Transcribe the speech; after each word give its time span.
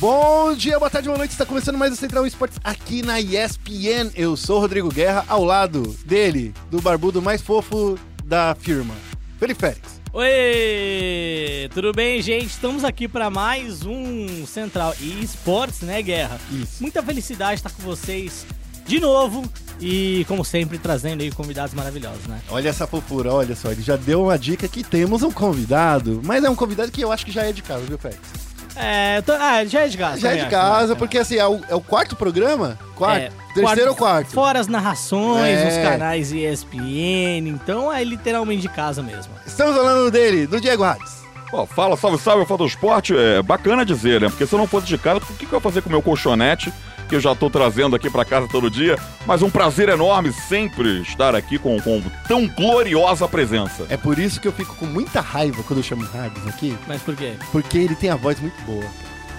Bom 0.00 0.54
dia, 0.54 0.78
boa 0.78 0.88
tarde, 0.88 1.08
boa 1.08 1.18
noite. 1.18 1.32
Está 1.32 1.44
começando 1.44 1.76
mais 1.76 1.92
o 1.92 1.96
Central 1.96 2.24
Esportes 2.24 2.56
aqui 2.62 3.02
na 3.02 3.20
ESPN. 3.20 4.12
Eu 4.14 4.36
sou 4.36 4.58
o 4.58 4.60
Rodrigo 4.60 4.88
Guerra, 4.88 5.24
ao 5.26 5.42
lado 5.42 5.82
dele, 6.04 6.54
do 6.70 6.80
barbudo 6.80 7.20
mais 7.20 7.42
fofo 7.42 7.98
da 8.24 8.54
firma, 8.54 8.94
Felipe 9.40 9.58
Félix. 9.58 10.00
Oi, 10.12 11.68
tudo 11.74 11.92
bem, 11.92 12.22
gente? 12.22 12.46
Estamos 12.46 12.84
aqui 12.84 13.08
para 13.08 13.28
mais 13.28 13.84
um 13.84 14.46
Central 14.46 14.94
Esportes, 15.20 15.80
né, 15.80 16.00
Guerra? 16.00 16.38
Isso. 16.52 16.80
Muita 16.80 17.02
felicidade 17.02 17.54
estar 17.54 17.70
com 17.70 17.82
vocês 17.82 18.46
de 18.86 19.00
novo 19.00 19.50
e, 19.80 20.24
como 20.28 20.44
sempre, 20.44 20.78
trazendo 20.78 21.22
aí 21.22 21.32
convidados 21.32 21.74
maravilhosos, 21.74 22.24
né? 22.28 22.40
Olha 22.50 22.68
essa 22.68 22.86
fofura, 22.86 23.32
olha 23.32 23.56
só, 23.56 23.72
ele 23.72 23.82
já 23.82 23.96
deu 23.96 24.22
uma 24.22 24.38
dica 24.38 24.68
que 24.68 24.84
temos 24.84 25.24
um 25.24 25.32
convidado, 25.32 26.20
mas 26.24 26.44
é 26.44 26.48
um 26.48 26.54
convidado 26.54 26.92
que 26.92 27.00
eu 27.00 27.10
acho 27.10 27.26
que 27.26 27.32
já 27.32 27.42
é 27.42 27.52
de 27.52 27.62
casa, 27.62 27.84
viu, 27.84 27.98
Félix? 27.98 28.47
É, 28.80 29.20
tô- 29.22 29.32
ah, 29.32 29.64
já 29.64 29.80
é 29.80 29.88
de 29.88 29.98
casa. 29.98 30.20
Já 30.20 30.30
é 30.30 30.34
de 30.34 30.40
acho, 30.42 30.50
casa, 30.50 30.92
né? 30.94 30.98
porque 30.98 31.18
assim, 31.18 31.36
é 31.36 31.46
o, 31.46 31.60
é 31.68 31.74
o 31.74 31.80
quarto 31.80 32.14
programa? 32.16 32.78
Quarto? 32.94 33.22
É, 33.22 33.30
terceiro 33.54 33.90
ou 33.90 33.96
quarto? 33.96 34.30
Fora 34.30 34.60
as 34.60 34.66
narrações, 34.68 35.58
É. 35.58 35.68
os 35.68 35.88
canais 35.90 36.32
ESPN, 36.32 37.48
então 37.48 37.92
é 37.92 38.02
literalmente 38.04 38.62
de 38.62 38.68
casa 38.68 39.02
mesmo. 39.02 39.32
Estamos 39.46 39.76
falando 39.76 40.10
dele, 40.10 40.46
do 40.46 40.60
Diego 40.60 40.84
Hades. 40.84 41.18
Ó, 41.52 41.64
fala, 41.64 41.96
salve, 41.96 42.18
salve, 42.18 42.44
fã 42.44 42.56
do 42.56 42.66
esporte. 42.66 43.16
É 43.16 43.42
bacana 43.42 43.84
dizer, 43.84 44.20
né? 44.20 44.28
Porque 44.28 44.46
se 44.46 44.54
eu 44.54 44.58
não 44.58 44.66
fosse 44.66 44.86
de 44.86 44.98
casa, 44.98 45.18
o 45.18 45.34
que, 45.34 45.46
que 45.46 45.52
eu 45.52 45.56
ia 45.56 45.62
fazer 45.62 45.80
com 45.80 45.88
o 45.88 45.92
meu 45.92 46.02
colchonete, 46.02 46.72
que 47.08 47.16
eu 47.16 47.20
já 47.20 47.34
tô 47.34 47.48
trazendo 47.50 47.96
aqui 47.96 48.08
pra 48.10 48.24
casa 48.24 48.46
todo 48.46 48.70
dia? 48.70 48.96
Mas 49.26 49.42
um 49.42 49.50
prazer 49.50 49.88
enorme 49.88 50.32
sempre 50.32 51.00
estar 51.02 51.34
aqui 51.34 51.58
com, 51.58 51.80
com 51.80 52.02
tão 52.28 52.46
gloriosa 52.46 53.26
presença. 53.26 53.86
É 53.88 53.96
por 53.96 54.18
isso 54.18 54.40
que 54.40 54.46
eu 54.46 54.52
fico 54.52 54.74
com 54.76 54.86
muita 54.86 55.20
raiva 55.20 55.62
quando 55.64 55.78
eu 55.78 55.82
chamo 55.84 56.04
o 56.04 56.18
Hades 56.18 56.46
aqui, 56.46 56.76
Mas 56.86 57.00
por 57.02 57.16
quê? 57.16 57.32
porque 57.50 57.78
ele 57.78 57.94
tem 57.94 58.10
a 58.10 58.16
voz 58.16 58.38
muito 58.40 58.60
boa. 58.62 58.84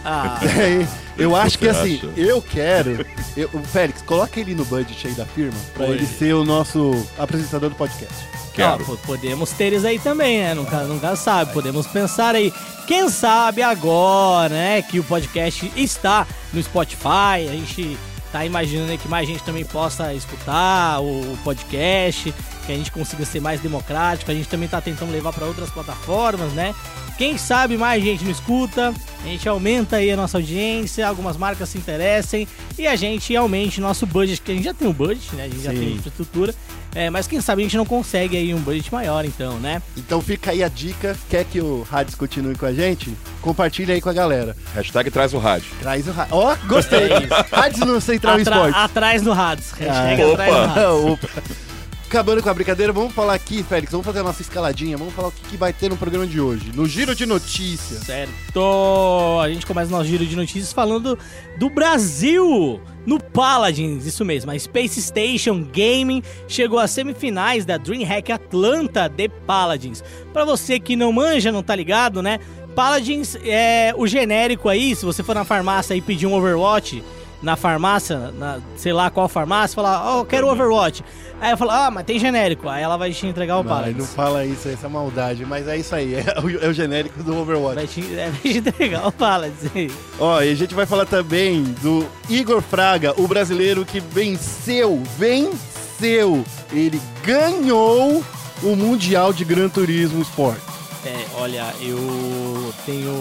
Ah, 0.04 0.40
É, 0.58 0.88
eu 1.18 1.36
acho 1.36 1.59
que 1.59 1.68
assim, 1.68 1.98
acha? 1.98 2.08
eu 2.16 2.42
quero. 2.42 3.05
eu- 3.36 3.50
o 3.54 3.59
Félix, 3.59 4.02
coloca 4.02 4.39
ele 4.39 4.56
no 4.56 4.64
budget 4.64 5.08
aí 5.08 5.14
da 5.14 5.26
firma 5.26 5.58
pra 5.73 5.86
Oi. 5.88 5.92
ele 5.98 6.06
ser 6.06 6.33
o 6.33 6.45
nosso 6.45 7.06
apresentador 7.17 7.70
do 7.70 7.76
podcast. 7.76 8.16
Quero. 8.53 8.97
Podemos 9.05 9.52
ter 9.52 9.73
isso 9.73 9.88
aí 9.88 10.00
também, 10.00 10.39
né? 10.39 10.53
Nunca, 10.53 10.83
nunca 10.83 11.16
sabe. 11.16 11.53
Podemos 11.53 11.88
pensar 11.88 12.36
aí. 12.36 12.53
Quem 12.88 13.09
sabe 13.09 13.61
agora, 13.61 14.50
né? 14.50 14.81
Que 14.81 15.00
o 15.00 15.03
podcast 15.03 15.72
está 15.75 16.28
no 16.53 16.61
Spotify. 16.61 17.47
A 17.47 17.52
gente 17.52 17.97
tá 18.31 18.45
imaginando 18.45 18.97
que 18.97 19.08
mais 19.08 19.27
gente 19.27 19.44
também 19.44 19.66
possa 19.66 20.14
escutar 20.14 21.00
o, 21.02 21.38
podcast. 21.44 22.33
Que 22.66 22.73
a 22.73 22.75
gente 22.75 22.92
consiga 22.92 23.25
ser 23.25 23.39
mais 23.39 23.61
democrático. 23.61 24.30
A 24.30 24.33
gente 24.33 24.47
também 24.47 24.67
tá 24.67 24.81
tentando 24.81 25.11
levar 25.11 25.33
para 25.33 25.45
outras 25.45 25.70
plataformas, 25.70 26.52
né? 26.53 26.73
Quem 27.20 27.38
sabe 27.38 27.77
mais 27.77 28.02
gente 28.02 28.23
não 28.23 28.31
escuta, 28.31 28.94
a 29.22 29.27
gente 29.27 29.50
aumenta 29.50 29.97
aí 29.97 30.09
a 30.09 30.16
nossa 30.16 30.38
audiência, 30.38 31.05
algumas 31.05 31.36
marcas 31.36 31.67
se 31.67 31.77
interessem 31.77 32.47
e 32.77 32.88
a 32.88 32.95
gente 32.95 33.36
aumente 33.36 33.81
nosso 33.81 34.05
budget, 34.05 34.42
que 34.42 34.53
a 34.53 34.55
gente 34.55 34.64
já 34.64 34.73
tem 34.73 34.88
um 34.88 34.94
budget, 34.94 35.36
né? 35.36 35.44
A 35.44 35.50
gente 35.50 35.61
já 35.61 35.72
Sim. 35.72 35.80
tem 35.80 35.94
infraestrutura, 35.95 36.55
é, 36.95 37.09
mas 37.09 37.28
quem 37.28 37.40
sabe 37.42 37.62
a 37.62 37.66
gente 37.66 37.78
não 37.78 37.86
consegue 37.86 38.36
aí 38.38 38.54
um 38.54 38.59
budget 38.59 38.92
maior, 38.92 39.23
então, 39.26 39.58
né? 39.59 39.82
Então 39.95 40.22
fica 40.22 40.52
aí 40.52 40.64
a 40.64 40.68
dica. 40.68 41.18
Quer 41.30 41.45
que 41.45 41.62
o 41.62 41.86
Hades 41.92 42.16
continue 42.16 42.56
com 42.56 42.66
a 42.66 42.73
gente? 42.73 43.14
Compartilha 43.42 43.94
aí 43.94 44.02
com 44.02 44.09
a 44.09 44.14
galera. 44.14 44.56
Hashtag 44.73 45.12
traz 45.12 45.34
o 45.34 45.38
rádio. 45.38 45.67
Traz 45.80 46.08
o 46.08 46.12
Hades. 46.12 46.32
Ó, 46.32 46.56
gostei. 46.67 47.10
Hades 47.52 47.80
no 47.82 48.02
Central 48.02 48.38
Atra- 48.40 48.56
Esporte. 48.56 48.76
atrás 48.78 49.22
no 49.22 49.34
Rads. 49.34 49.72
Hashtag 49.72 50.22
Ah, 50.22 50.34
atrás 50.34 50.52
no 50.54 50.62
opa. 50.64 50.73
Rads. 50.73 51.30
Opa. 51.40 51.69
Acabando 52.09 52.41
com 52.41 52.49
a 52.49 52.53
brincadeira, 52.55 52.91
vamos 52.91 53.13
falar 53.13 53.35
aqui, 53.35 53.61
Félix. 53.61 53.91
Vamos 53.91 54.03
fazer 54.03 54.21
a 54.21 54.23
nossa 54.23 54.41
escaladinha. 54.41 54.97
Vamos 54.97 55.13
falar 55.13 55.27
o 55.27 55.31
que, 55.31 55.49
que 55.49 55.55
vai 55.55 55.71
ter 55.71 55.91
no 55.91 55.95
programa 55.95 56.25
de 56.25 56.41
hoje. 56.41 56.71
No 56.73 56.88
Giro 56.88 57.13
de 57.13 57.23
Notícias. 57.23 57.99
Certo! 57.99 59.39
A 59.39 59.47
gente 59.47 59.63
começa 59.63 59.89
o 59.89 59.91
nosso 59.91 60.09
giro 60.09 60.25
de 60.25 60.35
notícias 60.35 60.73
falando 60.73 61.19
do 61.59 61.69
Brasil 61.69 62.81
no 63.05 63.21
Paladins, 63.21 64.07
isso 64.07 64.25
mesmo. 64.25 64.49
A 64.49 64.57
Space 64.57 64.99
Station 64.99 65.63
Gaming 65.71 66.23
chegou 66.47 66.80
às 66.80 66.89
semifinais 66.89 67.63
da 67.63 67.77
DreamHack 67.77 68.31
Atlanta 68.31 69.08
de 69.08 69.30
Paladins. 69.30 70.03
Pra 70.33 70.43
você 70.43 70.80
que 70.80 70.95
não 70.95 71.11
manja, 71.11 71.52
não 71.52 71.61
tá 71.61 71.75
ligado, 71.75 72.23
né? 72.23 72.39
Paladins 72.73 73.37
é 73.43 73.93
o 73.95 74.08
genérico 74.08 74.67
aí, 74.67 74.95
se 74.95 75.05
você 75.05 75.21
for 75.21 75.36
na 75.36 75.45
farmácia 75.45 75.93
e 75.93 76.02
pedir 76.02 76.25
um 76.25 76.33
Overwatch 76.33 77.03
na 77.42 77.55
farmácia, 77.55 78.32
na, 78.32 78.60
sei 78.76 78.92
lá 78.92 79.10
qual 79.10 79.27
farmácia, 79.30 79.76
falar, 79.76 80.04
ó, 80.16 80.20
eu 80.20 80.26
quero 80.26 80.48
Overwatch. 80.48 81.04
Aí 81.42 81.52
eu 81.52 81.58
falo, 81.58 81.72
ah, 81.72 81.89
mas 81.89 82.05
tem 82.05 82.20
genérico. 82.20 82.67
Aí 82.67 82.83
ela 82.83 82.98
vai 82.98 83.14
te 83.14 83.26
entregar 83.26 83.58
o 83.60 83.64
Paladins. 83.64 83.98
não 83.98 84.05
fala 84.05 84.45
isso, 84.45 84.67
essa 84.67 84.88
é 84.88 84.89
maldade. 84.89 85.45
Mas 85.45 85.67
é 85.70 85.78
isso 85.78 85.95
aí. 85.95 86.16
É 86.20 86.39
o, 86.42 86.66
é 86.66 86.67
o 86.67 86.73
genérico 86.73 87.23
do 87.23 87.38
Overwatch. 87.38 87.76
Vai 87.76 87.88
te, 87.88 88.02
é, 88.14 88.30
vai 88.30 88.42
te 88.42 88.58
entregar 88.58 89.08
o 89.08 89.11
Paladins. 89.11 89.94
Ó, 90.20 90.42
e 90.42 90.52
a 90.52 90.55
gente 90.55 90.76
vai 90.76 90.86
falar 90.86 91.05
também 91.05 91.64
do 91.82 92.05
Igor 92.28 92.61
Fraga, 92.61 93.14
o 93.17 93.28
brasileiro 93.28 93.86
que 93.86 93.99
venceu, 94.02 95.02
venceu. 95.17 96.44
Ele 96.73 97.02
ganhou 97.23 98.23
o 98.61 98.76
Mundial 98.76 99.32
de 99.32 99.45
Gran 99.45 99.70
Turismo 99.70 100.22
Sport. 100.23 100.60
É, 101.05 101.26
olha, 101.38 101.73
eu 101.82 102.73
tenho. 102.86 103.14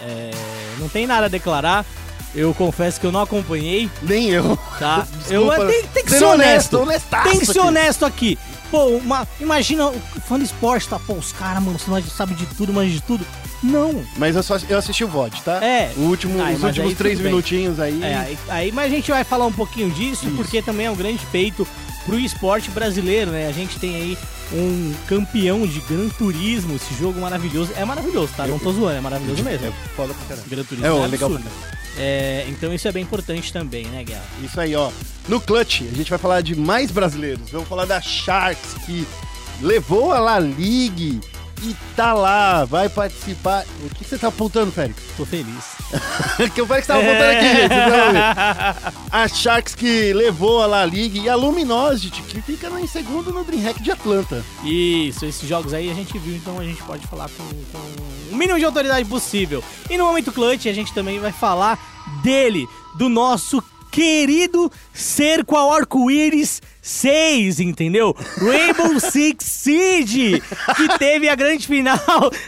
é, 0.00 0.30
não 0.78 0.88
tem 0.88 1.06
nada 1.06 1.26
a 1.26 1.28
declarar. 1.28 1.86
Eu 2.34 2.54
confesso 2.54 2.98
que 3.00 3.06
eu 3.06 3.12
não 3.12 3.20
acompanhei, 3.20 3.90
Nem 4.02 4.30
eu. 4.30 4.56
tá? 4.78 5.06
Desculpa. 5.28 5.54
eu 5.56 5.66
tem, 5.68 5.82
tem 5.88 6.04
que 6.04 6.10
ser 6.10 6.18
Sendo 6.18 6.30
honesto. 6.30 6.78
honestaço 6.80 7.28
Tem 7.28 7.38
que 7.38 7.46
ser 7.46 7.60
honesto 7.60 8.04
aqui. 8.06 8.38
Pô, 8.70 8.86
uma, 8.86 9.28
imagina 9.38 9.88
o 9.88 10.00
fã 10.26 10.38
de 10.38 10.44
esporte, 10.46 10.88
tá? 10.88 10.98
Pô, 10.98 11.12
os 11.12 11.30
caras, 11.32 11.62
mano, 11.62 11.78
você 11.78 12.10
sabe 12.10 12.34
de 12.34 12.46
tudo, 12.46 12.72
manja 12.72 12.90
de 12.90 13.02
tudo. 13.02 13.26
Não. 13.62 14.02
Mas 14.16 14.34
eu, 14.34 14.42
só, 14.42 14.56
eu 14.68 14.78
assisti 14.78 15.04
o 15.04 15.08
VOD, 15.08 15.42
tá? 15.42 15.62
É. 15.62 15.92
O 15.96 16.00
último, 16.00 16.42
Ai, 16.42 16.54
os 16.54 16.60
mas 16.60 16.70
últimos 16.70 16.90
aí 16.90 16.96
três 16.96 17.20
minutinhos 17.20 17.78
aí. 17.78 18.02
É, 18.02 18.14
aí, 18.16 18.38
aí, 18.48 18.72
mas 18.72 18.86
a 18.90 18.94
gente 18.94 19.10
vai 19.10 19.22
falar 19.24 19.46
um 19.46 19.52
pouquinho 19.52 19.90
disso, 19.90 20.26
Isso. 20.26 20.34
porque 20.36 20.62
também 20.62 20.86
é 20.86 20.90
um 20.90 20.96
grande 20.96 21.24
feito 21.26 21.68
pro 22.04 22.18
esporte 22.18 22.70
brasileiro, 22.70 23.30
né? 23.30 23.48
A 23.48 23.52
gente 23.52 23.78
tem 23.78 23.96
aí 23.96 24.18
um 24.52 24.94
campeão 25.06 25.66
de 25.66 25.80
Gran 25.80 26.08
Turismo, 26.10 26.76
esse 26.76 26.94
jogo 26.94 27.20
maravilhoso. 27.20 27.72
É 27.76 27.84
maravilhoso, 27.84 28.32
tá? 28.36 28.46
Não 28.46 28.58
tô 28.58 28.72
zoando, 28.72 28.98
é 28.98 29.00
maravilhoso 29.00 29.42
mesmo. 29.42 29.66
É 29.66 29.72
foda 29.96 30.14
pra 30.14 30.26
caramba. 30.26 30.46
Gran 30.48 30.64
Turismo 30.64 30.86
É, 30.86 30.88
é, 30.88 30.92
ó, 30.92 31.06
legal. 31.06 31.30
É, 31.96 32.46
então 32.48 32.72
isso 32.72 32.88
é 32.88 32.92
bem 32.92 33.02
importante 33.02 33.52
também, 33.52 33.86
né, 33.86 34.02
Guerra? 34.04 34.24
Isso 34.42 34.60
aí, 34.60 34.74
ó. 34.74 34.90
No 35.28 35.40
Clutch, 35.40 35.82
a 35.82 35.94
gente 35.94 36.10
vai 36.10 36.18
falar 36.18 36.40
de 36.40 36.54
mais 36.54 36.90
brasileiros. 36.90 37.50
Vamos 37.50 37.68
falar 37.68 37.84
da 37.84 38.00
Sharks, 38.00 38.74
que 38.86 39.06
levou 39.60 40.12
a 40.12 40.18
La 40.18 40.38
Ligue 40.38 41.20
e 41.62 41.76
tá 41.94 42.12
lá, 42.12 42.64
vai 42.64 42.88
participar. 42.88 43.64
O 43.84 43.94
que 43.94 44.04
você 44.04 44.18
tá 44.18 44.28
apontando, 44.28 44.72
Félix? 44.72 45.00
Tô 45.16 45.24
feliz. 45.24 45.81
que 46.54 46.62
o 46.62 46.66
Félix 46.66 46.86
tava 46.86 47.00
apontando 47.00 47.30
aqui, 47.30 47.48
gente. 47.48 47.68
vocês 47.68 47.90
vão 47.90 48.12
ver. 48.12 48.94
A 49.10 49.28
Sharks 49.28 49.74
que 49.74 50.12
levou 50.12 50.62
a 50.62 50.66
La 50.66 50.84
Ligue 50.84 51.20
e 51.20 51.28
a 51.28 51.34
Luminosity, 51.34 52.22
que 52.22 52.40
fica 52.40 52.68
em 52.80 52.86
segundo 52.86 53.32
no 53.32 53.44
Dreamhack 53.44 53.82
de 53.82 53.90
Atlanta. 53.90 54.44
Isso, 54.64 55.24
esses 55.24 55.48
jogos 55.48 55.74
aí 55.74 55.90
a 55.90 55.94
gente 55.94 56.18
viu, 56.18 56.34
então 56.34 56.58
a 56.58 56.64
gente 56.64 56.82
pode 56.82 57.06
falar 57.06 57.28
com, 57.30 57.44
com 57.44 58.34
o 58.34 58.36
mínimo 58.36 58.58
de 58.58 58.64
autoridade 58.64 59.04
possível. 59.08 59.62
E 59.90 59.98
no 59.98 60.06
momento 60.06 60.32
clutch 60.32 60.66
a 60.66 60.72
gente 60.72 60.92
também 60.94 61.18
vai 61.18 61.32
falar 61.32 61.78
dele, 62.22 62.66
do 62.96 63.08
nosso 63.08 63.62
querido 63.90 64.72
cerco 64.92 65.54
ao 65.54 65.72
arco-íris 65.72 66.62
6, 66.82 67.60
entendeu? 67.60 68.14
Rainbow 68.38 68.98
Six 68.98 69.44
Siege, 69.44 70.42
que 70.76 70.98
teve 70.98 71.28
a 71.28 71.34
grande 71.36 71.66
final 71.66 71.96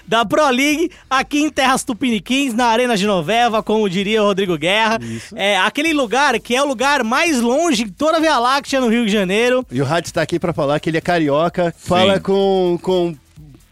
da 0.07 0.25
Pro 0.25 0.51
League 0.51 0.91
aqui 1.09 1.39
em 1.39 1.49
Terras 1.49 1.85
Tupiniquins, 1.85 2.53
na 2.53 2.67
Arena 2.67 2.97
Genoveva, 2.97 3.63
como 3.63 3.89
diria 3.89 4.23
o 4.23 4.27
Rodrigo 4.27 4.59
Guerra. 4.59 4.99
Isso. 5.01 5.37
É 5.39 5.57
aquele 5.57 5.93
lugar 5.93 6.39
que 6.41 6.57
é 6.57 6.63
o 6.63 6.67
lugar 6.67 7.05
mais 7.05 7.41
longe 7.41 7.85
de 7.85 7.93
toda 7.93 8.17
a 8.17 8.21
Via 8.21 8.39
Láctea 8.39 8.81
no 8.81 8.89
Rio 8.89 9.07
de 9.07 9.13
Janeiro. 9.13 9.65
E 9.71 9.81
o 9.81 9.87
Hades 9.87 10.11
tá 10.11 10.21
aqui 10.21 10.39
pra 10.39 10.53
falar 10.53 10.81
que 10.81 10.91
ele 10.91 10.99
é 10.99 11.01
carioca, 11.01 11.73
fala 11.79 12.19
com, 12.19 12.77
com 12.83 13.15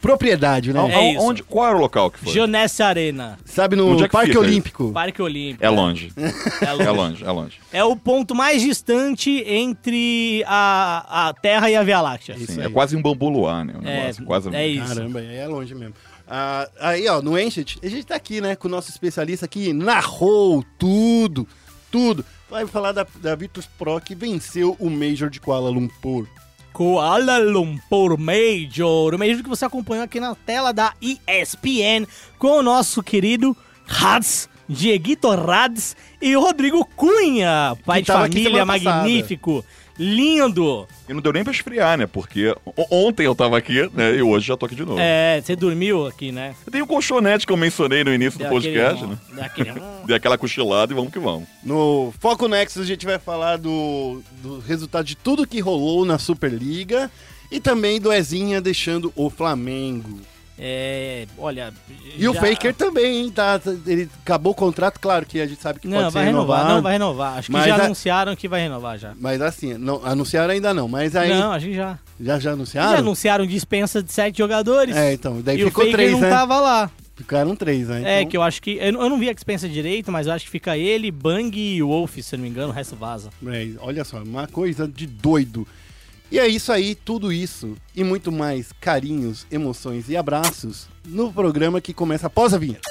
propriedade, 0.02 0.72
né? 0.72 0.80
É 0.92 1.12
isso. 1.12 1.22
onde, 1.22 1.42
qual 1.44 1.68
era 1.68 1.76
o 1.76 1.80
local 1.80 2.10
que 2.10 2.18
foi? 2.18 2.32
Jonesse 2.34 2.82
Arena, 2.82 3.38
Sabe, 3.46 3.76
no 3.76 3.88
Onde 3.88 4.02
é 4.04 4.06
que 4.08 4.12
Parque 4.12 4.28
fica 4.28 4.40
Olímpico. 4.40 4.92
Parque 4.92 5.22
Olímpico. 5.22 5.64
É 5.64 5.70
longe. 5.70 6.12
É 6.60 6.66
É 6.66 6.72
longe. 6.72 6.90
longe, 6.90 7.24
é 7.24 7.30
longe. 7.30 7.58
É 7.72 7.84
o 7.84 7.96
ponto 7.96 8.34
mais 8.34 8.60
distante 8.60 9.30
entre 9.46 10.44
a, 10.46 11.28
a 11.28 11.32
Terra 11.34 11.70
e 11.70 11.76
a 11.76 11.82
Via 11.82 12.00
Láctea. 12.00 12.34
Isso 12.36 12.52
Sim, 12.52 12.62
é 12.62 12.68
quase 12.68 12.96
em 12.96 13.00
Bambuloá, 13.00 13.64
né? 13.64 13.74
O 13.82 13.86
É, 13.88 14.00
negócio, 14.00 14.24
quase 14.24 14.54
é 14.54 14.66
isso. 14.66 14.88
Caramba, 14.94 15.22
é 15.22 15.46
longe 15.46 15.74
mesmo. 15.74 15.94
Ah, 16.28 16.68
aí, 16.80 17.06
ó, 17.08 17.22
no 17.22 17.36
Ancient, 17.36 17.76
a 17.82 17.86
gente 17.88 18.04
tá 18.04 18.14
aqui, 18.16 18.40
né, 18.40 18.56
com 18.56 18.66
o 18.66 18.70
nosso 18.70 18.90
especialista 18.90 19.46
que 19.46 19.72
narrou 19.72 20.64
tudo, 20.78 21.46
tudo. 21.90 22.24
Vai 22.50 22.66
falar 22.66 22.92
da, 22.92 23.06
da 23.20 23.34
Virtus 23.34 23.66
Pro 23.78 24.00
que 24.00 24.14
venceu 24.14 24.76
o 24.78 24.90
Major 24.90 25.30
de 25.30 25.40
Kuala 25.40 25.70
Lumpur. 25.70 26.26
Kuala 26.72 27.38
Lumpur 27.38 28.18
Major, 28.18 29.14
o 29.14 29.18
Major 29.18 29.42
que 29.42 29.48
você 29.48 29.64
acompanhou 29.64 30.04
aqui 30.04 30.18
na 30.18 30.34
tela 30.34 30.72
da 30.72 30.94
ESPN 31.00 32.06
com 32.38 32.58
o 32.58 32.62
nosso 32.62 33.02
querido 33.02 33.56
Rads, 33.86 34.48
Dieguito 34.68 35.28
Rads 35.28 35.94
e 36.20 36.34
Rodrigo 36.34 36.84
Cunha, 36.96 37.76
pai 37.84 38.00
de 38.00 38.06
família 38.30 38.50
semana 38.50 38.72
passada. 38.78 39.08
Lindo. 40.02 40.86
E 41.08 41.12
não 41.14 41.20
deu 41.20 41.32
nem 41.32 41.44
pra 41.44 41.52
esfriar, 41.52 41.96
né? 41.96 42.06
Porque 42.06 42.54
ontem 42.90 43.24
eu 43.24 43.34
tava 43.34 43.56
aqui, 43.56 43.88
né? 43.94 44.16
E 44.16 44.22
hoje 44.22 44.46
já 44.48 44.56
tô 44.56 44.66
aqui 44.66 44.74
de 44.74 44.84
novo. 44.84 44.98
É, 45.00 45.40
você 45.40 45.54
dormiu 45.54 46.06
aqui, 46.06 46.32
né? 46.32 46.54
Tem 46.70 46.82
o 46.82 46.86
colchonete 46.86 47.46
que 47.46 47.52
eu 47.52 47.56
mencionei 47.56 48.02
no 48.04 48.12
início 48.12 48.38
do 48.38 48.48
Deu 48.48 48.56
aquele- 48.58 48.78
podcast, 48.80 49.06
né? 49.06 49.18
deu 49.34 49.44
aquele- 49.44 49.72
Dei 50.06 50.16
aquela 50.16 50.36
cochilada 50.36 50.92
e 50.92 50.96
vamos 50.96 51.12
que 51.12 51.18
vamos. 51.18 51.48
No 51.62 52.12
Foco 52.18 52.48
Nexus 52.48 52.82
a 52.82 52.86
gente 52.86 53.06
vai 53.06 53.18
falar 53.18 53.56
do, 53.58 54.22
do 54.42 54.58
resultado 54.60 55.04
de 55.04 55.14
tudo 55.16 55.46
que 55.46 55.60
rolou 55.60 56.04
na 56.04 56.18
Superliga 56.18 57.10
e 57.50 57.60
também 57.60 58.00
do 58.00 58.12
Ezinha 58.12 58.60
deixando 58.60 59.12
o 59.14 59.30
Flamengo. 59.30 60.20
É, 60.64 61.26
olha. 61.36 61.74
E 62.16 62.28
o 62.28 62.32
já- 62.34 62.40
Faker 62.40 62.72
também, 62.72 63.22
hein? 63.24 63.30
Tá, 63.30 63.60
ele 63.84 64.08
acabou 64.22 64.52
o 64.52 64.54
contrato, 64.54 65.00
claro 65.00 65.26
que 65.26 65.40
a 65.40 65.46
gente 65.46 65.60
sabe 65.60 65.80
que 65.80 65.88
Não, 65.88 65.98
pode 66.02 66.12
vai 66.14 66.22
ser 66.22 66.26
renovar, 66.28 66.56
renovado. 66.58 66.74
não 66.76 66.82
vai 66.82 66.92
renovar. 66.92 67.38
Acho 67.38 67.50
que 67.50 67.64
já 67.64 67.76
a- 67.76 67.84
anunciaram 67.86 68.36
que 68.36 68.46
vai 68.46 68.60
renovar 68.60 68.96
já. 68.96 69.12
Mas 69.18 69.40
assim, 69.42 69.74
não, 69.74 70.00
anunciaram 70.06 70.52
ainda 70.52 70.72
não, 70.72 70.86
mas 70.86 71.16
aí 71.16 71.30
Não, 71.30 71.50
acho 71.50 71.66
que 71.66 71.74
já. 71.74 71.98
já 72.20 72.34
já 72.34 72.38
Já 72.38 72.52
anunciaram? 72.52 72.98
anunciaram 72.98 73.44
dispensa 73.46 74.00
de 74.00 74.12
sete 74.12 74.38
jogadores. 74.38 74.94
É, 74.94 75.12
então, 75.14 75.40
daí 75.42 75.60
e 75.60 75.64
ficou 75.64 75.82
o 75.82 75.86
Faker 75.86 75.92
três, 75.96 76.12
não 76.12 76.20
né? 76.20 76.30
tava 76.30 76.60
lá. 76.60 76.90
Ficaram 77.16 77.56
três, 77.56 77.88
né? 77.88 78.02
É, 78.04 78.18
Então- 78.20 78.30
que 78.30 78.36
eu 78.36 78.42
acho 78.42 78.62
que. 78.62 78.78
Eu, 78.80 78.92
não- 78.92 79.18
vi 79.18 79.28
a 79.28 79.32
dispensa 79.34 79.68
direito, 79.68 80.10
mas 80.12 80.26
eu 80.28 80.32
acho 80.32 80.44
que 80.44 80.50
fica 80.50 80.78
ele, 80.78 81.10
Bang 81.10 81.58
e 81.58 81.82
Wolf, 81.82 82.18
se 82.18 82.36
não 82.36 82.42
me 82.44 82.48
engano, 82.48 82.68
o 82.68 82.72
resto 82.72 82.94
vaza. 82.96 83.30
É, 83.48 83.68
olha 83.80 84.04
só, 84.04 84.22
uma 84.22 84.46
coisa 84.46 84.86
de 84.88 85.06
doido. 85.06 85.66
E 86.32 86.38
é 86.38 86.48
isso 86.48 86.72
aí, 86.72 86.94
tudo 86.94 87.30
isso 87.30 87.76
e 87.94 88.02
muito 88.02 88.32
mais 88.32 88.72
carinhos, 88.80 89.46
emoções 89.50 90.08
e 90.08 90.16
abraços 90.16 90.88
no 91.04 91.30
programa 91.30 91.78
que 91.78 91.92
começa 91.92 92.26
após 92.26 92.54
a 92.54 92.58
vinheta. 92.58 92.88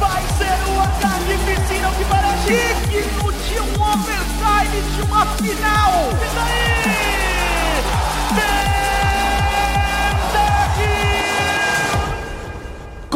Vai 0.00 0.22
ser 0.36 0.58
o 0.68 0.80
ataque 0.80 1.38
piscina 1.46 1.92
que 1.96 2.04
parece 2.06 2.48
digno 2.90 3.32
de 3.32 3.60
um 3.60 3.80
overtime 3.80 4.82
de 4.96 5.02
uma 5.02 5.24
final. 5.36 6.10
E 6.10 6.28
daí? 6.34 6.58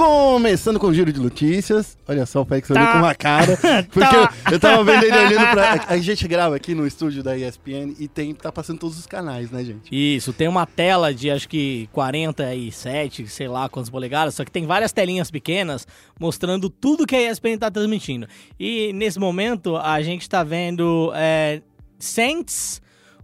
Começando 0.06 0.80
com 0.80 0.88
o 0.88 0.92
giro 0.94 1.12
de 1.12 1.20
notícias. 1.20 1.96
Olha 2.08 2.26
só, 2.26 2.42
o 2.42 2.44
Fex 2.44 2.68
olhou 2.70 2.84
Tá. 2.84 2.92
com 2.92 2.98
uma 2.98 3.14
cara. 3.14 3.56
Porque 3.88 4.00
Tá. 4.00 4.34
eu, 4.46 4.52
eu 4.54 4.58
tava 4.60 4.82
vendo 4.82 5.04
ele 5.04 5.16
olhando 5.16 5.50
pra. 5.52 5.84
A 5.86 5.96
gente 5.98 6.26
grava 6.26 6.56
aqui 6.56 6.74
no 6.74 6.84
estúdio 6.84 7.22
da 7.22 7.38
ESPN 7.38 7.94
e 8.00 8.08
tem, 8.08 8.34
tá 8.34 8.50
passando 8.50 8.80
todos 8.80 8.98
os 8.98 9.06
canais, 9.06 9.52
né, 9.52 9.62
gente? 9.62 9.88
Isso, 9.92 10.32
tem 10.32 10.48
uma 10.48 10.66
tela 10.66 11.14
de 11.14 11.30
acho 11.30 11.48
que 11.48 11.88
47, 11.92 13.28
sei 13.28 13.46
lá 13.46 13.68
quantas 13.68 13.90
polegadas, 13.90 14.34
só 14.34 14.44
que 14.44 14.50
tem 14.50 14.66
várias 14.66 14.90
telinhas 14.92 15.30
pequenas 15.30 15.86
mostrando 16.18 16.68
tudo 16.68 17.06
que 17.06 17.14
a 17.14 17.30
ESPN 17.30 17.56
tá 17.56 17.70
transmitindo. 17.70 18.26
E 18.58 18.92
nesse 18.92 19.20
momento 19.20 19.76
a 19.76 20.02
gente 20.02 20.28
tá 20.28 20.42
vendo 20.42 21.12
é, 21.14 21.62
Saints 22.00 22.82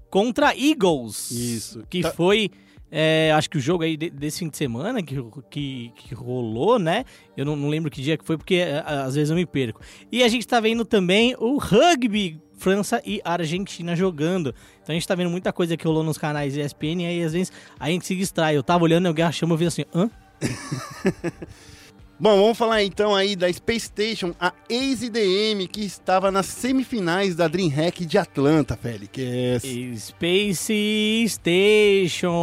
contra 0.09 0.55
Eagles. 0.57 1.33
Isso. 1.33 1.83
Que 1.91 2.03
Tá- 2.03 2.13
foi. 2.13 2.53
É, 2.91 3.33
acho 3.35 3.49
que 3.51 3.57
o 3.59 3.61
jogo 3.61 3.85
aí 3.85 3.97
de- 3.97 4.11
desse 4.11 4.39
fim 4.41 4.49
de 4.49 4.57
semana 4.57 5.03
que, 5.03 5.17
que, 5.51 5.93
que 5.97 6.15
rolou, 6.15 6.79
né? 6.79 7.05
Eu 7.37 7.45
não, 7.45 7.55
não 7.57 7.69
lembro 7.69 7.91
que 7.91 8.01
dia 8.03 8.17
que 8.17 8.25
foi, 8.25 8.37
porque 8.37 8.57
é, 8.57 8.83
às 8.87 9.15
vezes 9.15 9.31
eu 9.31 9.37
me 9.37 9.45
perco. 9.47 9.81
E 10.11 10.23
a 10.23 10.29
gente 10.29 10.47
tá 10.47 10.59
vendo 10.61 10.85
também 10.85 11.35
o 11.39 11.59
rugby, 11.59 12.41
França 12.59 13.01
e 13.07 13.21
Argentina 13.25 13.95
jogando. 13.95 14.55
Então 14.83 14.93
a 14.93 14.95
gente 14.95 15.07
tá 15.07 15.15
vendo 15.15 15.31
muita 15.31 15.53
coisa 15.53 15.77
que 15.77 15.87
rolou 15.87 16.03
nos 16.03 16.19
canais 16.19 16.57
ESPN 16.57 17.03
e 17.03 17.07
aí 17.07 17.23
às 17.23 17.33
vezes 17.33 17.53
a 17.79 17.89
gente 17.89 18.07
se 18.07 18.17
distrai. 18.17 18.57
Eu 18.57 18.63
tava 18.63 18.85
olhando 18.85 19.07
e 19.07 19.09
alguém 19.09 19.25
e 19.25 19.43
eu 19.43 19.57
vi 19.57 19.67
assim, 19.67 19.85
hã? 19.95 20.11
Bom, 22.21 22.37
vamos 22.37 22.59
falar 22.59 22.83
então 22.83 23.15
aí 23.15 23.37
da 23.37 23.53
Space 23.53 23.87
Station, 23.87 24.35
a 24.41 24.53
ex-IDM 24.69 25.69
que 25.71 25.85
estava 25.85 26.33
nas 26.33 26.47
semifinais 26.47 27.37
da 27.37 27.47
DreamHack 27.47 28.05
de 28.05 28.19
Atlanta, 28.19 28.77
Félix. 28.77 29.63
Space 29.97 31.27
Station. 31.29 32.35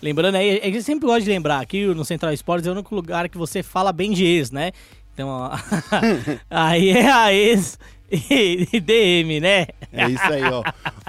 Lembrando 0.00 0.36
aí, 0.36 0.58
a 0.62 0.64
gente 0.64 0.82
sempre 0.84 1.04
gosta 1.04 1.20
de 1.20 1.28
lembrar 1.28 1.60
aqui 1.60 1.84
no 1.84 2.02
Central 2.02 2.32
Esportes 2.32 2.66
é 2.66 2.70
o 2.70 2.72
único 2.72 2.94
lugar 2.94 3.28
que 3.28 3.36
você 3.36 3.62
fala 3.62 3.92
bem 3.92 4.12
de 4.12 4.24
ex, 4.24 4.50
né? 4.50 4.72
Então, 5.12 5.50
aí 6.48 6.92
é 6.92 7.12
a 7.12 7.30
ex 7.30 7.78
IDM, 8.10 9.38
né? 9.38 9.66
É 9.92 10.08
isso 10.08 10.24
aí, 10.24 10.44
ó. 10.44 10.62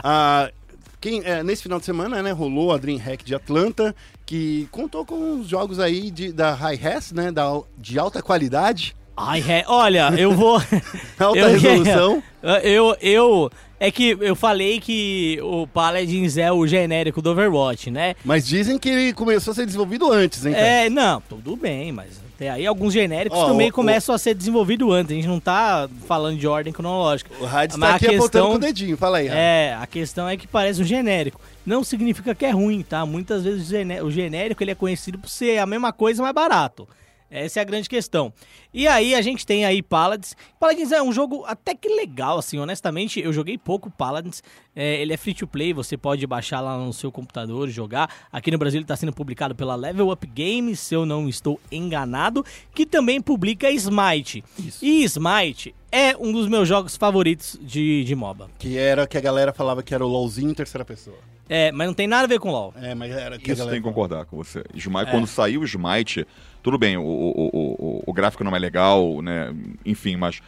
Ah, 0.03 0.51
quem, 0.99 1.21
é, 1.23 1.41
nesse 1.43 1.63
final 1.63 1.79
de 1.79 1.85
semana, 1.85 2.21
né, 2.21 2.31
rolou 2.31 2.73
a 2.73 2.77
DreamHack 2.77 3.23
de 3.23 3.35
Atlanta, 3.35 3.95
que 4.25 4.67
contou 4.71 5.05
com 5.05 5.39
os 5.39 5.47
jogos 5.47 5.79
aí 5.79 6.09
de, 6.09 6.31
da 6.31 6.53
High 6.53 6.75
Res, 6.75 7.11
né, 7.11 7.31
da, 7.31 7.61
de 7.77 7.99
alta 7.99 8.21
qualidade, 8.21 8.95
Ai, 9.17 9.41
olha, 9.67 10.13
eu 10.17 10.33
vou. 10.33 10.61
alta 11.17 11.39
eu, 11.39 11.49
resolução. 11.49 12.23
Eu, 12.63 12.95
eu. 13.01 13.51
É 13.79 13.89
que 13.89 14.15
eu 14.21 14.35
falei 14.35 14.79
que 14.79 15.39
o 15.41 15.65
Paladins 15.65 16.37
é 16.37 16.51
o 16.51 16.67
genérico 16.67 17.23
do 17.23 17.31
Overwatch, 17.31 17.89
né? 17.89 18.13
Mas 18.23 18.45
dizem 18.45 18.77
que 18.77 18.87
ele 18.87 19.13
começou 19.13 19.51
a 19.51 19.55
ser 19.55 19.65
desenvolvido 19.65 20.11
antes, 20.11 20.45
hein, 20.45 20.53
cara? 20.53 20.65
É, 20.65 20.89
não, 20.91 21.19
tudo 21.27 21.55
bem, 21.55 21.91
mas 21.91 22.21
até 22.35 22.49
aí 22.49 22.65
alguns 22.67 22.93
genéricos 22.93 23.39
Ó, 23.39 23.47
também 23.47 23.69
o- 23.69 23.73
começam 23.73 24.13
a 24.13 24.17
ser 24.17 24.33
desenvolvidos 24.35 24.91
antes. 24.91 25.11
A 25.11 25.15
gente 25.15 25.27
não 25.27 25.39
tá 25.39 25.89
falando 26.07 26.37
de 26.37 26.47
ordem 26.47 26.71
cronológica. 26.73 27.31
O 27.39 27.45
Rádio 27.45 27.79
Mas 27.79 27.89
está 27.89 27.93
a 27.93 27.95
aqui 27.95 28.05
apontando 28.15 28.29
questão- 28.31 28.49
com 28.51 28.55
o 28.55 28.59
dedinho, 28.59 28.97
fala 28.97 29.17
aí, 29.19 29.27
Rádio. 29.27 29.39
É, 29.41 29.73
a 29.81 29.87
questão 29.87 30.27
é 30.27 30.35
que 30.37 30.45
parece 30.47 30.81
um 30.81 30.85
genérico. 30.85 31.39
Não 31.65 31.83
significa 31.83 32.35
que 32.35 32.45
é 32.45 32.51
ruim, 32.51 32.83
tá? 32.83 33.05
Muitas 33.05 33.43
vezes 33.43 33.67
o 33.67 33.69
gené- 33.71 34.03
o 34.03 34.11
genérico 34.11 34.61
ele 34.63 34.71
é 34.71 34.75
conhecido 34.75 35.17
por 35.17 35.29
ser 35.29 35.57
a 35.57 35.65
mesma 35.65 35.91
coisa, 35.93 36.21
mais 36.21 36.35
barato. 36.35 36.87
Essa 37.35 37.59
é 37.59 37.61
a 37.61 37.65
grande 37.65 37.89
questão. 37.89 38.31
E 38.73 38.87
aí 38.87 39.13
a 39.13 39.21
gente 39.21 39.45
tem 39.45 39.65
aí 39.65 39.81
Paladins. 39.81 40.35
Paladins 40.59 40.91
é 40.91 41.01
um 41.01 41.11
jogo 41.11 41.43
até 41.45 41.75
que 41.75 41.89
legal, 41.89 42.37
assim, 42.37 42.57
honestamente. 42.57 43.19
Eu 43.19 43.33
joguei 43.33 43.57
pouco 43.57 43.91
Paladins. 43.91 44.41
É, 44.75 45.01
ele 45.01 45.13
é 45.13 45.17
free 45.17 45.33
to 45.33 45.45
play, 45.45 45.73
você 45.73 45.97
pode 45.97 46.25
baixar 46.25 46.61
lá 46.61 46.77
no 46.77 46.93
seu 46.93 47.11
computador 47.11 47.67
e 47.67 47.71
jogar. 47.71 48.09
Aqui 48.31 48.51
no 48.51 48.57
Brasil 48.57 48.77
ele 48.77 48.85
está 48.85 48.95
sendo 48.95 49.13
publicado 49.13 49.53
pela 49.55 49.75
Level 49.75 50.09
Up 50.09 50.25
Games, 50.27 50.79
se 50.79 50.95
eu 50.95 51.05
não 51.05 51.27
estou 51.27 51.59
enganado, 51.71 52.45
que 52.73 52.85
também 52.85 53.21
publica 53.21 53.69
Smite. 53.71 54.43
E 54.81 55.03
Smite 55.03 55.75
é 55.91 56.15
um 56.17 56.31
dos 56.31 56.47
meus 56.47 56.67
jogos 56.67 56.97
favoritos 56.97 57.57
de, 57.61 58.03
de 58.03 58.15
MOBA. 58.15 58.49
Que 58.59 58.77
era 58.77 59.07
que 59.07 59.17
a 59.17 59.21
galera 59.21 59.53
falava 59.53 59.81
que 59.81 59.93
era 59.93 60.05
o 60.05 60.09
LOLzinho 60.09 60.51
em 60.51 60.53
terceira 60.53 60.83
pessoa. 60.83 61.34
É, 61.47 61.71
mas 61.71 61.87
não 61.87 61.93
tem 61.93 62.07
nada 62.07 62.23
a 62.23 62.27
ver 62.27 62.39
com 62.39 62.49
LoL. 62.49 62.73
É, 62.81 62.95
mas 62.95 63.11
era 63.11 63.37
que 63.37 63.51
Isso 63.51 63.65
tem 63.65 63.75
que 63.75 63.81
concordar 63.81 64.25
com 64.25 64.37
você. 64.37 64.63
Smite, 64.73 65.11
Quando 65.11 65.27
saiu 65.27 65.61
o 65.61 65.65
Smite, 65.65 66.25
tudo 66.63 66.77
bem, 66.77 66.97
o, 66.97 67.03
o, 67.03 67.49
o, 67.53 68.03
o, 68.07 68.13
gráfico 68.13 68.43
não 68.43 68.55
é 68.55 68.59
legal, 68.59 69.21
né? 69.21 69.53
Enfim, 69.85 70.15
mas 70.15 70.41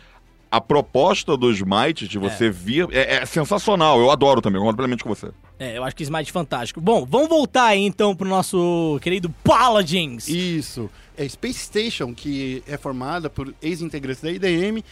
a 0.50 0.60
proposta 0.60 1.38
do 1.38 1.52
Smite 1.52 2.08
de 2.08 2.18
você 2.18 2.50
vir 2.50 2.88
é, 2.92 3.18
é 3.18 3.26
sensacional. 3.26 4.00
Eu 4.00 4.10
adoro 4.10 4.42
também, 4.42 4.60
concordo 4.60 4.78
plenamente 4.78 5.04
com 5.04 5.10
você. 5.10 5.30
É, 5.60 5.78
eu 5.78 5.84
acho 5.84 5.96
que 5.96 6.04
Smite 6.04 6.30
é 6.30 6.34
fantástico. 6.34 6.82
Bom, 6.82 7.06
vamos 7.06 7.30
voltar 7.30 7.66
aí 7.66 7.86
então 7.86 8.16
pro 8.16 8.28
nosso 8.28 9.00
querido 9.02 9.30
Paladins. 9.44 10.28
Isso. 10.28 10.90
É 11.16 11.28
Space 11.28 11.60
Station, 11.60 12.14
que 12.14 12.64
é 12.68 12.78
formada 12.78 13.30
por 13.30 13.54
ex-integrantes 13.62 14.22
da 14.22 14.32
IDM, 14.32 14.84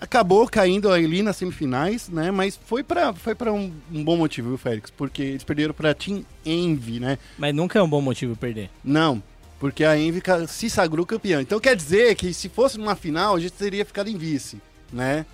acabou 0.00 0.48
caindo 0.48 0.90
ali 0.90 1.22
nas 1.22 1.36
semifinais, 1.36 2.08
né? 2.08 2.30
Mas 2.30 2.58
foi 2.64 2.82
pra, 2.82 3.12
foi 3.12 3.34
pra 3.34 3.52
um, 3.52 3.72
um 3.92 4.02
bom 4.02 4.16
motivo, 4.16 4.48
viu, 4.48 4.58
Félix? 4.58 4.90
Porque 4.90 5.22
eles 5.22 5.44
perderam 5.44 5.74
pra 5.74 5.92
Team 5.92 6.24
Envy, 6.44 6.98
né? 6.98 7.18
Mas 7.38 7.54
nunca 7.54 7.78
é 7.78 7.82
um 7.82 7.88
bom 7.88 8.00
motivo 8.00 8.34
perder. 8.34 8.70
Não, 8.82 9.22
porque 9.58 9.84
a 9.84 9.96
Envy 9.98 10.22
se 10.48 10.70
sagrou 10.70 11.04
campeã. 11.04 11.42
Então 11.42 11.60
quer 11.60 11.76
dizer 11.76 12.14
que 12.14 12.32
se 12.32 12.48
fosse 12.48 12.78
numa 12.78 12.96
final, 12.96 13.36
a 13.36 13.40
gente 13.40 13.52
teria 13.52 13.84
ficado 13.84 14.08
em 14.08 14.16
vice, 14.16 14.60
né? 14.92 15.26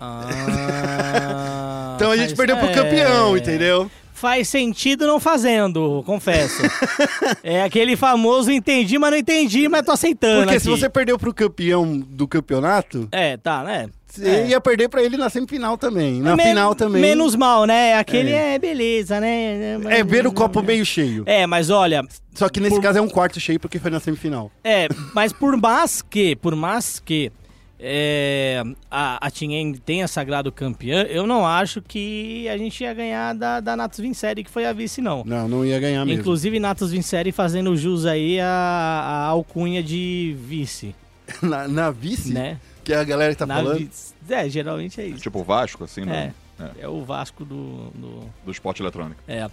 Ah, 0.00 1.92
Então 1.96 2.10
a 2.10 2.16
gente 2.16 2.34
perdeu 2.34 2.56
pro 2.56 2.68
é, 2.68 2.74
campeão, 2.74 3.36
entendeu? 3.36 3.90
Faz 4.24 4.48
sentido 4.48 5.06
não 5.06 5.20
fazendo, 5.20 6.02
confesso. 6.06 6.62
é 7.44 7.62
aquele 7.62 7.94
famoso 7.94 8.50
entendi, 8.50 8.98
mas 8.98 9.10
não 9.10 9.18
entendi, 9.18 9.68
mas 9.68 9.82
tô 9.84 9.92
aceitando 9.92 10.44
Porque 10.44 10.54
aqui. 10.56 10.64
se 10.64 10.70
você 10.70 10.88
perdeu 10.88 11.18
pro 11.18 11.34
campeão 11.34 11.98
do 11.98 12.26
campeonato, 12.26 13.06
É, 13.12 13.36
tá, 13.36 13.62
né? 13.62 13.90
você 14.08 14.26
É. 14.26 14.46
ia 14.48 14.58
perder 14.62 14.88
pra 14.88 15.02
ele 15.02 15.18
na 15.18 15.28
semifinal 15.28 15.76
também. 15.76 16.22
Na 16.22 16.34
Men- 16.36 16.46
final 16.46 16.74
também. 16.74 17.02
Menos 17.02 17.36
mal, 17.36 17.66
né? 17.66 17.98
Aquele 17.98 18.30
é, 18.32 18.58
beleza, 18.58 19.20
né? 19.20 19.76
É 19.90 20.02
ver 20.02 20.26
o 20.26 20.32
copo 20.32 20.62
meio 20.62 20.86
cheio. 20.86 21.24
É, 21.26 21.46
mas 21.46 21.68
olha, 21.68 22.00
Só 22.34 22.48
que 22.48 22.60
nesse 22.60 22.76
Por- 22.76 22.82
caso 22.82 22.98
é 22.98 23.02
um 23.02 23.08
quarto 23.08 23.38
cheio 23.38 23.60
porque 23.60 23.78
foi 23.78 23.90
na 23.90 24.00
semifinal. 24.00 24.50
É, 24.64 24.88
mas 25.14 25.34
por 25.34 25.54
mais 25.60 26.00
que, 26.00 26.34
por 26.36 26.56
mais 26.56 26.98
que 26.98 27.30
é, 27.78 28.62
a, 28.90 29.26
a 29.26 29.30
Team 29.30 29.74
tenha 29.84 30.06
sagrado 30.08 30.50
campeã, 30.52 31.02
eu 31.02 31.26
não 31.26 31.46
acho 31.46 31.82
que 31.82 32.48
a 32.48 32.56
gente 32.56 32.82
ia 32.82 32.94
ganhar 32.94 33.34
da, 33.34 33.60
da 33.60 33.76
Natus 33.76 33.98
Vincere, 34.00 34.44
que 34.44 34.50
foi 34.50 34.64
a 34.64 34.72
vice, 34.72 35.00
não. 35.00 35.22
Não, 35.24 35.48
não 35.48 35.64
ia 35.64 35.78
ganhar 35.80 36.04
mesmo. 36.04 36.20
Inclusive, 36.20 36.58
Natus 36.60 36.90
Vincere 36.92 37.32
fazendo 37.32 37.76
jus 37.76 38.06
aí 38.06 38.40
a, 38.40 38.46
a 38.46 39.26
alcunha 39.26 39.82
de 39.82 40.36
vice, 40.38 40.94
na, 41.42 41.66
na 41.68 41.90
vice, 41.90 42.32
né? 42.32 42.58
que 42.82 42.92
a 42.92 43.02
galera 43.02 43.34
tá 43.34 43.46
Na 43.46 43.56
falando. 43.56 43.78
vice. 43.78 44.12
É, 44.28 44.48
geralmente 44.48 45.00
é 45.00 45.06
isso. 45.06 45.22
Tipo 45.22 45.40
o 45.40 45.44
Vasco, 45.44 45.84
assim, 45.84 46.02
É, 46.02 46.04
né? 46.04 46.34
é 46.78 46.86
o 46.88 47.02
Vasco 47.04 47.44
do... 47.44 47.90
do 47.94 48.20
do 48.44 48.50
esporte 48.52 48.82
eletrônico. 48.82 49.20
é. 49.26 49.48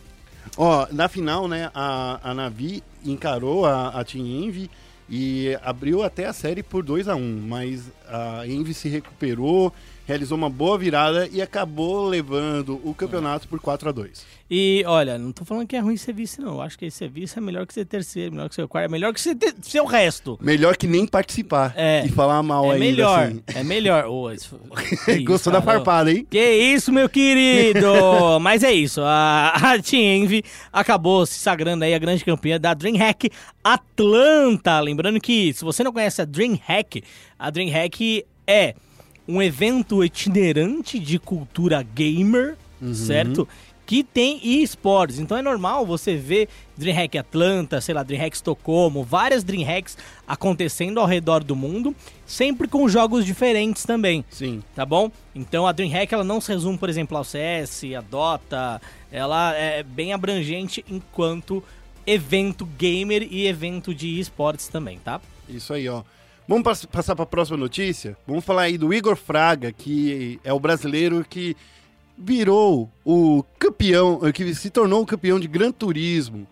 Ó, 0.58 0.88
na 0.92 1.08
final, 1.08 1.48
né, 1.48 1.70
a, 1.74 2.20
a 2.24 2.34
Navi 2.34 2.84
encarou 3.06 3.63
a, 3.63 3.90
a 3.90 4.04
Team 4.04 4.25
Envy 4.25 4.72
e 5.13 5.58
abriu 5.62 6.01
até 6.03 6.25
a 6.25 6.32
série 6.32 6.63
por 6.63 6.82
2 6.84 7.10
a 7.10 7.15
1 7.15 7.41
mas 7.46 7.91
a 8.08 8.48
Envy 8.48 8.74
se 8.74 8.88
recuperou, 8.88 9.74
realizou 10.12 10.38
uma 10.38 10.50
boa 10.50 10.77
virada 10.77 11.27
e 11.32 11.41
acabou 11.41 12.08
levando 12.08 12.80
o 12.84 12.94
campeonato 12.94 13.48
por 13.48 13.60
4 13.60 13.89
a 13.89 13.91
2 13.91 14.25
E 14.50 14.84
olha, 14.86 15.18
não 15.18 15.32
tô 15.32 15.46
falando 15.46 15.65
que 15.65 15.75
é 15.75 15.80
ruim 15.80 15.96
ser 15.96 16.13
vice, 16.13 16.41
não. 16.41 16.56
Eu 16.56 16.62
acho 16.62 16.77
que 16.77 16.91
ser 16.91 17.10
vice 17.10 17.38
é 17.38 17.41
melhor 17.41 17.65
que 17.65 17.74
ser 17.74 17.86
terceiro, 17.86 18.34
melhor 18.34 18.50
que 18.50 18.56
ser 18.56 18.68
quarto, 18.68 18.86
é 18.86 18.91
melhor 18.91 19.13
que 19.13 19.22
ser, 19.22 19.36
ter- 19.36 19.56
ser 19.62 19.80
o 19.80 19.86
resto. 19.86 20.38
Melhor 20.41 20.75
que 20.75 20.86
nem 20.88 21.06
participar 21.08 21.74
É. 21.77 22.03
e 22.06 22.10
falar 22.10 22.44
mal 22.44 22.65
é 22.65 22.74
ainda. 22.74 22.80
melhor, 22.86 23.24
assim. 23.27 23.44
é 23.56 23.63
melhor. 23.63 24.06
Isso- 24.36 24.60
isso, 25.08 25.24
Gostou 25.24 25.53
da 25.53 25.62
farpada, 25.62 26.12
hein? 26.12 26.27
Que 26.30 26.53
isso, 26.74 26.91
meu 26.91 27.08
querido! 27.08 27.88
Mas 28.41 28.63
é 28.63 28.74
isso, 28.74 29.01
a, 29.01 29.53
a 29.56 29.82
Team 29.82 30.01
Envy 30.24 30.44
acabou 30.74 31.25
se 31.25 31.39
sagrando 31.39 31.84
aí 31.86 31.94
a 31.94 32.00
grande 32.00 32.25
campeã 32.25 32.60
da 32.60 32.74
DreamHack 32.74 33.30
Atlanta. 33.63 34.80
Lembrando 34.80 35.20
que, 35.20 35.53
se 35.53 35.63
você 35.63 35.84
não 35.84 35.94
conhece 35.94 36.22
a 36.22 36.25
DreamHack, 36.25 37.03
a 37.39 37.50
DreamHack 37.50 38.25
é 38.48 38.75
um 39.28 39.42
evento 39.42 40.04
itinerante 40.04 41.00
de 41.00 41.20
cultura 41.20 41.82
gamer, 41.84 42.58
certo? 42.94 43.48
Que 43.86 44.04
tem 44.04 44.40
esportes. 44.62 45.20
Então 45.20 45.38
é 45.38 45.42
normal 45.42 45.86
você 45.86 46.16
ver 46.16 46.48
DreamHack 46.78 47.18
Atlanta, 47.18 47.82
sei 47.82 47.94
lá, 47.94 48.04
DreamHack 48.04 48.36
Estocolmo, 48.36 49.04
várias 49.04 49.44
DreamHacks 49.44 49.98
acontecendo 50.28 51.00
ao 51.00 51.06
redor 51.06 51.44
do 51.44 51.56
mundo, 51.56 51.96
sempre 52.25 52.68
com 52.68 52.88
jogos 52.88 53.25
diferentes 53.25 53.84
também 53.84 54.24
Sim. 54.30 54.63
tá 54.74 54.86
bom? 54.86 55.12
Então 55.36 55.68
a 55.68 55.72
DreamHack 55.72 56.13
ela 56.13 56.24
não 56.24 56.40
se 56.40 56.51
resume, 56.51 56.78
por 56.78 56.90
exemplo, 56.90 57.18
ao 57.18 57.24
CS, 57.24 57.84
a 57.98 58.01
Dota, 58.01 58.82
ela 59.12 59.54
é 59.56 59.84
bem 59.84 60.13
abrangente 60.13 60.86
enquanto 60.90 61.63
evento 62.08 62.66
gamer 62.66 63.28
e 63.30 63.46
evento 63.46 63.94
de 63.94 64.20
esportes 64.20 64.68
também, 64.68 65.00
tá? 65.00 65.22
Isso 65.48 65.74
aí, 65.74 65.88
ó. 65.88 66.04
Vamos 66.48 66.63
pass- 66.63 66.86
passar 66.86 67.15
para 67.15 67.24
a 67.24 67.27
próxima 67.27 67.57
notícia? 67.57 68.17
Vamos 68.27 68.43
falar 68.43 68.63
aí 68.63 68.77
do 68.77 68.93
Igor 68.93 69.15
Fraga, 69.15 69.71
que 69.71 70.39
é 70.43 70.51
o 70.51 70.60
brasileiro 70.60 71.25
que 71.27 71.55
virou 72.17 72.89
o 73.05 73.43
campeão, 73.57 74.19
que 74.33 74.53
se 74.53 74.69
tornou 74.69 75.01
o 75.01 75.05
campeão 75.05 75.39
de 75.39 75.48
Gran 75.48 75.71
Turismo. 75.71 76.45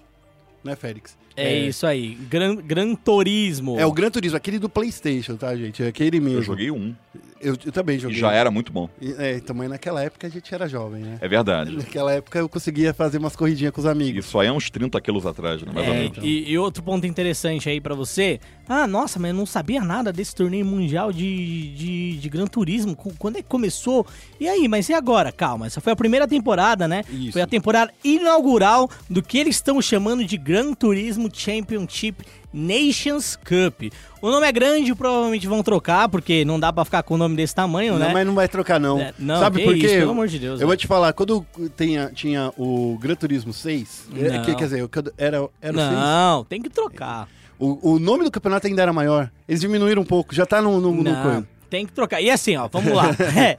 Né, 0.63 0.75
Félix? 0.75 1.17
É, 1.36 1.58
isso 1.67 1.86
aí, 1.88 2.15
Gran, 2.29 2.55
Gran 2.58 2.96
Turismo. 2.96 3.79
É 3.79 3.86
o 3.86 3.91
Gran 3.93 4.10
Turismo, 4.12 4.36
aquele 4.36 4.60
do 4.60 4.67
PlayStation, 4.67 5.36
tá, 5.38 5.55
gente? 5.55 5.81
É 5.81 5.88
aquele 5.88 6.19
mesmo. 6.19 6.39
Eu 6.39 6.43
joguei 6.43 6.69
um 6.72 6.93
Eu, 7.41 7.55
eu 7.65 7.72
também 7.72 7.96
e 7.98 8.00
joguei. 8.00 8.17
já 8.19 8.31
era 8.31 8.51
muito 8.51 8.72
bom. 8.72 8.89
E- 9.01 9.15
É, 9.17 9.39
também 9.39 9.67
naquela 9.69 10.03
época 10.03 10.27
a 10.27 10.29
gente 10.29 10.53
era 10.53 10.67
jovem, 10.67 11.01
né? 11.03 11.17
É 11.22 11.27
verdade. 11.27 11.75
Naquela 11.75 12.12
época 12.13 12.38
eu 12.39 12.50
conseguia 12.50 12.93
fazer 12.93 13.17
umas 13.17 13.36
corridinhas 13.36 13.74
com 13.74 13.79
os 13.81 13.88
amigos. 13.88 14.25
Isso 14.25 14.38
aí 14.39 14.48
é 14.48 14.51
uns 14.51 14.69
30 14.69 15.00
quilos 15.01 15.25
atrás, 15.25 15.62
né? 15.62 15.72
Mais 15.74 15.88
ou 15.88 15.93
É, 15.93 15.98
menos. 16.00 16.17
e, 16.22 16.50
e 16.51 16.58
outro 16.58 16.84
ponto 16.84 17.08
interessante 17.08 17.69
aí 17.69 17.79
pra 17.79 17.96
você. 17.96 18.39
Ah, 18.67 18.86
nossa, 18.86 19.17
mas 19.19 19.31
eu 19.31 19.38
não 19.38 19.46
sabia 19.46 19.81
nada 19.81 20.12
desse 20.13 20.36
torneio 20.36 20.65
mundial 20.65 21.12
de, 21.12 21.74
de, 21.75 22.17
de 22.17 22.29
Gran 22.29 22.46
Turismo. 22.46 22.96
Qu- 22.96 23.13
Quando 23.17 23.38
é 23.38 23.41
que 23.41 23.48
começou? 23.48 24.05
E 24.39 24.48
aí, 24.48 24.67
mas 24.67 24.89
e 24.89 24.93
agora? 24.93 25.31
Calma, 25.31 25.65
essa 25.67 25.81
foi 25.81 25.93
a 25.93 25.96
primeira 25.96 26.27
temporada, 26.27 26.88
né? 26.88 27.03
Isso. 27.10 27.31
Foi 27.34 27.41
a 27.41 27.48
temporada 27.48 27.91
inaugural 28.03 28.89
do 29.10 29.24
que 29.24 29.38
eles 29.38 29.55
estão 29.55 29.81
chamando 29.81 30.24
de 30.25 30.38
Gran 30.38 30.74
Turismo 30.74 31.29
Championship 31.34 32.24
Nations 32.53 33.36
Cup. 33.38 33.91
O 34.22 34.30
nome 34.30 34.46
é 34.48 34.52
grande, 34.52 34.94
provavelmente 34.94 35.48
vão 35.48 35.64
trocar, 35.64 36.10
porque 36.10 36.44
não 36.44 36.60
dá 36.60 36.74
pra 36.74 36.84
ficar 36.84 37.04
com 37.04 37.14
o 37.14 37.18
nome 37.18 37.36
desse 37.38 37.56
tamanho, 37.56 37.94
Não, 37.94 38.00
né? 38.00 38.12
mas 38.14 38.28
não 38.28 38.36
vai 38.36 38.48
trocar, 38.50 38.80
não. 38.80 39.00
É, 39.00 39.14
não, 39.18 39.40
Sabe 39.40 39.64
por 39.64 39.74
quê? 39.76 39.88
pelo 39.88 40.12
amor 40.12 40.28
de 40.28 40.38
Deus, 40.40 40.60
Eu 40.60 40.68
vou 40.68 40.72
velho. 40.76 40.80
te 40.80 40.88
falar, 40.88 41.14
quando 41.14 41.46
tinha, 41.78 42.12
tinha 42.14 42.52
o 42.58 42.98
Gran 43.00 43.16
Turismo 43.16 43.54
6, 43.54 44.10
é, 44.16 44.30
Não. 44.32 44.44
que, 44.44 44.56
quer 44.56 44.64
dizer, 44.66 44.90
era, 45.18 45.38
era 45.62 45.74
o 45.78 45.80
6. 45.80 45.92
Não, 45.92 46.44
tem 46.44 46.62
que 46.62 46.70
trocar. 46.70 47.30
O, 47.58 47.94
o 47.94 48.00
nome 48.00 48.24
do 48.24 48.32
campeonato 48.32 48.68
ainda 48.68 48.82
era 48.82 48.92
maior. 48.94 49.32
Eles 49.48 49.62
diminuíram 49.62 50.02
um 50.02 50.06
pouco, 50.06 50.34
já 50.36 50.46
tá 50.46 50.62
no, 50.62 50.80
no, 50.82 50.94
no 50.94 51.04
Não, 51.04 51.22
coisa. 51.22 51.48
tem 51.70 51.86
que 51.86 51.92
trocar. 51.94 52.22
E 52.22 52.30
assim, 52.30 52.56
ó, 52.58 52.68
vamos 52.68 52.92
lá. 52.94 53.06
É, 53.38 53.58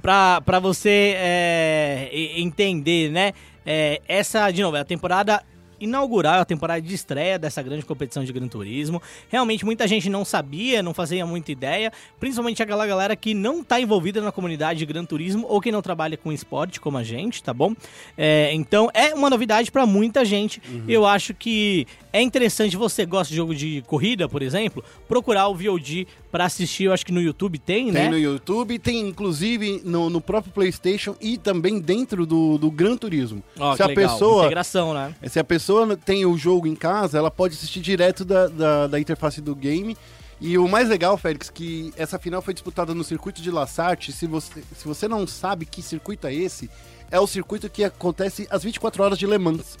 pra, 0.00 0.40
pra 0.40 0.58
você 0.60 1.14
é, 1.16 2.10
entender, 2.36 3.10
né? 3.10 3.32
É, 3.66 4.00
essa, 4.08 4.50
de 4.50 4.62
novo, 4.62 4.76
é 4.76 4.80
a 4.80 4.84
temporada 4.84 5.42
inaugural, 5.80 6.36
é 6.36 6.40
a 6.40 6.44
temporada 6.44 6.80
de 6.80 6.94
estreia 6.94 7.38
dessa 7.38 7.62
grande 7.62 7.84
competição 7.84 8.24
de 8.24 8.32
Gran 8.32 8.48
Turismo. 8.48 9.02
Realmente 9.28 9.64
muita 9.64 9.86
gente 9.86 10.08
não 10.08 10.24
sabia, 10.24 10.82
não 10.82 10.94
fazia 10.94 11.24
muita 11.26 11.52
ideia, 11.52 11.92
principalmente 12.18 12.62
aquela 12.62 12.86
galera 12.86 13.14
que 13.16 13.34
não 13.34 13.62
tá 13.62 13.80
envolvida 13.80 14.20
na 14.20 14.32
comunidade 14.32 14.78
de 14.78 14.86
Gran 14.86 15.04
Turismo 15.04 15.46
ou 15.48 15.60
que 15.60 15.70
não 15.72 15.82
trabalha 15.82 16.16
com 16.16 16.32
esporte 16.32 16.80
como 16.80 16.98
a 16.98 17.02
gente, 17.02 17.42
tá 17.42 17.52
bom? 17.52 17.74
É, 18.16 18.50
então 18.52 18.90
é 18.94 19.14
uma 19.14 19.30
novidade 19.30 19.70
pra 19.70 19.86
muita 19.86 20.24
gente. 20.24 20.60
Eu 20.86 21.06
acho 21.06 21.34
que 21.34 21.86
é 22.12 22.20
interessante 22.22 22.76
você 22.76 23.04
gosta 23.04 23.30
de 23.30 23.36
jogo 23.36 23.54
de 23.54 23.82
corrida, 23.86 24.28
por 24.28 24.42
exemplo, 24.42 24.82
procurar 25.06 25.48
o 25.48 25.54
VOD 25.54 26.06
pra 26.30 26.44
assistir. 26.44 26.84
Eu 26.84 26.92
acho 26.92 27.04
que 27.04 27.12
no 27.12 27.20
YouTube 27.20 27.58
tem, 27.58 27.84
Tem 27.84 27.92
né? 27.92 28.08
no 28.08 28.18
YouTube, 28.18 28.78
tem 28.78 29.00
inclusive 29.00 29.82
no, 29.84 30.10
no 30.10 30.20
próprio 30.20 30.52
PlayStation 30.52 31.14
e 31.20 31.36
também 31.36 31.78
dentro 31.80 32.26
do, 32.26 32.58
do 32.58 32.70
Gran 32.70 32.96
Turismo. 32.96 33.42
Ó, 33.58 33.76
se 33.76 33.82
a 33.82 33.86
legal. 33.86 34.12
pessoa 34.12 34.42
Integração, 34.44 34.94
né? 34.94 35.14
Se 35.26 35.38
a 35.38 35.44
pessoa 35.44 35.67
tem 36.04 36.24
o 36.26 36.36
jogo 36.36 36.66
em 36.66 36.74
casa, 36.74 37.18
ela 37.18 37.30
pode 37.30 37.54
assistir 37.54 37.80
direto 37.80 38.24
da, 38.24 38.46
da, 38.46 38.86
da 38.86 39.00
interface 39.00 39.40
do 39.40 39.54
game. 39.54 39.96
E 40.40 40.56
o 40.56 40.68
mais 40.68 40.88
legal, 40.88 41.16
Félix, 41.16 41.50
que 41.50 41.92
essa 41.96 42.18
final 42.18 42.40
foi 42.40 42.54
disputada 42.54 42.94
no 42.94 43.02
circuito 43.02 43.42
de 43.42 43.50
Lassarte. 43.50 44.12
Se 44.12 44.26
você, 44.26 44.62
se 44.76 44.86
você 44.86 45.08
não 45.08 45.26
sabe 45.26 45.66
que 45.66 45.82
circuito 45.82 46.26
é 46.26 46.34
esse, 46.34 46.70
é 47.10 47.18
o 47.18 47.26
circuito 47.26 47.68
que 47.68 47.82
acontece 47.82 48.46
às 48.50 48.62
24 48.62 49.02
horas 49.02 49.18
de 49.18 49.26
Le 49.26 49.36
Mans. 49.36 49.78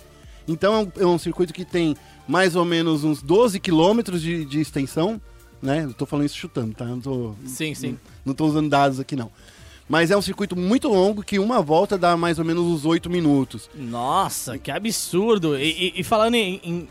Então 0.48 0.74
é 0.74 0.78
um, 0.78 1.04
é 1.04 1.06
um 1.06 1.18
circuito 1.18 1.52
que 1.52 1.64
tem 1.64 1.96
mais 2.26 2.56
ou 2.56 2.64
menos 2.64 3.04
uns 3.04 3.22
12 3.22 3.60
quilômetros 3.60 4.20
de, 4.20 4.44
de 4.44 4.60
extensão, 4.60 5.20
né? 5.62 5.84
Eu 5.84 5.94
tô 5.94 6.06
falando 6.06 6.26
isso 6.26 6.36
chutando, 6.36 6.74
tá? 6.74 6.84
Não 6.84 7.00
tô, 7.00 7.34
Sim, 7.46 7.74
sim. 7.74 7.98
não 8.24 8.34
tô 8.34 8.46
usando 8.46 8.68
dados 8.68 8.98
aqui, 8.98 9.14
não. 9.14 9.30
Mas 9.88 10.10
é 10.10 10.16
um 10.16 10.20
circuito 10.22 10.54
muito 10.54 10.86
longo 10.88 11.22
que 11.22 11.38
uma 11.38 11.62
volta 11.62 11.96
dá 11.96 12.16
mais 12.16 12.38
ou 12.38 12.44
menos 12.44 12.62
uns 12.64 12.84
8 12.84 13.08
minutos. 13.08 13.70
Nossa, 13.74 14.58
que 14.58 14.70
absurdo. 14.70 15.58
E, 15.58 15.62
e- 15.96 16.00
e 16.00 16.04
falando 16.04 16.34
em, 16.34 16.60
em 16.62 16.88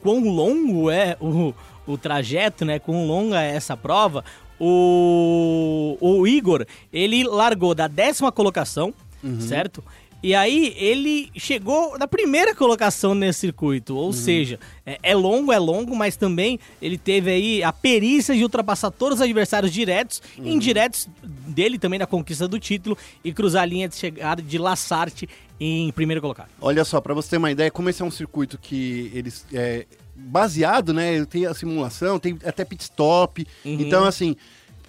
quão 0.00 0.20
longo 0.28 0.90
é 0.90 1.16
o, 1.20 1.54
o 1.86 1.96
trajeto, 1.96 2.64
né? 2.64 2.78
Quão 2.80 3.06
longa 3.06 3.40
é 3.40 3.54
essa 3.54 3.76
prova, 3.76 4.24
o, 4.58 5.96
o 6.00 6.26
Igor, 6.26 6.66
ele 6.92 7.24
largou 7.24 7.74
da 7.74 7.86
décima 7.88 8.32
colocação, 8.32 8.92
certo? 9.40 9.84
E 10.22 10.34
aí 10.34 10.74
ele 10.76 11.30
chegou 11.36 11.98
na 11.98 12.06
primeira 12.06 12.54
colocação 12.54 13.14
nesse 13.14 13.40
circuito, 13.40 13.96
ou 13.96 14.12
seja, 14.12 14.60
é, 14.86 14.98
é 15.02 15.14
longo, 15.14 15.52
é 15.52 15.58
longo, 15.58 15.96
mas 15.96 16.16
também 16.16 16.60
ele 16.80 16.96
teve 16.96 17.30
aí 17.30 17.62
a 17.62 17.72
perícia 17.72 18.34
de 18.34 18.42
ultrapassar 18.42 18.90
todos 18.92 19.18
os 19.18 19.22
adversários 19.22 19.72
diretos 19.72 20.22
e 20.38 20.48
indiretos 20.48 21.08
dele 21.22 21.78
também 21.78 21.98
na 21.98 22.06
conquista 22.06 22.46
do 22.46 22.58
título 22.58 22.96
e 23.24 23.32
cruzar 23.32 23.62
a 23.62 23.66
linha 23.66 23.88
de 23.88 23.96
chegada 23.96 24.40
de 24.40 24.58
Lassarte 24.58 25.28
em 25.58 25.90
primeiro 25.90 26.20
colocado. 26.20 26.48
Olha 26.60 26.84
só, 26.84 27.00
pra 27.00 27.14
você 27.14 27.30
ter 27.30 27.36
uma 27.38 27.50
ideia, 27.50 27.70
como 27.70 27.88
esse 27.88 28.02
é 28.02 28.04
um 28.04 28.10
circuito 28.10 28.58
que 28.58 29.10
eles 29.14 29.44
é 29.52 29.86
baseado, 30.14 30.92
né? 30.92 31.24
Tem 31.24 31.46
a 31.46 31.54
simulação, 31.54 32.18
tem 32.18 32.38
até 32.44 32.64
pit 32.64 32.82
stop. 32.82 33.46
Uhum. 33.64 33.72
Então, 33.80 34.04
assim, 34.04 34.36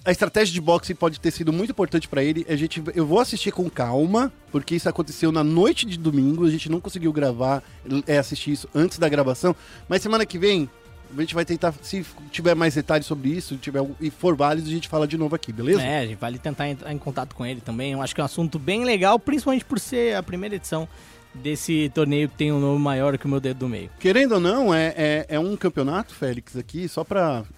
a 0.06 0.12
estratégia 0.12 0.54
de 0.54 0.60
boxe 0.62 0.94
pode 0.94 1.20
ter 1.20 1.32
sido 1.32 1.54
muito 1.54 1.72
importante 1.72 2.08
pra 2.08 2.24
ele. 2.24 2.46
A 2.50 2.56
gente, 2.56 2.84
eu 2.94 3.06
vou 3.06 3.20
assistir 3.20 3.52
com 3.52 3.70
calma, 3.70 4.32
porque 4.52 4.76
isso 4.76 4.90
aconteceu 4.90 5.32
na 5.32 5.44
noite 5.44 5.86
de 5.86 5.98
domingo. 5.98 6.46
A 6.46 6.50
gente 6.50 6.70
não 6.70 6.82
conseguiu 6.82 7.14
gravar, 7.14 7.64
é, 8.06 8.18
assistir 8.18 8.52
isso 8.52 8.68
antes 8.76 8.98
da 9.00 9.08
gravação. 9.08 9.56
Mas 9.88 10.02
semana 10.02 10.26
que 10.26 10.38
vem 10.38 10.70
a 11.16 11.22
gente 11.22 11.36
vai 11.36 11.46
tentar, 11.46 11.74
se 11.84 12.04
tiver 12.32 12.56
mais 12.56 12.74
detalhes 12.74 13.06
sobre 13.06 13.30
isso, 13.30 13.56
tiver 13.58 13.82
e 14.02 14.10
for 14.10 14.36
válido, 14.36 14.68
a 14.68 14.72
gente 14.72 14.88
fala 14.88 15.08
de 15.08 15.16
novo 15.16 15.36
aqui, 15.36 15.54
beleza? 15.54 15.82
É, 15.84 16.00
a 16.00 16.06
gente 16.08 16.18
vale 16.18 16.40
tentar 16.40 16.68
entrar 16.68 16.92
em 16.92 16.98
contato 16.98 17.36
com 17.36 17.46
ele 17.46 17.62
também. 17.62 17.92
Eu 17.94 18.02
acho 18.02 18.16
que 18.16 18.20
é 18.20 18.24
um 18.24 18.26
assunto 18.26 18.58
bem 18.58 18.84
legal, 18.84 19.20
principalmente 19.20 19.64
por 19.64 19.80
ser 19.80 20.16
a 20.16 20.24
primeira 20.24 20.56
edição 20.56 20.88
desse 21.36 21.92
torneio 21.94 22.28
que 22.30 22.36
tem 22.36 22.52
um 22.52 22.60
nome 22.60 22.80
maior 22.80 23.16
que 23.18 23.26
o 23.26 23.30
meu 23.30 23.40
dedo 23.40 23.60
do 23.60 23.70
meio. 23.70 23.92
Querendo 24.00 24.34
ou 24.34 24.40
não, 24.40 24.74
é, 24.74 24.94
é, 24.98 25.26
é 25.30 25.40
um 25.40 25.56
campeonato, 25.56 26.14
Félix, 26.16 26.58
aqui, 26.58 26.88
só 26.88 27.06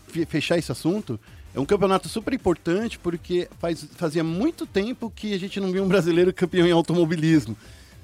fe- 0.08 0.26
fechar 0.26 0.58
esse 0.58 0.72
assunto. 0.72 1.18
É 1.56 1.60
um 1.60 1.66
campeonato 1.66 2.10
super 2.10 2.34
importante 2.34 3.00
porque 3.00 3.48
faz, 3.60 3.88
fazia 3.96 4.26
muito 4.26 4.68
tempo 4.68 5.10
que 5.10 5.34
a 5.34 5.40
gente 5.40 5.58
não 5.62 5.72
via 5.72 5.82
um 5.82 5.88
brasileiro 5.88 6.34
campeão 6.34 6.68
em 6.68 6.72
automobilismo. 6.72 7.56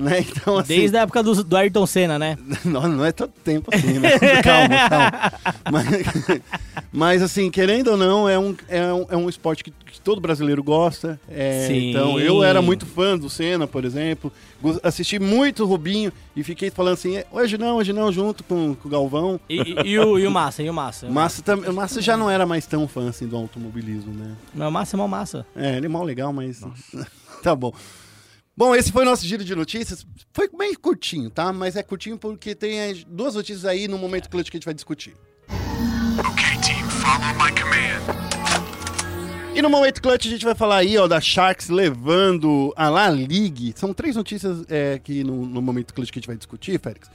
Né? 0.01 0.25
Então, 0.27 0.58
assim, 0.58 0.77
Desde 0.77 0.98
a 0.98 1.01
época 1.01 1.22
do, 1.22 1.43
do 1.43 1.55
Ayrton 1.58 1.86
Senna, 1.86 2.17
né? 2.17 2.38
não, 2.65 2.88
não 2.88 3.05
é 3.05 3.12
tanto 3.12 3.34
tempo 3.43 3.70
assim, 3.74 4.00
né? 4.00 4.10
calma, 4.41 4.89
calma. 4.89 5.34
Mas, 5.72 6.41
mas, 6.91 7.22
assim, 7.22 7.51
querendo 7.51 7.89
ou 7.91 7.98
não, 7.98 8.27
é 8.27 8.39
um, 8.39 8.55
é 8.67 8.93
um, 8.93 9.05
é 9.12 9.15
um 9.17 9.29
esporte 9.29 9.63
que, 9.63 9.72
que 9.72 10.01
todo 10.01 10.20
brasileiro 10.20 10.63
gosta. 10.63 11.20
É, 11.29 11.65
Sim. 11.67 11.89
Então, 11.91 12.20
eu 12.20 12.43
era 12.43 12.62
muito 12.62 12.86
fã 12.86 13.17
do 13.17 13.29
Senna, 13.29 13.67
por 13.67 13.86
exemplo. 13.86 14.31
Assisti 14.81 15.20
muito 15.20 15.63
o 15.63 15.67
Rubinho 15.67 16.12
e 16.36 16.43
fiquei 16.43 16.70
falando 16.70 16.93
assim, 16.93 17.17
"É, 17.17 17.25
hoje 17.31 17.58
não, 17.58 17.77
hoje 17.77 17.93
não, 17.93 18.12
junto 18.12 18.43
com, 18.43 18.74
com 18.75 18.88
o 18.88 18.91
Galvão. 18.91 19.39
E, 19.50 19.55
e- 19.62 19.89
e 19.91 20.00
o, 20.00 20.17
e 20.17 20.25
o 20.25 20.31
Massa, 20.31 20.63
e 20.63 20.70
o 20.70 20.74
Massa? 20.74 21.10
Massa, 21.10 21.41
tam- 21.41 21.60
o 21.60 21.74
Massa 21.74 22.01
já 22.01 22.15
não 22.17 22.29
era 22.29 22.46
mais 22.46 22.65
tão 22.65 22.88
fã 22.88 23.10
assim 23.10 23.27
do 23.27 23.36
automobilismo, 23.38 24.13
né? 24.13 24.31
Mas 24.53 24.67
o 24.67 24.72
Massa 24.72 24.96
é 24.96 24.98
mó 24.98 25.08
massa. 25.08 25.46
É, 25.55 25.77
ele 25.77 25.86
é 25.86 25.89
mal 25.89 26.03
legal, 26.03 26.31
mas. 26.34 26.62
tá 27.43 27.55
bom. 27.55 27.72
Bom, 28.62 28.75
esse 28.75 28.91
foi 28.91 29.01
o 29.01 29.06
nosso 29.06 29.25
giro 29.25 29.44
de 29.44 29.56
notícias. 29.56 30.06
Foi 30.32 30.48
bem 30.56 30.75
curtinho, 30.75 31.32
tá? 31.32 31.51
Mas 31.51 31.75
é 31.75 31.82
curtinho 31.82 32.15
porque 32.15 32.53
tem 32.53 32.91
as 32.91 33.03
duas 33.03 33.34
notícias 33.34 33.65
aí 33.65 33.88
no 33.88 33.98
momento 33.98 34.30
clutch 34.30 34.51
que 34.51 34.58
a 34.58 34.60
gente 34.60 34.65
vai 34.65 34.74
discutir. 34.75 35.15
Okay, 36.20 36.62
team, 36.62 36.88
follow 36.88 37.34
my 37.44 37.51
command. 37.60 38.22
E 39.56 39.63
no 39.63 39.70
Momento 39.70 40.00
Clutch 40.00 40.27
a 40.27 40.30
gente 40.30 40.46
vai 40.46 40.53
falar 40.53 40.75
aí, 40.77 40.96
ó, 40.96 41.08
da 41.08 41.20
Sharks 41.20 41.70
levando 41.70 42.72
a 42.75 42.88
La 42.88 43.10
Ligue. 43.10 43.74
São 43.75 43.96
três 43.96 44.15
notícias 44.15 44.63
é, 44.70 45.01
que 45.03 45.24
no, 45.24 45.44
no 45.44 45.60
Momento 45.60 45.91
Clutch 45.91 46.12
que 46.12 46.20
a 46.20 46.22
gente 46.22 46.27
vai 46.27 46.38
discutir, 46.38 46.80
Félix. 46.80 47.10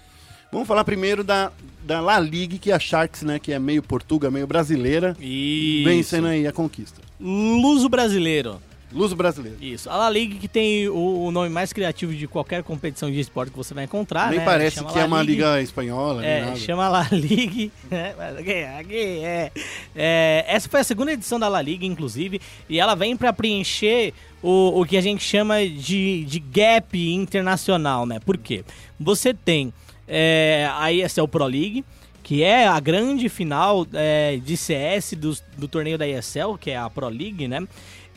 Vamos 0.51 0.67
falar 0.67 0.83
primeiro 0.83 1.23
da, 1.23 1.53
da 1.85 2.01
La 2.01 2.19
Ligue, 2.19 2.59
que 2.59 2.73
é 2.73 2.75
a 2.75 2.79
Sharks, 2.81 3.23
né, 3.23 3.39
que 3.39 3.53
é 3.53 3.59
meio 3.61 3.85
portuga, 3.85 4.33
meio 4.33 4.49
brasileira, 4.49 5.17
Isso. 5.21 5.89
vencendo 5.89 6.27
aí 6.27 6.45
a 6.45 6.53
conquista. 6.53 7.01
Luso 7.21 7.89
brasileiro. 7.89 8.61
Luso 8.97 9.15
brasileiro. 9.15 9.59
Isso. 9.61 9.91
A 9.91 9.97
La 9.97 10.09
Liga 10.11 10.37
que 10.37 10.49
tem 10.49 10.89
o, 10.89 11.25
o 11.27 11.31
nome 11.31 11.49
mais 11.51 11.73
criativo 11.73 12.15
de 12.15 12.27
qualquer 12.27 12.63
competição 12.63 13.11
de 13.11 13.21
esporte 13.21 13.51
que 13.51 13.57
você 13.57 13.75
vai 13.75 13.85
encontrar, 13.85 14.31
Nem 14.31 14.39
né? 14.39 14.45
parece 14.45 14.77
Chama 14.77 14.91
que 14.93 14.99
é 14.99 15.03
La 15.03 15.07
uma 15.07 15.21
Ligue. 15.23 15.33
liga 15.35 15.61
espanhola, 15.63 16.25
É, 16.25 16.57
chama 16.57 16.89
La 16.89 17.07
Liga. 17.13 17.71
né? 17.91 18.15
É. 18.47 19.51
É, 19.95 20.45
Essa 20.49 20.69
foi 20.69 20.81
a 20.81 20.85
segunda 20.85 21.13
edição 21.13 21.39
da 21.39 21.49
La 21.49 21.61
Liga, 21.63 21.85
inclusive, 21.85 22.41
e 22.69 22.81
ela 22.81 22.95
vem 22.95 23.17
para 23.17 23.33
preencher 23.33 24.13
o, 24.43 24.81
o 24.81 24.87
que 24.87 24.97
a 24.97 25.01
gente 25.01 25.23
chama 25.23 25.67
de, 25.67 26.25
de 26.25 26.39
gap 26.39 26.97
internacional, 27.15 28.07
né? 28.07 28.19
Por 28.25 28.37
quê? 28.39 28.65
Você 28.99 29.35
tem 29.35 29.73
é, 30.09 30.69
a 30.75 30.93
ESL 30.93 31.27
Pro 31.29 31.45
League, 31.45 31.85
que 32.23 32.43
é 32.43 32.67
a 32.67 32.81
grande 32.81 33.29
final 33.29 33.87
é, 33.93 34.39
de 34.43 34.57
CS 34.57 35.13
do, 35.17 35.37
do 35.57 35.69
torneio 35.69 35.97
da 35.97 36.09
ESL, 36.09 36.57
que 36.61 36.71
é 36.71 36.77
a 36.77 36.91
Pro 36.91 37.09
League, 37.09 37.47
né? 37.47 37.67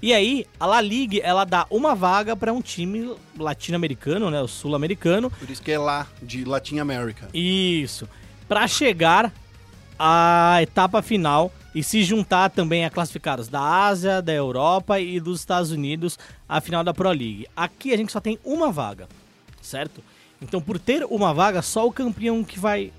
E 0.02 0.14
aí, 0.14 0.46
a 0.60 0.66
La 0.66 0.80
Liga, 0.82 1.20
ela 1.22 1.44
dá 1.46 1.66
uma 1.70 1.94
vaga 1.94 2.36
para 2.36 2.54
um 2.54 2.62
time 2.62 3.14
latino-americano, 3.38 4.32
né? 4.32 4.42
O 4.42 4.48
sul-americano, 4.48 5.30
Por 5.30 5.50
isso 5.50 5.62
que 5.62 5.72
é 5.72 5.78
lá, 5.78 6.08
de 6.22 6.46
Latin 6.46 6.80
America. 6.80 7.28
isso. 7.34 8.08
Pra 8.48 8.68
chegar 8.68 9.32
à 9.98 10.58
etapa 10.62 11.02
final 11.02 11.52
e 11.76 11.84
se 11.84 12.04
juntar 12.04 12.50
também 12.50 12.86
a 12.86 12.90
classificados 12.90 13.48
da 13.48 13.62
Ásia, 13.62 14.22
da 14.22 14.34
Europa 14.34 15.00
e 15.00 15.20
dos 15.20 15.40
Estados 15.42 15.72
Unidos 15.72 16.18
à 16.48 16.60
final 16.62 16.84
da 16.84 16.94
Pro 16.94 17.10
League. 17.10 17.46
Aqui 17.56 17.94
a 17.94 17.98
gente 17.98 18.12
só 18.12 18.20
tem 18.20 18.40
uma 18.44 18.72
vaga, 18.72 19.08
certo? 19.62 20.04
Então, 20.42 20.62
por 20.62 20.80
ter 20.80 21.04
uma 21.04 21.34
vaga, 21.34 21.62
só 21.62 21.86
o 21.86 21.92
campeão 21.92 22.44
que 22.44 22.58
vai 22.58 22.92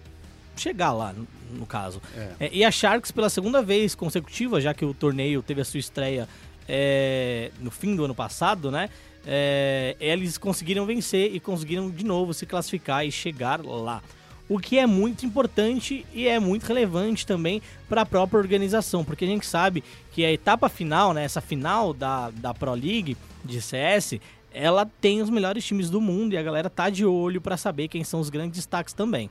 chegar 0.54 0.92
lá, 0.92 1.12
no, 1.12 1.26
no 1.58 1.64
caso. 1.66 2.00
É. 2.14 2.46
É, 2.46 2.50
e 2.52 2.62
a 2.64 2.70
Sharks, 2.70 3.10
pela 3.10 3.30
segunda 3.30 3.62
vez 3.62 3.94
consecutiva, 3.94 4.60
já 4.60 4.74
que 4.74 4.84
o 4.84 4.92
torneio 4.92 5.42
teve 5.42 5.62
a 5.62 5.64
sua 5.64 5.80
estreia 5.80 6.28
é, 6.72 7.50
no 7.58 7.68
fim 7.68 7.96
do 7.96 8.04
ano 8.04 8.14
passado, 8.14 8.70
né? 8.70 8.88
É, 9.26 9.96
eles 9.98 10.38
conseguiram 10.38 10.86
vencer 10.86 11.34
e 11.34 11.40
conseguiram 11.40 11.90
de 11.90 12.04
novo 12.04 12.32
se 12.32 12.46
classificar 12.46 13.04
e 13.04 13.10
chegar 13.10 13.60
lá. 13.64 14.00
O 14.48 14.58
que 14.58 14.78
é 14.78 14.86
muito 14.86 15.26
importante 15.26 16.06
e 16.14 16.28
é 16.28 16.38
muito 16.38 16.64
relevante 16.64 17.26
também 17.26 17.60
para 17.88 18.02
a 18.02 18.06
própria 18.06 18.38
organização, 18.38 19.04
porque 19.04 19.24
a 19.24 19.28
gente 19.28 19.46
sabe 19.46 19.82
que 20.12 20.24
a 20.24 20.32
etapa 20.32 20.68
final, 20.68 21.12
né, 21.12 21.24
essa 21.24 21.40
final 21.40 21.92
da, 21.92 22.30
da 22.30 22.54
Pro 22.54 22.72
League 22.72 23.16
de 23.44 23.60
CS, 23.60 24.20
ela 24.52 24.88
tem 25.00 25.20
os 25.20 25.30
melhores 25.30 25.64
times 25.64 25.90
do 25.90 26.00
mundo 26.00 26.34
e 26.34 26.38
a 26.38 26.42
galera 26.42 26.70
tá 26.70 26.88
de 26.88 27.04
olho 27.04 27.40
para 27.40 27.56
saber 27.56 27.88
quem 27.88 28.04
são 28.04 28.20
os 28.20 28.30
grandes 28.30 28.58
destaques 28.58 28.94
também. 28.94 29.28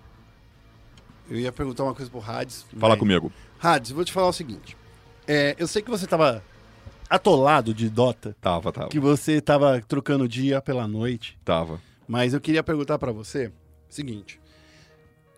Eu 1.30 1.38
ia 1.38 1.52
perguntar 1.52 1.84
uma 1.84 1.94
coisa 1.96 2.12
pro 2.12 2.22
Hades. 2.22 2.66
Fala 2.78 2.94
mas- 2.94 3.00
comigo. 3.00 3.32
Hades, 3.62 3.92
vou 3.92 4.04
te 4.04 4.12
falar 4.12 4.28
o 4.28 4.34
seguinte. 4.34 4.76
É, 5.28 5.56
eu 5.60 5.68
sei 5.68 5.82
que 5.82 5.90
você 5.90 6.08
tava 6.08 6.44
atolado 7.10 7.74
de 7.74 7.90
Dota, 7.90 8.36
Tava, 8.40 8.72
tava. 8.72 8.88
que 8.90 9.00
você 9.00 9.42
tava 9.42 9.82
trocando 9.88 10.28
dia 10.28 10.62
pela 10.62 10.88
noite, 10.88 11.38
Tava. 11.44 11.82
mas 12.08 12.34
eu 12.34 12.42
queria 12.42 12.62
perguntar 12.64 13.00
pra 13.00 13.12
você 13.12 13.48
o 13.48 13.52
seguinte. 13.90 14.40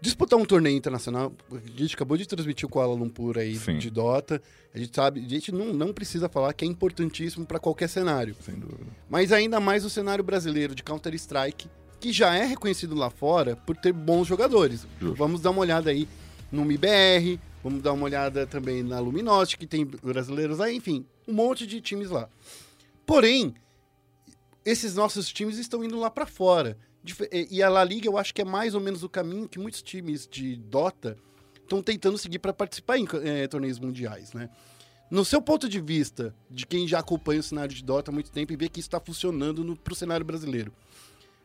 Disputar 0.01 0.37
um 0.39 0.45
torneio 0.45 0.75
internacional, 0.75 1.31
a 1.51 1.79
gente 1.79 1.93
acabou 1.93 2.17
de 2.17 2.25
transmitir 2.25 2.65
o 2.65 2.69
Kuala 2.69 2.95
Lumpur 2.95 3.37
aí 3.37 3.55
Sim. 3.55 3.77
de 3.77 3.91
Dota, 3.91 4.41
a 4.73 4.79
gente 4.79 4.95
sabe, 4.95 5.23
a 5.23 5.29
gente 5.29 5.51
não, 5.51 5.71
não 5.73 5.93
precisa 5.93 6.27
falar 6.27 6.51
que 6.53 6.65
é 6.65 6.67
importantíssimo 6.67 7.45
pra 7.45 7.59
qualquer 7.59 7.87
cenário, 7.87 8.35
Sem 8.43 8.55
dúvida. 8.55 8.87
mas 9.07 9.31
ainda 9.31 9.59
mais 9.59 9.85
o 9.85 9.91
cenário 9.91 10.23
brasileiro 10.23 10.73
de 10.73 10.81
Counter-Strike, 10.81 11.69
que 11.99 12.11
já 12.11 12.33
é 12.35 12.45
reconhecido 12.45 12.95
lá 12.95 13.11
fora 13.11 13.55
por 13.55 13.77
ter 13.77 13.93
bons 13.93 14.25
jogadores. 14.27 14.87
Justo. 14.99 15.15
Vamos 15.15 15.39
dar 15.39 15.51
uma 15.51 15.61
olhada 15.61 15.91
aí 15.91 16.07
no 16.51 16.65
MIBR, 16.65 17.39
vamos 17.63 17.83
dar 17.83 17.93
uma 17.93 18.05
olhada 18.05 18.47
também 18.47 18.81
na 18.81 18.99
Luminosity, 18.99 19.55
que 19.59 19.67
tem 19.67 19.85
brasileiros 19.85 20.57
lá, 20.57 20.71
enfim, 20.71 21.05
um 21.31 21.33
monte 21.33 21.65
de 21.65 21.79
times 21.81 22.09
lá. 22.09 22.29
Porém, 23.05 23.55
esses 24.65 24.95
nossos 24.95 25.31
times 25.31 25.57
estão 25.57 25.83
indo 25.83 25.97
lá 25.99 26.09
pra 26.11 26.25
fora. 26.25 26.77
E- 27.31 27.63
a 27.63 27.69
La 27.69 27.83
Liga, 27.83 28.07
eu 28.07 28.17
acho 28.17 28.33
que 28.33 28.41
é 28.41 28.45
mais 28.45 28.75
ou 28.75 28.81
menos 28.81 29.01
o 29.01 29.09
caminho 29.09 29.49
que 29.49 29.57
muitos 29.57 29.81
times 29.81 30.27
de 30.27 30.55
Dota 30.55 31.17
estão 31.63 31.81
tentando 31.81 32.17
seguir 32.17 32.39
para 32.39 32.53
participar 32.53 32.97
em 32.97 33.07
eh, 33.23 33.47
torneios 33.47 33.79
mundiais, 33.79 34.33
né? 34.33 34.49
No 35.09 35.25
seu 35.25 35.41
ponto 35.41 35.67
de 35.67 35.81
vista, 35.81 36.33
de 36.49 36.65
quem 36.65 36.87
já 36.87 36.99
acompanha 36.99 37.39
o 37.39 37.43
cenário 37.43 37.73
de 37.73 37.83
Dota 37.83 38.11
há 38.11 38.13
muito 38.13 38.31
tempo 38.31 38.53
e 38.53 38.55
vê 38.55 38.69
que 38.69 38.79
isso 38.79 38.87
está 38.87 38.99
funcionando 38.99 39.63
no, 39.63 39.75
pro 39.75 39.95
cenário 39.95 40.25
brasileiro, 40.25 40.71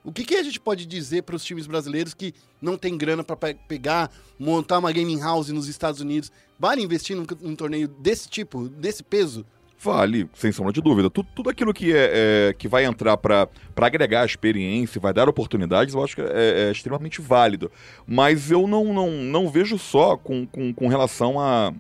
o 0.05 0.13
que, 0.13 0.25
que 0.25 0.37
a 0.37 0.43
gente 0.45 0.61
pode 0.61 0.87
dizer 0.87 1.23
para 1.23 1.35
os 1.35 1.45
times 1.45 1.67
brasileiros 1.67 2.15
que 2.15 2.33
não 2.63 2.79
tem 2.79 2.97
grana 2.97 3.25
para 3.25 3.37
pegar, 3.55 4.13
montar 4.39 4.79
uma 4.79 4.93
gaming 4.93 5.19
house 5.19 5.49
nos 5.49 5.67
Estados 5.67 6.01
Unidos? 6.01 6.31
Vale 6.61 6.81
investir 6.81 7.17
num, 7.17 7.27
num 7.41 7.57
torneio 7.57 7.89
desse 7.89 8.29
tipo, 8.29 8.69
desse 8.69 9.03
peso? 9.03 9.45
Vale, 9.79 10.29
sem 10.35 10.51
sombra 10.51 10.73
de 10.73 10.81
dúvida. 10.81 11.11
Tudo, 11.11 11.29
tudo 11.35 11.51
aquilo 11.51 11.73
que, 11.73 11.93
é, 11.93 12.49
é, 12.49 12.53
que 12.55 12.67
vai 12.67 12.85
entrar 12.85 13.17
para 13.17 13.49
agregar 13.77 14.25
experiência, 14.25 15.01
vai 15.01 15.13
dar 15.13 15.29
oportunidades, 15.29 15.95
eu 15.95 16.03
acho 16.03 16.17
que 16.17 16.23
é, 16.23 16.69
é 16.69 16.71
extremamente 16.71 17.21
válido. 17.21 17.71
Mas 18.07 18.51
eu 18.51 18.67
não, 18.67 18.93
não, 18.93 19.11
não 19.11 19.49
vejo 19.49 19.79
só 19.79 20.17
com, 20.17 20.47
com, 20.47 20.73
com 20.73 20.89
relação 20.89 21.39
a, 21.39 21.73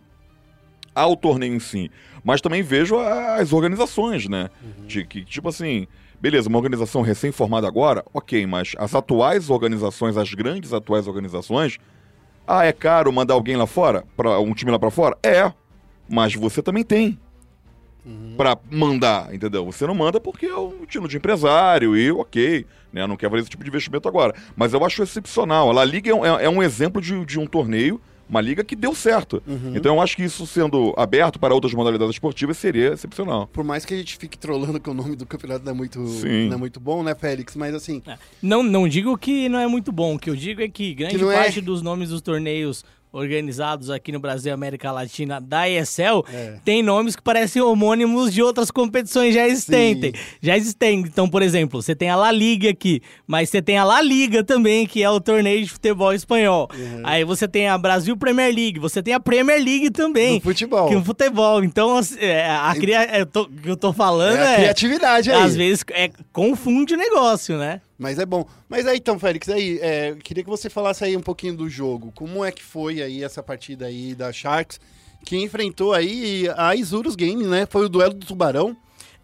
ao 0.95 1.17
torneio 1.17 1.55
em 1.55 1.59
si, 1.59 1.91
mas 2.23 2.41
também 2.41 2.63
vejo 2.63 2.99
as 2.99 3.53
organizações, 3.53 4.29
né? 4.29 4.51
De 4.87 5.05
que, 5.05 5.25
tipo 5.25 5.49
assim, 5.49 5.87
beleza, 6.21 6.49
uma 6.49 6.59
organização 6.59 7.01
recém-formada 7.01 7.67
agora, 7.67 8.05
ok, 8.13 8.47
mas 8.47 8.73
as 8.79 8.95
atuais 8.95 9.49
organizações, 9.49 10.19
as 10.19 10.33
grandes 10.35 10.73
atuais 10.73 11.07
organizações, 11.07 11.79
ah, 12.47 12.65
é 12.65 12.73
caro 12.73 13.13
mandar 13.13 13.35
alguém 13.35 13.57
lá 13.57 13.67
fora? 13.67 14.05
Pra, 14.17 14.39
um 14.39 14.55
time 14.55 14.71
lá 14.71 14.79
pra 14.79 14.91
fora? 14.91 15.17
É, 15.23 15.51
mas 16.09 16.35
você 16.35 16.63
também 16.63 16.85
tem 16.85 17.19
pra 18.37 18.57
mandar, 18.71 19.35
entendeu? 19.35 19.65
Você 19.67 19.87
não 19.87 19.95
manda 19.95 20.21
porque 20.21 20.47
é 20.47 20.57
um 20.57 20.85
tino 20.87 21.09
de 21.09 21.17
empresário 21.17 21.97
e 21.97 22.11
ok, 22.11 22.67
né? 22.93 23.07
Não 23.07 23.17
quer 23.17 23.29
fazer 23.31 23.43
esse 23.43 23.51
tipo 23.51 23.65
de 23.65 23.71
investimento 23.71 24.09
agora. 24.09 24.35
Mas 24.55 24.73
eu 24.73 24.85
acho 24.85 25.03
excepcional. 25.03 25.71
A 25.71 25.73
La 25.73 25.85
Liga 25.85 26.11
é, 26.11 26.15
um- 26.15 26.25
é- 26.25 26.45
é 26.45 26.49
um 26.49 26.63
exemplo 26.63 27.01
de, 27.01 27.25
de 27.25 27.39
um 27.39 27.47
torneio, 27.47 28.01
uma 28.29 28.41
liga 28.41 28.65
que 28.65 28.75
deu 28.75 28.93
certo. 28.93 29.41
Então 29.73 29.95
eu 29.95 30.01
acho 30.01 30.17
que 30.17 30.25
isso 30.25 30.45
sendo 30.49 30.93
aberto 30.97 31.39
para 31.39 31.55
outras 31.55 31.73
modalidades 31.73 32.15
esportivas 32.17 32.57
seria 32.59 32.93
excepcional. 32.93 33.47
Por 33.53 33.63
mais 33.63 33.85
que 33.85 33.95
a 33.95 33.97
gente 33.97 34.17
fique 34.17 34.37
trolando 34.37 34.81
que 34.81 34.91
o 34.91 34.95
nome 34.95 35.15
do 35.15 35.25
campeonato 35.25 35.65
não 35.65 35.71
é 35.71 35.75
muito, 35.77 36.05
Sim. 36.09 36.49
não 36.49 36.55
é 36.57 36.59
muito 36.59 36.81
bom, 36.81 37.05
né, 37.05 37.15
Félix? 37.15 37.55
Mas 37.55 37.73
assim, 37.73 38.03
É. 38.05 38.17
Não, 38.43 38.65
não 38.65 38.89
digo 38.89 39.17
que 39.17 39.49
não 39.49 39.61
é 39.61 39.69
muito 39.69 39.93
bom, 39.93 40.17
o 40.17 40.19
que 40.19 40.29
eu 40.29 40.35
digo 40.35 40.61
é 40.61 40.69
que 40.69 40.93
grande 40.93 41.17
Que 41.19 41.25
é- 41.25 41.35
parte 41.35 41.61
dos 41.61 41.83
nomes 41.83 42.09
dos 42.09 42.21
torneios 42.21 42.85
organizados 43.13 43.91
aqui 43.91 44.13
no 44.13 44.21
Brasil 44.21 44.51
e 44.51 44.55
América 44.55 44.93
Latina 44.93 45.41
da 45.41 45.69
ESL 45.69 46.25
É. 46.33 46.57
tem 46.65 46.83
nomes 46.83 47.17
que 47.17 47.23
parecem 47.23 47.63
homônimos 47.63 48.33
de 48.33 48.43
outras 48.43 48.71
competições 48.71 49.35
já 49.35 49.47
existentes. 49.47 50.13
Já 50.43 50.57
existem. 50.57 51.01
Então, 51.01 51.29
por 51.29 51.43
exemplo, 51.43 51.81
você 51.83 51.95
tem 51.95 52.11
a 52.11 52.17
La 52.17 52.31
Liga 52.31 52.69
aqui, 52.71 53.01
mas 53.27 53.49
você 53.51 53.63
tem 53.63 53.79
a 53.79 53.85
La 53.85 54.01
Liga 54.03 54.45
também, 54.45 54.87
que 54.87 55.03
é 55.03 55.11
o 55.11 55.21
torneio 55.21 55.63
de 55.65 55.71
futebol 55.71 56.13
espanhol. 56.13 56.69
Uhum. 56.75 57.01
Aí 57.05 57.25
você 57.25 57.49
tem 57.49 57.69
a 57.69 57.79
Brasil 57.79 58.17
Premier 58.17 58.55
League, 58.55 58.79
você 58.79 59.03
tem 59.03 59.15
a 59.15 59.21
Premier 59.21 59.63
League 59.63 59.91
também. 59.91 60.35
no 60.35 60.41
futebol. 60.41 60.89
Que 60.89 60.95
é 60.95 60.99
um 60.99 61.05
futebol. 61.05 61.65
Então, 61.65 61.97
assim, 61.97 62.17
é, 62.21 62.51
a 62.51 62.75
cria... 62.75 63.03
é, 63.05 63.21
eu 63.23 63.27
tô- 63.27 63.43
o 63.43 63.49
que 63.49 63.69
eu 63.71 63.77
tô 63.77 63.93
falando 63.93 64.37
É 64.39 64.47
a 64.47 64.53
é. 64.53 64.57
criatividade 64.57 65.31
aí. 65.31 65.43
Às 65.43 65.57
vezes 65.57 65.85
é, 65.91 66.11
confunde 66.33 66.95
o 66.95 66.97
negócio, 66.97 67.57
né? 67.59 67.81
Mas 67.99 68.19
é 68.19 68.27
bom. 68.27 68.47
Mas 68.69 68.87
aí 68.87 68.99
então, 68.99 69.19
Félix, 69.19 69.49
aí, 69.49 69.79
é, 69.81 70.15
queria 70.23 70.45
que 70.45 70.51
você 70.51 70.69
falasse 70.69 71.05
aí 71.05 71.17
um 71.17 71.23
pouquinho 71.23 71.57
do 71.57 71.69
jogo. 71.69 72.13
Como 72.15 72.45
é 72.45 72.53
que 72.53 72.63
foi 72.63 73.03
aí 73.03 73.25
essa 73.25 73.43
partida 73.43 73.87
aí 73.87 74.15
da 74.15 74.33
Sharks, 74.33 74.79
que 75.25 75.37
enfrentou 75.37 75.93
aí 75.93 76.47
a 76.57 76.75
Isurus 76.75 77.17
Games, 77.17 77.47
né? 77.47 77.67
Foi 77.67 77.85
o 77.87 77.89
duelo 77.89 78.15
do 78.15 78.27
Tubarão. 78.27 78.77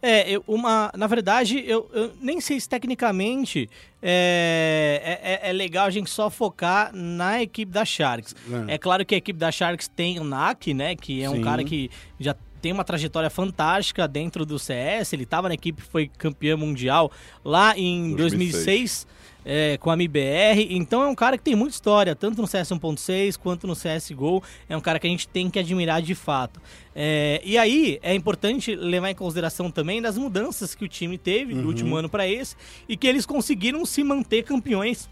É, 0.04 0.36
uma, 0.48 0.90
na 0.96 1.06
verdade, 1.06 1.62
eu, 1.64 1.88
eu 1.92 2.12
nem 2.20 2.40
sei 2.40 2.58
se 2.58 2.68
tecnicamente 2.68 3.70
é, 4.02 5.40
é, 5.42 5.50
é 5.50 5.52
legal 5.52 5.86
a 5.86 5.90
gente 5.90 6.10
só 6.10 6.28
focar 6.28 6.90
na 6.92 7.40
equipe 7.40 7.70
da 7.70 7.84
Sharks. 7.84 8.34
É. 8.68 8.74
É 8.74 8.78
claro 8.78 9.06
que 9.06 9.14
a 9.14 9.18
equipe 9.18 9.38
da 9.38 9.52
Sharks 9.52 9.86
tem 9.86 10.18
o 10.18 10.24
Nak, 10.24 10.74
né? 10.74 10.96
Que 10.96 11.22
é 11.22 11.30
um 11.30 11.36
Sim. 11.36 11.42
cara 11.42 11.62
que 11.62 11.88
já 12.18 12.34
tem 12.62 12.72
uma 12.72 12.84
trajetória 12.84 13.28
fantástica 13.28 14.08
dentro 14.08 14.46
do 14.46 14.58
CS. 14.58 15.12
Ele 15.12 15.24
estava 15.24 15.48
na 15.48 15.54
equipe, 15.54 15.82
foi 15.82 16.08
campeão 16.16 16.56
mundial 16.56 17.10
lá 17.44 17.76
em 17.76 18.14
2006. 18.14 18.64
2006. 18.64 19.06
é, 19.44 19.76
com 19.78 19.90
a 19.90 19.94
MBR, 19.94 20.68
então 20.70 21.02
é 21.02 21.06
um 21.08 21.14
cara 21.14 21.36
que 21.36 21.42
tem 21.42 21.56
muita 21.56 21.74
história, 21.74 22.14
tanto 22.14 22.40
no 22.40 22.46
CS 22.46 22.70
1.6 22.70 23.36
quanto 23.36 23.66
no 23.66 23.74
CSGO, 23.74 24.42
é 24.68 24.76
um 24.76 24.80
cara 24.80 24.98
que 24.98 25.06
a 25.06 25.10
gente 25.10 25.26
tem 25.26 25.50
que 25.50 25.58
admirar 25.58 26.00
de 26.00 26.14
fato. 26.14 26.60
É, 26.94 27.40
e 27.44 27.58
aí, 27.58 27.98
é 28.02 28.14
importante 28.14 28.74
levar 28.74 29.10
em 29.10 29.14
consideração 29.14 29.70
também 29.70 30.00
das 30.00 30.16
mudanças 30.16 30.74
que 30.74 30.84
o 30.84 30.88
time 30.88 31.18
teve 31.18 31.54
do 31.54 31.66
último 31.66 31.96
ano 31.96 32.08
para 32.08 32.26
esse, 32.26 32.54
e 32.88 32.96
que 32.96 33.06
eles 33.06 33.26
conseguiram 33.26 33.84
se 33.84 34.04
manter 34.04 34.44
campeões 34.44 35.10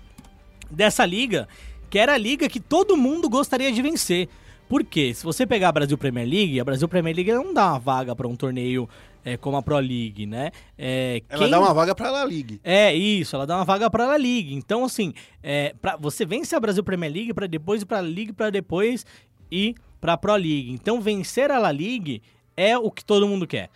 dessa 0.71 1.05
liga, 1.05 1.49
que 1.89 1.99
era 1.99 2.15
a 2.15 2.19
liga 2.19 2.49
que 2.49 2.61
todo 2.61 2.97
mundo 2.97 3.29
gostaria 3.29 3.73
de 3.73 3.83
vencer. 3.83 4.29
Por 4.71 4.85
quê? 4.85 5.13
Se 5.13 5.25
você 5.25 5.45
pegar 5.47 5.69
a 5.69 5.73
Brasil 5.73 5.99
Premier 5.99 6.27
League, 6.27 6.61
a 6.61 6.65
Brasil 6.65 6.89
Premier 6.89 7.15
League 7.15 7.33
não 7.33 7.53
dá 7.53 7.71
uma 7.73 7.79
vaga 7.81 8.15
para 8.15 8.29
um 8.29 8.37
torneio 8.37 8.89
é, 9.25 9.37
como 9.37 9.57
a 9.57 9.63
Pro 9.63 9.77
League, 9.79 10.25
né? 10.27 10.53
É, 10.79 11.21
Ela 11.29 11.43
quem- 11.43 11.51
dá 11.51 11.59
uma 11.61 11.75
vaga 11.75 11.93
pra 11.95 12.09
La 12.11 12.25
Liga. 12.25 12.59
É, 12.63 12.95
isso, 12.95 13.35
ela 13.35 13.45
dá 13.47 13.57
uma 13.57 13.65
vaga 13.65 13.91
pra 13.91 14.07
La 14.07 14.17
Liga. 14.17 14.55
Então, 14.55 14.85
assim, 14.85 15.13
é, 15.43 15.75
pra, 15.83 15.97
você 15.97 16.25
vence 16.25 16.55
a 16.55 16.61
Brasil 16.61 16.85
Premier 16.85 17.13
League 17.13 17.35
pra 17.35 17.47
depois 17.49 17.83
ir 17.83 17.85
pra 17.87 18.01
Liga, 18.01 18.33
pra 18.33 18.49
depois 18.49 19.05
ir 19.51 19.75
pra 20.01 20.17
Pro 20.17 20.35
League. 20.37 20.71
Então, 20.71 21.01
vencer 21.01 21.51
a 21.51 21.59
La 21.59 21.73
Liga 21.73 22.21
é 22.57 22.79
o 22.79 22.91
que 22.93 23.05
todo 23.05 23.27
mundo 23.27 23.47
quer. 23.49 23.69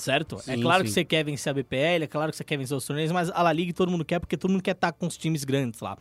Certo? 0.00 0.36
é 0.46 0.54
Sim, 0.56 0.62
claro 0.62 0.82
que 0.82 0.88
sim. 0.88 0.94
você 0.94 1.04
quer 1.04 1.24
vencer 1.24 1.50
a 1.50 1.54
BPL, 1.54 2.04
é 2.04 2.06
claro 2.06 2.30
que 2.30 2.38
você 2.38 2.44
quer 2.44 2.56
vencer 2.56 2.76
os 2.76 2.84
torneios, 2.86 3.12
mas 3.12 3.30
a 3.30 3.42
La 3.42 3.52
Liga 3.52 3.72
todo 3.72 3.90
mundo 3.90 4.04
quer 4.04 4.18
porque 4.18 4.36
todo 4.36 4.50
mundo 4.50 4.62
quer 4.62 4.72
estar 4.72 4.92
com 4.92 5.06
os 5.06 5.16
times 5.16 5.44
grandes 5.44 5.80
lá. 5.80 5.96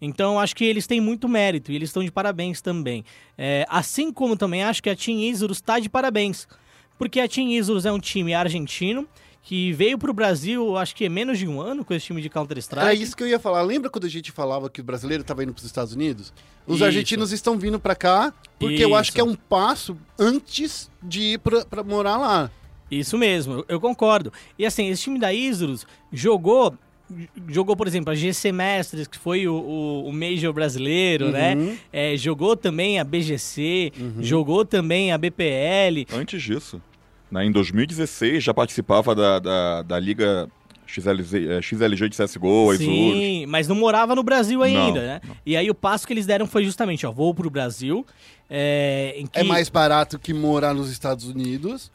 Então, 0.00 0.34
eu 0.34 0.38
acho 0.38 0.54
que 0.54 0.64
eles 0.64 0.86
têm 0.86 1.00
muito 1.00 1.28
mérito 1.28 1.72
e 1.72 1.76
eles 1.76 1.88
estão 1.88 2.04
de 2.04 2.10
parabéns 2.10 2.60
também. 2.60 3.04
É, 3.36 3.64
assim 3.68 4.12
como 4.12 4.36
também 4.36 4.62
acho 4.62 4.82
que 4.82 4.90
a 4.90 4.96
Team 4.96 5.18
Isurus 5.18 5.58
está 5.58 5.78
de 5.78 5.88
parabéns. 5.88 6.46
Porque 6.98 7.20
a 7.20 7.28
Team 7.28 7.48
Isurus 7.48 7.86
é 7.86 7.92
um 7.92 8.00
time 8.00 8.34
argentino 8.34 9.08
que 9.40 9.72
veio 9.72 9.96
pro 9.96 10.12
Brasil, 10.12 10.76
acho 10.76 10.94
que 10.94 11.06
é 11.06 11.08
menos 11.08 11.38
de 11.38 11.48
um 11.48 11.58
ano 11.58 11.82
com 11.82 11.94
esse 11.94 12.04
time 12.04 12.20
de 12.20 12.28
Counter-Strike. 12.28 12.84
Era 12.84 12.92
isso 12.92 13.16
que 13.16 13.22
eu 13.22 13.26
ia 13.26 13.38
falar. 13.38 13.62
Lembra 13.62 13.88
quando 13.88 14.04
a 14.04 14.08
gente 14.08 14.30
falava 14.30 14.68
que 14.68 14.82
o 14.82 14.84
brasileiro 14.84 15.22
estava 15.22 15.42
indo 15.42 15.54
para 15.54 15.60
os 15.60 15.64
Estados 15.64 15.94
Unidos? 15.94 16.34
Os 16.66 16.76
Isso. 16.76 16.84
argentinos 16.84 17.32
estão 17.32 17.56
vindo 17.56 17.80
para 17.80 17.94
cá 17.94 18.34
porque 18.58 18.84
eu 18.84 18.94
acho 18.94 19.08
Isso. 19.08 19.14
que 19.14 19.20
é 19.22 19.24
um 19.24 19.34
passo 19.34 19.96
antes 20.18 20.90
de 21.02 21.20
ir 21.20 21.38
para 21.38 21.82
morar 21.82 22.18
lá. 22.18 22.50
Isso 22.90 23.18
mesmo, 23.18 23.54
eu, 23.54 23.64
eu 23.68 23.80
concordo. 23.80 24.32
E 24.58 24.64
assim, 24.64 24.88
esse 24.88 25.02
time 25.02 25.18
da 25.18 25.32
Isurus 25.32 25.86
jogou. 26.12 26.74
Jogou, 27.48 27.74
por 27.74 27.86
exemplo, 27.86 28.12
a 28.12 28.14
GC 28.14 28.52
Mestres, 28.52 29.08
que 29.08 29.16
foi 29.16 29.48
o, 29.48 29.54
o, 29.54 30.08
o 30.08 30.12
Major 30.12 30.52
brasileiro, 30.52 31.30
né? 31.30 31.56
É, 31.90 32.14
jogou 32.18 32.54
também 32.54 33.00
a 33.00 33.04
BGC, 33.04 33.92
jogou 34.20 34.62
também 34.62 35.10
a 35.10 35.16
BPL. 35.16 36.04
Antes 36.12 36.42
disso, 36.42 36.82
né, 37.30 37.46
em 37.46 37.50
2016 37.50 38.44
já 38.44 38.52
participava 38.52 39.14
da, 39.14 39.38
da, 39.38 39.82
da 39.82 39.98
Liga 39.98 40.50
XLZ, 40.86 41.34
eh, 41.34 41.62
XLG 41.62 42.08
de 42.08 42.16
CSGO, 42.16 42.72
Isurus. 42.72 42.78
Sim, 42.78 43.46
mas 43.46 43.68
não 43.68 43.76
morava 43.76 44.14
no 44.14 44.22
Brasil 44.22 44.62
ainda, 44.62 45.00
Não, 45.00 45.06
né? 45.06 45.20
E 45.44 45.56
aí 45.56 45.70
o 45.70 45.74
passo 45.74 46.06
que 46.06 46.12
eles 46.12 46.24
deram 46.26 46.46
foi 46.46 46.64
justamente, 46.64 47.06
ó, 47.06 47.12
vou 47.12 47.34
pro 47.34 47.50
Brasil. 47.50 48.06
É, 48.50 49.14
em 49.16 49.26
que, 49.26 49.38
É 49.38 49.42
mais 49.42 49.68
barato 49.68 50.18
que 50.18 50.32
morar 50.32 50.74
nos 50.74 50.90
Estados 50.90 51.26
Unidos. 51.26 51.90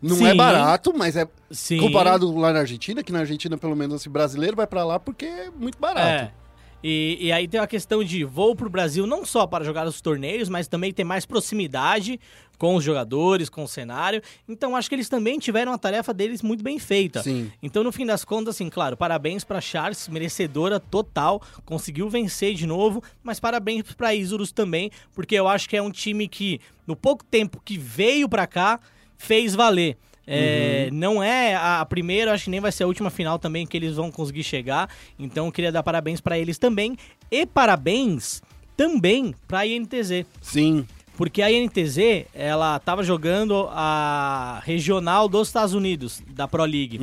Não 0.00 0.16
Sim. 0.16 0.26
é 0.26 0.34
barato, 0.34 0.92
mas 0.96 1.16
é 1.16 1.26
Sim. 1.50 1.78
comparado 1.78 2.32
lá 2.36 2.52
na 2.52 2.60
Argentina, 2.60 3.02
que 3.02 3.12
na 3.12 3.20
Argentina, 3.20 3.56
pelo 3.56 3.74
menos, 3.74 4.00
esse 4.00 4.08
brasileiro 4.08 4.56
vai 4.56 4.66
para 4.66 4.84
lá 4.84 5.00
porque 5.00 5.24
é 5.24 5.50
muito 5.50 5.78
barato. 5.78 6.24
É. 6.24 6.32
E, 6.88 7.18
e 7.20 7.32
aí 7.32 7.48
tem 7.48 7.58
a 7.58 7.66
questão 7.66 8.04
de 8.04 8.22
vou 8.22 8.54
pro 8.54 8.70
Brasil 8.70 9.08
não 9.08 9.26
só 9.26 9.44
para 9.44 9.64
jogar 9.64 9.88
os 9.88 10.00
torneios, 10.00 10.48
mas 10.48 10.68
também 10.68 10.92
ter 10.92 11.02
mais 11.02 11.26
proximidade 11.26 12.20
com 12.56 12.76
os 12.76 12.84
jogadores, 12.84 13.48
com 13.48 13.64
o 13.64 13.68
cenário. 13.68 14.22
Então 14.48 14.76
acho 14.76 14.88
que 14.88 14.94
eles 14.94 15.08
também 15.08 15.36
tiveram 15.36 15.72
a 15.72 15.78
tarefa 15.78 16.14
deles 16.14 16.42
muito 16.42 16.62
bem 16.62 16.78
feita. 16.78 17.24
Sim. 17.24 17.50
Então 17.60 17.82
no 17.82 17.90
fim 17.90 18.06
das 18.06 18.24
contas, 18.24 18.54
assim, 18.54 18.70
claro, 18.70 18.96
parabéns 18.96 19.42
para 19.42 19.60
Charles, 19.60 20.06
merecedora 20.06 20.78
total, 20.78 21.42
conseguiu 21.64 22.08
vencer 22.08 22.54
de 22.54 22.68
novo, 22.68 23.02
mas 23.20 23.40
parabéns 23.40 23.92
para 23.92 24.14
Isurus 24.14 24.52
também, 24.52 24.88
porque 25.12 25.34
eu 25.34 25.48
acho 25.48 25.68
que 25.68 25.76
é 25.76 25.82
um 25.82 25.90
time 25.90 26.28
que 26.28 26.60
no 26.86 26.94
pouco 26.94 27.24
tempo 27.24 27.60
que 27.64 27.76
veio 27.76 28.28
para 28.28 28.46
cá 28.46 28.78
fez 29.18 29.56
valer. 29.56 29.96
É, 30.26 30.88
Não 30.92 31.22
é 31.22 31.54
a 31.54 31.84
primeira, 31.88 32.32
acho 32.32 32.44
que 32.44 32.50
nem 32.50 32.60
vai 32.60 32.72
ser 32.72 32.84
a 32.84 32.86
última 32.86 33.10
final 33.10 33.38
também 33.38 33.66
que 33.66 33.76
eles 33.76 33.96
vão 33.96 34.10
conseguir 34.10 34.42
chegar. 34.42 34.88
Então 35.18 35.46
eu 35.46 35.52
queria 35.52 35.70
dar 35.70 35.82
parabéns 35.82 36.20
para 36.20 36.38
eles 36.38 36.58
também. 36.58 36.96
E 37.30 37.46
parabéns 37.46 38.42
também 38.76 39.34
para 39.46 39.60
a 39.60 39.66
INTZ. 39.66 40.26
Sim. 40.42 40.86
Porque 41.16 41.40
a 41.40 41.50
INTZ, 41.50 42.26
ela 42.34 42.78
tava 42.78 43.02
jogando 43.02 43.68
a 43.70 44.60
regional 44.66 45.26
dos 45.28 45.48
Estados 45.48 45.72
Unidos, 45.72 46.22
da 46.28 46.46
Pro 46.46 46.62
League. 46.64 47.00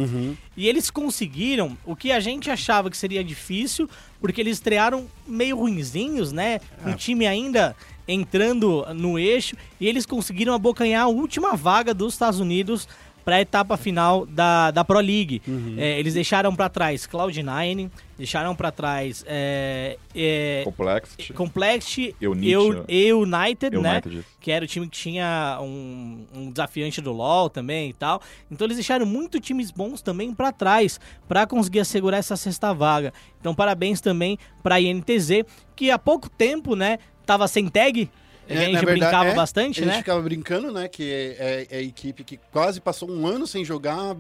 E 0.56 0.70
eles 0.70 0.92
conseguiram 0.92 1.76
o 1.84 1.96
que 1.96 2.12
a 2.12 2.20
gente 2.20 2.52
achava 2.52 2.92
que 2.92 2.98
seria 2.98 3.24
difícil, 3.24 3.90
porque 4.22 4.40
eles 4.40 4.58
estrearam 4.58 5.08
meio 5.26 5.58
ruinzinhos, 5.58 6.32
né? 6.32 6.60
Um 6.86 6.94
time 6.94 7.26
ainda 7.26 7.76
entrando 8.08 8.86
no 8.94 9.18
eixo, 9.18 9.56
e 9.80 9.88
eles 9.88 10.06
conseguiram 10.06 10.54
abocanhar 10.54 11.06
a 11.06 11.08
última 11.08 11.56
vaga 11.56 11.92
dos 11.92 12.14
Estados 12.14 12.40
Unidos 12.40 12.88
para 13.24 13.38
a 13.38 13.42
etapa 13.42 13.78
final 13.78 14.26
da, 14.26 14.70
da 14.72 14.84
Pro 14.84 15.00
League. 15.00 15.42
É, 15.78 16.00
eles 16.00 16.14
deixaram 16.14 16.54
para 16.56 16.68
trás 16.70 17.08
Cloud9, 17.08 17.90
deixaram 18.18 18.54
para 18.56 18.72
trás 18.72 19.24
é, 19.28 19.98
é, 20.14 20.62
Complexity. 20.66 21.34
Complexity 21.34 22.16
Unity, 22.22 22.52
Eu- 22.52 22.86
é. 22.88 23.14
United, 23.14 23.78
né? 23.78 24.02
United. 24.04 24.26
Que 24.40 24.52
era 24.52 24.66
o 24.66 24.68
time 24.68 24.88
que 24.88 24.98
tinha 24.98 25.58
um, 25.62 26.26
um 26.34 26.52
desafiante 26.52 27.00
do 27.02 27.12
LoL 27.14 27.50
também 27.50 27.90
e 27.90 27.94
tal. 27.94 28.22
Então 28.52 28.66
eles 28.68 28.78
deixaram 28.78 29.06
muito 29.06 29.40
times 29.40 29.72
bons 29.72 30.02
também 30.02 30.34
pra 30.34 30.52
trás 30.52 31.00
pra 31.28 31.48
conseguir 31.48 31.80
assegurar 31.80 32.20
essa 32.20 32.36
sexta 32.36 32.74
vaga. 32.74 33.14
Então 33.40 33.56
parabéns 33.56 34.02
também 34.02 34.38
pra 34.62 34.82
INTZ, 34.82 35.44
que 35.76 35.90
há 35.90 35.98
pouco 35.98 36.30
tempo, 36.30 36.76
né, 36.76 36.98
tava 37.26 37.48
sem 37.48 37.68
tag. 37.70 38.10
A 38.50 38.54
É, 38.54 38.58
gente 38.66 38.74
na 38.74 38.80
verdade, 38.82 39.00
brincava 39.00 39.30
é, 39.30 39.34
bastante, 39.36 39.80
a 39.80 39.84
gente 39.84 39.94
né? 39.94 39.98
ficava 40.00 40.22
brincando, 40.22 40.72
né? 40.72 40.88
Que 40.88 41.04
é, 41.12 41.36
é- 41.40 41.68
é 41.72 41.78
a 41.78 41.82
equipe 41.82 42.24
que 42.24 42.38
quase 42.52 42.80
passou 42.82 43.10
um 43.10 43.26
ano 43.28 43.46
sem 43.48 43.64
jogar 43.66 44.16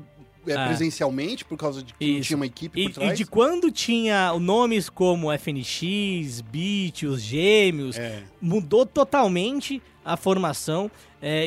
é, 0.46 0.52
É. 0.52 0.68
presencialmente 0.68 1.46
por 1.46 1.58
causa 1.58 1.82
de 1.82 1.94
que 1.94 2.06
não 2.06 2.18
Isso. 2.20 2.28
tinha 2.28 2.36
uma 2.38 2.46
equipe 2.46 2.78
E, 2.82 2.84
por 2.90 2.94
trás. 2.96 3.14
e 3.14 3.16
de 3.16 3.26
quando 3.26 3.72
tinha 3.72 4.34
nomes 4.40 4.90
como 4.90 5.32
FNX, 5.32 6.42
Beat, 6.42 7.04
os 7.04 7.22
Gêmeos, 7.22 7.98
É. 7.98 8.24
mudou 8.42 8.86
totalmente 8.86 9.82
a 10.04 10.18
formação. 10.18 10.92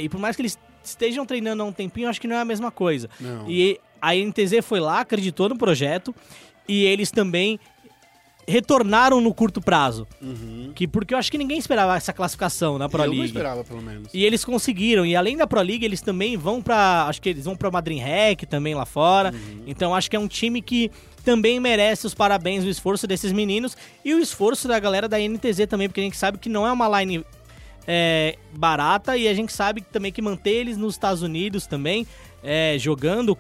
e 0.03 0.09
por 0.09 0.19
mais 0.19 0.35
que 0.35 0.41
eles 0.41 0.59
estejam 0.83 1.27
treinando 1.27 1.63
há 1.63 1.67
um 1.67 1.73
tempinho, 1.73 2.09
acho 2.09 2.19
que 2.19 2.27
não 2.27 2.37
é 2.37 2.41
a 2.41 2.45
mesma 2.47 2.71
coisa. 2.71 3.11
Não. 3.21 3.45
E 3.51 3.79
a 4.01 4.15
NTZ 4.17 4.63
foi 4.65 4.81
lá, 4.81 5.01
acreditou 5.01 5.49
no 5.51 5.59
projeto 5.59 6.15
e 6.67 6.85
eles 6.85 7.11
também 7.11 7.61
retornaram 8.47 9.21
no 9.21 9.35
curto 9.35 9.61
prazo. 9.61 10.07
Que, 10.75 10.87
porque 10.87 11.15
eu 11.15 11.19
acho 11.19 11.31
que 11.31 11.39
ninguém 11.39 11.59
esperava 11.59 11.97
essa 11.97 12.13
classificação 12.13 12.79
na 12.79 12.89
Pro 12.89 13.03
eu 13.03 13.07
League. 13.11 13.19
não 13.19 13.25
esperava, 13.25 13.65
pelo 13.65 13.83
menos. 13.83 14.09
E 14.15 14.25
eles 14.25 14.45
conseguiram. 14.45 15.05
E 15.05 15.17
além 15.17 15.37
da 15.37 15.47
Pro 15.47 15.61
League, 15.61 15.85
eles 15.85 16.01
também 16.01 16.37
vão 16.37 16.63
pra. 16.63 17.07
Acho 17.09 17.21
que 17.21 17.31
eles 17.31 17.45
vão 17.45 17.57
pra 17.57 17.71
Madrid 17.71 17.99
Rec 17.99 18.43
também 18.43 18.75
lá 18.75 18.87
fora. 18.87 19.35
Então 19.67 19.95
acho 19.95 20.09
que 20.09 20.17
é 20.17 20.19
um 20.19 20.29
time 20.29 20.63
que 20.63 20.91
também 21.25 21.59
merece 21.59 22.07
os 22.07 22.15
parabéns, 22.15 22.65
o 22.65 22.69
esforço 22.69 23.07
desses 23.07 23.33
meninos. 23.33 23.77
E 24.05 24.15
o 24.15 24.21
esforço 24.21 24.69
da 24.69 24.79
galera 24.79 25.09
da 25.09 25.19
NTZ 25.19 25.67
também, 25.69 25.89
porque 25.89 26.01
a 26.01 26.05
gente 26.05 26.17
sabe 26.17 26.39
que 26.39 26.49
não 26.49 26.67
é 26.67 26.71
uma 26.71 27.01
line 27.01 27.25
é, 27.87 28.37
barata. 28.57 29.17
E 29.17 29.27
a 29.27 29.35
gente 29.35 29.53
sabe 29.53 29.81
também 29.81 30.13
que 30.13 30.23
manter 30.23 30.51
eles 30.51 30.77
nos 30.77 30.95
Estados 30.95 31.23
Unidos 31.23 31.67
também, 31.67 32.07
é, 32.45 32.77
jogando 32.79 33.37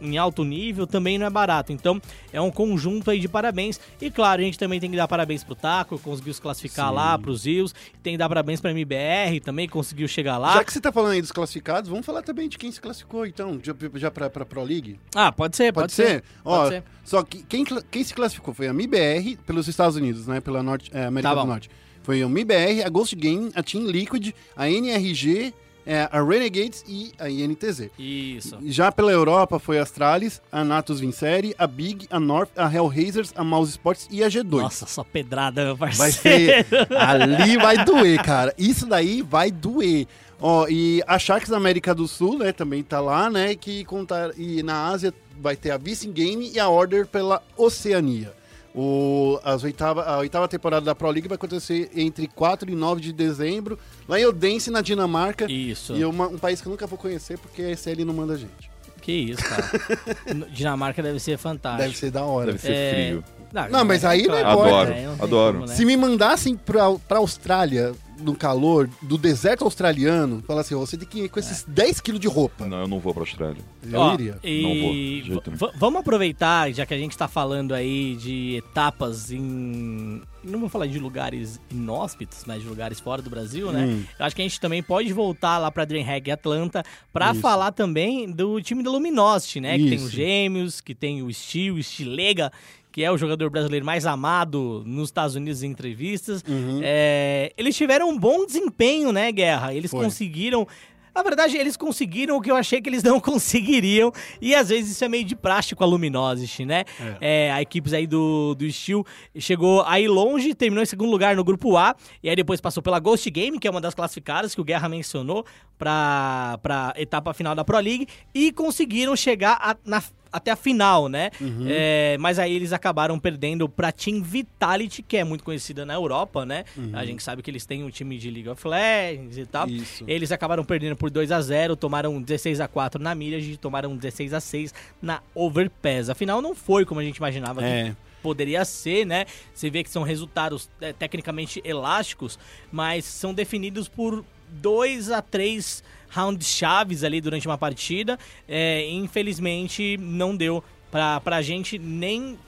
em 0.00 0.18
alto 0.18 0.44
nível, 0.44 0.86
também 0.86 1.18
não 1.18 1.26
é 1.26 1.30
barato. 1.30 1.72
Então 1.72 2.00
é 2.32 2.40
um 2.40 2.50
conjunto 2.50 3.10
aí 3.10 3.20
de 3.20 3.28
parabéns. 3.28 3.80
E 4.00 4.10
claro, 4.10 4.40
a 4.40 4.44
gente 4.44 4.58
também 4.58 4.80
tem 4.80 4.90
que 4.90 4.96
dar 4.96 5.08
parabéns 5.08 5.42
pro 5.44 5.54
Taco, 5.54 5.98
conseguiu 5.98 6.32
se 6.34 6.40
classificar 6.40 6.92
lá, 6.92 7.18
pros 7.18 7.44
Rios. 7.44 7.74
Tem 8.02 8.14
que 8.14 8.18
dar 8.18 8.28
parabéns 8.28 8.60
pra 8.60 8.70
MBR, 8.70 9.40
também 9.44 9.68
conseguiu 9.68 10.08
chegar 10.08 10.38
lá. 10.38 10.54
Já 10.54 10.64
que 10.64 10.72
você 10.72 10.80
tá 10.80 10.92
falando 10.92 11.12
aí 11.12 11.20
dos 11.20 11.32
classificados, 11.32 11.88
vamos 11.90 12.04
falar 12.04 12.22
também 12.22 12.48
de 12.48 12.58
quem 12.58 12.70
se 12.70 12.80
classificou, 12.80 13.26
então, 13.26 13.60
já, 13.62 13.74
já 13.94 14.10
pra, 14.10 14.30
pra 14.30 14.44
Pro 14.44 14.62
League? 14.62 14.98
Ah, 15.14 15.32
pode 15.32 15.56
ser, 15.56 15.72
Pode, 15.72 15.84
pode, 15.84 15.92
ser? 15.92 16.22
Ó, 16.44 16.58
Pode 16.58 16.74
ser. 16.76 16.84
Só 17.04 17.22
que 17.22 17.42
quem, 17.44 17.64
quem 17.64 18.04
se 18.04 18.14
classificou 18.14 18.52
foi 18.52 18.66
a 18.66 18.72
MIBR 18.72 19.36
pelos 19.46 19.68
Estados 19.68 19.96
Unidos, 19.96 20.26
né? 20.26 20.40
Pela 20.40 20.62
Norte, 20.62 20.90
é, 20.92 21.04
América 21.04 21.34
Tá 21.34 21.40
do. 21.40 21.46
Norte. 21.46 21.70
Foi 22.02 22.22
a 22.22 22.28
MIBR, 22.28 22.84
a 22.84 22.88
Ghost 22.88 23.14
Game, 23.16 23.50
a 23.54 23.62
Team 23.62 23.84
Liquid, 23.86 24.32
a 24.56 24.68
NRG, 24.70 25.52
é, 25.86 26.08
a 26.10 26.22
Renegades 26.22 26.84
e 26.88 27.12
a 27.18 27.30
INTZ. 27.30 27.90
Isso. 27.96 28.58
Já 28.64 28.90
pela 28.90 29.12
Europa 29.12 29.58
foi 29.60 29.78
a 29.78 29.82
Astralis, 29.82 30.42
a 30.50 30.64
Natus 30.64 30.98
Vincere, 30.98 31.54
a 31.56 31.66
Big, 31.66 32.08
a 32.10 32.18
North, 32.18 32.50
a 32.56 32.66
Hellraisers, 32.70 33.32
a 33.36 33.44
Mouse 33.44 33.70
Sports 33.70 34.08
e 34.10 34.24
a 34.24 34.28
G2. 34.28 34.62
Nossa, 34.62 34.86
só 34.86 35.04
pedrada, 35.04 35.64
meu 35.64 35.76
Vai 35.76 35.94
parceiro. 35.96 36.66
ser. 36.68 36.88
Ali 36.98 37.56
vai 37.56 37.84
doer, 37.84 38.22
cara. 38.22 38.52
Isso 38.58 38.86
daí 38.86 39.22
vai 39.22 39.50
doer. 39.50 40.06
Ó, 40.40 40.66
e 40.68 41.02
a 41.06 41.18
Sharks 41.18 41.48
da 41.48 41.56
América 41.56 41.94
do 41.94 42.06
Sul, 42.06 42.38
né, 42.38 42.52
também 42.52 42.82
tá 42.82 43.00
lá, 43.00 43.30
né, 43.30 43.54
que 43.54 43.84
contar 43.84 44.32
e 44.36 44.62
na 44.62 44.88
Ásia 44.88 45.14
vai 45.40 45.56
ter 45.56 45.70
a 45.70 45.78
Vicing 45.78 46.12
Game 46.12 46.50
e 46.52 46.58
a 46.60 46.68
Order 46.68 47.06
pela 47.06 47.42
Oceania. 47.56 48.34
O, 48.78 49.40
as 49.42 49.64
oitava, 49.64 50.02
a 50.04 50.18
oitava 50.18 50.46
temporada 50.46 50.84
da 50.84 50.94
Pro 50.94 51.08
League 51.10 51.26
vai 51.28 51.36
acontecer 51.36 51.90
entre 51.96 52.26
4 52.28 52.70
e 52.70 52.74
9 52.74 53.00
de 53.00 53.10
dezembro, 53.10 53.78
lá 54.06 54.20
em 54.20 54.26
Odense, 54.26 54.70
na 54.70 54.82
Dinamarca. 54.82 55.50
Isso. 55.50 55.94
E 55.96 56.04
uma- 56.04 56.28
um 56.28 56.36
país 56.36 56.60
que 56.60 56.68
eu 56.68 56.70
nunca 56.72 56.86
vou 56.86 56.98
conhecer 56.98 57.38
porque 57.38 57.62
a 57.62 57.70
SL 57.70 58.04
não 58.04 58.12
manda 58.12 58.36
gente. 58.36 58.70
Que 59.00 59.12
isso, 59.12 59.42
cara. 59.42 59.70
Dinamarca 60.52 61.02
deve 61.02 61.18
ser 61.20 61.38
fantástico. 61.38 61.84
Deve 61.84 61.96
ser 61.96 62.10
da 62.10 62.22
hora. 62.24 62.46
Deve 62.52 62.58
ser 62.58 62.72
É, 62.72 62.92
frio. 63.06 63.24
Não, 63.70 63.84
mas 63.84 64.04
aí 64.04 64.26
não 64.26 64.38
importa. 64.38 64.62
Adoro, 64.66 64.90
É, 64.92 65.06
não 65.06 65.12
adoro. 65.24 65.54
como, 65.60 65.66
né? 65.68 65.74
Se 65.74 65.84
me 65.86 65.96
mandassem 65.96 66.54
pra, 66.56 66.92
pra 67.08 67.18
Austrália, 67.18 67.94
no 68.18 68.34
calor 68.34 68.88
do 69.02 69.18
deserto 69.18 69.64
australiano, 69.64 70.42
fala 70.46 70.60
assim, 70.60 70.74
você 70.74 70.96
tem 70.96 71.06
que 71.06 71.20
ir 71.24 71.28
com 71.28 71.38
esses 71.38 71.64
10 71.64 72.00
quilos 72.00 72.20
de 72.20 72.28
roupa. 72.28 72.66
Não, 72.66 72.80
eu 72.80 72.88
não 72.88 72.98
vou 72.98 73.12
pra 73.12 73.22
Austrália. 73.22 73.62
Eu 73.90 74.00
Ó, 74.00 74.14
iria. 74.14 74.38
E 74.42 75.24
Não 75.28 75.56
vou, 75.56 75.72
vamos 75.76 76.00
aproveitar, 76.00 76.72
já 76.72 76.84
que 76.84 76.94
a 76.94 76.98
gente 76.98 77.16
tá 77.16 77.28
falando 77.28 77.72
aí 77.74 78.16
de 78.16 78.56
etapas 78.56 79.30
em. 79.30 80.22
Não 80.42 80.60
vou 80.60 80.68
falar 80.68 80.86
de 80.86 80.98
lugares 80.98 81.60
inóspitos, 81.70 82.44
mas 82.46 82.62
de 82.62 82.68
lugares 82.68 83.00
fora 83.00 83.20
do 83.20 83.28
Brasil, 83.28 83.72
né? 83.72 83.84
Hum. 83.84 84.04
Eu 84.18 84.26
acho 84.26 84.36
que 84.36 84.42
a 84.42 84.44
gente 84.44 84.60
também 84.60 84.82
pode 84.82 85.12
voltar 85.12 85.58
lá 85.58 85.70
pra 85.70 85.84
Dreamhack 85.84 86.30
Atlanta 86.30 86.84
pra 87.12 87.32
Isso. 87.32 87.40
falar 87.40 87.72
também 87.72 88.30
do 88.30 88.60
time 88.60 88.82
da 88.82 88.90
Luminosity, 88.90 89.60
né? 89.60 89.76
Que 89.76 89.84
tem 89.84 89.94
Isso. 89.94 90.06
os 90.06 90.12
Gêmeos, 90.12 90.80
que 90.80 90.94
tem 90.94 91.22
o 91.22 91.32
Steel, 91.32 91.74
o 91.74 91.82
Stilega, 91.82 92.52
que 92.96 93.04
é 93.04 93.12
o 93.12 93.18
jogador 93.18 93.50
brasileiro 93.50 93.84
mais 93.84 94.06
amado 94.06 94.82
nos 94.86 95.08
Estados 95.10 95.34
Unidos 95.36 95.62
em 95.62 95.66
entrevistas. 95.66 96.42
Uhum. 96.48 96.80
É, 96.82 97.52
eles 97.54 97.76
tiveram 97.76 98.08
um 98.08 98.18
bom 98.18 98.46
desempenho, 98.46 99.12
né, 99.12 99.30
Guerra? 99.30 99.74
Eles 99.74 99.90
Foi. 99.90 100.02
conseguiram. 100.02 100.66
Na 101.14 101.22
verdade, 101.22 101.58
eles 101.58 101.76
conseguiram 101.76 102.36
o 102.38 102.40
que 102.40 102.50
eu 102.50 102.56
achei 102.56 102.80
que 102.80 102.88
eles 102.88 103.02
não 103.02 103.20
conseguiriam. 103.20 104.10
E 104.40 104.54
às 104.54 104.70
vezes 104.70 104.92
isso 104.92 105.04
é 105.04 105.08
meio 105.10 105.24
de 105.24 105.36
praxe 105.36 105.74
com 105.74 105.84
a 105.84 105.86
Luminosity, 105.86 106.64
né? 106.64 106.84
É, 107.20 107.52
a 107.52 107.60
equipes 107.60 107.92
aí 107.92 108.06
do, 108.06 108.54
do 108.54 108.70
Steel 108.72 109.04
chegou 109.38 109.82
aí 109.82 110.08
longe, 110.08 110.54
terminou 110.54 110.82
em 110.82 110.86
segundo 110.86 111.10
lugar 111.10 111.36
no 111.36 111.44
grupo 111.44 111.76
A. 111.76 111.94
E 112.22 112.30
aí 112.30 112.36
depois 112.36 112.62
passou 112.62 112.82
pela 112.82 112.98
Ghost 112.98 113.30
Game, 113.30 113.58
que 113.58 113.68
é 113.68 113.70
uma 113.70 113.80
das 113.80 113.94
classificadas 113.94 114.54
que 114.54 114.60
o 114.60 114.64
Guerra 114.64 114.88
mencionou 114.88 115.44
pra, 115.76 116.58
pra 116.62 116.94
etapa 116.96 117.34
final 117.34 117.54
da 117.54 117.62
Pro 117.64 117.78
League. 117.78 118.06
E 118.34 118.52
conseguiram 118.52 119.14
chegar 119.14 119.58
a- 119.60 119.76
na- 119.84 120.02
até 120.36 120.50
a 120.50 120.56
final, 120.56 121.08
né? 121.08 121.30
É, 121.66 122.16
mas 122.20 122.38
aí 122.38 122.52
eles 122.54 122.72
acabaram 122.72 123.18
perdendo 123.18 123.68
pra 123.68 123.90
Team 123.90 124.22
Vitality, 124.22 125.02
que 125.02 125.16
é 125.16 125.24
muito 125.24 125.42
conhecida 125.42 125.84
na 125.86 125.94
Europa, 125.94 126.44
né? 126.44 126.64
A 126.92 127.04
gente 127.04 127.22
sabe 127.22 127.42
que 127.42 127.50
eles 127.50 127.64
têm 127.64 127.82
um 127.82 127.90
time 127.90 128.18
de 128.18 128.30
League 128.30 128.48
of 128.48 128.66
Legends 128.68 129.38
e 129.38 129.46
tal. 129.46 129.68
Isso. 129.68 130.04
Eles 130.06 130.30
acabaram 130.30 130.64
perdendo 130.64 130.96
por 130.96 131.10
2 131.10 131.32
a 131.32 131.40
0 131.40 131.74
tomaram 131.76 132.20
16 132.20 132.60
a 132.60 132.68
4 132.68 133.02
na 133.02 133.14
Mirage 133.14 133.52
e 133.52 133.56
tomaram 133.56 133.96
16 133.96 134.34
a 134.34 134.40
6 134.40 134.74
na 135.00 135.22
Overpass. 135.34 136.10
Afinal, 136.10 136.42
não 136.42 136.54
foi 136.54 136.84
como 136.84 137.00
a 137.00 137.04
gente 137.04 137.16
imaginava 137.16 137.60
que 137.60 137.66
É. 137.66 137.96
poderia 138.22 138.64
ser, 138.64 139.06
né? 139.06 139.24
Você 139.54 139.70
vê 139.70 139.82
que 139.82 139.90
são 139.90 140.02
resultados 140.02 140.68
é, 140.80 140.92
tecnicamente 140.92 141.60
elásticos, 141.64 142.38
mas 142.70 143.04
são 143.04 143.32
definidos 143.32 143.88
por 143.88 144.24
dois 144.48 145.10
a 145.10 145.20
três 145.22 145.82
rounds 146.16 146.48
chaves 146.48 147.04
ali 147.04 147.20
durante 147.20 147.46
uma 147.46 147.58
partida. 147.58 148.18
É, 148.48 148.88
infelizmente, 148.90 149.96
não 149.98 150.36
deu 150.36 150.62
pra, 150.90 151.20
pra 151.20 151.42
gente 151.42 151.78
nem 151.78 152.38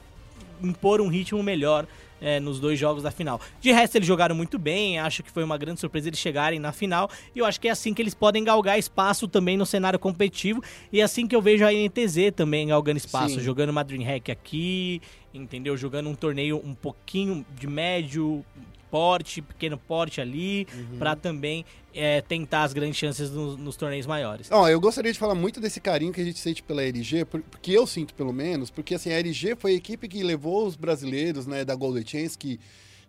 impor 0.63 1.01
um 1.01 1.09
ritmo 1.09 1.43
melhor 1.43 1.87
é, 2.21 2.41
nos 2.41 2.59
dois 2.59 2.79
jogos 2.79 3.03
da 3.03 3.11
final. 3.11 3.41
De 3.61 3.71
resto, 3.71 3.97
eles 3.97 4.07
jogaram 4.07 4.35
muito 4.35 4.59
bem, 4.59 4.99
acho 4.99 5.23
que 5.23 5.31
foi 5.31 5.45
uma 5.45 5.57
grande 5.57 5.81
surpresa 5.81 6.09
eles 6.09 6.19
chegarem 6.19 6.59
na 6.59 6.73
final, 6.73 7.11
e 7.35 7.39
eu 7.39 7.45
acho 7.45 7.61
que 7.61 7.69
é 7.69 7.71
assim 7.71 7.95
que 7.95 8.03
eles 8.03 8.15
podem 8.15 8.43
galgar 8.43 8.79
espaço 8.79 9.29
também 9.29 9.57
no 9.57 9.67
cenário 9.67 9.99
competitivo, 9.99 10.63
e 10.93 11.01
é 11.01 11.05
assim 11.05 11.27
que 11.27 11.37
eu 11.37 11.43
vejo 11.43 11.65
a 11.65 11.71
NTZ 11.73 12.33
também 12.35 12.69
galgando 12.69 12.99
espaço, 12.99 13.35
Sim. 13.35 13.41
jogando 13.41 13.71
uma 13.71 13.85
Dreamhack 13.85 14.31
aqui, 14.31 15.01
entendeu? 15.33 15.77
Jogando 15.77 16.09
um 16.09 16.15
torneio 16.15 16.61
um 16.65 16.75
pouquinho 16.75 17.45
de 17.57 17.67
médio 17.67 18.45
porte, 18.91 19.43
pequeno 19.43 19.77
porte 19.79 20.21
ali, 20.21 20.67
pra 20.99 21.15
também 21.17 21.65
é, 21.95 22.21
tentar 22.21 22.63
as 22.65 22.73
grandes 22.73 22.97
chances 22.97 23.31
nos, 23.31 23.57
nos 23.57 23.77
torneios 23.77 24.07
maiores. 24.07 24.49
Ó, 24.51 24.69
eu 24.69 24.81
gostaria 24.81 25.13
de 25.13 25.19
falar 25.19 25.35
muito 25.35 25.61
desse 25.61 25.81
carinho 25.81 26.13
que 26.13 26.21
a 26.21 26.25
gente 26.25 26.39
sente 26.39 26.63
pela 26.63 26.83
LG, 26.83 27.25
por- 27.25 27.43
porque 27.43 27.73
eu 27.73 27.87
sinto 27.87 28.15
pelo 28.15 28.33
menos, 28.33 28.71
porque 28.71 28.95
assim, 28.95 29.11
a 29.11 29.19
LG 29.19 29.57
foi 29.57 29.73
a 29.73 29.75
equipe 29.75 30.09
que 30.09 30.23
levou 30.23 30.67
os 30.67 30.77
brasileiros, 30.77 31.47
né, 31.47 31.65
da 31.65 31.75
Golden 31.75 32.07
Chance, 32.07 32.37
que, 32.39 32.59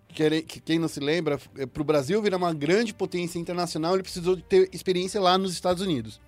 que, 0.09 0.41
que 0.43 0.59
quem 0.59 0.79
não 0.79 0.87
se 0.87 0.99
lembra, 0.99 1.37
para 1.37 1.81
o 1.81 1.85
Brasil 1.85 2.21
virar 2.21 2.37
uma 2.37 2.53
grande 2.53 2.93
potência 2.93 3.37
internacional, 3.39 3.93
ele 3.93 4.03
precisou 4.03 4.35
de 4.35 4.41
ter 4.43 4.69
experiência 4.73 5.19
lá 5.21 5.37
nos 5.37 5.53
Estados 5.53 5.81
Unidos. 5.83 6.19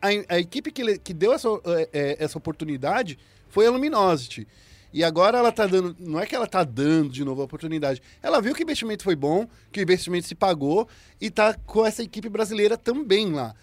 A, 0.00 0.08
a 0.36 0.38
equipe 0.38 0.70
que, 0.70 0.98
que 0.98 1.12
deu 1.12 1.32
essa, 1.32 1.48
é, 1.66 1.88
é, 1.92 2.16
essa 2.24 2.38
oportunidade 2.38 3.18
foi 3.48 3.66
a 3.66 3.70
Luminosity. 3.70 4.46
E 4.92 5.04
agora 5.04 5.38
ela 5.38 5.52
tá 5.52 5.66
dando. 5.66 5.94
Não 5.98 6.18
é 6.18 6.26
que 6.26 6.34
ela 6.34 6.46
tá 6.46 6.64
dando 6.64 7.10
de 7.10 7.24
novo 7.24 7.42
a 7.42 7.44
oportunidade. 7.44 8.02
Ela 8.22 8.40
viu 8.40 8.54
que 8.54 8.62
o 8.62 8.64
investimento 8.64 9.04
foi 9.04 9.14
bom, 9.14 9.46
que 9.70 9.80
o 9.80 9.82
investimento 9.82 10.26
se 10.26 10.34
pagou 10.34 10.88
e 11.20 11.30
tá 11.30 11.54
com 11.54 11.84
essa 11.84 12.02
equipe 12.02 12.28
brasileira 12.28 12.76
também 12.76 13.32
lá. 13.32 13.54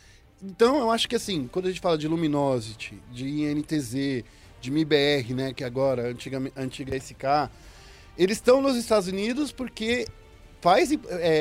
Então 0.43 0.77
eu 0.79 0.91
acho 0.91 1.09
que 1.09 1.15
assim, 1.15 1.49
quando 1.51 1.65
a 1.65 1.69
gente 1.69 1.81
fala 1.81 1.97
de 1.97 2.07
Luminosity, 2.07 3.01
de 3.11 3.27
INTZ, 3.27 4.23
de 4.61 4.71
MIBR, 4.71 5.33
né, 5.33 5.53
que 5.53 5.63
agora, 5.63 6.09
antiga, 6.09 6.41
antiga 6.55 6.95
SK, 6.99 7.49
eles 8.17 8.37
estão 8.37 8.61
nos 8.61 8.75
Estados 8.75 9.07
Unidos 9.07 9.51
porque 9.51 10.07
faz, 10.61 10.91
é, 10.91 10.97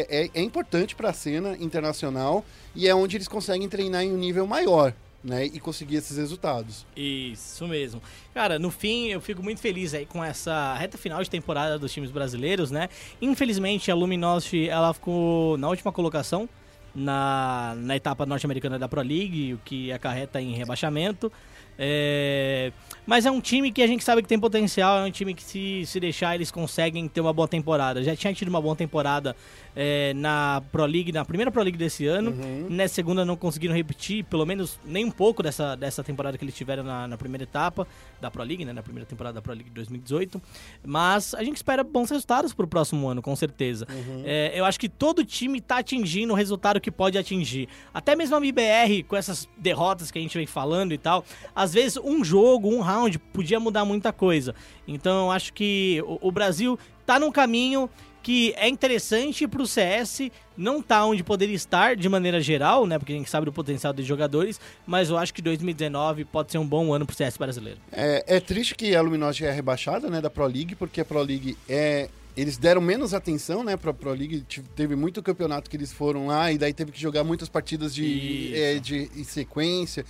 é, 0.09 0.31
é 0.35 0.43
importante 0.43 0.95
para 0.95 1.11
a 1.11 1.13
cena 1.13 1.57
internacional 1.59 2.45
e 2.75 2.89
é 2.89 2.95
onde 2.95 3.17
eles 3.17 3.29
conseguem 3.29 3.69
treinar 3.69 4.03
em 4.03 4.13
um 4.13 4.17
nível 4.17 4.47
maior, 4.47 4.95
né, 5.25 5.47
e 5.47 5.59
conseguir 5.59 5.97
esses 5.97 6.19
resultados. 6.19 6.87
Isso 6.95 7.67
mesmo. 7.67 8.03
Cara, 8.35 8.59
no 8.59 8.71
fim 8.71 9.09
eu 9.09 9.21
fico 9.21 9.43
muito 9.43 9.61
feliz 9.61 9.95
aí 9.95 10.05
com 10.05 10.23
essa 10.23 10.75
reta 10.75 10.99
final 10.99 11.23
de 11.23 11.31
temporada 11.31 11.79
dos 11.79 11.91
times 11.93 12.11
brasileiros, 12.11 12.71
né? 12.71 12.91
Infelizmente 13.23 13.91
a 13.91 13.95
Luminosity 13.95 14.69
ela 14.69 14.93
ficou 14.93 15.57
na 15.57 15.69
última 15.69 15.91
colocação 15.91 16.49
na, 16.95 17.75
na 17.79 17.97
etapa 17.97 18.25
norte-americana 18.27 18.79
da 18.79 18.89
Pro 18.89 19.01
League, 19.01 19.55
o 19.55 19.59
que 19.65 19.91
acarreta 19.91 20.41
em 20.41 20.53
rebaixamento. 20.53 21.33
É, 21.77 22.71
Mas 23.07 23.27
é 23.27 23.31
um 23.31 23.41
time 23.41 23.71
que 23.71 23.83
a 23.83 23.87
gente 23.87 24.03
sabe 24.03 24.23
que 24.23 24.29
tem 24.29 24.39
potencial, 24.39 24.99
é 24.99 25.05
um 25.05 25.11
time 25.11 25.35
que 25.35 25.43
se, 25.43 25.85
se 25.87 26.01
deixar 26.01 26.35
eles 26.35 26.51
conseguem 26.51 27.07
ter 27.09 27.21
uma 27.21 27.33
boa 27.33 27.49
temporada. 27.49 28.03
Já 28.03 28.17
tinha 28.17 28.33
tido 28.33 28.49
uma 28.49 28.61
boa 28.61 28.75
temporada 28.75 29.37
é, 29.77 30.15
na 30.15 30.63
Pro 30.71 30.87
League, 30.87 31.13
na 31.13 31.25
primeira 31.25 31.51
Pro 31.51 31.63
League 31.63 31.77
desse 31.77 32.07
ano. 32.07 32.31
Uhum. 32.31 32.67
Nessa 32.71 32.95
segunda 32.95 33.25
não 33.25 33.37
conseguiram 33.37 33.75
repetir, 33.75 34.25
pelo 34.25 34.47
menos 34.47 34.79
nem 34.85 35.05
um 35.05 35.11
pouco 35.11 35.43
dessa, 35.43 35.75
dessa 35.75 36.03
temporada 36.03 36.39
que 36.39 36.45
eles 36.45 36.55
tiveram 36.55 36.83
na, 36.83 37.09
na 37.09 37.17
primeira 37.17 37.45
etapa 37.45 37.87
da 38.21 38.31
Pro 38.31 38.43
League, 38.43 38.65
né? 38.65 38.73
Na 38.73 38.83
primeira 38.83 39.07
temporada 39.07 39.35
da 39.35 39.43
Pro 39.43 39.53
League 39.53 39.69
de 39.69 39.75
2018. 39.75 40.41
Mas 40.85 41.35
a 41.35 41.43
gente 41.43 41.57
espera 41.57 41.83
bons 41.83 42.11
resultados 42.11 42.53
pro 42.55 42.67
próximo 42.67 43.09
ano, 43.09 43.21
com 43.21 43.35
certeza. 43.35 43.87
É, 44.25 44.53
eu 44.55 44.65
acho 44.65 44.79
que 44.79 44.89
todo 44.89 45.25
time 45.25 45.61
tá 45.61 45.79
atingindo 45.79 46.33
o 46.33 46.37
resultado 46.37 46.81
que 46.81 46.91
pode 46.91 47.19
atingir. 47.19 47.69
Até 47.93 48.15
mesmo 48.15 48.37
a 48.37 48.39
MBR, 48.39 49.03
com 49.05 49.17
essas 49.17 49.49
derrotas 49.57 50.11
que 50.11 50.19
a 50.19 50.23
gente 50.23 50.37
vem 50.37 50.47
falando 50.47 50.93
e 50.93 50.99
tal, 50.99 51.25
às 51.55 51.73
vezes 51.75 51.97
um 51.97 52.25
jogo, 52.25 52.69
um 52.69 52.81
round, 52.81 52.94
podia 53.33 53.59
mudar 53.61 53.85
muita 53.85 54.13
coisa. 54.13 54.55
Então 54.87 55.27
eu 55.27 55.31
acho 55.31 55.53
que 55.53 56.03
o, 56.07 56.29
o 56.29 56.33
Brasil 56.33 56.79
tá 57.07 57.19
num 57.19 57.31
caminho 57.33 57.89
que 58.23 58.55
é 58.57 58.67
interessante 58.67 59.47
pro 59.47 59.67
CS, 59.67 60.31
não 60.57 60.81
tá 60.81 61.05
onde 61.05 61.23
poderia 61.23 61.55
estar 61.55 61.95
de 61.95 62.09
maneira 62.09 62.41
geral, 62.41 62.87
né? 62.87 62.99
Porque 62.99 63.13
a 63.13 63.17
gente 63.17 63.29
sabe 63.29 63.45
do 63.45 63.53
potencial 63.53 63.93
dos 63.93 64.07
jogadores, 64.07 64.59
mas 64.87 65.11
eu 65.11 65.19
acho 65.19 65.35
que 65.35 65.43
2019 65.43 66.25
pode 66.25 66.51
ser 66.51 66.57
um 66.57 66.67
bom 66.67 66.95
ano 66.95 67.05
pro 67.05 67.15
CS 67.15 67.37
brasileiro. 67.37 67.79
É, 67.93 68.25
é 68.27 68.41
triste 68.41 68.75
que 68.75 68.97
a 68.97 69.03
Luminosity 69.03 69.45
é 69.45 69.51
rebaixada, 69.51 70.09
né, 70.09 70.23
da 70.23 70.31
Pro 70.31 70.47
League, 70.47 70.75
porque 70.75 71.01
a 71.03 71.05
Pro 71.05 71.21
League 71.23 71.57
é... 71.69 72.09
Eles 72.37 72.57
deram 72.57 72.81
menos 72.81 73.13
atenção, 73.15 73.63
né, 73.63 73.77
pra 73.77 73.93
Pro 73.95 74.11
League. 74.13 74.41
Te- 74.41 74.63
Teve 74.75 74.97
muito 74.97 75.23
campeonato 75.23 75.69
que 75.71 75.77
eles 75.77 75.93
foram 75.93 76.27
lá 76.27 76.51
e 76.51 76.57
daí 76.59 76.73
teve 76.73 76.91
que 76.93 77.01
jogar 77.01 77.23
muitas 77.25 77.49
partidas 77.51 77.95
de, 77.95 78.53
é, 78.57 78.79
de 78.81 79.09
em 79.15 79.23
sequência. 79.23 80.05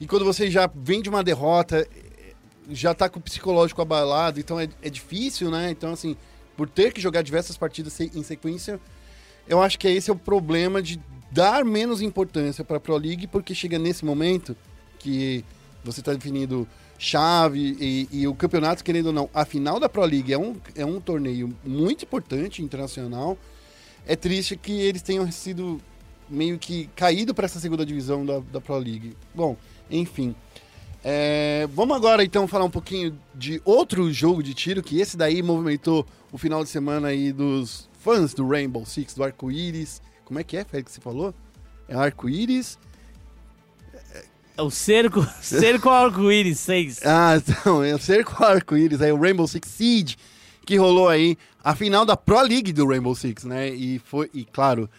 E 0.00 0.06
quando 0.06 0.24
você 0.24 0.48
já 0.50 0.70
vem 0.74 1.02
de 1.02 1.10
uma 1.10 1.22
derrota, 1.22 1.86
já 2.70 2.94
tá 2.94 3.08
com 3.08 3.18
o 3.18 3.22
psicológico 3.22 3.80
abalado, 3.82 4.40
então 4.40 4.58
é, 4.58 4.68
é 4.82 4.90
difícil, 4.90 5.50
né? 5.50 5.70
Então, 5.70 5.92
assim, 5.92 6.16
por 6.56 6.68
ter 6.68 6.92
que 6.92 7.00
jogar 7.00 7.22
diversas 7.22 7.56
partidas 7.56 7.98
em 8.00 8.22
sequência, 8.22 8.80
eu 9.48 9.60
acho 9.62 9.78
que 9.78 9.88
esse 9.88 10.10
é 10.10 10.12
o 10.12 10.16
problema 10.16 10.82
de 10.82 11.00
dar 11.30 11.64
menos 11.64 12.00
importância 12.00 12.64
para 12.64 12.78
a 12.78 12.80
Pro 12.80 12.96
League, 12.96 13.26
porque 13.26 13.54
chega 13.54 13.78
nesse 13.78 14.04
momento 14.04 14.56
que 14.98 15.44
você 15.84 16.00
está 16.00 16.12
definindo 16.12 16.66
chave 16.98 17.76
e, 17.78 18.08
e 18.10 18.26
o 18.26 18.34
campeonato, 18.34 18.82
querendo 18.82 19.06
ou 19.06 19.12
não, 19.12 19.30
a 19.34 19.44
final 19.44 19.78
da 19.78 19.88
Pro 19.88 20.04
League 20.04 20.32
é 20.32 20.38
um, 20.38 20.56
é 20.74 20.84
um 20.84 21.00
torneio 21.00 21.54
muito 21.64 22.04
importante, 22.04 22.62
internacional. 22.62 23.36
É 24.06 24.16
triste 24.16 24.56
que 24.56 24.72
eles 24.72 25.02
tenham 25.02 25.30
sido 25.30 25.80
meio 26.28 26.58
que 26.58 26.88
caído 26.96 27.34
para 27.34 27.44
essa 27.44 27.60
segunda 27.60 27.84
divisão 27.84 28.24
da, 28.24 28.38
da 28.38 28.60
Pro 28.60 28.78
League. 28.78 29.16
Bom, 29.34 29.56
enfim. 29.90 30.34
É, 31.08 31.68
vamos 31.72 31.96
agora 31.96 32.24
então 32.24 32.48
falar 32.48 32.64
um 32.64 32.70
pouquinho 32.70 33.16
de 33.32 33.62
outro 33.64 34.12
jogo 34.12 34.42
de 34.42 34.52
tiro, 34.54 34.82
que 34.82 34.98
esse 35.00 35.16
daí 35.16 35.40
movimentou 35.40 36.04
o 36.32 36.36
final 36.36 36.64
de 36.64 36.68
semana 36.68 37.06
aí 37.08 37.30
dos 37.32 37.88
fãs 38.02 38.34
do 38.34 38.44
Rainbow 38.48 38.84
Six, 38.84 39.14
do 39.14 39.22
Arco-Íris. 39.22 40.02
Como 40.24 40.40
é 40.40 40.42
que 40.42 40.56
é, 40.56 40.64
Félix, 40.64 40.90
que 40.90 40.94
você 40.96 41.00
falou? 41.00 41.32
É 41.88 41.94
Arco-Íris? 41.94 42.76
É 44.56 44.62
o 44.62 44.68
cerco, 44.68 45.24
cerco 45.40 45.88
arco-íris 45.90 46.58
6. 46.58 47.00
Ah, 47.06 47.36
então, 47.36 47.84
é 47.84 47.94
o 47.94 47.98
Cerco 48.00 48.42
Arco-Íris, 48.42 49.00
aí 49.00 49.12
o 49.12 49.20
Rainbow 49.20 49.46
Six 49.46 49.68
Siege, 49.68 50.16
que 50.64 50.76
rolou 50.76 51.08
aí 51.08 51.36
a 51.62 51.76
final 51.76 52.04
da 52.04 52.16
Pro 52.16 52.40
League 52.40 52.72
do 52.72 52.84
Rainbow 52.88 53.14
Six, 53.14 53.44
né? 53.44 53.68
E 53.68 54.00
foi, 54.00 54.28
e 54.34 54.44
claro, 54.44 54.90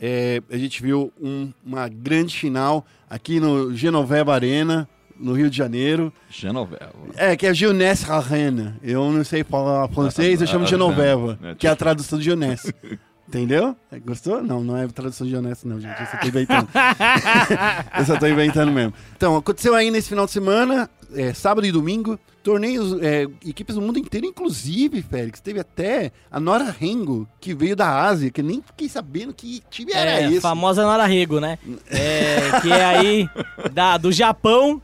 é, 0.00 0.40
a 0.48 0.56
gente 0.56 0.80
viu 0.80 1.12
um- 1.20 1.50
uma 1.64 1.88
grande 1.88 2.36
final 2.38 2.86
aqui 3.10 3.40
no 3.40 3.74
Genoveva 3.74 4.32
Arena, 4.34 4.88
no 5.18 5.32
Rio 5.32 5.48
de 5.50 5.56
Janeiro. 5.56 6.12
Genoveva. 6.30 6.92
É, 7.16 7.36
que 7.36 7.46
é 7.46 7.54
Jeunesse 7.54 8.10
Arena. 8.10 8.76
Eu 8.82 9.10
não 9.10 9.24
sei 9.24 9.42
falar 9.44 9.88
francês, 9.88 10.40
eu 10.40 10.46
chamo 10.46 10.64
de 10.64 10.70
Genoveva, 10.70 11.38
É, 11.42 11.54
que 11.54 11.66
é 11.66 11.70
a 11.70 11.76
tradução 11.76 12.18
de 12.18 12.24
Jeunesse. 12.24 12.74
Entendeu? 13.28 13.74
É, 13.90 13.98
Gostou? 13.98 14.40
Não, 14.40 14.62
não 14.62 14.76
é 14.76 14.86
tradução 14.86 15.26
de 15.26 15.34
honesto, 15.34 15.66
não, 15.66 15.80
gente. 15.80 15.98
Eu 15.98 16.06
só 16.06 16.16
tô 16.16 16.28
inventando. 16.28 16.68
eu 17.98 18.04
só 18.04 18.16
tô 18.18 18.26
inventando 18.28 18.70
mesmo. 18.70 18.94
Então, 19.16 19.36
aconteceu 19.36 19.74
aí 19.74 19.90
nesse 19.90 20.08
final 20.08 20.26
de 20.26 20.30
semana, 20.30 20.88
é, 21.12 21.34
sábado 21.34 21.66
e 21.66 21.72
domingo, 21.72 22.16
torneios, 22.40 22.96
é, 23.02 23.24
equipes 23.44 23.74
do 23.74 23.80
mundo 23.80 23.98
inteiro, 23.98 24.26
inclusive, 24.28 25.02
Félix, 25.02 25.40
teve 25.40 25.58
até 25.58 26.12
a 26.30 26.38
Nora 26.38 26.70
Rengo, 26.78 27.28
que 27.40 27.52
veio 27.52 27.74
da 27.74 28.00
Ásia, 28.04 28.30
que 28.30 28.40
eu 28.40 28.44
nem 28.44 28.62
fiquei 28.62 28.88
sabendo 28.88 29.34
que 29.34 29.60
time 29.70 29.90
era 29.92 30.20
É, 30.20 30.28
esse. 30.30 30.40
famosa 30.40 30.84
Nora 30.84 31.04
Rego, 31.04 31.40
né? 31.40 31.58
É, 31.90 32.60
que 32.62 32.70
é 32.70 32.84
aí 32.84 33.30
da, 33.72 33.96
do 33.98 34.12
Japão, 34.12 34.80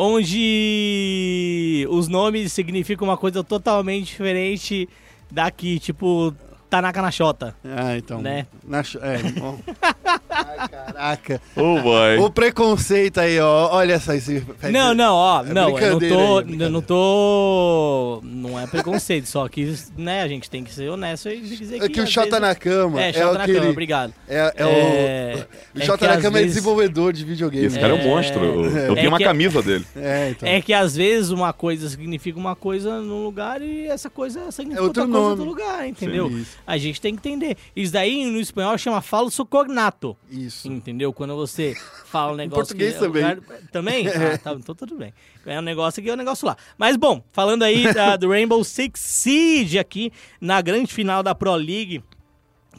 onde 0.00 1.84
os 1.90 2.06
nomes 2.06 2.52
significam 2.52 3.08
uma 3.08 3.16
coisa 3.16 3.42
totalmente 3.42 4.06
diferente 4.06 4.88
daqui, 5.28 5.80
tipo 5.80 6.32
Tanaka 6.68 7.00
Nashota. 7.02 7.54
Ah, 7.64 7.96
então. 7.96 8.20
Né? 8.20 8.46
Na, 8.66 8.80
é, 8.80 9.22
bom. 9.38 9.58
Ai, 10.30 10.68
caraca. 10.68 11.40
Oh, 11.56 11.80
vai. 11.82 12.18
O 12.18 12.30
preconceito 12.30 13.18
aí, 13.18 13.40
ó. 13.40 13.70
Olha 13.74 13.98
só 13.98 14.12
esse. 14.14 14.44
Não, 14.70 14.94
não, 14.94 15.14
ó, 15.14 15.42
É 15.44 15.52
não, 15.52 15.78
eu 15.78 15.90
não 15.92 15.98
tô, 15.98 16.06
aí, 16.06 16.10
eu 16.10 16.42
brincadeira. 16.44 16.70
não 16.70 16.82
tô, 16.82 18.20
não 18.22 18.60
é 18.60 18.66
preconceito, 18.66 19.26
só 19.26 19.48
que, 19.48 19.74
né, 19.96 20.22
a 20.22 20.28
gente 20.28 20.48
tem 20.50 20.62
que 20.62 20.72
ser 20.72 20.88
honesto 20.90 21.28
e 21.28 21.40
dizer 21.40 21.78
que 21.80 21.84
É 21.86 21.88
que 21.88 22.00
o 22.00 22.06
Xota 22.06 22.26
vezes- 22.26 22.40
na 22.40 22.54
cama. 22.54 23.02
É, 23.02 23.08
É, 23.08 23.12
Xota 23.12 23.32
na 23.38 23.42
aquele, 23.44 23.58
cama, 23.60 23.70
obrigado. 23.70 24.14
É, 24.28 24.36
é, 24.36 24.52
É, 24.56 24.66
o. 25.74 25.78
O 25.78 25.82
é 25.82 25.84
Xota 25.84 26.06
na 26.06 26.20
cama 26.20 26.38
é 26.38 26.42
vezes- 26.42 26.54
desenvolvedor 26.56 27.12
de 27.12 27.24
videogame. 27.24 27.66
Esse 27.66 27.78
cara 27.80 27.94
é 27.94 27.96
um 27.96 28.00
É. 28.00 28.04
monstro. 28.04 28.44
Eu, 28.44 28.64
eu 28.64 28.92
É 28.92 28.94
tenho 28.94 29.08
uma 29.08 29.18
que- 29.18 29.24
camisa 29.24 29.62
dele. 29.62 29.84
É, 29.96 30.30
então. 30.30 30.48
É 30.48 30.60
que 30.60 30.72
às 30.72 30.94
vezes 30.94 31.30
uma 31.30 31.52
coisa 31.52 31.88
significa 31.88 32.38
uma 32.38 32.54
coisa 32.54 33.00
num 33.00 33.24
lugar 33.24 33.60
e 33.62 33.86
essa 33.86 34.08
coisa 34.08 34.50
significa 34.52 34.80
É 34.82 34.86
outra 34.86 35.06
coisa 35.06 35.36
no 35.36 35.44
lugar, 35.44 35.86
entendeu? 35.88 36.28
Sim, 36.28 36.36
isso. 36.40 36.57
A 36.70 36.76
gente 36.76 37.00
tem 37.00 37.16
que 37.16 37.26
entender. 37.26 37.56
Isso 37.74 37.90
daí 37.92 38.26
no 38.26 38.38
espanhol 38.38 38.76
chama 38.76 39.00
falso 39.00 39.46
cognato. 39.46 40.14
Isso. 40.30 40.68
Entendeu? 40.68 41.12
Quando 41.14 41.34
você 41.34 41.74
fala 42.04 42.32
um 42.32 42.36
negócio. 42.36 42.62
português 42.64 42.90
que 42.92 42.98
é 42.98 43.00
também. 43.08 43.22
lugar- 43.34 43.60
Também? 43.72 44.06
Ah, 44.34 44.36
tá, 44.36 44.52
então 44.52 44.74
tudo 44.74 44.94
bem. 44.94 45.14
É 45.46 45.58
um 45.58 45.62
negócio 45.62 46.00
aqui, 46.00 46.10
é 46.10 46.12
um 46.12 46.16
negócio 46.16 46.46
lá. 46.46 46.56
Mas 46.76 46.96
bom, 46.96 47.22
falando 47.32 47.62
aí 47.62 47.90
da- 47.94 48.16
do 48.16 48.28
Rainbow 48.28 48.62
Six 48.62 49.00
Siege 49.00 49.78
aqui 49.78 50.12
na 50.40 50.60
grande 50.60 50.92
final 50.92 51.22
da 51.22 51.34
Pro 51.34 51.54
League, 51.54 52.04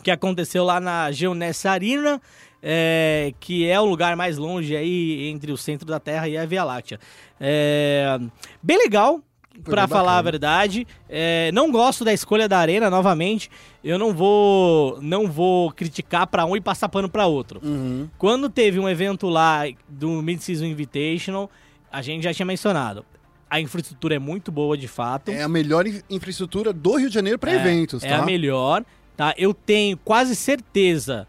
que 0.04 0.12
aconteceu 0.12 0.63
lá 0.63 0.80
na 0.80 1.12
Geoness 1.12 1.65
Arena. 1.65 2.21
é, 2.62 3.34
que 3.39 3.65
é 3.69 3.80
o 3.80 3.86
lugar 3.86 4.15
mais 4.17 4.38
longe 4.38 4.75
aí 4.75 5.30
entre 5.30 5.49
o 5.52 5.58
centro 5.58 5.88
da 5.88 5.97
Terra 5.97 6.28
e 6.28 6.38
a 6.38 6.45
Via 6.45 6.63
Láctea. 6.65 6.99
É, 7.39 8.19
bem 8.62 8.78
legal, 8.78 9.21
Bem 9.53 9.88
falar 9.88 10.17
a 10.17 10.21
verdade. 10.21 10.88
É, 11.09 11.51
não 11.53 11.71
gosto 11.71 12.05
da 12.05 12.13
escolha 12.13 12.47
da 12.47 12.57
arena, 12.59 12.89
novamente. 12.89 13.49
Eu 13.83 13.97
não 13.99 14.13
vou 14.13 14.99
não 15.01 15.27
vou 15.29 15.71
criticar 15.71 16.27
pra 16.27 16.45
um 16.45 16.55
e 16.55 16.62
passar 16.62 16.88
pano 16.88 17.09
pra 17.09 17.25
outro. 17.25 17.59
Uhum. 17.63 18.07
Quando 18.17 18.49
teve 18.49 18.79
um 18.79 18.88
evento 18.88 19.27
lá 19.27 19.63
do 19.88 20.21
Mid-Season 20.21 20.65
Invitational, 20.65 21.49
a 21.91 22.01
gente 22.01 22.23
já 22.23 22.33
tinha 22.33 22.45
mencionado. 22.45 23.03
A 23.49 23.59
infraestrutura 23.59 24.15
é 24.15 24.19
muito 24.19 24.51
boa, 24.51 24.77
de 24.77 24.88
fato. 24.88 25.31
É 25.31 25.41
a 25.41 25.49
melhor 25.49 25.85
in- 25.88 26.01
infraestrutura 26.09 26.71
do 26.71 26.95
Rio 26.95 27.09
de 27.09 27.15
Janeiro 27.15 27.39
para 27.39 27.51
É, 27.51 27.55
eventos, 27.55 28.03
É 28.03 28.09
tá? 28.09 28.19
a 28.19 28.25
melhor, 28.25 28.85
tá? 29.17 29.33
Eu 29.38 29.53
tenho 29.53 29.97
quase 29.97 30.35
certeza 30.35 31.27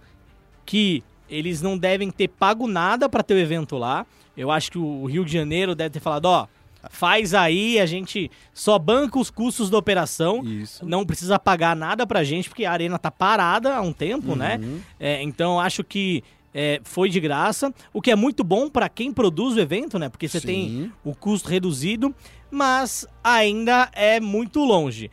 que 0.67 1.03
eles 1.29 1.63
não 1.63 1.79
devem 1.79 2.11
ter 2.11 2.29
pago 2.29 2.67
nada 2.69 3.09
pra 3.09 3.23
ter 3.23 3.35
o 3.35 3.39
evento 3.39 3.77
lá. 3.77 4.07
Eu 4.37 4.51
acho 4.51 4.71
que 4.71 4.79
o 4.79 5.07
Rio 5.07 5.25
de 5.25 5.33
Janeiro 5.33 5.75
deve 5.75 5.91
ter 5.91 6.01
falado, 6.01 6.27
ó, 6.27 6.47
faz 6.89 7.35
aí, 7.35 7.79
a 7.79 7.87
gente 7.87 8.31
só 8.55 8.79
banca 8.79 9.19
os 9.19 9.31
custos 9.31 9.69
da 9.69 9.77
operação. 9.77 10.43
Isso. 10.45 10.85
Não 10.87 11.05
precisa 11.05 11.39
pagar 11.39 11.77
nada 11.77 12.07
pra 12.07 12.25
gente, 12.25 12.49
porque 12.49 12.65
a 12.65 12.73
arena 12.73 12.99
tá 12.99 13.11
parada 13.11 13.75
há 13.77 13.81
um 13.83 13.93
tempo, 13.93 14.35
né? 14.35 14.59
Uhum. 14.63 14.81
É, 14.99 15.23
então 15.23 15.61
acho 15.61 15.85
que 15.85 16.23
é, 16.55 16.81
foi 16.83 17.09
de 17.11 17.21
graça, 17.21 17.73
o 17.93 18.01
que 18.01 18.11
é 18.11 18.17
muito 18.17 18.43
bom 18.43 18.69
pra 18.69 18.89
quem 18.89 19.13
produz 19.13 19.57
o 19.57 19.61
evento, 19.61 19.99
né? 19.99 20.09
Porque 20.09 20.27
você 20.29 20.41
tem 20.41 20.91
o 21.05 21.15
custo 21.15 21.49
reduzido, 21.49 22.15
mas 22.51 23.07
ainda 23.23 23.89
é 23.93 24.19
muito 24.19 24.65
longe. 24.65 25.11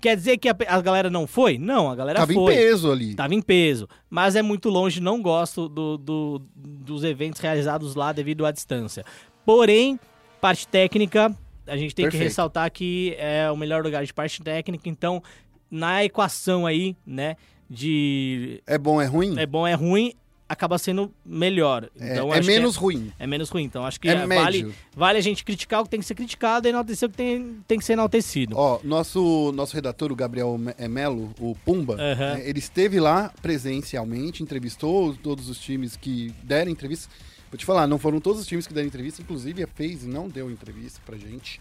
Quer 0.00 0.16
dizer 0.16 0.38
que 0.38 0.48
a, 0.48 0.56
a 0.68 0.80
galera 0.80 1.10
não 1.10 1.26
foi? 1.26 1.58
Não, 1.58 1.90
a 1.90 1.94
galera 1.96 2.20
Tava 2.20 2.32
em 2.32 2.36
foi. 2.36 2.54
peso 2.54 2.90
ali. 2.90 3.14
Tava 3.16 3.34
em 3.34 3.42
peso. 3.42 3.88
Mas 4.08 4.36
é 4.36 4.42
muito 4.42 4.68
longe, 4.68 5.00
não 5.00 5.20
gosto 5.20 5.68
do, 5.68 5.98
do- 5.98 6.42
dos 6.54 7.02
eventos 7.02 7.40
realizados 7.40 7.96
lá 7.96 8.12
devido 8.12 8.46
à 8.46 8.52
distância. 8.52 9.04
Porém, 9.44 9.98
parte 10.38 10.66
técnica, 10.68 11.34
a 11.66 11.76
gente 11.76 11.94
tem 11.94 12.04
que 12.06 12.10
Perfeito. 12.12 12.28
ressaltar 12.30 12.70
que 12.70 13.14
é 13.18 13.50
o 13.50 13.56
melhor 13.56 13.82
lugar 13.82 14.04
de 14.04 14.12
parte 14.14 14.42
técnica. 14.42 14.88
Então, 14.88 15.22
na 15.70 16.04
equação 16.04 16.64
aí, 16.66 16.96
né, 17.06 17.36
de 17.68 18.62
É 18.66 18.78
bom, 18.78 19.00
é 19.00 19.06
ruim? 19.06 19.38
é 19.38 19.44
bom, 19.46 19.66
é 19.66 19.74
ruim, 19.74 20.12
acaba 20.48 20.78
sendo 20.78 21.12
melhor. 21.24 21.90
É, 22.00 22.12
Então, 22.14 22.32
é 22.32 22.40
que 22.40 22.46
menos 22.46 22.74
ruim. 22.76 23.12
é 23.18 23.26
menos 23.26 23.50
ruim. 23.50 23.64
Então, 23.64 23.84
acho 23.84 24.00
que 24.00 24.08
É 24.08 24.12
é- 24.12 24.26
vale, 24.26 24.72
vale 24.96 25.18
a 25.18 25.20
gente 25.20 25.44
criticar 25.44 25.80
o 25.82 25.84
que 25.84 25.90
tem 25.90 26.00
que 26.00 26.06
ser 26.06 26.14
criticado 26.14 26.66
e 26.66 26.70
enaltecer 26.70 27.06
o 27.06 27.10
que 27.10 27.18
tem, 27.18 27.58
tem 27.68 27.78
que 27.78 27.84
ser 27.84 27.92
enaltecido. 27.92 28.56
Ó, 28.56 28.80
nosso, 28.82 29.52
nosso 29.52 29.74
redator, 29.74 30.10
o 30.10 30.16
Gabriel 30.16 30.58
é, 30.78 30.88
Melo, 30.88 31.34
o 31.38 31.54
Pumba, 31.66 31.96
né, 31.96 32.40
ele 32.48 32.58
esteve 32.60 32.98
lá 32.98 33.30
presencialmente, 33.42 34.42
entrevistou 34.42 35.14
todos 35.16 35.50
os 35.50 35.58
times 35.60 35.96
que 35.96 36.32
deram 36.42 36.70
entrevista. 36.70 37.12
Vou 37.50 37.58
te 37.58 37.64
falar, 37.64 37.86
não 37.86 37.98
foram 37.98 38.20
todos 38.20 38.40
os 38.42 38.46
times 38.46 38.66
que 38.66 38.74
deram 38.74 38.86
entrevista, 38.86 39.22
inclusive 39.22 39.62
a 39.62 39.66
FaZe 39.66 40.06
não 40.06 40.28
deu 40.28 40.50
entrevista 40.50 41.00
pra 41.04 41.16
gente. 41.16 41.60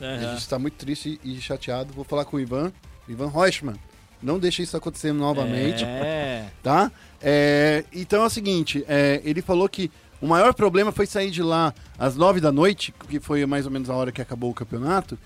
E 0.00 0.04
A 0.04 0.18
gente 0.18 0.38
está 0.38 0.58
muito 0.58 0.74
triste 0.74 1.20
e 1.24 1.40
chateado. 1.40 1.92
Vou 1.92 2.04
falar 2.04 2.24
com 2.24 2.36
o 2.36 2.40
Ivan, 2.40 2.72
Ivan 3.08 3.28
Reuschmann. 3.28 3.76
Não 4.22 4.38
deixe 4.38 4.62
isso 4.62 4.76
acontecer 4.76 5.12
novamente. 5.12 5.84
É. 5.84 6.50
tá? 6.62 6.90
É, 7.20 7.84
então 7.92 8.22
é 8.22 8.26
o 8.26 8.30
seguinte, 8.30 8.84
é, 8.88 9.20
ele 9.24 9.42
falou 9.42 9.68
que 9.68 9.90
o 10.20 10.26
maior 10.26 10.52
problema 10.54 10.90
foi 10.90 11.06
sair 11.06 11.30
de 11.30 11.42
lá 11.42 11.72
às 11.98 12.16
nove 12.16 12.40
da 12.40 12.50
noite, 12.50 12.92
que 13.08 13.20
foi 13.20 13.44
mais 13.46 13.66
ou 13.66 13.72
menos 13.72 13.88
a 13.88 13.94
hora 13.94 14.10
que 14.10 14.20
acabou 14.22 14.50
o 14.50 14.54
campeonato, 14.54 15.18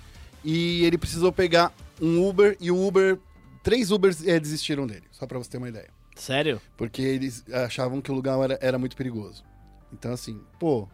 e 0.45 0.85
ele 0.85 0.99
precisou 0.99 1.33
pegar 1.33 1.73
um 2.01 2.27
Uber, 2.27 2.57
e 2.61 2.71
o 2.71 2.87
Uber, 2.87 3.19
três 3.63 3.91
Ubers 3.91 4.27
é, 4.27 4.39
desistiram 4.39 4.87
dele, 4.87 5.05
só 5.11 5.27
pra 5.27 5.39
você 5.39 5.51
ter 5.51 5.59
uma 5.59 5.69
ideia. 5.69 5.89
Sério? 6.15 6.61
Porque 6.77 7.01
eles 7.01 7.45
achavam 7.51 8.03
que 8.03 8.11
o 8.11 8.15
lugar 8.15 8.39
era, 8.43 8.59
era 8.61 8.79
muito 8.79 8.97
perigoso. 8.97 9.43
Então 9.93 10.13
assim, 10.13 10.41
pô, 10.59 10.89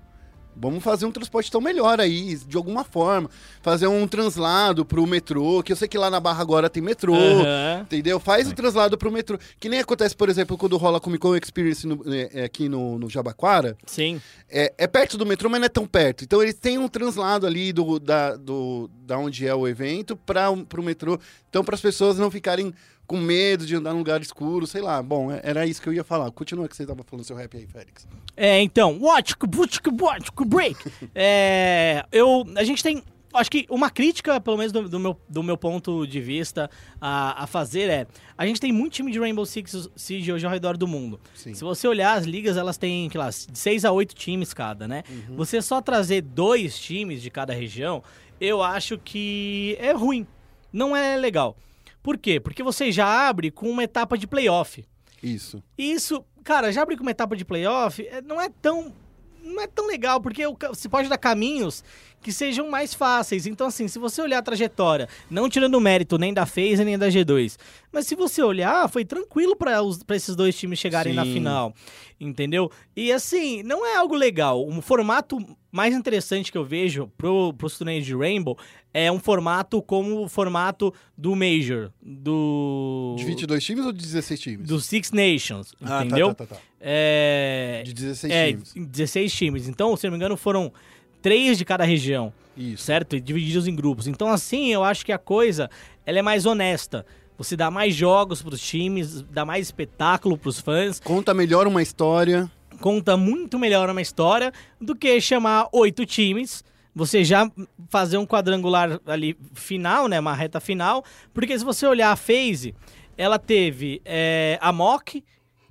vamos 0.57 0.83
fazer 0.83 1.07
um 1.07 1.13
transporte 1.13 1.51
tão 1.53 1.61
melhor 1.61 2.01
aí, 2.01 2.35
de 2.37 2.57
alguma 2.57 2.83
forma. 2.83 3.31
Fazer 3.63 3.87
um 3.87 4.09
translado 4.09 4.85
pro 4.85 5.07
metrô, 5.07 5.63
que 5.63 5.71
eu 5.73 5.77
sei 5.77 5.87
que 5.87 5.97
lá 5.97 6.11
na 6.11 6.19
Barra 6.19 6.43
agora 6.43 6.69
tem 6.69 6.83
metrô, 6.83 7.15
Aham. 7.15 7.83
Entendeu? 7.83 8.19
Faz 8.19 8.49
o 8.51 8.55
translado 8.55 8.99
pro 8.99 9.13
metrô. 9.13 9.39
Que 9.61 9.69
nem 9.69 9.79
acontece, 9.79 10.17
por 10.17 10.29
exemplo, 10.29 10.59
quando 10.59 10.77
rola 10.77 10.99
a 10.99 11.01
Comic 11.01 11.21
Con 11.23 11.37
Experience 11.37 11.87
no- 11.87 12.03
é, 12.13 12.41
é, 12.41 12.45
aqui 12.45 12.69
no, 12.69 12.99
no 12.99 13.09
Jabaquara. 13.09 13.77
Sim. 13.87 14.21
É, 14.51 14.73
é 14.77 14.87
perto 14.89 15.17
do 15.17 15.25
metrô, 15.25 15.49
mas 15.49 15.61
não 15.61 15.67
é 15.67 15.71
tão 15.71 15.87
perto. 15.87 16.25
Então 16.25 16.43
eles 16.43 16.55
têm 16.55 16.77
um 16.77 16.89
translado 16.89 17.47
ali 17.47 17.73
do, 17.73 18.01
da, 18.01 18.35
do, 18.35 18.91
da 19.07 19.17
onde 19.17 19.47
é 19.47 19.55
o 19.55 19.69
evento 19.69 20.17
para 20.17 20.51
pro 20.69 20.83
metrô. 20.83 21.21
Então, 21.49 21.63
para 21.65 21.75
as 21.77 21.81
pessoas 21.81 22.19
não 22.19 22.31
ficarem 22.31 22.75
com 23.09 23.17
medo 23.17 23.65
de 23.67 23.75
andar 23.75 23.93
num 23.93 23.99
lugar 24.01 24.21
escuro, 24.21 24.67
sei 24.67 24.83
lá. 24.83 25.03
Bom, 25.03 25.33
é- 25.33 25.41
era 25.43 25.67
isso 25.67 25.81
que 25.81 25.89
eu 25.89 25.95
ia 25.95 26.05
falar. 26.05 26.31
Continua 26.31 26.69
que 26.69 26.77
você 26.77 26.87
tava 26.87 27.03
falando 27.03 27.25
seu 27.25 27.35
rap 27.35 27.57
aí, 27.57 27.67
Félix. 27.67 28.07
É, 28.37 28.61
então, 28.61 28.99
watch, 29.01 29.35
watch, 29.57 29.81
watch, 30.01 30.31
break. 30.47 30.79
É, 31.15 32.05
eu, 32.13 32.45
a 32.55 32.63
gente 32.65 32.83
tem, 32.83 33.03
acho 33.33 33.51
que 33.51 33.67
uma 33.71 33.89
crítica, 33.89 34.39
pelo 34.39 34.59
menos 34.59 34.73
do, 34.73 34.87
do 34.87 35.01
meu, 35.01 35.19
do 35.27 35.43
meu 35.43 35.57
ponto 35.57 36.07
de 36.07 36.21
vista, 36.21 36.71
a, 37.01 37.45
a 37.45 37.47
fazer 37.47 37.89
é, 37.89 38.07
a 38.37 38.47
gente 38.47 38.61
tem 38.61 38.71
muito 38.71 38.93
time 38.93 39.11
de 39.11 39.19
Rainbow 39.19 39.47
Six 39.47 39.89
Siege 39.97 40.31
hoje 40.31 40.45
ao 40.45 40.53
redor 40.53 40.77
do 40.77 40.87
mundo. 40.87 41.19
Sim. 41.35 41.55
Se 41.55 41.65
você 41.65 41.89
olhar 41.89 42.13
as 42.13 42.27
ligas, 42.27 42.59
elas 42.59 42.77
têm, 42.77 43.09
sei 43.11 43.19
lá, 43.19 43.31
de 43.31 43.59
6 43.59 43.87
a 43.87 43.91
8 43.91 44.15
times 44.15 44.53
cada, 44.53 44.87
né? 44.87 45.03
Você 45.31 45.63
só 45.63 45.81
trazer 45.81 46.21
dois 46.21 46.79
times 46.79 47.23
de 47.23 47.31
cada 47.31 47.55
região, 47.55 48.03
eu 48.39 48.63
acho 48.63 48.99
que 48.99 49.79
é 49.81 49.93
ruim. 49.93 50.27
Não 50.71 50.95
é 50.95 51.17
legal. 51.17 51.57
Por 52.03 52.17
quê? 52.17 52.41
Porque 52.41 52.63
você 52.63 52.91
já 52.93 53.29
abre 53.29 53.51
com 53.51 53.69
uma 53.71 53.85
etapa 53.85 54.17
de 54.17 54.27
playoff. 54.27 54.85
Isso. 55.23 55.63
E 55.77 55.93
isso, 55.93 56.25
cara, 56.45 56.73
já 56.73 56.83
abrir 56.83 56.97
com 56.97 57.03
uma 57.03 57.11
etapa 57.11 57.37
de 57.37 57.45
playoff 57.45 58.07
é, 58.07 58.23
não 58.23 58.41
é 58.41 58.49
tão. 58.49 58.93
Não 59.41 59.63
é 59.63 59.67
tão 59.67 59.87
legal, 59.87 60.21
porque 60.21 60.43
você 60.47 60.91
pode 60.91 61.09
dar 61.09 61.17
caminhos 61.17 61.83
que 62.21 62.31
sejam 62.33 62.69
mais 62.69 62.93
fáceis. 62.93 63.47
Então, 63.47 63.69
assim, 63.69 63.89
se 63.89 63.99
você 63.99 64.21
olhar 64.21 64.39
a 64.39 64.43
trajetória, 64.43 65.09
não 65.31 65.49
tirando 65.49 65.77
o 65.77 65.81
mérito 65.81 66.19
nem 66.19 66.35
da 66.35 66.45
FaZe 66.45 66.85
nem 66.85 66.99
da 66.99 67.09
G2, 67.09 67.57
mas 67.91 68.07
se 68.07 68.15
você 68.15 68.43
olhar, 68.43 68.89
foi 68.89 69.05
tranquilo 69.05 69.57
para 69.57 69.81
esses 70.17 70.37
dois 70.37 70.59
times 70.59 70.79
chegarem 70.79 71.15
na 71.15 71.25
Sim. 71.25 71.35
final, 71.35 71.73
entendeu? 72.21 72.71
E 72.95 73.11
assim, 73.11 73.63
não 73.63 73.87
é 73.87 73.97
algo 73.97 74.15
legal. 74.15 74.67
Um 74.67 74.83
formato 74.83 75.39
mais 75.71 75.95
interessante 75.95 76.51
que 76.51 76.59
eu 76.59 76.65
vejo 76.65 77.11
pro, 77.17 77.55
pros 77.55 77.79
torneios 77.79 78.05
de 78.05 78.15
Rainbow 78.15 78.59
é 79.05 79.13
um 79.13 79.19
formato 79.19 79.81
como 79.83 80.25
o 80.25 80.29
formato 80.29 80.93
do 81.17 81.35
Major, 81.37 81.91
do. 82.03 83.15
De 83.19 83.25
22 83.25 83.63
times 83.65 83.85
ou 83.87 83.93
de 83.93 84.01
16 84.03 84.41
times? 84.41 84.67
do 84.69 84.81
Six 84.81 85.13
Nations, 85.13 85.73
Ah, 85.83 85.87
tá, 86.01 86.05
entendeu? 86.05 86.35
tá, 86.35 86.47
tá, 86.47 86.55
tá. 86.57 86.61
É, 86.81 87.83
De 87.85 87.93
16 87.93 88.33
é, 88.33 88.47
times. 88.49 88.73
16 88.77 89.33
times. 89.33 89.69
Então, 89.69 89.97
se 89.97 90.07
não 90.07 90.13
me 90.13 90.17
engano, 90.17 90.37
foram 90.37 90.73
três 91.21 91.59
de 91.59 91.65
cada 91.65 91.85
região, 91.85 92.33
Isso. 92.57 92.85
certo? 92.85 93.17
E 93.17 93.21
divididos 93.21 93.67
em 93.67 93.75
grupos. 93.75 94.07
Então, 94.07 94.29
assim, 94.29 94.73
eu 94.73 94.83
acho 94.85 95.05
que 95.05 95.13
a 95.13 95.19
coisa 95.19 95.69
ela 96.07 96.19
é 96.19 96.23
mais 96.23 96.47
honesta. 96.47 97.05
Você 97.37 97.57
dá 97.57 97.71
mais 97.71 97.95
jogos 97.95 98.43
pros 98.43 98.61
times, 98.61 99.23
dá 99.23 99.45
mais 99.45 99.67
espetáculo 99.67 100.37
pros 100.37 100.59
fãs, 100.59 100.99
Conta 100.99 101.33
melhor 101.33 101.67
uma 101.69 101.81
história. 101.83 102.51
conta 102.81 103.17
muito 103.17 103.59
melhor 103.59 103.89
uma 103.91 104.01
história 104.03 104.53
do 104.81 104.95
que 104.97 105.21
chamar 105.21 105.69
oito 105.73 106.05
times. 106.05 106.65
Você 106.99 107.23
já 107.25 107.49
fazer 107.89 108.19
um 108.19 108.27
quadrangular 108.27 109.01
ali 109.07 109.37
final, 109.55 110.09
né? 110.09 110.19
Uma 110.19 110.35
reta 110.35 110.59
final. 110.59 111.05
Porque 111.33 111.57
se 111.57 111.65
você 111.65 111.87
olhar 111.87 112.11
a 112.11 112.17
phase, 112.17 112.75
ela 113.17 113.39
teve 113.39 114.03
é, 114.05 114.59
a 114.61 114.73
Mock, 114.73 115.23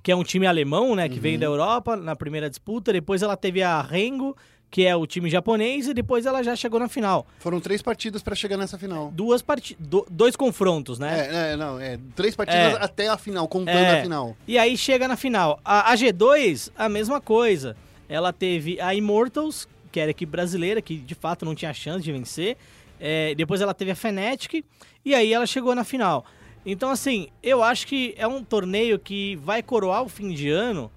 que 0.02 0.10
é 0.10 0.16
um 0.16 0.24
time 0.24 0.46
alemão, 0.46 0.94
né? 0.96 1.06
Que 1.06 1.20
veio 1.20 1.38
da 1.38 1.44
Europa 1.44 1.96
na 1.96 2.16
primeira 2.16 2.48
disputa. 2.48 2.94
Depois 2.94 3.20
ela 3.22 3.36
teve 3.36 3.62
a 3.62 3.82
Rengo, 3.82 4.34
que 4.70 4.86
é 4.86 4.96
o 4.96 5.06
time 5.06 5.28
japonês. 5.28 5.86
E 5.86 5.92
depois 5.92 6.24
ela 6.24 6.42
já 6.42 6.56
chegou 6.56 6.80
na 6.80 6.88
final. 6.88 7.26
Foram 7.40 7.60
três 7.60 7.82
partidas 7.82 8.22
pra 8.22 8.34
chegar 8.34 8.56
nessa 8.56 8.78
final. 8.78 9.10
Duas 9.14 9.42
parti 9.42 9.76
do- 9.78 10.06
dois 10.10 10.34
confrontos, 10.34 10.98
né? 10.98 11.28
É, 11.30 11.52
é, 11.52 11.56
não, 11.56 11.78
é. 11.78 11.98
Três 12.16 12.34
partidas 12.34 12.72
É. 12.74 12.82
até 12.82 13.08
a 13.08 13.18
final, 13.18 13.46
contando 13.46 13.76
É. 13.76 13.98
a 13.98 14.02
final. 14.02 14.34
E 14.46 14.56
aí 14.58 14.78
chega 14.78 15.06
na 15.06 15.16
final. 15.16 15.60
A, 15.62 15.92
a 15.92 15.94
G2, 15.94 16.70
a 16.74 16.88
mesma 16.88 17.20
coisa. 17.20 17.76
Ela 18.08 18.32
teve 18.32 18.80
a 18.80 18.94
Immortals, 18.94 19.68
que 19.90 19.98
era 20.00 20.10
a 20.10 20.12
equipe 20.12 20.30
brasileira, 20.30 20.80
que 20.80 20.96
de 20.96 21.14
fato 21.14 21.44
não 21.44 21.54
tinha 21.54 21.72
chance 21.72 22.04
de 22.04 22.12
vencer. 22.12 22.56
É, 23.00 23.34
depois 23.34 23.60
ela 23.60 23.74
teve 23.74 23.90
a 23.90 23.94
Fnatic, 23.94 24.64
e 25.04 25.14
aí 25.14 25.32
ela 25.32 25.46
chegou 25.46 25.74
na 25.74 25.84
final. 25.84 26.24
Então, 26.66 26.90
assim, 26.90 27.28
eu 27.42 27.62
acho 27.62 27.86
que 27.86 28.14
é 28.18 28.26
um 28.26 28.42
torneio 28.42 28.98
que 28.98 29.36
vai 29.36 29.62
coroar 29.62 30.02
o 30.02 30.08
fim 30.08 30.32
de 30.32 30.50
ano 30.50 30.90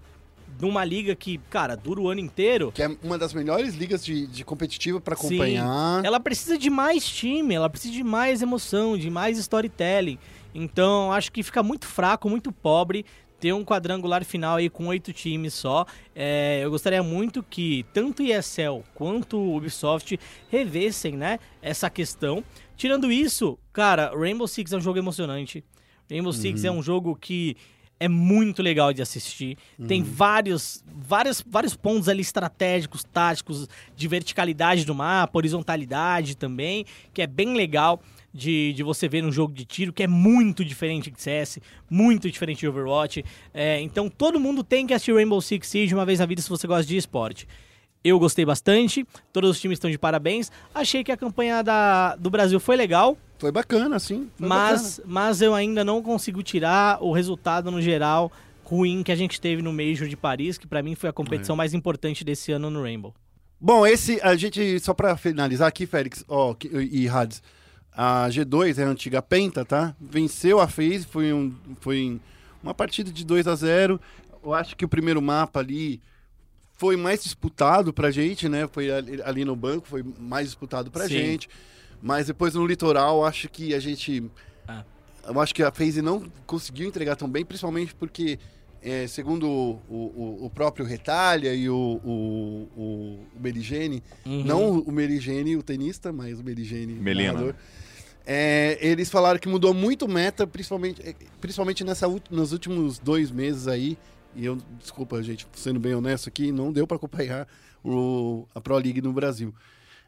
numa 0.60 0.84
liga 0.84 1.16
que, 1.16 1.38
cara, 1.50 1.76
dura 1.76 2.02
o 2.02 2.10
ano 2.10 2.20
inteiro. 2.20 2.72
Que 2.72 2.84
é 2.84 2.98
uma 3.04 3.18
das 3.18 3.34
melhores 3.34 3.74
ligas 3.76 4.04
de, 4.04 4.28
de 4.28 4.44
competitiva 4.44 5.00
Sim. 5.00 5.14
acompanhar. 5.14 6.04
Ela 6.04 6.20
precisa 6.20 6.58
de 6.58 6.70
mais 6.70 7.06
time, 7.06 7.56
ela 7.56 7.70
precisa 7.70 7.94
de 7.94 8.04
mais 8.04 8.42
emoção, 8.42 8.98
de 8.98 9.10
mais 9.10 9.38
storytelling. 9.38 10.20
Então, 10.54 11.12
acho 11.12 11.32
que 11.32 11.42
fica 11.42 11.64
muito 11.64 11.88
fraco, 11.88 12.30
muito 12.30 12.52
pobre 12.52 13.06
ter 13.42 13.54
um 13.54 13.66
quadrangular 13.66 14.24
final 14.24 14.58
aí 14.58 14.70
com 14.70 14.86
oito 14.86 15.12
times 15.12 15.56
só. 15.56 15.86
É, 16.16 16.62
eu 16.64 16.70
gostaria 16.70 17.02
muito 17.02 17.42
que 17.42 17.84
tanto 17.92 18.22
ESL 18.22 18.84
quanto 18.94 19.38
Ubisoft 19.58 20.18
revessem, 20.50 21.18
né, 21.18 21.40
essa 21.60 21.90
questão. 21.90 22.44
Tirando 22.78 23.12
isso, 23.12 23.58
cara, 23.74 24.14
Rainbow 24.16 24.48
Six 24.48 24.72
é 24.72 24.78
um 24.78 24.82
jogo 24.82 25.00
emocionante. 25.00 25.64
Rainbow 26.10 26.32
Six 26.32 26.64
é 26.64 26.72
um 26.72 26.84
jogo 26.84 27.16
que 27.16 27.58
é 28.00 28.08
muito 28.08 28.62
legal 28.62 28.94
de 28.94 29.02
assistir. 29.02 29.58
Tem 29.88 30.02
vários, 30.02 30.84
vários, 30.88 31.44
vários 31.46 31.76
pontos 31.76 32.10
ali 32.10 32.22
estratégicos, 32.22 33.04
táticos, 33.04 33.68
de 33.96 34.08
verticalidade 34.08 34.86
do 34.86 34.94
mapa, 34.94 35.38
horizontalidade 35.38 36.36
também, 36.36 36.86
que 37.14 37.22
é 37.22 37.28
bem 37.28 37.56
legal 37.56 38.02
de, 38.34 38.74
de 38.74 38.84
você 38.84 39.08
ver 39.08 39.22
num 39.22 39.32
jogo 39.32 39.54
de 39.54 39.66
tiro, 39.66 39.92
que 39.94 40.04
é 40.04 40.08
muito 40.08 40.64
diferente 40.64 41.12
de 41.12 41.22
CS, 41.22 41.60
muito 41.90 42.30
diferente 42.32 42.60
de 42.60 42.68
Overwatch. 42.68 43.24
É, 43.54 43.80
então 43.82 44.10
todo 44.10 44.40
mundo 44.40 44.64
tem 44.64 44.88
que 44.88 44.94
assistir 44.94 45.14
Rainbow 45.14 45.42
Six 45.42 45.68
Siege 45.68 45.94
uma 45.94 46.06
vez 46.06 46.20
na 46.20 46.26
vida 46.26 46.42
se 46.42 46.50
você 46.50 46.66
gosta 46.68 46.86
de 46.86 46.98
esporte. 46.98 47.48
Eu 48.04 48.18
gostei 48.18 48.44
bastante, 48.44 49.06
todos 49.32 49.50
os 49.52 49.62
times 49.62 49.76
estão 49.76 49.92
de 49.92 49.98
parabéns. 49.98 50.52
Achei 50.74 51.04
que 51.04 51.12
a 51.12 51.18
campanha 51.18 51.62
da, 51.62 52.16
do 52.16 52.32
Brasil 52.32 52.60
foi 52.60 52.76
legal, 52.76 53.16
Foi 53.38 53.52
bacana, 53.52 54.00
sim. 54.00 54.28
foi 54.38 54.48
mas, 54.48 55.00
mas 55.06 55.40
eu 55.42 55.54
ainda 55.54 55.84
não 55.86 56.02
consigo 56.02 56.42
tirar 56.42 56.98
o 57.04 57.12
resultado 57.12 57.70
no 57.70 57.80
geral 57.82 58.32
ruim 58.64 59.04
que 59.04 59.12
a 59.12 59.16
gente 59.16 59.40
teve 59.40 59.62
no 59.62 59.72
Major 59.74 60.08
de 60.08 60.16
Paris, 60.18 60.58
que 60.58 60.66
pra 60.66 60.82
mim 60.82 60.96
foi 60.96 61.10
a 61.10 61.14
competição 61.14 61.56
mais 61.56 61.74
importante 61.74 62.24
desse 62.24 62.52
ano 62.54 62.70
no 62.72 62.82
Rainbow. 62.82 63.14
Bom, 63.60 63.86
esse, 63.86 64.20
a 64.24 64.36
gente, 64.36 64.80
só 64.80 64.94
pra 64.94 65.16
finalizar 65.16 65.68
aqui, 65.68 65.86
Félix, 65.86 66.24
ó, 66.28 66.54
que- 66.56 66.70
e 66.70 67.08
Hades, 67.08 67.44
a 67.94 68.28
G2 68.30 68.78
é 68.78 68.84
a 68.84 68.88
antiga 68.88 69.22
Penta, 69.22 69.66
tá? 69.66 69.96
Venceu 70.00 70.60
a 70.60 70.68
FaZe, 70.68 71.06
foi, 71.06 71.34
um, 71.34 71.54
foi 71.80 72.20
uma 72.64 72.74
partida 72.74 73.12
de 73.12 73.26
2 73.26 73.48
a 73.48 73.56
0 73.56 74.00
Eu 74.44 74.54
acho 74.54 74.76
que 74.76 74.86
o 74.86 74.90
primeiro 74.90 75.22
mapa 75.22 75.60
ali 75.60 76.02
foi 76.74 76.98
mais 76.98 77.22
disputado 77.24 77.94
pra 77.94 78.10
gente, 78.10 78.50
né? 78.50 78.68
Foi 78.68 78.90
ali, 78.90 79.22
ali 79.22 79.46
no 79.46 79.56
banco, 79.56 79.88
foi 79.88 80.04
mais 80.18 80.48
disputado 80.48 80.90
pra 80.90 81.04
Sim. 81.04 81.10
gente. 81.10 81.50
Mas 82.02 82.28
depois 82.28 82.56
no 82.56 82.66
litoral, 82.66 83.24
acho 83.24 83.48
que 83.48 83.76
a 83.76 83.80
gente. 83.80 84.24
Ah. 84.68 84.84
Eu 85.28 85.40
acho 85.40 85.54
que 85.54 85.62
a 85.62 85.72
FaZe 85.72 86.02
não 86.02 86.28
conseguiu 86.48 86.88
entregar 86.88 87.16
tão 87.16 87.30
bem, 87.30 87.46
principalmente 87.46 87.94
porque, 87.94 88.40
é, 88.82 89.08
segundo 89.08 89.48
o, 89.48 89.82
o, 89.90 90.46
o 90.46 90.50
próprio 90.50 90.86
Retalha 90.86 91.54
e 91.54 91.70
o, 91.70 91.76
o, 92.04 92.68
o, 92.76 92.82
o 92.84 93.40
Merigene, 93.40 94.02
Uhum. 94.26 94.44
não 94.44 94.80
o 94.80 94.92
Merigene, 94.92 95.56
o 95.56 95.64
tenista, 95.64 96.12
mas 96.12 96.40
o 96.40 96.44
Merigene. 96.44 96.94
Melina. 96.94 97.34
narrador, 97.34 97.56
é, 98.26 98.78
eles 98.82 99.10
falaram 99.10 99.40
que 99.40 99.50
mudou 99.50 99.74
muito 99.74 100.08
meta, 100.08 100.46
principalmente, 100.46 101.02
é, 101.08 101.16
principalmente 101.40 101.84
nessa, 101.84 102.08
nos 102.30 102.52
últimos 102.52 103.00
dois 103.00 103.32
meses 103.32 103.68
aí. 103.68 103.98
E 104.36 104.46
eu, 104.46 104.58
desculpa, 104.80 105.22
gente, 105.22 105.46
sendo 105.54 105.80
bem 105.80 105.94
honesto 105.94 106.30
aqui, 106.30 106.52
não 106.52 106.72
deu 106.72 106.88
para 106.88 106.98
acompanhar 106.98 107.48
o, 107.84 108.46
a 108.56 108.62
Pro 108.62 108.78
League 108.78 109.02
no 109.02 109.12
Brasil. 109.12 109.54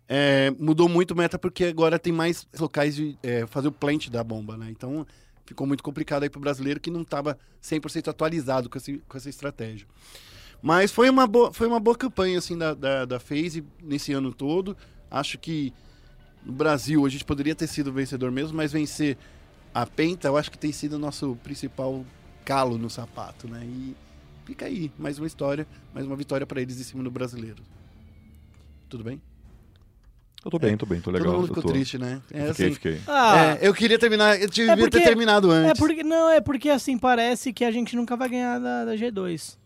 É, 0.08 0.54
mudou 0.60 0.88
muito 0.90 1.16
meta 1.16 1.40
porque 1.40 1.66
agora 1.66 1.98
tem 1.98 2.12
mais 2.14 2.48
locais 2.60 2.96
de 2.96 3.18
é, 3.24 3.46
fazer 3.48 3.70
o 3.70 3.72
plant 3.72 4.10
da 4.10 4.24
bomba, 4.24 4.58
né? 4.58 4.68
Então 4.70 5.06
ficou 5.46 5.68
muito 5.68 5.84
complicado 5.84 6.24
aí 6.24 6.30
pro 6.30 6.40
brasileiro 6.40 6.80
que 6.80 6.90
não 6.90 7.02
estava 7.02 7.38
100% 7.62 8.08
atualizado 8.08 8.70
com, 8.70 8.78
esse, 8.78 8.98
com 9.08 9.18
essa 9.18 9.30
estratégia. 9.30 9.88
Mas 10.62 10.92
foi 10.92 11.10
uma 11.10 11.28
boa, 11.28 11.54
foi 11.54 11.68
uma 11.68 11.80
boa 11.80 11.98
campanha 11.98 12.38
assim 12.38 12.58
da, 12.58 12.74
da, 12.74 13.06
da 13.06 13.20
FaZe 13.20 13.66
nesse 13.82 14.14
ano 14.14 14.34
todo. 14.34 14.78
Acho 15.12 15.38
que 15.38 15.74
no 16.46 16.54
Brasil 16.54 17.06
a 17.06 17.10
gente 17.10 17.26
poderia 17.26 17.54
ter 17.54 17.68
sido 17.68 17.92
vencedor 17.92 18.32
mesmo, 18.32 18.56
mas 18.56 18.72
vencer 18.72 19.18
a 19.74 19.86
Penta 19.86 20.28
eu 20.28 20.38
acho 20.38 20.52
que 20.52 20.58
tem 20.58 20.72
sido 20.72 20.94
o 20.94 21.00
nosso 21.00 21.36
principal 21.44 22.06
calo 22.46 22.78
no 22.78 22.90
sapato, 22.90 23.48
né? 23.48 23.66
E 23.66 23.96
fica 24.46 24.66
aí, 24.66 24.92
mais 24.98 25.18
uma 25.18 25.28
história, 25.28 25.68
mais 25.94 26.06
uma 26.06 26.16
vitória 26.16 26.46
para 26.46 26.62
eles 26.62 26.80
em 26.80 26.84
cima 26.84 27.04
do 27.04 27.12
brasileiro. 27.12 27.64
Tudo 28.90 29.04
bem? 29.04 29.22
Eu 30.46 30.52
tô 30.52 30.60
bem, 30.60 30.76
tô 30.76 30.86
bem, 30.86 31.00
tô 31.00 31.10
legal. 31.10 31.28
Todo 31.28 31.36
mundo 31.38 31.48
ficou 31.48 31.64
tô... 31.64 31.70
triste, 31.70 31.98
né? 31.98 32.22
É, 32.32 32.48
Fiquei, 32.48 32.66
assim, 32.66 32.74
fiquei. 32.74 33.00
Ah, 33.08 33.58
é, 33.62 33.68
eu 33.68 33.74
queria 33.74 33.98
terminar, 33.98 34.40
eu 34.42 34.50
devia 34.50 34.76
porque- 34.76 35.00
ter 35.00 35.06
terminado 35.06 35.52
é 35.54 35.56
antes. 35.56 35.80
porque 35.80 36.04
não, 36.04 36.30
é 36.30 36.42
porque 36.42 36.70
assim 36.70 36.98
parece 36.98 37.54
que 37.54 37.64
a 37.64 37.72
gente 37.72 37.96
nunca 37.96 38.18
vai 38.18 38.28
ganhar 38.28 38.60
da, 38.60 38.86
da 38.86 38.96
G2. 38.96 39.58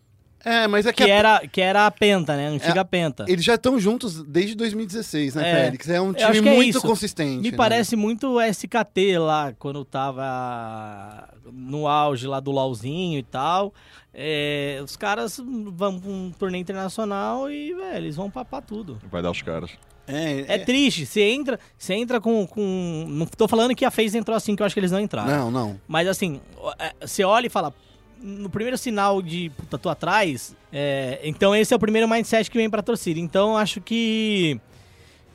É, 0.44 0.66
mas 0.68 0.86
é 0.86 0.92
que, 0.92 1.04
Que 1.04 1.10
a- 1.10 1.14
era, 1.14 1.48
que 1.48 1.60
era 1.60 1.86
a 1.86 1.90
Penta, 1.90 2.36
né? 2.36 2.46
A 2.48 2.50
antiga 2.50 2.80
É, 2.80 2.84
Penta. 2.84 3.24
eles 3.28 3.44
já 3.44 3.56
estão 3.56 3.78
juntos 3.78 4.22
desde 4.22 4.54
2016, 4.54 5.34
né, 5.34 5.48
É. 5.50 5.54
Félix? 5.64 5.88
É 5.88 6.00
um 6.00 6.12
time 6.12 6.38
é 6.38 6.40
muito 6.40 6.78
isso. 6.78 6.86
consistente. 6.86 7.42
Me 7.42 7.50
né? 7.50 7.56
parece 7.56 7.96
muito 7.96 8.28
o 8.34 8.40
SKT 8.40 9.18
lá, 9.18 9.52
quando 9.58 9.84
tava 9.84 11.28
no 11.52 11.86
auge 11.88 12.26
lá 12.26 12.40
do 12.40 12.50
LOLzinho 12.50 13.18
e 13.18 13.22
tal. 13.22 13.74
É, 14.14 14.80
os 14.84 14.96
caras 14.96 15.38
vão 15.38 15.98
pra 16.00 16.10
um 16.10 16.32
torneio 16.36 16.60
internacional 16.62 17.50
e, 17.50 17.74
velho, 17.74 17.96
eles 17.96 18.16
vão 18.16 18.30
papar 18.30 18.62
tudo. 18.62 18.98
Vai 19.10 19.22
dar 19.22 19.30
os 19.30 19.42
caras. 19.42 19.70
É, 20.06 20.54
É, 20.54 20.58
triste, 20.58 21.04
você 21.04 21.20
entra, 21.20 21.60
você 21.76 21.92
entra 21.94 22.20
com, 22.20 22.46
com. 22.46 23.04
Não 23.08 23.26
tô 23.26 23.46
falando 23.46 23.74
que 23.74 23.84
a 23.84 23.90
FaZe 23.90 24.16
entrou 24.16 24.34
assim, 24.36 24.56
que 24.56 24.62
eu 24.62 24.66
acho 24.66 24.74
que 24.74 24.80
eles 24.80 24.90
não 24.90 25.00
entraram. 25.00 25.28
Não, 25.28 25.50
não. 25.50 25.80
Mas 25.86 26.08
assim, 26.08 26.40
é, 26.78 27.06
você 27.06 27.22
olha 27.24 27.46
e 27.46 27.50
fala. 27.50 27.74
No 28.20 28.50
primeiro 28.50 28.76
sinal 28.76 29.22
de 29.22 29.50
puta, 29.56 29.78
tô 29.78 29.88
atrás, 29.88 30.54
é, 30.72 31.20
então 31.22 31.54
esse 31.54 31.72
é 31.72 31.76
o 31.76 31.78
primeiro 31.78 32.08
mindset 32.08 32.50
que 32.50 32.58
vem 32.58 32.68
pra 32.68 32.82
torcida. 32.82 33.18
Então 33.20 33.56
acho 33.56 33.80
que. 33.80 34.60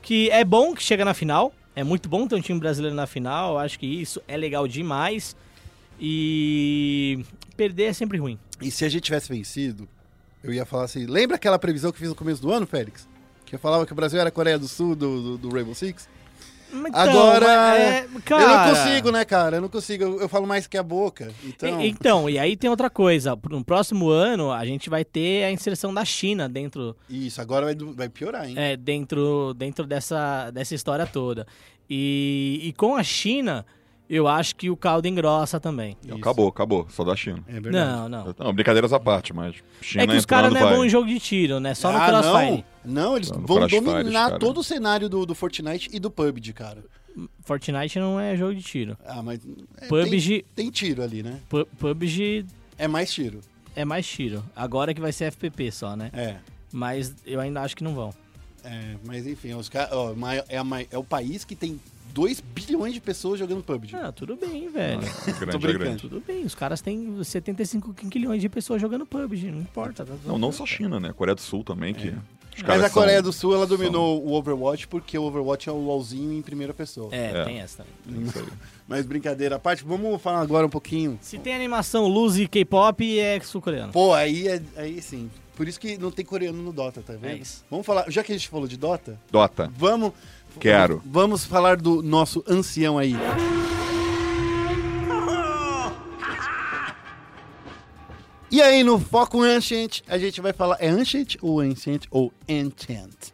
Que 0.01 0.29
é 0.31 0.43
bom 0.43 0.73
que 0.73 0.83
chega 0.83 1.05
na 1.05 1.13
final. 1.13 1.53
É 1.75 1.83
muito 1.83 2.09
bom 2.09 2.27
ter 2.27 2.35
um 2.35 2.41
time 2.41 2.59
brasileiro 2.59 2.95
na 2.95 3.07
final. 3.07 3.57
Acho 3.57 3.79
que 3.79 3.85
isso 3.85 4.21
é 4.27 4.35
legal 4.35 4.67
demais. 4.67 5.35
E. 5.99 7.23
Perder 7.55 7.85
é 7.85 7.93
sempre 7.93 8.17
ruim. 8.17 8.37
E 8.61 8.69
se 8.69 8.83
a 8.83 8.89
gente 8.89 9.03
tivesse 9.03 9.29
vencido, 9.29 9.87
eu 10.43 10.53
ia 10.53 10.65
falar 10.65 10.83
assim: 10.83 11.05
lembra 11.05 11.37
aquela 11.37 11.57
previsão 11.57 11.91
que 11.91 11.99
fiz 11.99 12.09
no 12.09 12.15
começo 12.15 12.41
do 12.41 12.51
ano, 12.51 12.67
Félix? 12.67 13.07
Que 13.45 13.55
eu 13.55 13.59
falava 13.59 13.85
que 13.85 13.93
o 13.93 13.95
Brasil 13.95 14.19
era 14.19 14.29
a 14.29 14.31
Coreia 14.31 14.59
do 14.59 14.67
Sul 14.67 14.95
do, 14.95 15.21
do, 15.21 15.37
do 15.37 15.49
Rainbow 15.49 15.73
Six? 15.73 16.09
Então, 16.73 16.91
Agora, 16.93 17.77
é, 17.77 18.05
Eu 18.05 18.21
cara, 18.25 18.67
não 18.67 18.75
consigo, 18.75 19.11
né, 19.11 19.23
cara? 19.25 19.57
Eu 19.57 19.61
não 19.61 19.69
consigo. 19.69 20.03
Eu, 20.03 20.21
eu 20.21 20.29
falo 20.29 20.47
mais 20.47 20.65
que 20.65 20.77
a 20.77 20.83
boca. 20.83 21.31
Então. 21.43 21.81
E- 21.81 21.87
Então, 21.89 22.29
e 22.29 22.39
aí 22.39 22.55
tem 22.57 22.69
outra 22.69 22.89
coisa. 22.89 23.37
No 23.49 23.63
próximo 23.63 24.09
ano, 24.09 24.51
a 24.51 24.65
gente 24.65 24.89
vai 24.89 25.05
ter 25.05 25.43
a 25.43 25.51
inserção 25.51 25.93
da 25.93 26.03
China 26.03 26.49
dentro 26.49 26.95
Isso, 27.09 27.39
agora 27.41 27.65
vai, 27.65 27.75
vai 27.75 28.09
piorar, 28.09 28.47
hein? 28.49 28.55
é, 28.57 28.75
dentro, 28.75 29.53
dentro 29.53 29.85
dessa, 29.85 30.49
dessa 30.51 30.73
história 30.73 31.05
toda. 31.05 31.45
E, 31.89 32.59
e 32.63 32.73
com 32.73 32.95
a 32.95 33.03
China, 33.03 33.65
eu 34.09 34.27
acho 34.27 34.55
que 34.55 34.69
o 34.69 34.77
caldo 34.77 35.07
engrossa 35.07 35.59
também. 35.59 35.97
Isso. 36.03 36.15
Acabou, 36.15 36.47
acabou. 36.47 36.87
Só 36.89 37.03
da 37.03 37.15
China. 37.15 37.39
É 37.47 37.59
verdade. 37.59 37.71
Não, 37.91 38.09
não. 38.09 38.35
Não, 38.37 38.53
brincadeiras 38.53 38.91
à 38.93 38.99
parte, 38.99 39.33
mas 39.33 39.55
China 39.81 40.03
É 40.03 40.07
que 40.07 40.15
os 40.15 40.25
caras 40.25 40.51
não 40.51 40.59
é 40.59 40.63
vai. 40.63 40.75
bom 40.75 40.85
em 40.85 40.89
jogo 40.89 41.07
de 41.07 41.19
tiro, 41.19 41.59
né? 41.59 41.73
Só 41.73 41.91
no 41.91 41.97
ah, 41.97 42.05
Crossfire. 42.07 42.65
não. 42.85 43.03
Não, 43.03 43.15
eles 43.15 43.31
No 43.31 43.45
vão 43.47 43.65
dominar 43.67 44.37
todo 44.37 44.59
o 44.59 44.63
cenário 44.63 45.07
do, 45.07 45.25
do 45.25 45.33
Fortnite 45.33 45.89
e 45.93 45.99
do 45.99 46.11
PUBG, 46.11 46.51
cara. 46.53 46.83
Fortnite 47.43 47.99
não 47.99 48.19
é 48.19 48.35
jogo 48.35 48.55
de 48.55 48.61
tiro. 48.61 48.97
Ah, 49.05 49.21
mas. 49.21 49.39
é, 49.79 49.87
PUBG, 49.87 50.43
Tem, 50.55 50.65
tem 50.65 50.69
tiro 50.71 51.01
ali, 51.01 51.23
né? 51.23 51.39
Pu- 51.47 51.67
PUBG 51.79 52.45
É 52.77 52.87
mais 52.87 53.13
tiro. 53.13 53.39
é 53.75 53.85
mais 53.85 54.05
tiro. 54.05 54.43
Agora 54.55 54.93
que 54.93 54.99
vai 55.01 55.11
ser 55.11 55.25
FPP 55.31 55.71
só, 55.71 55.95
né? 55.95 56.09
É. 56.13 56.37
Mas 56.71 57.15
eu 57.25 57.39
ainda 57.39 57.61
acho 57.61 57.75
que 57.75 57.83
não 57.83 57.93
vão. 57.93 58.13
É, 58.63 58.95
mas 59.05 59.27
enfim, 59.27 59.53
os 59.53 59.69
mai- 60.15 60.39
é, 60.49 60.57
é 60.91 60.97
o 60.97 61.03
país 61.03 61.43
que 61.45 61.55
tem 61.55 61.79
2 62.13 62.41
bilhões 62.41 62.93
de 62.93 63.01
pessoas 63.01 63.39
jogando 63.39 63.63
PUBG. 63.63 63.95
Ah, 63.95 64.11
tudo 64.11 64.35
bem, 64.35 64.69
velho. 64.69 64.99
Grande, 65.01 65.13
Tô 65.23 65.29
é 65.29 65.45
brincando. 65.45 65.79
grande. 65.79 66.01
Tudo 66.01 66.23
bem, 66.25 66.45
os 66.45 66.53
caras 66.53 66.79
têm 66.81 67.23
75 67.23 67.93
quilhões 67.93 68.41
de 68.41 68.49
pessoas 68.49 68.79
jogando 68.81 69.05
PUBG, 69.05 69.51
não 69.51 69.59
importa. 69.61 70.05
tá- 70.05 70.13
Não, 70.25 70.37
não 70.37 70.51
só 70.51 70.63
a 70.63 70.67
China, 70.67 70.99
né? 70.99 71.11
Coreia 71.13 71.35
do 71.35 71.41
Sul 71.41 71.63
também, 71.63 71.93
que. 71.93 72.09
Os 72.55 72.61
Mas 72.67 72.83
a 72.83 72.89
Coreia 72.91 73.15
são- 73.17 73.23
do 73.23 73.33
Sul, 73.33 73.55
ela 73.55 73.65
dominou 73.65 74.23
o 74.23 74.31
Overwatch 74.33 74.87
porque 74.87 75.17
o 75.17 75.23
Overwatch 75.23 75.67
é 75.67 75.71
o 75.71 75.75
LoLzinho 75.77 76.33
em 76.33 76.41
primeira 76.43 76.71
pessoa. 76.71 77.09
É, 77.11 77.31
É. 77.39 77.43
tem 77.45 77.59
essa 77.59 77.83
também. 78.05 78.21
Isso 78.27 78.37
aí. 78.37 78.45
Mas 78.87 79.07
brincadeira 79.07 79.55
à 79.55 79.59
parte, 79.59 79.83
vamos 79.83 80.21
falar 80.21 80.41
agora 80.41 80.67
um 80.67 80.69
pouquinho. 80.69 81.17
Se 81.19 81.39
tem 81.39 81.55
animação, 81.55 82.05
luz 82.05 82.37
e 82.37 82.47
K-pop, 82.47 83.19
é 83.19 83.39
sul-coreano. 83.39 83.91
Pô, 83.91 84.13
aí, 84.13 84.47
é, 84.47 84.61
aí 84.75 85.01
sim. 85.01 85.31
Por 85.55 85.67
isso 85.67 85.79
que 85.79 85.97
não 85.97 86.11
tem 86.11 86.23
coreano 86.25 86.61
no 86.61 86.71
Dota, 86.73 87.01
tá 87.01 87.13
vendo? 87.13 87.25
É 87.31 87.35
isso. 87.37 87.63
Vamos 87.71 87.85
falar, 87.85 88.05
já 88.09 88.23
que 88.23 88.31
a 88.31 88.35
gente 88.35 88.47
falou 88.49 88.67
de 88.67 88.77
Dota, 88.77 89.19
Dota. 89.31 89.71
vamos... 89.75 90.11
Quero. 90.59 91.01
Vamos 91.05 91.45
falar 91.45 91.77
do 91.77 92.01
nosso 92.01 92.43
ancião 92.47 92.97
aí. 92.97 93.15
E 98.51 98.61
aí, 98.61 98.83
no 98.83 98.99
Foco 98.99 99.41
Ancient, 99.41 100.01
a 100.07 100.17
gente 100.17 100.39
vai 100.39 100.53
falar... 100.53 100.77
É 100.79 100.87
Ancient 100.87 101.37
ou 101.41 101.59
Ancient 101.59 102.05
ou 102.11 102.31
Enchant? 102.47 103.33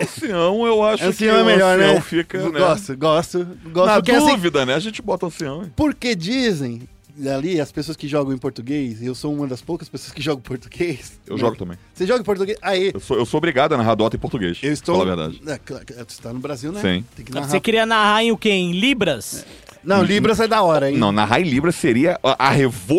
Ancião, 0.00 0.66
eu 0.66 0.82
acho 0.82 1.04
Ancião 1.04 1.36
que 1.36 1.40
é 1.40 1.44
melhor, 1.44 1.78
o 1.78 1.82
ancião 1.82 1.94
né? 1.94 2.00
fica, 2.00 2.50
né? 2.50 2.58
Gosto, 2.58 2.96
gosto. 2.96 3.44
gosto 3.66 3.86
Na 3.86 3.94
porque, 3.94 4.12
assim, 4.12 4.26
dúvida, 4.26 4.66
né? 4.66 4.74
A 4.74 4.78
gente 4.78 5.02
bota 5.02 5.26
ancião. 5.26 5.70
porque 5.76 6.14
dizem 6.14 6.88
ali, 7.34 7.60
as 7.60 7.70
pessoas 7.70 7.96
que 7.96 8.08
jogam 8.08 8.32
em 8.32 8.38
português, 8.38 9.02
eu 9.02 9.14
sou 9.14 9.34
uma 9.34 9.46
das 9.46 9.60
poucas 9.60 9.88
pessoas 9.88 10.12
que 10.12 10.22
jogam 10.22 10.40
em 10.40 10.48
português. 10.48 11.20
Eu 11.26 11.34
né? 11.36 11.40
jogo 11.40 11.56
também. 11.56 11.78
Você 11.94 12.06
joga 12.06 12.20
em 12.20 12.24
português? 12.24 12.58
Aí, 12.62 12.90
Eu 12.94 13.00
sou, 13.00 13.16
eu 13.18 13.24
sou 13.26 13.38
obrigado 13.38 13.72
a 13.74 13.76
narrar 13.76 13.94
Dota 13.94 14.16
em 14.16 14.18
português. 14.20 14.58
eu 14.62 14.72
estou... 14.72 14.98
Fala 14.98 15.12
a 15.12 15.16
verdade. 15.16 15.42
É, 15.46 15.58
claro, 15.58 15.84
Você 16.08 16.22
tá 16.22 16.32
no 16.32 16.40
Brasil, 16.40 16.72
né? 16.72 16.80
Sim. 16.80 17.04
Tem 17.16 17.24
que 17.24 17.32
narrar. 17.32 17.48
Você 17.48 17.60
queria 17.60 17.86
narrar 17.86 18.22
em 18.24 18.32
o 18.32 18.36
quê? 18.36 18.50
Em 18.50 18.72
Libras? 18.72 19.44
Não, 19.84 20.02
Libras 20.02 20.38
é 20.40 20.46
da 20.46 20.62
hora, 20.62 20.90
hein? 20.90 20.96
Não, 20.96 21.10
narrar 21.10 21.40
em 21.40 21.44
Libra 21.44 21.72
seria 21.72 22.18
a, 22.22 22.46
a 22.48 22.50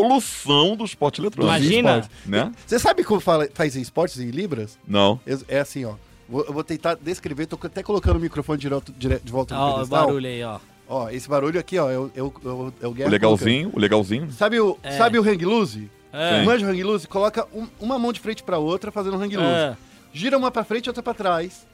revolução 0.04 0.76
do 0.76 0.84
esporte 0.84 1.22
eletrônico. 1.22 1.56
Imagina. 1.56 1.98
esportes. 2.00 2.10
Né? 2.26 2.52
Você 2.66 2.80
sabe 2.80 3.04
como 3.04 3.20
fala, 3.20 3.48
faz 3.54 3.76
esportes 3.76 4.20
em 4.20 4.30
Libras? 4.30 4.78
Não. 4.88 5.20
Eu- 5.26 5.40
É 5.48 5.60
assim, 5.60 5.86
ó. 5.86 5.94
Vou- 6.28 6.44
Eu 6.46 6.54
vou 6.54 6.64
tentar 6.64 6.96
descrever, 6.96 7.46
tô 7.46 7.58
até 7.62 7.84
colocando 7.84 8.18
o 8.18 8.20
microfone 8.20 8.58
direto, 8.60 8.94
dire- 8.98 9.20
de 9.24 9.32
volta 9.32 9.56
no 9.56 9.62
Ó, 9.62 9.70
o 9.70 9.74
pedestal. 9.76 10.06
barulho 10.08 10.28
aí, 10.28 10.44
ó. 10.44 10.60
Ó, 10.94 11.10
esse 11.10 11.28
barulho 11.28 11.60
aqui, 11.60 11.78
ó, 11.80 11.90
é 11.90 11.98
o, 11.98 12.12
é 12.16 12.22
o, 12.22 12.34
é 12.46 12.48
o, 12.50 12.74
é 13.02 13.06
o 13.08 13.10
legalzinho, 13.10 13.72
o 13.74 13.80
legalzinho. 13.80 14.32
Sabe 14.32 14.60
o, 14.60 14.78
É. 14.84 14.92
sabe 14.92 15.18
o 15.18 15.24
hang 15.24 15.44
loose? 15.44 15.90
É. 16.12 16.44
Manja 16.44 16.66
o 16.66 16.70
hang 16.70 16.84
loose? 16.84 17.08
Coloca 17.08 17.48
um- 17.52 17.68
uma 17.80 17.98
mão 17.98 18.14
de 18.14 18.20
frente 18.20 18.44
pra 18.44 18.60
outra 18.60 18.92
fazendo 18.92 19.18
um 19.18 19.20
hang 19.22 19.36
loose. 19.36 19.50
É. 19.50 19.76
Gira 20.14 20.38
uma 20.38 20.52
pra 20.52 20.64
frente 20.64 20.86
e 20.86 20.90
outra 20.90 21.02
pra 21.02 21.14
trás. 21.16 21.66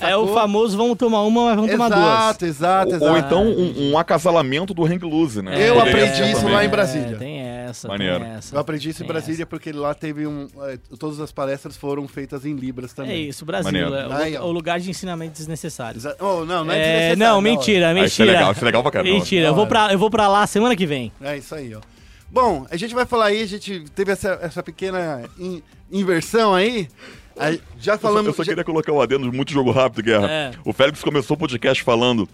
É 0.00 0.16
o 0.16 0.20
Sacou? 0.20 0.34
famoso 0.34 0.76
vamos 0.76 0.96
tomar 0.96 1.22
uma, 1.22 1.46
mas 1.46 1.56
vamos 1.56 1.70
tomar 1.70 1.88
duas. 1.88 2.00
Exato, 2.02 2.44
exato, 2.46 2.88
Ou, 2.90 2.96
exato. 2.96 3.10
ou 3.12 3.18
então 3.18 3.46
um, 3.46 3.90
um 3.92 3.98
acasalamento 3.98 4.72
do 4.72 4.84
hang 4.84 5.04
loose, 5.04 5.42
né? 5.42 5.52
Eu 5.68 5.74
Poderia 5.74 6.04
aprendi 6.04 6.30
isso 6.30 6.40
também. 6.40 6.54
lá 6.54 6.64
em 6.64 6.68
Brasília. 6.68 7.14
É, 7.14 7.18
tem 7.18 7.40
essa, 7.40 7.88
Maneiro. 7.88 8.20
tem 8.20 8.28
essa. 8.34 8.54
Eu 8.54 8.60
aprendi 8.60 8.90
isso 8.90 9.02
em 9.02 9.06
Brasília 9.06 9.44
porque 9.46 9.72
lá 9.72 9.92
teve 9.94 10.26
um. 10.26 10.46
é, 10.62 10.78
todas 10.98 11.20
as 11.20 11.32
palestras 11.32 11.76
foram 11.76 12.06
feitas 12.08 12.44
em 12.46 12.54
Libras 12.54 12.92
essa. 12.92 13.02
É 13.02 13.04
também. 13.06 13.28
isso, 13.28 13.44
Brasil. 13.44 13.64
Maneiro. 13.72 13.94
É 13.94 14.40
o, 14.40 14.44
o 14.44 14.52
lugar 14.52 14.78
de 14.80 14.88
ensinamento 14.90 15.32
desnecessário. 15.36 15.98
Exa- 15.98 16.16
Oh, 16.20 16.44
não, 16.44 16.64
não 16.64 16.72
é, 16.72 16.76
É, 16.78 16.80
desnecessário, 16.82 17.18
não, 17.18 17.40
mentira, 17.40 17.90
Ah, 17.90 17.94
mentira. 17.94 18.06
isso 18.06 18.22
é 18.22 18.24
legal, 18.24 18.52
isso 18.52 18.60
é 18.60 18.64
legal 18.64 18.82
pra 18.82 18.90
caramba. 18.92 19.14
Mentira, 19.14 19.46
eu 19.46 19.52
vou, 19.54 19.60
hora. 19.62 19.68
pra, 19.68 19.92
eu 19.92 19.98
vou 19.98 20.10
pra 20.10 20.28
lá 20.28 20.46
semana 20.46 20.74
que 20.76 20.86
vem. 20.86 21.12
É 21.20 21.36
isso 21.36 21.54
aí, 21.54 21.74
ó. 21.74 21.80
Bom, 22.30 22.66
a 22.70 22.76
gente 22.76 22.94
vai 22.94 23.06
falar 23.06 23.26
aí, 23.26 23.42
a 23.42 23.46
gente 23.46 23.84
teve 23.94 24.12
essa, 24.12 24.38
essa 24.42 24.62
pequena 24.62 25.22
in- 25.38 25.62
inversão 25.90 26.54
aí. 26.54 26.88
A- 27.40 27.52
já 27.78 27.92
Eu 27.92 27.96
só, 27.96 27.98
falamos. 27.98 28.26
eu 28.28 28.34
só 28.34 28.42
já- 28.44 28.50
queria 28.52 28.64
colocar 28.64 28.92
um 28.92 29.00
adendo 29.00 29.32
muito 29.32 29.52
jogo 29.52 29.70
rápido, 29.70 30.04
Guerra. 30.04 30.30
É. 30.30 30.50
O 30.64 30.72
Félix 30.72 31.02
começou 31.02 31.36
o 31.36 31.38
podcast 31.38 31.82
falando 31.82 32.28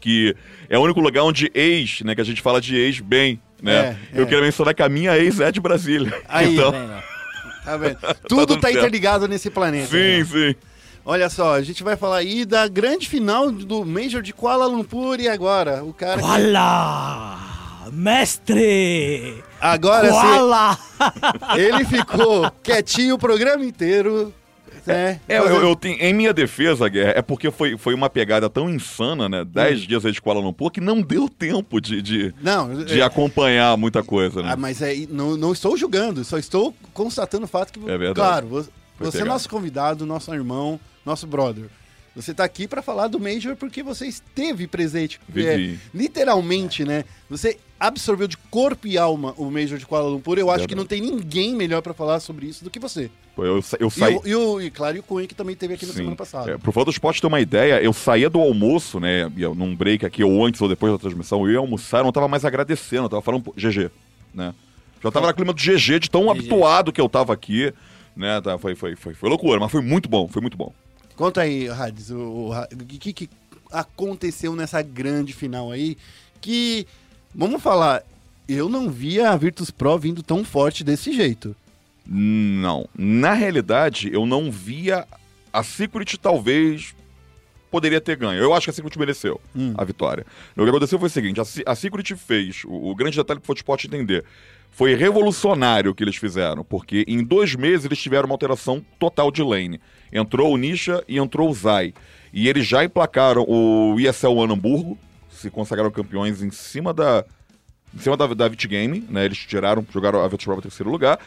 que 0.00 0.34
é 0.68 0.78
o 0.78 0.82
único 0.82 1.00
lugar 1.00 1.22
onde 1.22 1.50
ex, 1.54 2.00
né, 2.02 2.14
que 2.14 2.20
a 2.20 2.24
gente 2.24 2.42
fala 2.42 2.60
de 2.60 2.74
ex 2.76 3.00
bem, 3.00 3.40
né? 3.62 3.96
É, 4.12 4.18
eu 4.18 4.22
é. 4.24 4.26
queria 4.26 4.42
mencionar 4.42 4.74
que 4.74 4.82
a 4.82 4.88
minha 4.88 5.16
ex 5.16 5.38
é 5.40 5.52
de 5.52 5.60
Brasília. 5.60 6.12
Aí, 6.28 6.54
então, 6.58 6.72
Bem, 6.72 6.80
ó. 6.90 7.16
Tá 7.64 7.76
vendo? 7.76 7.98
Tudo 8.28 8.46
tudo 8.46 8.56
tá 8.60 8.68
certo. 8.68 8.78
interligado 8.78 9.28
nesse 9.28 9.50
planeta. 9.50 9.88
sim, 9.88 9.96
né? 10.18 10.24
sim. 10.24 10.54
Olha 11.04 11.28
só, 11.30 11.54
a 11.54 11.62
gente 11.62 11.84
vai 11.84 11.96
falar 11.96 12.16
aí 12.16 12.44
da 12.44 12.66
grande 12.66 13.08
final 13.08 13.50
do 13.52 13.84
Major 13.84 14.20
de 14.20 14.32
Kuala 14.32 14.66
Lumpur 14.66 15.20
e 15.20 15.28
agora, 15.28 15.84
o 15.84 15.92
cara. 15.92 16.16
que- 16.20 16.26
Koala! 16.26 17.45
Mestre! 17.92 19.42
Agora 19.60 20.06
sim, 20.06 20.12
Koala! 20.12 20.78
ele 21.56 21.84
ficou 21.84 22.50
quietinho 22.62 23.14
o 23.14 23.18
programa 23.18 23.64
inteiro. 23.64 24.32
Né? 24.86 25.20
É, 25.28 25.38
eu, 25.38 25.42
Fazendo- 25.42 25.62
eu 25.62 25.74
tenho, 25.76 26.00
em 26.00 26.14
minha 26.14 26.32
defesa, 26.32 26.88
Guerra, 26.88 27.14
é 27.16 27.22
porque 27.22 27.50
foi, 27.50 27.76
foi 27.76 27.92
uma 27.92 28.08
pegada 28.08 28.48
tão 28.48 28.70
insana, 28.70 29.28
né? 29.28 29.44
Dez 29.44 29.82
Hum. 29.82 29.86
dias 29.86 30.06
aí 30.06 30.12
de 30.12 30.22
Kuala 30.22 30.38
Lumpur, 30.40 30.70
que 30.70 30.80
não 30.80 31.02
deu 31.02 31.28
tempo 31.28 31.80
de, 31.80 32.00
de, 32.00 32.34
Não, 32.40 32.84
de 32.84 33.00
é- 33.00 33.04
acompanhar 33.04 33.76
muita 33.76 34.04
coisa, 34.04 34.42
né? 34.42 34.50
Ah, 34.52 34.56
mas 34.56 34.80
é, 34.80 34.94
não, 35.10 35.36
não 35.36 35.52
estou 35.52 35.76
julgando, 35.76 36.24
só 36.24 36.38
estou 36.38 36.72
constatando 36.94 37.46
o 37.46 37.48
fato 37.48 37.72
que, 37.72 37.80
É 37.80 37.98
verdade. 37.98 38.14
claro, 38.14 38.46
você, 38.46 38.70
você 38.98 39.22
é 39.22 39.24
nosso 39.24 39.48
convidado, 39.48 40.06
nosso 40.06 40.32
irmão, 40.32 40.78
nosso 41.04 41.26
brother. 41.26 41.64
Você 42.16 42.30
está 42.30 42.44
aqui 42.44 42.66
para 42.66 42.80
falar 42.80 43.08
do 43.08 43.20
Major 43.20 43.54
porque 43.56 43.82
você 43.82 44.06
esteve 44.06 44.66
presente. 44.66 45.20
Vivi. 45.28 45.74
É, 45.74 45.96
literalmente, 45.96 46.82
né? 46.82 47.04
Você 47.28 47.58
absorveu 47.78 48.26
de 48.26 48.38
corpo 48.38 48.86
e 48.86 48.96
alma 48.96 49.34
o 49.36 49.50
Major 49.50 49.76
de 49.78 49.84
Kuala 49.84 50.08
Lumpur. 50.08 50.38
Eu 50.38 50.48
acho 50.48 50.60
Verdade. 50.60 50.68
que 50.68 50.74
não 50.74 50.86
tem 50.86 51.00
ninguém 51.02 51.54
melhor 51.54 51.82
para 51.82 51.92
falar 51.92 52.18
sobre 52.20 52.46
isso 52.46 52.64
do 52.64 52.70
que 52.70 52.78
você. 52.80 53.10
Pô, 53.34 53.44
Eu, 53.44 53.62
eu 53.78 53.88
E, 53.88 53.90
saí. 53.90 54.18
e, 54.24 54.34
o- 54.34 54.60
e 54.62 54.70
claro, 54.70 54.96
e 54.96 55.00
o 55.00 55.02
Cunha, 55.02 55.26
que 55.26 55.34
também 55.34 55.54
teve 55.54 55.74
aqui 55.74 55.84
na 55.84 55.92
Sim. 55.92 55.98
semana 55.98 56.16
passada. 56.16 56.50
É, 56.52 56.56
pro 56.56 56.72
fã 56.72 56.84
do 56.84 56.90
esporte 56.90 57.20
ter 57.20 57.26
uma 57.26 57.38
ideia, 57.38 57.82
eu 57.82 57.92
saía 57.92 58.30
do 58.30 58.40
almoço, 58.40 58.98
né? 58.98 59.30
Num 59.54 59.76
break 59.76 60.06
aqui, 60.06 60.24
ou 60.24 60.42
antes 60.42 60.58
ou 60.62 60.70
depois 60.70 60.90
da 60.94 60.98
transmissão, 60.98 61.44
eu 61.46 61.52
ia 61.52 61.58
almoçar, 61.58 61.98
eu 61.98 62.04
não 62.04 62.12
tava 62.12 62.28
mais 62.28 62.46
agradecendo, 62.46 63.04
eu 63.04 63.08
tava 63.10 63.20
falando 63.22 63.52
GG, 63.54 63.90
né? 64.32 64.54
Já 65.04 65.10
tava 65.10 65.26
no 65.26 65.34
clima 65.34 65.52
do 65.52 65.60
GG, 65.60 65.98
de 66.00 66.10
tão 66.10 66.30
habituado 66.30 66.90
que 66.90 67.00
eu 67.00 67.10
tava 67.10 67.34
aqui, 67.34 67.74
né? 68.16 68.40
Tá, 68.40 68.56
foi, 68.56 68.74
foi, 68.74 68.96
foi, 68.96 69.12
foi 69.12 69.28
loucura, 69.28 69.60
mas 69.60 69.70
foi 69.70 69.82
muito 69.82 70.08
bom, 70.08 70.26
foi 70.28 70.40
muito 70.40 70.56
bom. 70.56 70.72
Conta 71.16 71.40
aí, 71.40 71.68
Hades, 71.68 72.10
o, 72.10 72.50
o, 72.50 72.86
que, 72.86 73.12
que 73.12 73.30
aconteceu 73.72 74.54
nessa 74.54 74.82
grande 74.82 75.32
final 75.32 75.72
aí? 75.72 75.96
Que, 76.40 76.86
vamos 77.34 77.62
falar, 77.62 78.02
eu 78.46 78.68
não 78.68 78.90
via 78.90 79.30
a 79.30 79.36
Virtus 79.36 79.70
Pro 79.70 79.98
vindo 79.98 80.22
tão 80.22 80.44
forte 80.44 80.84
desse 80.84 81.12
jeito. 81.12 81.56
Não. 82.06 82.88
Na 82.96 83.32
realidade, 83.32 84.10
eu 84.12 84.26
não 84.26 84.50
via. 84.50 85.06
A 85.52 85.62
Secret 85.62 86.18
talvez 86.18 86.94
poderia 87.70 88.00
ter 88.00 88.16
ganho. 88.16 88.40
Eu 88.40 88.54
acho 88.54 88.66
que 88.66 88.70
a 88.70 88.72
Secret 88.72 88.98
mereceu 88.98 89.40
Hum. 89.54 89.74
a 89.76 89.84
vitória. 89.84 90.24
O 90.56 90.62
que 90.62 90.68
aconteceu 90.68 90.98
foi 90.98 91.08
o 91.08 91.10
seguinte: 91.10 91.40
a, 91.40 91.72
a 91.72 91.74
Secret 91.74 92.14
fez. 92.14 92.62
O, 92.64 92.90
o 92.90 92.94
grande 92.94 93.16
detalhe 93.16 93.40
que 93.40 93.44
o 93.44 93.46
Futebol 93.46 93.76
entender. 93.84 94.24
Foi 94.70 94.94
revolucionário 94.94 95.90
o 95.90 95.94
que 95.94 96.04
eles 96.04 96.16
fizeram, 96.16 96.62
porque 96.62 97.02
em 97.08 97.24
dois 97.24 97.54
meses 97.54 97.86
eles 97.86 97.98
tiveram 97.98 98.26
uma 98.26 98.34
alteração 98.34 98.84
total 98.98 99.30
de 99.30 99.42
lane. 99.42 99.80
Entrou 100.12 100.52
o 100.52 100.56
Nisha 100.56 101.02
e 101.08 101.18
entrou 101.18 101.50
o 101.50 101.54
Zai. 101.54 101.92
E 102.32 102.48
eles 102.48 102.66
já 102.66 102.84
emplacaram 102.84 103.44
o 103.48 103.96
ESL 103.98 104.42
Hamburgo, 104.42 104.98
se 105.30 105.50
consagraram 105.50 105.90
campeões 105.90 106.42
em 106.42 106.50
cima 106.50 106.92
da, 106.92 107.24
em 107.94 107.98
cima 107.98 108.16
da, 108.16 108.26
da 108.26 108.48
Vit 108.48 108.66
Game, 108.68 109.04
né? 109.08 109.24
Eles 109.24 109.38
tiraram, 109.38 109.86
jogaram 109.92 110.20
a 110.20 110.28
Virtus 110.28 110.44
Pro 110.44 110.60
terceiro 110.60 110.90
lugar. 110.90 111.18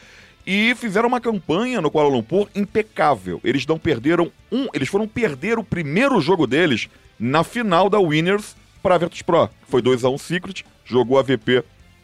E 0.45 0.73
fizeram 0.75 1.07
uma 1.07 1.19
campanha 1.19 1.81
no 1.81 1.91
Kuala 1.91 2.09
Lumpur 2.09 2.47
impecável. 2.55 3.39
Eles 3.43 3.67
não 3.67 3.77
perderam 3.77 4.31
um. 4.51 4.67
Eles 4.73 4.89
foram 4.89 5.07
perder 5.07 5.59
o 5.59 5.63
primeiro 5.63 6.19
jogo 6.21 6.47
deles 6.47 6.87
na 7.19 7.43
final 7.43 7.89
da 7.89 7.99
Winners 7.99 8.55
para 8.81 8.95
a 8.95 8.97
Virtus 8.97 9.21
Pro. 9.21 9.49
Foi 9.67 9.81
2x1 9.81 10.17
Secret, 10.17 10.65
jogou 10.85 11.19
a 11.19 11.21
VP 11.21 11.63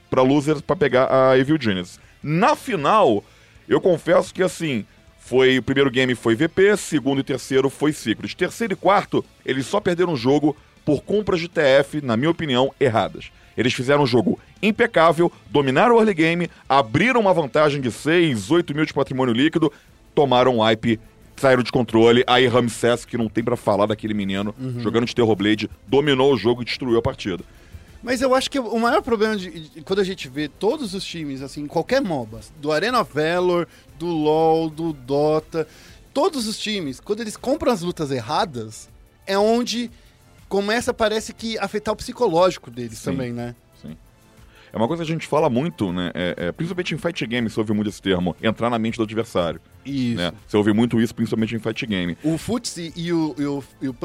para 0.10 0.22
Losers 0.22 0.62
para 0.62 0.76
pegar 0.76 1.08
a 1.12 1.38
Evil 1.38 1.60
Genius. 1.60 2.00
Na 2.22 2.56
final, 2.56 3.24
eu 3.68 3.80
confesso 3.82 4.34
que 4.34 4.44
assim. 4.44 4.86
Foi, 5.26 5.58
o 5.58 5.64
primeiro 5.64 5.90
game 5.90 6.14
foi 6.14 6.36
VP, 6.36 6.78
segundo 6.78 7.20
e 7.20 7.24
terceiro 7.24 7.68
foi 7.68 7.92
Secret. 7.92 8.36
Terceiro 8.36 8.74
e 8.74 8.76
quarto, 8.76 9.26
eles 9.44 9.66
só 9.66 9.80
perderam 9.80 10.14
o 10.14 10.16
jogo 10.16 10.56
por 10.86 11.02
compras 11.02 11.40
de 11.40 11.48
TF, 11.48 12.00
na 12.04 12.16
minha 12.16 12.30
opinião, 12.30 12.72
erradas. 12.80 13.32
Eles 13.58 13.74
fizeram 13.74 14.04
um 14.04 14.06
jogo 14.06 14.40
impecável, 14.62 15.32
dominaram 15.50 15.96
o 15.96 15.98
early 15.98 16.14
game, 16.14 16.50
abriram 16.70 17.20
uma 17.20 17.34
vantagem 17.34 17.82
de 17.82 17.92
6, 17.92 18.52
8 18.52 18.76
mil 18.76 18.86
de 18.86 18.94
patrimônio 18.94 19.34
líquido, 19.34 19.74
tomaram 20.14 20.58
um 20.58 20.62
wipe, 20.62 21.00
saíram 21.38 21.64
de 21.64 21.72
controle. 21.72 22.24
Aí 22.28 22.46
Ramsés, 22.46 23.04
que 23.04 23.18
não 23.18 23.28
tem 23.28 23.44
pra 23.44 23.58
falar 23.58 23.88
daquele 23.88 24.14
menino, 24.14 24.54
jogando 24.80 25.08
de 25.08 25.16
Terrorblade, 25.16 25.68
dominou 25.88 26.36
o 26.36 26.38
jogo 26.38 26.62
e 26.62 26.66
destruiu 26.66 27.00
a 27.00 27.02
partida. 27.02 27.44
Mas 28.06 28.22
eu 28.22 28.36
acho 28.36 28.52
que 28.52 28.60
o 28.60 28.78
maior 28.80 29.02
problema 29.02 29.36
de, 29.36 29.50
de- 29.68 29.82
quando 29.82 30.00
a 30.00 30.04
gente 30.04 30.30
vê 30.30 30.48
todos 30.48 30.94
os 30.94 31.04
times, 31.04 31.42
assim, 31.42 31.66
qualquer 31.66 32.00
MOBA, 32.02 32.40
do 32.62 32.72
Arena 32.72 33.02
Valor, 33.02 33.68
do 33.98 34.06
LoL, 34.06 34.70
do 34.70 34.94
Dota, 34.94 35.68
todos 36.14 36.48
os 36.48 36.56
times, 36.56 37.00
quando 37.00 37.22
eles 37.22 37.36
compram 37.36 37.72
as 37.72 37.82
lutas 37.82 38.12
erradas, 38.12 38.88
é 39.26 39.36
onde 39.40 39.90
começa, 40.48 40.94
parece 40.94 41.34
que, 41.34 41.58
afetar 41.58 41.96
o 41.96 41.98
psicológico 41.98 42.70
deles 42.70 43.00
Sim. 43.00 43.06
também, 43.06 43.34
né? 43.34 43.56
Sim. 43.82 43.98
É 44.72 44.78
uma 44.78 44.88
coisa 44.88 45.04
que 45.04 45.10
a 45.10 45.14
gente 45.16 45.26
fala 45.26 45.50
muito, 45.50 45.92
né? 45.92 46.12
É, 46.14 46.36
é, 46.38 46.52
principalmente 46.52 46.94
em 46.94 47.00
fight 47.00 47.26
game, 47.26 47.50
se 47.50 47.60
ouve 47.60 47.74
muito 47.74 47.90
esse 47.90 48.04
termo, 48.04 48.36
entrar 48.40 48.70
na 48.70 48.78
mente 48.78 48.98
do 48.98 49.04
adversário. 49.04 49.60
Isso. 49.86 50.18
Né? 50.18 50.32
Você 50.48 50.58
ouve 50.58 50.74
muito 50.74 51.00
isso, 51.00 51.14
principalmente 51.14 51.56
em 51.56 51.60
fight 51.60 51.86
game. 51.86 52.18
O 52.24 52.38
Futsi 52.38 52.92
e 52.96 53.14
o, 53.14 53.36
e 53.38 53.46
o, 53.46 53.64
e 53.82 53.88
o 53.90 53.96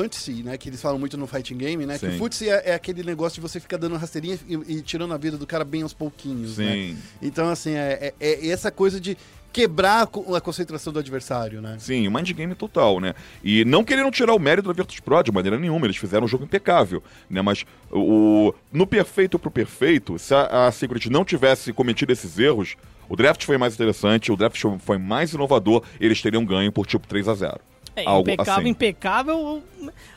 né? 0.45 0.59
Que 0.59 0.69
eles 0.69 0.81
falam 0.81 0.99
muito 0.99 1.17
no 1.17 1.27
fighting 1.27 1.57
game, 1.57 1.87
né? 1.87 1.99
Que 1.99 2.09
Sim. 2.09 2.15
o 2.17 2.19
Futsi 2.19 2.49
é, 2.49 2.71
é 2.71 2.75
aquele 2.75 3.03
negócio 3.03 3.37
de 3.37 3.41
você 3.41 3.59
ficar 3.59 3.77
dando 3.77 3.97
rasteirinha 3.97 4.39
e, 4.47 4.55
e 4.55 4.83
tirando 4.83 5.15
a 5.15 5.17
vida 5.17 5.37
do 5.39 5.47
cara 5.47 5.65
bem 5.65 5.83
aos 5.83 5.95
pouquinhos, 5.95 6.59
né? 6.59 6.73
Sim. 6.73 6.99
Então, 7.23 7.49
assim, 7.49 7.73
é, 7.73 8.13
é- 8.21 8.27
é 8.47 8.49
essa 8.49 8.71
coisa 8.71 9.01
de 9.01 9.17
quebrar 9.53 10.03
a 10.35 10.41
concentração 10.41 10.93
do 10.93 10.99
adversário, 10.99 11.61
né? 11.61 11.77
Sim, 11.79 12.07
o 12.07 12.11
mind 12.11 12.31
game 12.33 12.55
total, 12.55 13.01
né? 13.01 13.15
E 13.43 13.65
não 13.65 13.83
querendo 13.85 14.11
tirar 14.11 14.35
o 14.35 14.39
mérito 14.39 14.69
da 14.69 14.75
Virtus 14.75 15.01
Pro 15.01 15.23
de 15.23 15.33
maneira 15.33 15.59
nenhuma, 15.59 15.87
eles 15.87 15.97
fizeram 15.97 16.25
um 16.25 16.29
jogo 16.29 16.45
impecável, 16.45 17.03
né? 17.29 17.43
Mas 17.43 17.65
o, 17.91 18.55
no 18.73 18.87
perfeito 18.87 19.39
pro 19.39 19.51
perfeito, 19.51 20.19
se 20.19 20.33
a, 20.35 20.67
a 20.69 20.73
Secret 20.73 21.11
não 21.11 21.25
tivesse 21.25 21.73
cometido 21.73 22.13
esses 22.13 22.39
erros, 22.39 22.77
o 23.11 23.17
draft 23.17 23.45
foi 23.45 23.59
mais 23.59 23.75
interessante, 23.75 24.33
o 24.33 24.37
draft 24.37 24.59
foi 24.79 24.97
mais 24.97 25.35
inovador, 25.35 25.83
eles 26.01 26.23
teriam 26.23 26.45
ganho 26.47 26.73
por 26.73 26.87
tipo 26.87 27.07
3 27.07 27.29
a 27.29 27.35
0 27.35 27.61
É, 27.97 28.05
Algo 28.07 28.31
impecável, 28.31 28.61
assim. 28.63 28.69
impecável. 28.71 29.63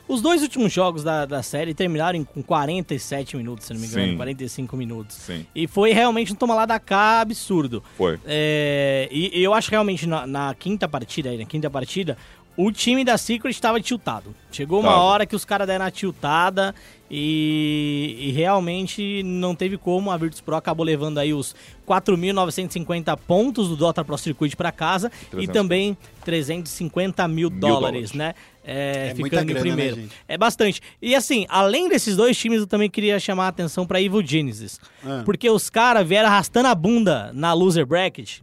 Os 0.06 0.22
dois 0.22 0.42
últimos 0.42 0.72
jogos 0.72 1.02
da, 1.02 1.26
da 1.26 1.42
série 1.42 1.74
terminaram 1.74 2.22
com 2.24 2.42
47 2.42 3.36
minutos, 3.36 3.66
se 3.66 3.72
não 3.74 3.80
me 3.80 3.86
engano, 3.86 4.10
Sim. 4.12 4.16
45 4.16 4.76
minutos. 4.76 5.16
Sim, 5.16 5.44
E 5.54 5.66
foi 5.66 5.92
realmente 5.92 6.32
um 6.32 6.36
toma 6.36 6.54
lá 6.54 6.66
da 6.66 6.78
cá 6.78 7.20
absurdo. 7.20 7.82
foi. 7.96 8.18
É, 8.24 9.08
e, 9.10 9.40
e 9.40 9.42
eu 9.42 9.52
acho 9.52 9.70
realmente 9.70 10.06
na, 10.06 10.26
na 10.26 10.54
quinta 10.54 10.86
partida, 10.88 11.30
aí, 11.30 11.38
na 11.38 11.46
quinta 11.46 11.68
partida, 11.68 12.16
o 12.56 12.70
time 12.70 13.04
da 13.04 13.16
Secret 13.18 13.50
estava 13.52 13.80
tiltado. 13.80 14.34
Chegou 14.52 14.80
uma 14.80 14.90
Tava. 14.90 15.02
hora 15.02 15.26
que 15.26 15.34
os 15.34 15.44
caras 15.44 15.66
deram 15.66 15.84
a 15.84 15.90
tiltada 15.90 16.74
e, 17.10 18.16
e 18.20 18.30
realmente 18.32 19.22
não 19.24 19.54
teve 19.54 19.76
como. 19.76 20.10
A 20.10 20.16
Virtus 20.16 20.40
Pro 20.40 20.54
acabou 20.54 20.84
levando 20.86 21.18
aí 21.18 21.34
os 21.34 21.54
4.950 21.86 23.18
pontos 23.26 23.68
do 23.68 23.76
Dota 23.76 24.04
Pro 24.04 24.16
Circuit 24.16 24.56
para 24.56 24.70
casa 24.72 25.10
e 25.28 25.30
300. 25.30 25.52
também 25.52 25.96
350 26.24 27.26
mil 27.28 27.50
Mil 27.50 27.58
dólares, 27.60 28.10
dólares. 28.10 28.12
né? 28.12 28.34
É, 28.64 29.08
É 29.10 29.14
muita 29.14 29.40
ficando 29.40 29.50
em 29.50 29.54
grana, 29.54 29.54
né, 29.54 29.60
primeiro. 29.60 29.96
gente? 29.96 30.14
é 30.26 30.38
bastante. 30.38 30.80
E 31.02 31.14
assim, 31.14 31.46
além 31.48 31.88
desses 31.88 32.16
dois 32.16 32.36
times, 32.38 32.60
eu 32.60 32.66
também 32.66 32.88
queria 32.88 33.18
chamar 33.20 33.46
a 33.46 33.48
atenção 33.48 33.86
para 33.86 34.00
Evil 34.00 34.24
Genesis. 34.24 34.80
Ah. 35.04 35.22
Porque 35.24 35.50
os 35.50 35.68
caras 35.68 36.06
vieram 36.06 36.28
arrastando 36.28 36.68
a 36.68 36.74
bunda 36.74 37.30
na 37.34 37.52
loser 37.52 37.84
bracket, 37.84 38.38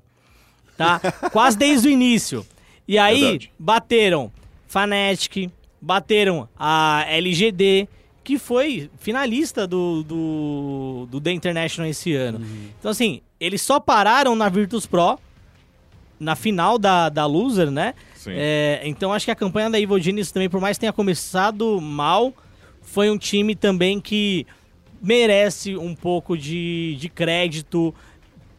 tá? 0.78 0.99
Quase 1.32 1.57
desde 1.57 1.88
o 1.88 1.91
início. 1.91 2.45
E 2.92 2.98
aí, 2.98 3.22
Verdade. 3.22 3.52
bateram 3.58 4.32
Fnatic, 4.68 5.50
bateram 5.80 6.50
a 6.60 7.06
LGD, 7.08 7.88
que 8.22 8.38
foi 8.38 8.89
finalista 9.00 9.66
do, 9.66 10.04
do, 10.04 11.08
do 11.10 11.22
The 11.22 11.32
International 11.32 11.89
esse 11.89 12.14
ano. 12.14 12.46
Então, 12.78 12.92
assim, 12.92 13.22
eles 13.39 13.62
só 13.62 13.80
pararam 13.80 14.36
na 14.36 14.50
Virtus 14.50 14.86
Pro, 14.86 15.18
na 16.20 16.36
final 16.36 16.78
da, 16.78 17.08
da 17.08 17.26
loser, 17.26 17.72
né? 17.72 17.94
É, 18.28 18.82
então, 18.84 19.14
acho 19.14 19.24
que 19.24 19.32
a 19.32 19.36
campanha 19.36 19.70
da 19.70 19.80
Evil 19.80 19.98
Genius 19.98 20.30
também, 20.30 20.50
por 20.50 20.60
mais 20.60 20.76
que 20.76 20.82
tenha 20.82 20.92
começado 20.92 21.80
mal, 21.80 22.34
foi 22.82 23.10
um 23.10 23.18
time 23.18 23.56
também 23.56 24.02
que 24.02 24.46
merece 25.02 25.78
um 25.78 25.96
pouco 25.96 26.38
de, 26.38 26.98
de 27.00 27.08
crédito 27.08 27.96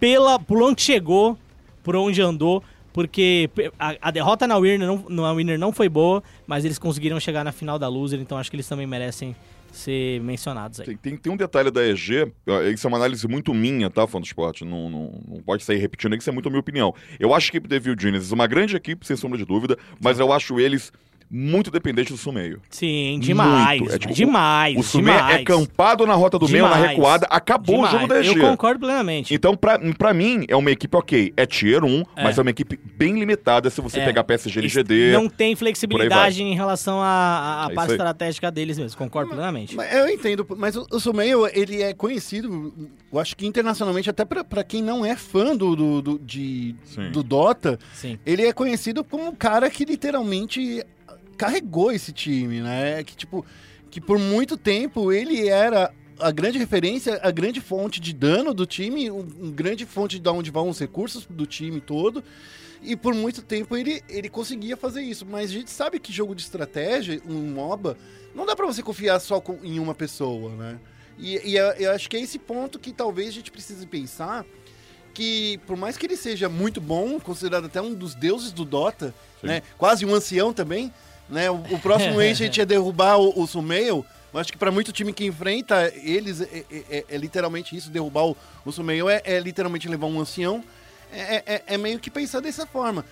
pela, 0.01 0.39
por 0.39 0.63
onde 0.63 0.81
chegou, 0.81 1.37
por 1.83 1.95
onde 1.95 2.23
andou, 2.23 2.65
porque 2.93 3.51
a, 3.79 3.97
a 4.01 4.11
derrota 4.11 4.47
na 4.47 4.59
Winner, 4.59 4.87
não, 4.87 5.05
na 5.09 5.33
Winner 5.33 5.59
não 5.59 5.73
foi 5.73 5.89
boa, 5.89 6.23
mas 6.47 6.65
eles 6.65 6.79
conseguiram 6.79 7.19
chegar 7.19 7.45
na 7.45 7.53
final 7.53 7.79
da 7.79 7.89
Loser, 7.89 8.21
então 8.21 8.39
acho 8.39 8.51
que 8.51 8.57
eles 8.57 8.69
também 8.69 8.87
merecem 8.87 9.35
ser 9.73 10.21
mencionados 10.21 10.81
aí. 10.81 10.87
Tem, 10.87 10.97
tem, 10.97 11.17
tem 11.17 11.33
um 11.33 11.37
detalhe 11.37 11.71
da 11.71 11.83
EG, 11.85 12.31
isso 12.73 12.87
é 12.87 12.89
uma 12.89 12.99
análise 12.99 13.27
muito 13.27 13.55
minha, 13.55 13.89
tá, 13.89 14.07
fã 14.07 14.21
do 14.21 14.27
esporte? 14.27 14.65
Não, 14.65 14.91
não, 14.91 15.21
não 15.27 15.43
pode 15.43 15.65
sair 15.65 15.79
repetindo, 15.79 16.15
isso 16.15 16.29
é 16.29 16.33
muito 16.33 16.47
a 16.47 16.51
minha 16.51 16.61
opinião. 16.61 16.95
Eu 17.19 17.35
acho 17.35 17.47
a 17.47 17.57
equipe 17.57 17.75
Evil 17.75 17.97
Genesis 17.99 18.31
uma 18.31 18.47
grande 18.47 18.77
equipe, 18.77 19.07
sem 19.07 19.17
sombra 19.17 19.39
de 19.39 19.45
dúvida, 19.45 19.79
mas 20.01 20.19
eu 20.21 20.31
acho 20.33 20.61
eles 20.61 20.93
muito 21.35 21.71
dependentes 21.71 22.13
do 22.13 22.19
Sumeio. 22.19 22.61
Sim, 22.69 23.19
demais, 23.19 23.81
Muito. 23.81 23.95
É, 23.95 23.99
tipo, 23.99 24.13
demais, 24.13 24.77
O 24.79 24.83
Sumeio 24.83 25.17
demais. 25.17 25.37
é 25.41 25.45
campado 25.45 26.07
na 26.07 26.13
rota 26.15 26.39
do 26.39 26.47
meio, 26.47 26.65
na 26.69 26.75
Demais. 26.75 26.91
recuada, 26.91 27.27
acabou 27.31 27.77
Demais. 27.77 27.95
o 27.95 27.97
jogo 27.97 28.07
da 28.09 28.21
EG. 28.21 28.29
Eu 28.39 28.51
concordo 28.51 28.81
plenamente. 28.81 29.33
Então, 29.35 29.57
pra, 29.57 29.79
pra 29.97 30.13
mim, 30.13 30.45
é 30.47 30.55
uma 30.55 30.71
equipe 30.71 30.95
ok. 30.95 31.33
É 31.35 31.47
tier 31.47 31.83
1, 31.85 32.03
É. 32.17 32.25
mas 32.25 32.37
é 32.37 32.43
uma 32.43 32.51
equipe 32.51 32.79
bem 32.97 33.19
limitada 33.19 33.71
se 33.71 33.81
você 33.81 34.01
É. 34.01 34.05
pegar 34.05 34.25
PSG 34.25 34.59
LGD. 34.61 35.13
Não 35.13 35.27
tem 35.29 35.57
flexibilidade 35.57 36.43
em 36.43 36.55
relação 36.55 37.01
à, 37.01 37.65
à- 37.67 37.73
É 37.73 37.75
parte 37.75 37.93
estratégica 37.93 38.51
deles 38.51 38.77
mesmo. 38.79 38.99
Concordo 38.99 39.31
plenamente. 39.31 39.75
Mas 39.75 39.91
Eu 39.95 40.09
entendo, 40.11 40.47
mas 40.57 40.77
o, 40.77 40.87
o 40.93 41.01
Sumeio, 41.01 41.49
ele 41.55 41.81
é 41.83 41.95
conhecido, 41.95 42.75
eu 43.11 43.19
acho 43.19 43.35
que 43.37 43.47
internacionalmente, 43.47 44.11
até 44.11 44.25
pra, 44.25 44.45
pra 44.45 44.63
quem 44.63 44.83
não 44.83 45.03
é 45.05 45.17
fã 45.17 45.57
do, 45.57 45.75
do, 45.75 46.03
do- 46.03 46.19
de, 46.19 46.75
Sim. 46.85 47.11
do 47.11 47.23
Dota, 47.23 47.79
Sim. 47.95 48.19
ele 48.27 48.43
é 48.45 48.53
conhecido 48.53 49.03
como 49.03 49.27
um 49.29 49.35
cara 49.35 49.71
que 49.71 49.85
literalmente 49.85 50.85
carregou 51.43 51.91
esse 51.91 52.13
time, 52.13 52.61
né? 52.61 53.03
Que, 53.03 53.17
tipo, 53.17 53.45
que 53.91 54.01
por 54.01 54.17
muito 54.17 54.57
tempo 54.57 55.11
ele 55.13 55.49
era 55.49 55.93
a 56.21 56.31
grande 56.31 56.57
referência, 56.57 57.19
a 57.21 57.33
grande 57.33 57.61
fonte 57.61 58.01
de 58.01 58.13
dano 58.13 58.55
do 58.55 58.65
time, 58.65 59.11
um, 59.11 59.51
grande 59.51 59.85
fonte 59.85 60.21
de 60.21 60.29
onde 60.29 60.53
vão 60.53 60.69
os 60.69 60.79
recursos 60.79 61.27
do 61.29 61.45
time 61.45 61.81
todo. 61.81 62.23
E 62.81 62.95
por 62.95 63.13
muito 63.13 63.43
tempo 63.43 63.77
ele, 63.77 64.03
ele 64.09 64.29
conseguia 64.29 64.77
fazer 64.77 65.03
isso. 65.03 65.27
Mas 65.27 65.51
a 65.51 65.53
gente 65.53 65.71
sabe 65.73 65.99
que 65.99 66.13
jogo 66.13 66.33
de 66.33 66.43
estratégia, 66.43 67.21
um 67.29 67.53
MOBA, 67.55 67.97
não 68.37 68.47
dá 68.47 68.55
pra 68.55 68.67
você 68.67 68.83
confiar 68.83 69.19
só 69.19 69.41
com- 69.41 69.59
em 69.65 69.81
uma 69.81 69.95
pessoa, 69.97 70.51
né? 70.55 70.79
E, 71.19 71.51
e 71.51 71.57
eu, 71.57 71.67
eu 71.73 71.91
acho 71.91 72.09
que 72.09 72.17
é 72.17 72.21
esse 72.21 72.39
ponto 72.39 72.79
que 72.79 72.93
talvez 72.93 73.31
a 73.31 73.33
gente 73.33 73.51
precise 73.51 73.85
pensar 73.87 74.45
que 75.13 75.59
por 75.67 75.77
mais 75.77 75.97
que 75.97 76.07
ele 76.07 76.17
seja 76.17 76.49
muito 76.49 76.81
bom, 76.81 77.19
considerado 77.21 77.67
até 77.67 77.83
um 77.83 77.93
dos 77.95 78.15
deuses 78.15 78.53
do 78.53 78.65
Dota, 78.65 79.13
Sim. 79.41 79.49
né? 79.49 79.63
Quase 79.77 80.07
um 80.07 80.15
ancião 80.15 80.53
também, 80.53 80.93
né? 81.29 81.51
O, 81.51 81.55
o 81.71 81.79
próximo 81.79 82.19
Ancient 82.21 82.57
é 82.59 82.65
derrubar 82.65 83.19
o, 83.19 83.41
o 83.43 83.47
Sumail. 83.47 84.05
Eu 84.35 84.41
acho 84.41 84.51
que 84.51 84.57
para 84.59 84.71
muito 84.71 84.93
time 84.93 85.13
que 85.13 85.27
enfrenta 85.27 85.93
eles 86.03 86.41
é, 86.41 86.65
é- 86.71 86.85
é- 86.91 87.05
é 87.11 87.17
literalmente 87.19 87.77
isso, 87.77 87.91
derrubar 87.91 88.25
o, 88.29 88.37
o 88.65 88.73
Sumail 88.73 89.09
é, 89.11 89.21
é 89.25 89.39
literalmente 89.39 89.87
levar 89.89 90.07
um 90.07 90.19
ancião. 90.21 90.65
É, 91.13 91.43
é- 91.47 91.63
é 91.67 91.79
meio 91.79 91.99
que 91.99 92.11
pensar 92.11 92.41
dessa 92.41 92.67
forma. 92.67 93.05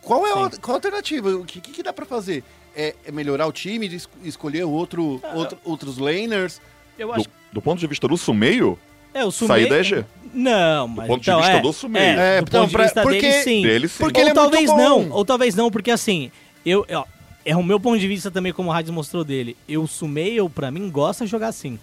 Qual 0.00 0.24
é 0.26 0.30
a, 0.30 0.50
qual 0.60 0.74
a 0.74 0.78
alternativa? 0.78 1.28
O 1.30 1.44
que, 1.44 1.60
que, 1.60 1.72
que 1.72 1.82
dá 1.82 1.92
para 1.92 2.06
fazer? 2.06 2.44
É, 2.74 2.94
é 3.04 3.10
melhorar 3.10 3.46
o 3.48 3.52
time, 3.52 3.86
es- 3.88 4.08
escolher 4.22 4.62
outro, 4.64 5.20
outro- 5.34 5.58
outros 5.64 5.98
laners? 5.98 6.60
Eu 6.96 7.12
acho 7.12 7.24
Do, 7.24 7.30
do 7.54 7.60
ponto 7.62 7.80
de 7.80 7.86
vista 7.88 8.06
do 8.06 8.16
Sumeio, 8.16 8.78
É, 9.12 9.24
o 9.24 9.30
sair 9.32 9.64
Sumei... 9.64 9.68
da 9.68 9.78
EG. 9.80 10.04
Não, 10.32 10.86
mas 10.86 11.08
ponto 11.08 11.20
de 11.20 11.28
então, 11.30 11.40
vista 11.40 11.56
é, 11.56 11.60
do 11.60 11.72
Sumei. 11.72 12.02
É, 12.02 12.06
É, 12.36 12.40
do 12.40 12.48
então, 12.48 12.60
ponto 12.60 12.68
de 12.70 12.76
pra- 12.76 12.84
vista 12.84 13.02
porque- 13.02 13.20
dele, 13.20 13.42
sim. 13.42 13.62
Dele, 13.62 13.88
sim. 13.88 13.98
Porque 13.98 14.20
ou 14.20 14.22
ele 14.28 14.30
é 14.30 14.34
muito 14.34 14.50
talvez 14.52 14.70
bom. 14.70 14.76
não, 14.76 15.10
ou 15.10 15.24
talvez 15.24 15.54
não, 15.56 15.68
porque 15.70 15.90
assim, 15.90 16.30
eu, 16.64 16.86
ó, 16.92 17.04
é 17.44 17.56
o 17.56 17.62
meu 17.62 17.80
ponto 17.80 17.98
de 17.98 18.06
vista 18.08 18.30
também, 18.30 18.52
como 18.52 18.68
o 18.70 18.72
Hades 18.72 18.90
mostrou 18.90 19.24
dele. 19.24 19.56
Eu 19.68 19.86
sumei, 19.86 20.34
eu 20.38 20.48
pra 20.48 20.70
mim 20.70 20.90
gosta 20.90 21.24
de 21.24 21.30
jogar 21.30 21.48
assim. 21.48 21.78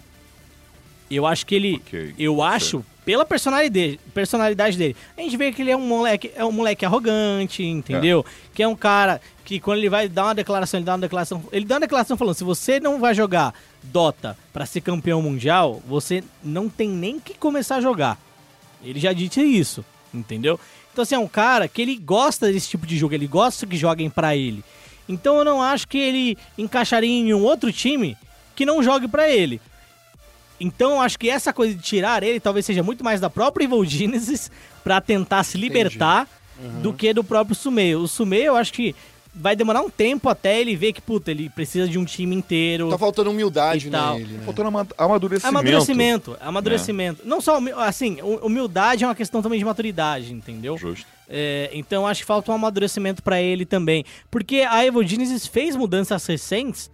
Eu 1.10 1.26
acho 1.26 1.46
que 1.46 1.54
ele, 1.54 1.76
Ok, 1.76 2.14
eu 2.18 2.36
certo. 2.36 2.42
acho 2.54 2.84
pela 3.04 3.24
personalidade 3.24 3.70
dele, 3.70 4.00
personalidade 4.12 4.76
dele. 4.76 4.94
A 5.16 5.22
gente 5.22 5.36
vê 5.38 5.50
que 5.50 5.62
ele 5.62 5.70
é 5.70 5.76
um 5.76 5.80
moleque, 5.80 6.30
é 6.36 6.44
um 6.44 6.52
moleque 6.52 6.84
arrogante, 6.84 7.62
entendeu? 7.62 8.24
Que 8.52 8.62
é 8.62 8.68
um 8.68 8.76
cara 8.76 9.18
que 9.46 9.58
quando 9.58 9.78
ele 9.78 9.88
vai 9.88 10.06
dar 10.10 10.24
uma 10.24 10.34
declaração, 10.34 10.78
ele 10.78 10.84
dá 10.84 10.92
uma 10.92 10.98
declaração, 10.98 11.42
ele 11.50 11.64
dá 11.64 11.76
uma 11.76 11.80
declaração 11.80 12.18
falando: 12.18 12.34
se 12.34 12.44
você 12.44 12.78
não 12.78 13.00
vai 13.00 13.14
jogar 13.14 13.54
Dota 13.82 14.36
pra 14.52 14.66
ser 14.66 14.82
campeão 14.82 15.22
mundial, 15.22 15.82
você 15.88 16.22
não 16.44 16.68
tem 16.68 16.90
nem 16.90 17.18
que 17.18 17.32
começar 17.32 17.76
a 17.76 17.80
jogar. 17.80 18.20
Ele 18.84 19.00
já 19.00 19.14
disse 19.14 19.40
isso, 19.40 19.82
entendeu? 20.12 20.60
Então 20.92 21.02
assim, 21.02 21.14
é 21.14 21.18
um 21.18 21.26
cara 21.28 21.66
que 21.66 21.80
ele 21.80 21.96
gosta 21.96 22.52
desse 22.52 22.68
tipo 22.68 22.86
de 22.86 22.98
jogo, 22.98 23.14
ele 23.14 23.26
gosta 23.26 23.66
que 23.66 23.76
joguem 23.78 24.10
pra 24.10 24.36
ele. 24.36 24.62
Então 25.08 25.36
eu 25.38 25.44
não 25.44 25.62
acho 25.62 25.88
que 25.88 25.98
ele 25.98 26.36
encaixaria 26.56 27.10
em 27.10 27.32
um 27.32 27.42
outro 27.42 27.72
time 27.72 28.16
que 28.54 28.66
não 28.66 28.82
jogue 28.82 29.08
pra 29.08 29.28
ele. 29.28 29.60
Então 30.60 30.92
eu 30.92 31.00
acho 31.00 31.18
que 31.18 31.30
essa 31.30 31.52
coisa 31.52 31.74
de 31.74 31.80
tirar 31.82 32.22
ele 32.22 32.40
talvez 32.40 32.66
seja 32.66 32.82
muito 32.82 33.04
mais 33.04 33.20
da 33.20 33.30
própria 33.30 33.64
Evil 33.64 33.84
Genesis 33.84 34.50
pra 34.82 35.00
tentar 35.00 35.44
se 35.44 35.56
libertar 35.56 36.28
do 36.82 36.92
que 36.92 37.12
do 37.14 37.22
próprio 37.22 37.54
Sumeio. 37.54 38.00
O 38.00 38.08
Sumeio 38.08 38.46
eu 38.46 38.56
acho 38.56 38.72
que 38.72 38.94
vai 39.32 39.54
demorar 39.54 39.80
um 39.82 39.88
tempo 39.88 40.28
até 40.28 40.60
ele 40.60 40.74
ver 40.74 40.92
que, 40.92 41.00
puta, 41.00 41.30
ele 41.30 41.48
precisa 41.48 41.86
de 41.86 41.96
um 41.96 42.04
time 42.04 42.34
inteiro. 42.34 42.90
Tá 42.90 42.98
faltando 42.98 43.30
humildade 43.30 43.88
nele, 44.18 44.32
né? 44.38 44.44
Faltando 44.44 44.68
ama- 44.68 44.86
amadurecimento. 44.98 45.46
Amadurecimento, 45.48 46.36
amadurecimento. 46.40 47.22
Não 47.24 47.40
só, 47.40 47.60
assim, 47.76 48.20
hu- 48.20 48.44
humildade 48.44 49.04
é 49.04 49.06
uma 49.06 49.14
questão 49.14 49.40
também 49.40 49.60
de 49.60 49.64
maturidade, 49.64 50.32
entendeu? 50.32 50.76
Justo. 50.76 51.06
É, 51.28 51.70
então 51.74 52.06
acho 52.06 52.22
que 52.22 52.26
falta 52.26 52.50
um 52.50 52.54
amadurecimento 52.54 53.22
pra 53.22 53.40
ele 53.40 53.66
também. 53.66 54.04
Porque 54.30 54.60
a 54.60 54.84
Evo 54.84 55.04
Genesis 55.04 55.46
fez 55.46 55.76
mudanças 55.76 56.24
recentes, 56.26 56.90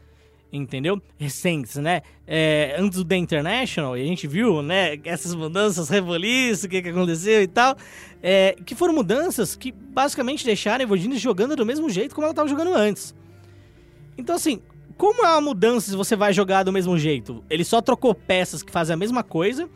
entendeu? 0.53 1.01
Recentes, 1.19 1.77
né? 1.77 2.03
É, 2.27 2.75
antes 2.79 2.99
do 2.99 3.05
The 3.05 3.17
International, 3.17 3.97
e 3.97 4.03
a 4.03 4.07
gente 4.07 4.27
viu, 4.27 4.63
né? 4.63 4.99
Essas 5.05 5.35
mudanças, 5.35 5.89
Revolice, 5.89 6.67
o 6.67 6.69
que, 6.69 6.83
que 6.83 6.89
aconteceu 6.89 7.43
e 7.43 7.47
tal. 7.47 7.77
é, 8.23 8.57
que 8.65 8.75
foram 8.75 8.95
mudanças 8.95 9.55
que 9.55 9.71
basicamente 9.71 10.45
deixaram 10.45 10.81
a 10.81 10.83
Evo 10.85 10.97
Genesis 10.97 11.23
jogando 11.23 11.55
do 11.55 11.67
mesmo 11.67 11.89
jeito 11.91 12.15
como 12.15 12.25
ela 12.25 12.33
estava 12.33 12.49
jogando 12.49 12.75
antes. 12.75 13.15
Então, 14.17 14.35
assim, 14.35 14.61
como 14.97 15.25
é 15.25 15.29
uma 15.29 15.41
mudança 15.41 15.91
se 15.91 15.97
você 15.97 16.17
vai 16.17 16.33
jogar 16.33 16.63
do 16.63 16.73
mesmo 16.73 16.97
jeito? 16.99 17.45
Ele 17.51 17.65
só 17.65 17.81
trocou 17.81 18.15
peças 18.15 18.63
que 18.63 18.73
fazem 18.73 18.95
a 18.95 18.97
mesma 18.97 19.23
coisa 19.23 19.69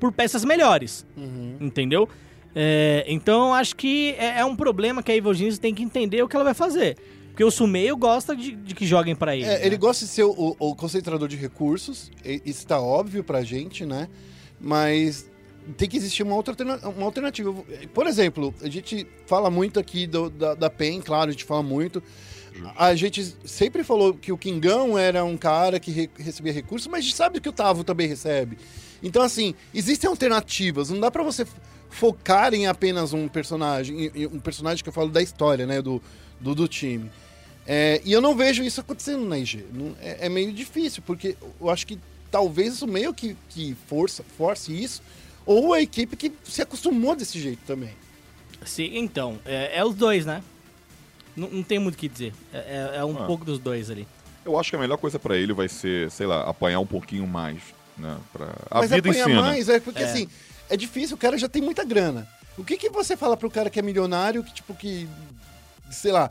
por 0.00 0.10
peças 0.12 0.44
melhores. 0.44 1.06
Uhum. 1.16 1.56
Entendeu? 1.60 2.08
É, 2.54 3.04
então 3.08 3.54
acho 3.54 3.74
que 3.76 4.14
é, 4.18 4.40
é 4.40 4.44
um 4.44 4.54
problema 4.56 5.02
que 5.02 5.10
a 5.10 5.16
Evil 5.16 5.32
Genius 5.34 5.58
tem 5.58 5.74
que 5.74 5.82
entender 5.82 6.22
o 6.22 6.28
que 6.28 6.36
ela 6.36 6.44
vai 6.44 6.54
fazer. 6.54 6.96
Porque 7.28 7.42
o 7.44 7.50
Sumeio 7.50 7.96
gosta 7.96 8.36
de, 8.36 8.52
de 8.52 8.74
que 8.74 8.84
joguem 8.86 9.16
pra 9.16 9.34
ele. 9.34 9.44
É, 9.46 9.58
né? 9.58 9.66
ele 9.66 9.78
gosta 9.78 10.04
de 10.04 10.10
ser 10.10 10.24
o, 10.24 10.54
o 10.58 10.74
concentrador 10.76 11.26
de 11.28 11.36
recursos, 11.36 12.10
isso 12.44 12.66
tá 12.66 12.78
óbvio 12.78 13.24
pra 13.24 13.42
gente, 13.42 13.86
né? 13.86 14.06
Mas 14.60 15.30
tem 15.78 15.88
que 15.88 15.96
existir 15.96 16.22
uma 16.22 16.34
outra 16.34 16.54
uma 16.94 17.04
alternativa. 17.06 17.54
Por 17.94 18.06
exemplo, 18.06 18.54
a 18.62 18.68
gente 18.68 19.06
fala 19.26 19.48
muito 19.50 19.80
aqui 19.80 20.06
do- 20.06 20.28
da, 20.28 20.54
da 20.54 20.68
PEN, 20.68 21.00
claro, 21.00 21.30
a 21.30 21.32
gente 21.32 21.44
fala 21.44 21.62
muito. 21.62 22.02
A 22.76 22.94
gente 22.94 23.34
sempre 23.46 23.82
falou 23.82 24.12
que 24.12 24.30
o 24.30 24.36
Kingão 24.36 24.98
era 24.98 25.24
um 25.24 25.38
cara 25.38 25.80
que 25.80 25.90
re- 25.90 26.10
recebia 26.18 26.52
recursos, 26.52 26.86
mas 26.86 26.98
a 26.98 27.02
gente 27.02 27.16
sabe 27.16 27.40
que 27.40 27.48
o 27.48 27.52
Tavo 27.52 27.82
também 27.82 28.06
recebe. 28.06 28.58
Então, 29.02 29.22
assim, 29.22 29.54
existem 29.74 30.08
alternativas. 30.08 30.90
Não 30.90 31.00
dá 31.00 31.10
pra 31.10 31.22
você 31.22 31.46
focar 31.92 32.54
em 32.54 32.66
apenas 32.66 33.12
um 33.12 33.28
personagem, 33.28 34.06
em- 34.06 34.22
em 34.22 34.26
um 34.26 34.40
personagem 34.40 34.82
que 34.82 34.88
eu 34.88 34.92
falo 34.92 35.10
da 35.10 35.22
história, 35.22 35.66
né, 35.66 35.80
do, 35.80 36.02
do, 36.40 36.54
do 36.54 36.66
time. 36.66 37.10
É, 37.66 38.00
e 38.04 38.10
eu 38.12 38.20
não 38.20 38.34
vejo 38.34 38.62
isso 38.64 38.80
acontecendo 38.80 39.24
na 39.24 39.38
IG. 39.38 39.64
Não- 39.72 39.94
é, 40.00 40.26
é 40.26 40.28
meio 40.28 40.52
difícil, 40.52 41.02
porque 41.06 41.36
eu 41.60 41.70
acho 41.70 41.86
que 41.86 41.98
talvez 42.30 42.74
isso 42.74 42.86
meio 42.86 43.12
que, 43.14 43.36
que 43.50 43.76
força, 43.86 44.24
force 44.36 44.72
isso, 44.72 45.02
ou 45.46 45.72
a 45.74 45.80
equipe 45.82 46.16
que 46.16 46.32
se 46.44 46.62
acostumou 46.62 47.14
desse 47.14 47.38
jeito 47.38 47.60
também. 47.66 47.90
Sim, 48.64 48.90
então, 48.96 49.38
é, 49.44 49.78
é 49.78 49.84
os 49.84 49.94
dois, 49.94 50.24
né? 50.24 50.42
Não, 51.36 51.48
não 51.48 51.62
tem 51.62 51.78
muito 51.78 51.94
o 51.94 51.98
que 51.98 52.08
dizer. 52.08 52.32
É, 52.52 52.58
é- 52.58 52.96
é 52.98 53.04
um 53.04 53.16
Ah. 53.22 53.26
pouco 53.26 53.44
dos 53.44 53.58
dois 53.58 53.90
ali. 53.90 54.06
Eu 54.44 54.58
acho 54.58 54.70
que 54.70 54.76
a 54.76 54.78
melhor 54.78 54.96
coisa 54.98 55.18
pra 55.18 55.36
ele 55.36 55.52
vai 55.52 55.68
ser, 55.68 56.10
sei 56.10 56.26
lá, 56.26 56.42
apanhar 56.48 56.80
um 56.80 56.86
pouquinho 56.86 57.26
mais, 57.26 57.58
né? 57.96 58.16
Pra... 58.32 58.46
A 58.70 58.78
Mas 58.80 58.90
vida 58.90 59.08
apanha 59.10 59.24
ensina. 59.24 59.40
mais, 59.40 59.68
é 59.68 59.78
porque 59.78 60.02
É. 60.02 60.04
assim, 60.04 60.28
é 60.70 60.76
difícil, 60.76 61.16
o 61.16 61.18
cara 61.18 61.36
já 61.38 61.48
tem 61.48 61.62
muita 61.62 61.84
grana. 61.84 62.26
O 62.56 62.64
que, 62.64 62.76
que 62.76 62.90
você 62.90 63.16
fala 63.16 63.36
pro 63.36 63.50
cara 63.50 63.70
que 63.70 63.78
é 63.78 63.82
milionário, 63.82 64.44
que 64.44 64.52
tipo, 64.52 64.74
que, 64.74 65.08
sei 65.90 66.12
lá, 66.12 66.30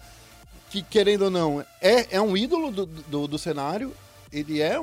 que 0.70 0.82
querendo 0.84 1.24
ou 1.24 1.30
não, 1.32 1.66
é, 1.82 2.16
é 2.16 2.22
um 2.22 2.38
ídolo 2.38 2.72
do, 2.72 2.86
do, 2.86 3.28
do 3.28 3.38
cenário, 3.38 3.92
ele 4.32 4.62
é, 4.62 4.82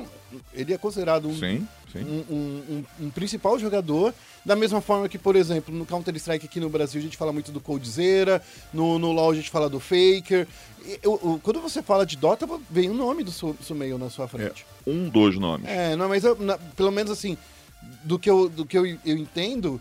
ele 0.53 0.75
é 0.75 0.79
considerado 0.79 1.29
um, 1.29 1.35
Sim, 1.39 1.67
sim. 1.93 2.01
um, 2.05 2.35
um- 2.35 2.63
um- 3.01 3.07
um 3.07 3.11
principal 3.11 3.59
jogador, 3.59 4.13
da 4.45 4.55
mesma 4.57 4.81
forma 4.81 5.09
que, 5.09 5.17
por 5.19 5.37
exemplo, 5.37 5.75
no 5.75 5.87
Counter-Strike 5.87 6.47
aqui 6.47 6.61
no 6.61 6.69
Brasil 6.69 7.01
a 7.01 7.05
gente 7.05 7.17
fala 7.17 7.33
muito 7.33 7.51
do 7.53 7.61
Coldzera, 7.61 8.43
no, 8.75 8.99
no 8.99 9.13
LoL 9.13 9.31
a 9.31 9.35
gente 9.35 9.49
fala 9.51 9.69
do 9.71 9.79
Faker. 9.81 10.47
Eu- 11.03 11.21
eu- 11.23 11.41
quando 11.43 11.61
você 11.61 11.83
fala 11.83 12.05
de 12.05 12.17
Dota, 12.17 12.47
vem 12.71 12.91
o 12.91 12.95
nome 12.95 13.23
do 13.25 13.31
Su- 13.31 13.57
Sumeio 13.63 13.97
na 13.97 14.11
sua 14.11 14.27
frente. 14.29 14.67
Um 14.87 15.09
dos 15.09 15.39
nomes. 15.39 15.67
É, 15.69 15.95
não, 15.97 16.09
mas 16.09 16.25
eu- 16.25 16.37
na- 16.37 16.59
pelo 16.59 16.91
menos 16.91 17.11
assim, 17.13 17.37
do 18.05 18.19
que 18.19 18.29
eu, 18.29 18.49
do 18.49 18.65
que 18.67 18.77
eu, 18.77 18.87
eu 18.87 19.17
entendo, 19.17 19.81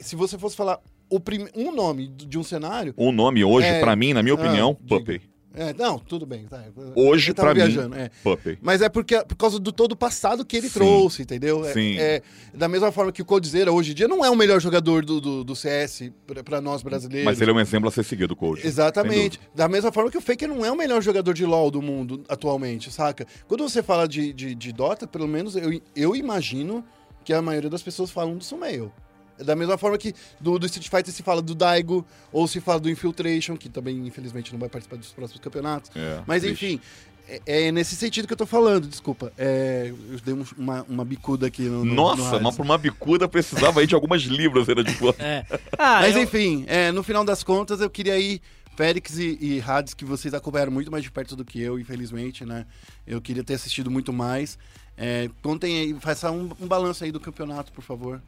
se 0.00 0.14
você 0.16 0.36
fosse 0.38 0.56
falar 0.56 0.78
o 1.10 1.20
prim, 1.20 1.46
um 1.54 1.72
nome 1.72 2.08
de 2.08 2.38
um 2.38 2.42
cenário. 2.42 2.94
O 2.96 3.12
nome 3.12 3.44
hoje, 3.44 3.66
É. 3.66 3.80
pra 3.80 3.94
mim, 3.94 4.12
na 4.14 4.22
minha 4.22 4.34
Ah, 4.34 4.38
opinião, 4.40 4.76
diga. 4.80 4.98
Puppy. 5.00 5.32
É, 5.54 5.74
não, 5.74 5.98
tudo 5.98 6.24
bem. 6.24 6.46
Tá, 6.46 6.64
Hoje, 6.96 7.34
pra 7.34 7.52
mim, 7.54 7.60
é. 7.94 8.10
Puppy. 8.22 8.58
Mas 8.62 8.80
é 8.80 8.88
porque, 8.88 9.22
por 9.22 9.36
causa 9.36 9.58
do 9.58 9.70
todo 9.70 9.92
o 9.92 9.96
passado 9.96 10.46
que 10.46 10.56
ele 10.56 10.68
Sim. 10.68 10.72
trouxe, 10.78 11.20
entendeu? 11.20 11.62
É- 11.66 11.72
Sim. 11.74 11.98
É, 11.98 12.22
da 12.54 12.66
mesma 12.68 12.90
forma 12.90 13.12
que 13.12 13.20
o 13.20 13.24
Coldzera 13.26 13.70
hoje 13.70 13.90
em 13.92 13.94
dia 13.94 14.08
não 14.08 14.24
é 14.24 14.30
o 14.30 14.34
melhor 14.34 14.58
jogador 14.62 15.04
do, 15.04 15.20
do, 15.20 15.44
do 15.44 15.54
CS 15.54 16.10
pra- 16.26 16.42
pra 16.42 16.58
nós 16.62 16.82
brasileiros. 16.82 17.26
Mas 17.26 17.38
ele 17.42 17.50
é 17.50 17.54
um 17.54 17.60
exemplo 17.60 17.86
a 17.86 17.92
ser 17.92 18.02
seguido, 18.02 18.34
coach. 18.34 18.66
Exatamente. 18.66 19.38
Da 19.54 19.68
mesma 19.68 19.92
forma 19.92 20.10
que 20.10 20.16
o 20.16 20.22
Faker 20.22 20.48
não 20.48 20.64
é 20.64 20.72
o 20.72 20.76
melhor 20.76 21.02
jogador 21.02 21.34
de 21.34 21.44
LoL 21.44 21.70
do 21.70 21.82
mundo 21.82 22.24
atualmente, 22.30 22.90
saca? 22.90 23.26
Quando 23.46 23.68
você 23.68 23.82
fala 23.82 24.08
de, 24.08 24.32
de, 24.32 24.54
de 24.54 24.72
Dota, 24.72 25.06
pelo 25.06 25.28
menos 25.28 25.54
eu, 25.54 25.78
eu 25.94 26.16
imagino 26.16 26.82
que 27.24 27.32
a 27.32 27.40
maioria 27.42 27.70
das 27.70 27.82
pessoas 27.82 28.10
falam 28.10 28.36
do 28.36 28.44
Sumail. 28.44 28.92
É 29.38 29.44
Da 29.44 29.56
mesma 29.56 29.78
forma 29.78 29.96
que 29.96 30.14
do, 30.40 30.58
do 30.58 30.66
Street 30.66 30.88
Fighter 30.88 31.12
se 31.12 31.22
fala 31.22 31.40
do 31.42 31.54
Daigo, 31.54 32.04
ou 32.32 32.46
se 32.46 32.60
fala 32.60 32.78
do 32.80 32.90
Infiltration, 32.90 33.56
que 33.56 33.68
também, 33.68 34.06
infelizmente, 34.06 34.52
não 34.52 34.58
vai 34.60 34.68
participar 34.68 34.96
dos 34.96 35.08
próximos 35.12 35.40
campeonatos. 35.40 35.90
É, 35.96 36.20
Mas 36.26 36.44
enfim, 36.44 36.78
é, 37.28 37.66
é 37.66 37.72
nesse 37.72 37.96
sentido 37.96 38.26
que 38.26 38.32
eu 38.32 38.36
tô 38.36 38.44
falando, 38.46 38.86
desculpa. 38.86 39.32
É, 39.38 39.90
eu 40.10 40.18
dei 40.24 40.34
um- 40.34 40.44
uma, 40.58 40.82
uma 40.88 41.04
bicuda 41.04 41.46
aqui 41.46 41.62
no. 41.62 41.78
no 41.78 41.84
no 41.86 41.94
Nossa, 41.94 42.22
rádio. 42.24 42.42
mas 42.42 42.54
pra 42.54 42.64
uma 42.64 42.76
bicuda 42.78 43.26
precisava 43.28 43.80
aí 43.80 43.86
de 43.86 43.94
algumas 43.94 44.22
libras, 44.22 44.68
era 44.68 44.84
de 44.84 44.92
boa. 44.94 45.14
É. 45.18 45.44
Ah, 45.78 46.00
Mas 46.02 46.14
eu- 46.14 46.22
enfim, 46.22 46.64
é, 46.68 46.92
no 46.92 47.02
final 47.02 47.24
das 47.24 47.42
contas, 47.42 47.80
eu 47.80 47.88
queria 47.90 48.18
ir. 48.18 48.40
Félix 48.74 49.18
e, 49.18 49.36
e 49.38 49.60
Hades, 49.60 49.92
que 49.92 50.02
vocês 50.02 50.32
acompanharam 50.32 50.72
muito 50.72 50.90
mais 50.90 51.04
de 51.04 51.10
perto 51.10 51.36
do 51.36 51.44
que 51.44 51.60
eu, 51.60 51.78
infelizmente, 51.78 52.42
né? 52.46 52.64
Eu 53.06 53.20
queria 53.20 53.44
ter 53.44 53.52
assistido 53.52 53.90
muito 53.90 54.14
mais. 54.14 54.58
É, 54.96 55.28
contem 55.42 55.78
aí, 55.78 55.94
faça 56.00 56.30
um, 56.30 56.50
um 56.60 56.66
balanço 56.66 57.02
aí 57.04 57.10
do 57.10 57.18
campeonato, 57.20 57.72
por 57.72 57.82
favor. 57.82 58.20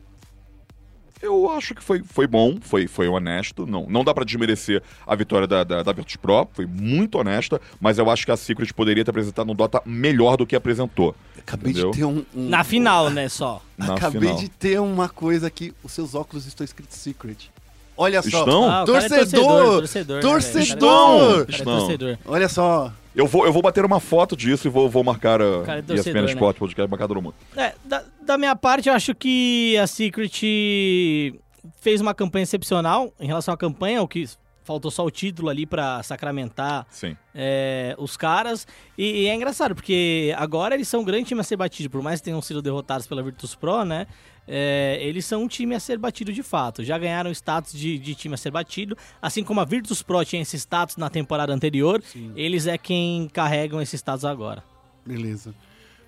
Eu 1.23 1.51
acho 1.53 1.75
que 1.75 1.83
foi, 1.83 2.03
foi 2.03 2.27
bom, 2.27 2.59
foi, 2.61 2.87
foi 2.87 3.09
honesto. 3.09 3.65
Não, 3.67 3.87
não 3.89 4.05
dá 4.05 4.13
pra 4.13 4.25
desmerecer 4.25 4.83
a 5.07 5.15
vitória 5.15 5.47
da, 5.47 5.65
da, 5.65 5.83
da 5.83 5.93
Virtus 5.93 6.17
Pro, 6.17 6.47
foi 6.53 6.67
muito 6.67 7.17
honesta, 7.19 7.61
mas 7.81 7.97
eu 7.97 8.11
acho 8.11 8.27
que 8.27 8.33
a 8.33 8.37
Secret 8.37 8.73
poderia 8.75 9.03
ter 9.05 9.11
apresentado 9.11 9.51
um 9.51 9.55
Dota 9.55 9.81
melhor 9.87 10.37
do 10.37 10.47
que 10.47 10.55
apresentou. 10.55 11.15
Acabei 11.39 11.73
Entendeu? 11.73 11.91
de 11.93 11.99
ter 11.99 12.05
um. 12.05 12.25
um- 12.35 12.49
Na 12.49 12.63
final, 12.63 13.09
né, 13.09 13.29
só. 13.29 13.63
Na 13.79 13.95
Acabei 13.95 14.21
final. 14.21 14.37
de 14.37 14.49
ter 14.51 14.79
uma 14.81 15.09
coisa 15.09 15.47
aqui. 15.47 15.73
Os 15.83 15.93
seus 15.93 16.15
óculos 16.15 16.45
estão 16.47 16.65
escritos 16.65 16.97
Secret. 16.99 17.51
Olha 17.97 18.21
só. 18.21 18.41
Estão? 18.41 18.65
Ah, 18.69 18.85
cara 18.85 19.07
é 19.07 19.09
Torcedor! 19.09 19.79
torcedor, 19.79 20.21
Torcedor! 20.21 21.47
Né, 21.49 21.57
é 21.59 21.63
torcedor. 21.65 22.19
Olha 22.27 22.49
só. 22.49 22.93
Eu 23.15 23.27
vou, 23.27 23.47
eu 23.47 23.53
vou 23.53 23.63
bater 23.63 23.85
uma 23.85 24.01
foto 24.01 24.37
disso 24.37 24.67
e 24.67 24.71
vou, 24.71 24.89
vou 24.91 25.05
marcar 25.05 25.41
a 25.41 25.63
Cara, 25.65 25.79
é 25.79 25.83
ESPN 25.95 26.13
torcedor, 26.13 26.23
né? 26.23 26.53
Podcast, 26.59 26.91
marcar 26.91 27.07
todo 27.07 27.23
mundo. 27.23 27.35
É, 27.57 27.75
da, 27.85 28.05
da 28.23 28.37
minha 28.37 28.57
parte, 28.57 28.89
eu 28.89 28.95
acho 28.95 29.15
que 29.15 29.77
a 29.79 29.87
Secret 29.87 31.33
fez 31.81 32.01
uma 32.01 32.13
campanha 32.13 32.43
excepcional 32.43 33.13
em 33.21 33.27
relação 33.27 33.55
à 33.55 33.57
campanha, 33.57 34.03
o 34.03 34.09
que 34.09 34.29
faltou 34.65 34.91
só 34.91 35.05
o 35.05 35.11
título 35.11 35.49
ali 35.49 35.67
pra 35.67 36.03
sacramentar 36.03 36.87
Sim. 36.91 37.17
é, 37.35 37.95
os 37.99 38.17
caras. 38.17 38.67
E, 38.99 39.23
e 39.23 39.27
é 39.29 39.35
engraçado, 39.35 39.75
porque 39.75 40.35
agora 40.37 40.75
eles 40.75 40.89
são 40.89 41.01
um 41.01 41.05
grande 41.05 41.27
time 41.27 41.41
a 41.41 41.45
ser 41.45 41.57
batido, 41.57 41.91
por 41.91 42.03
mais 42.03 42.21
que 42.21 42.25
tenham 42.25 42.43
sido 42.43 42.61
derrotados 42.61 43.07
pela 43.07 43.23
Virtus 43.23 43.55
Pro, 43.55 43.85
né? 43.85 44.07
É, 44.47 44.99
eles 45.01 45.25
são 45.25 45.43
um 45.43 45.49
time 45.49 45.75
a 45.75 45.81
ser 45.81 45.99
batido 45.99 46.33
de 46.33 46.43
fato. 46.43 46.83
Já 46.85 46.99
ganharam 46.99 47.31
status 47.31 47.73
de, 47.73 47.99
de 47.99 48.15
time 48.15 48.35
a 48.35 48.39
ser 48.39 48.51
batido, 48.51 48.97
assim 49.21 49.43
como 49.45 49.61
a 49.61 49.65
Virtus 49.65 50.03
Pro 50.03 50.25
tinha 50.25 50.43
esse 50.43 50.57
status 50.59 50.97
na 50.97 51.09
temporada 51.11 51.53
anterior, 51.53 52.03
eles 52.37 52.67
é 52.67 52.77
quem 52.79 53.29
carregam 53.33 53.81
esse 53.81 53.97
status 53.97 54.25
agora. 54.25 54.63
Beleza. 55.07 55.55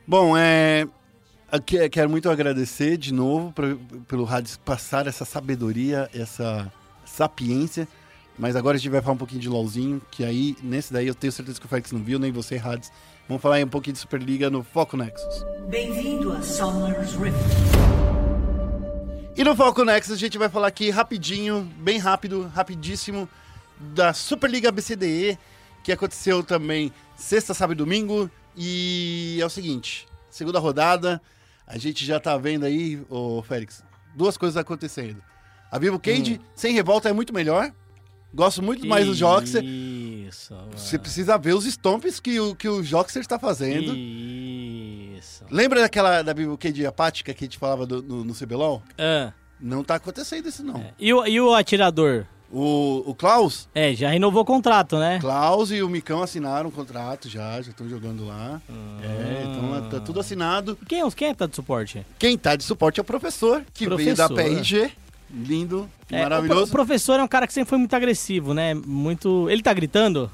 Bom, 0.07 0.37
é. 0.37 0.87
aqui- 1.51 1.89
Quero 1.89 2.09
muito 2.11 2.31
agradecer 2.31 2.97
de 2.97 3.13
novo 3.13 3.53
pra- 3.53 3.77
pelo 4.09 4.27
Hades 4.27 4.57
passar 4.57 5.07
essa 5.07 5.25
sabedoria, 5.25 6.09
essa 6.15 6.71
sapiência. 7.05 7.87
Mas 8.39 8.55
agora 8.55 8.77
a 8.77 8.79
gente 8.79 8.91
vai 8.91 9.01
falar 9.01 9.15
um 9.15 9.19
pouquinho 9.19 9.41
de 9.41 9.49
LOLzinho, 9.49 10.01
que 10.11 10.23
aí, 10.23 10.55
nesse 10.63 10.93
daí, 10.93 11.07
eu 11.07 11.15
tenho 11.15 11.33
certeza 11.33 11.59
que 11.59 11.65
o 11.65 11.69
Felix 11.69 11.91
não 11.91 12.03
viu, 12.03 12.19
nem 12.19 12.31
você, 12.31 12.57
Hades. 12.59 12.93
Vamos 13.27 13.43
falar 13.43 13.55
aí 13.57 13.65
um 13.65 13.69
pouquinho 13.69 13.95
de 13.95 13.99
Superliga 13.99 14.51
no 14.51 14.63
Foco 14.63 14.95
Nexus. 14.97 15.43
Bem-vindo 15.69 16.33
a 16.33 16.43
Summer's 16.43 17.15
Rift. 17.15 18.06
E 19.39 19.45
no 19.45 19.55
Foco 19.55 19.85
Nexus 19.85 20.15
a 20.15 20.17
gente 20.17 20.39
vai 20.39 20.49
falar 20.49 20.69
aqui 20.69 20.89
rapidinho, 20.89 21.71
bem 21.77 21.99
rápido, 21.99 22.51
rapidíssimo, 22.55 23.29
da 23.79 24.15
Superliga 24.15 24.73
BCDE, 24.73 25.39
que 25.85 25.93
aconteceu 25.93 26.43
também 26.43 26.91
sexta, 27.15 27.53
sábado 27.53 27.77
e 27.77 27.85
domingo. 27.85 28.31
E 28.57 29.37
é 29.39 29.45
o 29.45 29.51
seguinte, 29.51 30.09
segunda 30.31 30.59
rodada, 30.59 31.21
a 31.67 31.77
gente 31.77 32.03
já 32.03 32.19
tá 32.19 32.35
vendo 32.39 32.65
aí, 32.65 33.05
ô 33.11 33.43
Félix, 33.43 33.85
duas 34.15 34.39
coisas 34.39 34.57
acontecendo. 34.57 35.23
A 35.71 35.79
Vivo 35.79 36.01
Cage, 36.01 36.41
sem 36.55 36.73
revolta, 36.73 37.11
é 37.11 37.13
muito 37.13 37.35
melhor. 37.35 37.71
Gosto 38.37 38.63
muito 38.63 38.87
mais 38.87 39.07
do 39.07 39.15
Joxer. 39.15 39.65
Isso. 39.65 40.55
Você 40.77 40.99
precisa 40.99 41.39
ver 41.39 41.55
os 41.55 41.65
stomps 41.65 42.21
que 42.21 42.39
o, 42.39 42.55
que 42.55 42.69
o 42.69 42.83
Joxer 42.85 43.23
está 43.23 43.39
fazendo. 43.39 43.95
Isso. 43.97 45.45
Lembra 45.51 45.81
daquela 45.81 46.23
da 46.23 46.35
Cage 46.59 46.85
apática 46.87 47.33
que 47.33 47.45
a 47.45 47.47
gente 47.47 47.59
falava 47.59 47.87
do- 47.87 48.03
no, 48.03 48.25
no 48.25 48.35
CBLOL? 48.35 48.83
Ah, 48.99 49.33
Não 49.61 49.83
tá 49.83 49.95
acontecendo 49.95 50.49
isso, 50.49 50.63
não. 50.63 50.85
e, 50.99 51.13
o, 51.15 51.27
e 51.27 51.41
o 51.41 51.55
atirador? 51.55 52.27
O, 52.53 53.03
o 53.11 53.15
Klaus, 53.15 53.69
É, 53.75 53.93
já 53.93 54.09
renovou 54.11 54.43
o 54.43 54.45
contrato, 54.45 54.99
né? 54.99 55.19
Klaus 55.21 55.73
e 55.73 55.83
o 55.83 55.89
Micão 55.89 56.23
assinaram 56.23 56.69
um 56.69 56.73
contrato 56.73 57.29
já, 57.29 57.61
já 57.61 57.71
estão 57.71 57.89
jogando 57.89 58.25
lá. 58.25 58.61
É, 59.03 59.43
então 59.43 59.71
lá 59.71 59.81
tá 59.89 59.99
tudo 59.99 60.21
assinado. 60.21 60.79
Quem, 60.89 61.11
quem 61.11 61.29
é 61.29 61.33
que 61.33 61.39
tá 61.39 61.47
de 61.47 61.57
suporte? 61.57 62.07
Quem 62.19 62.39
tá 62.39 62.55
de 62.55 62.63
suporte 62.63 63.01
é 63.01 63.03
o 63.03 63.05
professor, 63.05 63.65
que 63.75 63.89
veio 63.89 64.15
da 64.15 64.29
Professor. 64.29 64.55
PRG. 64.57 64.93
Lindo, 65.31 65.89
É, 66.03 66.05
o, 66.05 66.07
pro- 66.07 66.17
o 66.17 66.21
maravilhoso. 66.23 66.73
professor 66.73 67.19
é 67.19 67.23
um 67.23 67.29
cara 67.29 67.47
que 67.47 67.53
sempre 67.53 67.69
foi 67.71 67.79
muito 67.79 67.95
agressivo, 67.95 68.55
né? 68.55 68.75
Muito. 68.75 69.49
Ele 69.51 69.63
tá 69.63 69.73
gritando? 69.73 70.31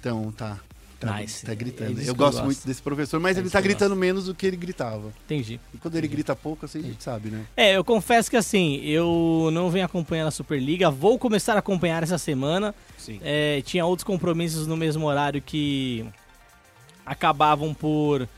Então, 0.00 0.32
tá. 0.32 0.58
Tá, 0.98 1.18
Nice. 1.18 1.44
tá 1.44 1.50
É 1.50 1.54
gritando. 1.56 1.94
disso 1.94 2.02
eu 2.02 2.12
eu 2.12 2.14
gosto 2.14 2.34
gosto. 2.34 2.44
muito 2.44 2.64
desse 2.64 2.80
professor, 2.80 3.18
mas 3.18 3.36
É 3.36 3.40
ele 3.40 3.50
tá 3.50 3.58
eu 3.58 3.62
gritando 3.64 3.96
menos 3.96 4.26
do 4.26 4.34
que 4.36 4.46
ele 4.46 4.56
gritava. 4.56 5.12
Entendi. 5.24 5.58
E 5.74 5.78
quando 5.78 5.96
ele 5.96 6.06
grita 6.06 6.36
pouco, 6.36 6.64
assim, 6.64 6.78
a 6.78 6.82
gente 6.82 7.02
sabe, 7.02 7.28
né? 7.28 7.44
É, 7.56 7.76
eu 7.76 7.82
confesso 7.84 8.30
que 8.30 8.36
assim, 8.36 8.76
eu 8.84 9.50
não 9.52 9.68
venho 9.68 9.84
acompanhando 9.84 10.28
a 10.28 10.30
Superliga, 10.30 10.92
vou 10.92 11.18
começar 11.18 11.54
a 11.54 11.58
acompanhar 11.58 12.04
essa 12.04 12.18
semana. 12.18 12.72
Sim. 12.96 13.18
É, 13.20 13.60
tinha 13.62 13.84
outros 13.84 14.04
compromissos 14.04 14.68
no 14.68 14.76
mesmo 14.76 15.04
horário 15.06 15.42
que 15.42 16.06
acabavam 17.04 17.74
por, 17.74 18.28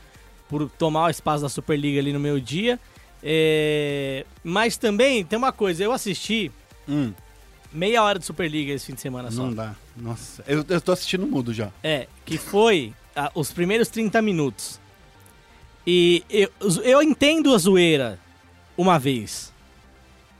por 0.49 0.67
tomar 0.71 1.05
o 1.05 1.09
espaço 1.09 1.43
da 1.43 1.49
Superliga 1.49 1.99
ali 1.99 2.11
no 2.11 2.19
meu 2.19 2.39
dia. 2.39 2.79
É, 3.27 4.23
mas 4.43 4.77
também 4.77 5.25
tem 5.25 5.35
uma 5.35 5.51
coisa, 5.51 5.83
eu 5.83 5.91
assisti 5.91 6.51
Hum, 6.87 7.11
meia 7.73 8.03
hora 8.03 8.19
de 8.19 8.25
Superliga 8.25 8.71
esse 8.71 8.85
fim 8.85 8.93
de 8.93 9.01
semana 9.01 9.31
só. 9.31 9.43
Não 9.43 9.53
dá. 9.53 9.75
Nossa, 9.97 10.43
eu, 10.47 10.63
eu 10.69 10.79
tô 10.79 10.91
assistindo 10.91 11.25
mudo 11.25 11.53
já. 11.53 11.71
É, 11.83 12.07
que 12.23 12.37
foi 12.37 12.93
ah, 13.15 13.31
os 13.33 13.51
primeiros 13.51 13.87
30 13.87 14.21
minutos. 14.21 14.79
E 15.87 16.23
eu, 16.29 16.49
eu 16.83 17.01
entendo 17.01 17.53
a 17.53 17.57
zoeira 17.57 18.19
uma 18.77 18.99
vez. 18.99 19.51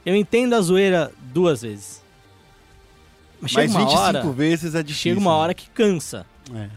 Eu 0.05 0.15
entendo 0.15 0.53
a 0.53 0.61
zoeira 0.61 1.11
duas 1.33 1.61
vezes. 1.63 2.03
Mas 3.41 3.51
chega 3.51 3.63
Mas 3.63 3.75
uma 3.75 3.79
25 3.85 3.99
hora, 4.01 4.31
vezes 4.31 4.75
é 4.75 4.83
difícil. 4.83 5.11
chega 5.11 5.19
uma 5.19 5.31
né? 5.31 5.37
hora 5.37 5.53
que 5.53 5.69
cansa. 5.69 6.25
É. 6.53 6.69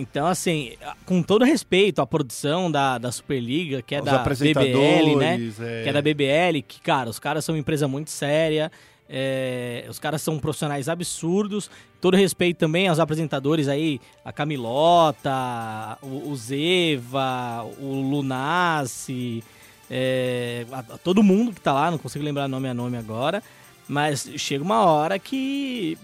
Então, 0.00 0.26
assim, 0.26 0.72
com 1.04 1.22
todo 1.22 1.44
respeito 1.44 2.00
à 2.00 2.06
produção 2.06 2.70
da, 2.70 2.96
da 2.98 3.12
Superliga, 3.12 3.82
que 3.82 3.94
é 3.94 3.98
Os 3.98 4.04
da 4.06 4.18
BBL, 4.24 5.16
né? 5.18 5.38
é. 5.60 5.82
Que 5.82 5.88
é 5.88 5.92
da 5.92 6.00
BBL, 6.02 6.62
que, 6.66 6.80
cara, 6.80 7.10
os 7.10 7.18
caras 7.18 7.44
são 7.44 7.54
uma 7.54 7.58
empresa 7.60 7.86
muito 7.86 8.10
séria. 8.10 8.70
é, 9.12 9.84
os 9.90 9.98
caras 9.98 10.22
são 10.22 10.38
profissionais 10.38 10.88
absurdos. 10.88 11.70
Todo 12.00 12.16
respeito 12.16 12.58
também 12.58 12.88
aos 12.88 12.98
apresentadores 13.00 13.68
aí, 13.68 14.00
a 14.24 14.32
Camilota, 14.32 15.98
o, 16.00 16.30
o 16.30 16.36
Zeva, 16.36 17.64
o 17.78 18.00
Lunassi, 18.10 19.42
é, 19.90 20.64
a, 20.72 20.78
a 20.78 20.98
todo 20.98 21.22
mundo 21.22 21.52
que 21.52 21.60
tá 21.60 21.72
lá, 21.72 21.90
não 21.90 21.98
consigo 21.98 22.24
lembrar 22.24 22.48
nome 22.48 22.68
a 22.68 22.74
nome 22.74 22.96
agora. 22.96 23.42
Mas 23.88 24.30
chega 24.36 24.62
uma 24.62 24.84
hora 24.84 25.18
que, 25.18 25.98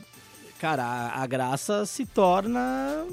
cara, 0.59 0.83
a, 0.83 1.23
a 1.23 1.27
graça 1.27 1.87
se 1.87 2.05
torna 2.05 3.05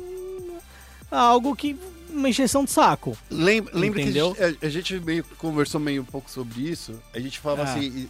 algo 1.20 1.55
que. 1.55 1.78
uma 2.09 2.30
encheção 2.30 2.64
de 2.66 2.72
saco. 2.72 3.18
Lembra, 3.30 3.78
lembra 3.78 4.01
que 4.03 4.09
a 4.09 4.11
gente, 4.11 4.43
a, 4.64 4.68
a 4.68 4.70
gente 4.70 4.99
meio 4.99 5.24
conversou 5.38 5.80
meio 5.80 6.01
um 6.01 6.05
pouco 6.05 6.30
sobre 6.30 6.61
isso. 6.70 6.99
A 7.14 7.20
gente 7.20 7.39
falava 7.39 7.64
Ah. 7.64 7.74
assim. 7.76 8.09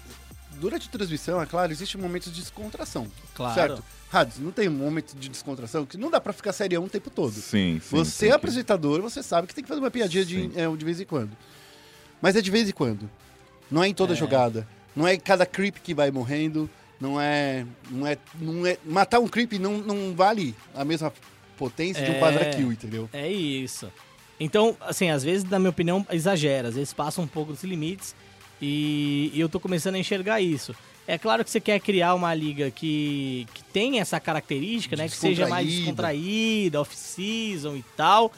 Durante 0.60 0.88
a 0.88 0.92
transmissão, 0.92 1.42
é 1.42 1.46
claro, 1.46 1.72
existe 1.72 1.98
momentos 1.98 2.32
de 2.32 2.40
descontração. 2.40 3.08
Claro. 3.34 3.54
Certo? 3.56 3.84
Rádios, 4.10 4.38
não 4.40 4.52
tem 4.52 4.70
um 4.70 4.74
momento 4.74 5.16
de 5.16 5.28
descontração 5.28 5.84
que 5.86 5.98
não 5.98 6.12
dá 6.12 6.22
pra 6.22 6.32
ficar 6.32 6.54
serião 6.54 6.84
o 6.86 6.90
tempo 6.90 7.10
todo. 7.10 7.34
Sim, 7.34 7.82
sim. 7.82 7.98
você 7.98 8.28
é 8.28 8.30
que- 8.30 8.36
apresentador, 8.36 9.02
você 9.02 9.24
sabe 9.24 9.48
que 9.48 9.56
tem 9.56 9.64
que 9.64 9.68
fazer 9.68 9.82
uma 9.82 9.90
piadinha 9.90 10.24
de, 10.24 10.52
é, 10.56 10.68
de 10.74 10.86
vez 10.86 11.02
em 11.02 11.06
quando. 11.06 11.32
Mas 12.22 12.36
é 12.36 12.42
de 12.42 12.52
vez 12.52 12.70
em 12.70 12.72
quando. 12.72 13.10
Não 13.70 13.84
é 13.84 13.88
em 13.88 13.94
toda 13.94 14.14
jogada. 14.14 14.66
Não 14.96 15.08
é 15.08 15.18
cada 15.18 15.46
creep 15.46 15.78
que 15.84 15.94
vai 15.96 16.12
morrendo. 16.12 16.70
Não 17.02 17.20
é. 17.20 17.66
Não 17.90 18.06
é. 18.06 18.18
Não 18.40 18.66
é 18.68 18.78
matar 18.86 19.20
um 19.20 19.28
creep 19.28 19.54
não, 19.54 19.80
não 19.80 20.14
vale 20.16 20.56
a 20.76 20.86
mesma 20.86 21.12
potência 21.58 22.04
de 22.04 22.12
um 22.12 22.16
É. 22.16 22.20
quadra 22.20 22.46
kill, 22.50 22.72
entendeu? 22.72 23.10
É 23.14 23.30
isso. 23.32 23.92
Então, 24.40 24.76
assim, 24.82 25.10
às 25.10 25.24
vezes, 25.24 25.48
na 25.50 25.60
minha 25.60 25.70
opinião, 25.70 26.06
exagera. 26.12 26.68
Às 26.68 26.76
vezes 26.76 26.94
passa 26.94 27.22
um 27.22 27.28
pouco 27.28 27.54
dos 27.54 27.64
limites 27.64 28.16
e, 28.62 29.32
e 29.34 29.40
eu 29.40 29.48
tô 29.48 29.60
começando 29.60 29.96
a 29.96 30.00
enxergar 30.00 30.42
isso. 30.42 30.76
É 31.08 31.18
claro 31.18 31.44
que 31.44 31.50
você 31.52 31.60
quer 31.60 31.80
criar 31.80 32.14
uma 32.16 32.34
liga 32.34 32.72
que, 32.72 33.46
que 33.54 33.64
tenha 33.66 34.02
essa 34.02 34.20
característica, 34.20 34.96
né? 34.96 35.08
Que 35.10 35.16
seja 35.16 35.48
mais 35.48 35.68
Descontraída. 35.68 36.80
off-season 36.82 37.76
e 37.76 37.84
tal. 37.96 38.32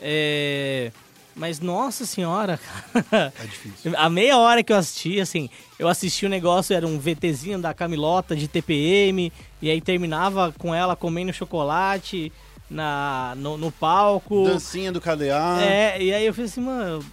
É, 0.00 0.90
Mas, 1.34 1.60
nossa 1.60 2.06
senhora, 2.06 2.58
cara. 3.10 3.32
É 3.38 3.44
difícil. 3.46 3.92
A 3.96 4.08
meia 4.08 4.38
hora 4.38 4.62
que 4.62 4.72
eu 4.72 4.76
assisti, 4.76 5.20
assim, 5.20 5.50
eu 5.78 5.88
assisti 5.88 6.24
o 6.24 6.28
negócio, 6.30 6.74
era 6.74 6.86
um 6.86 6.98
VTzinho 6.98 7.58
da 7.58 7.74
Camilota 7.74 8.34
de 8.34 8.48
TPM, 8.48 9.30
e 9.60 9.70
aí 9.70 9.80
terminava 9.82 10.54
com 10.58 10.74
ela 10.74 10.96
comendo 10.96 11.32
chocolate 11.34 12.32
na, 12.68 13.34
no, 13.36 13.56
no 13.56 13.70
palco. 13.70 14.44
Dancinha 14.44 14.92
do 14.92 15.00
KDA. 15.00 15.62
É, 15.62 16.02
e 16.02 16.12
aí 16.12 16.26
eu 16.26 16.34
falei 16.34 16.50
assim, 16.50 16.60
mano. 16.60 17.04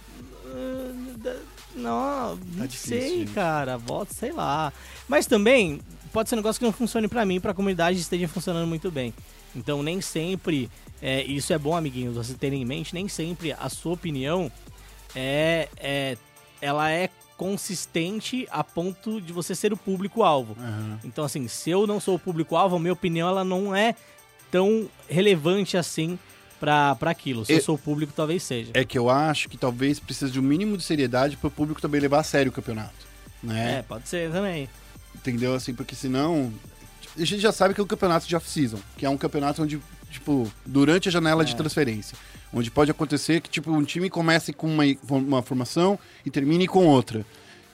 Não, 1.74 2.36
não 2.54 2.66
difícil, 2.66 2.98
sei, 2.98 3.26
cara. 3.26 3.76
Volta, 3.76 4.14
sei 4.14 4.32
lá. 4.32 4.72
Mas 5.08 5.26
também 5.26 5.80
pode 6.12 6.28
ser 6.28 6.36
um 6.36 6.38
negócio 6.38 6.60
que 6.60 6.64
não 6.64 6.72
funcione 6.72 7.08
pra 7.08 7.24
mim, 7.26 7.40
pra 7.40 7.52
comunidade 7.52 7.98
esteja 7.98 8.28
funcionando 8.28 8.66
muito 8.68 8.90
bem. 8.90 9.12
Então 9.54 9.82
nem 9.82 10.00
sempre. 10.00 10.70
é, 11.02 11.22
isso 11.24 11.52
é 11.52 11.58
bom, 11.58 11.76
amiguinhos, 11.76 12.14
vocês 12.14 12.38
terem 12.38 12.62
em 12.62 12.64
mente, 12.64 12.94
nem 12.94 13.08
sempre 13.08 13.52
a 13.52 13.68
sua 13.68 13.92
opinião 13.92 14.50
é, 15.14 15.68
é 15.76 16.16
ela 16.60 16.90
é 16.90 17.10
consistente 17.36 18.46
a 18.50 18.62
ponto 18.62 19.20
de 19.20 19.32
você 19.32 19.54
ser 19.54 19.72
o 19.72 19.76
público-alvo. 19.76 20.56
Aham. 20.58 21.00
Então, 21.04 21.24
assim, 21.24 21.46
se 21.48 21.68
eu 21.68 21.86
não 21.86 21.98
sou 22.00 22.14
o 22.14 22.18
público-alvo, 22.18 22.76
a 22.76 22.78
minha 22.78 22.92
opinião 22.92 23.28
ela 23.28 23.44
não 23.44 23.74
é 23.74 23.96
tão 24.54 24.88
relevante 25.08 25.76
assim 25.76 26.16
pra 26.60 26.96
aquilo. 27.02 27.44
Se 27.44 27.52
eu 27.52 27.58
E- 27.58 27.60
sou 27.60 27.74
o 27.74 27.78
público, 27.78 28.12
talvez 28.14 28.40
seja. 28.44 28.70
É 28.72 28.84
que 28.84 28.96
eu 28.96 29.10
acho 29.10 29.48
que 29.48 29.56
talvez 29.58 29.98
precise 29.98 30.30
de 30.30 30.38
um 30.38 30.42
mínimo 30.42 30.76
de 30.76 30.84
seriedade 30.84 31.36
para 31.36 31.48
o 31.48 31.50
público 31.50 31.80
também 31.82 32.00
levar 32.00 32.20
a 32.20 32.22
sério 32.22 32.50
o 32.50 32.54
campeonato. 32.54 32.94
É, 33.42 33.46
Né? 33.48 33.84
pode 33.88 34.08
ser 34.08 34.30
também. 34.30 34.68
Entendeu? 35.12 35.54
Assim, 35.54 35.74
porque 35.74 35.96
senão. 35.96 36.52
A 37.16 37.24
gente 37.24 37.40
já 37.40 37.50
sabe 37.50 37.74
que 37.74 37.80
é 37.80 37.84
um 37.84 37.86
campeonato 37.86 38.26
de 38.28 38.34
off-season, 38.36 38.78
que 38.96 39.04
é 39.04 39.08
um 39.10 39.16
campeonato 39.16 39.60
onde, 39.62 39.80
tipo, 40.10 40.50
durante 40.64 41.08
a 41.08 41.12
janela 41.12 41.42
É. 41.42 41.44
de 41.44 41.54
transferência, 41.56 42.16
onde 42.52 42.70
pode 42.70 42.90
acontecer 42.92 43.40
que, 43.40 43.50
tipo, 43.50 43.72
um 43.72 43.82
time 43.84 44.08
comece 44.08 44.52
com 44.52 44.68
uma, 44.68 44.84
uma 45.10 45.42
formação 45.42 45.98
e 46.24 46.30
termine 46.30 46.66
com 46.68 46.86
outra. 46.86 47.26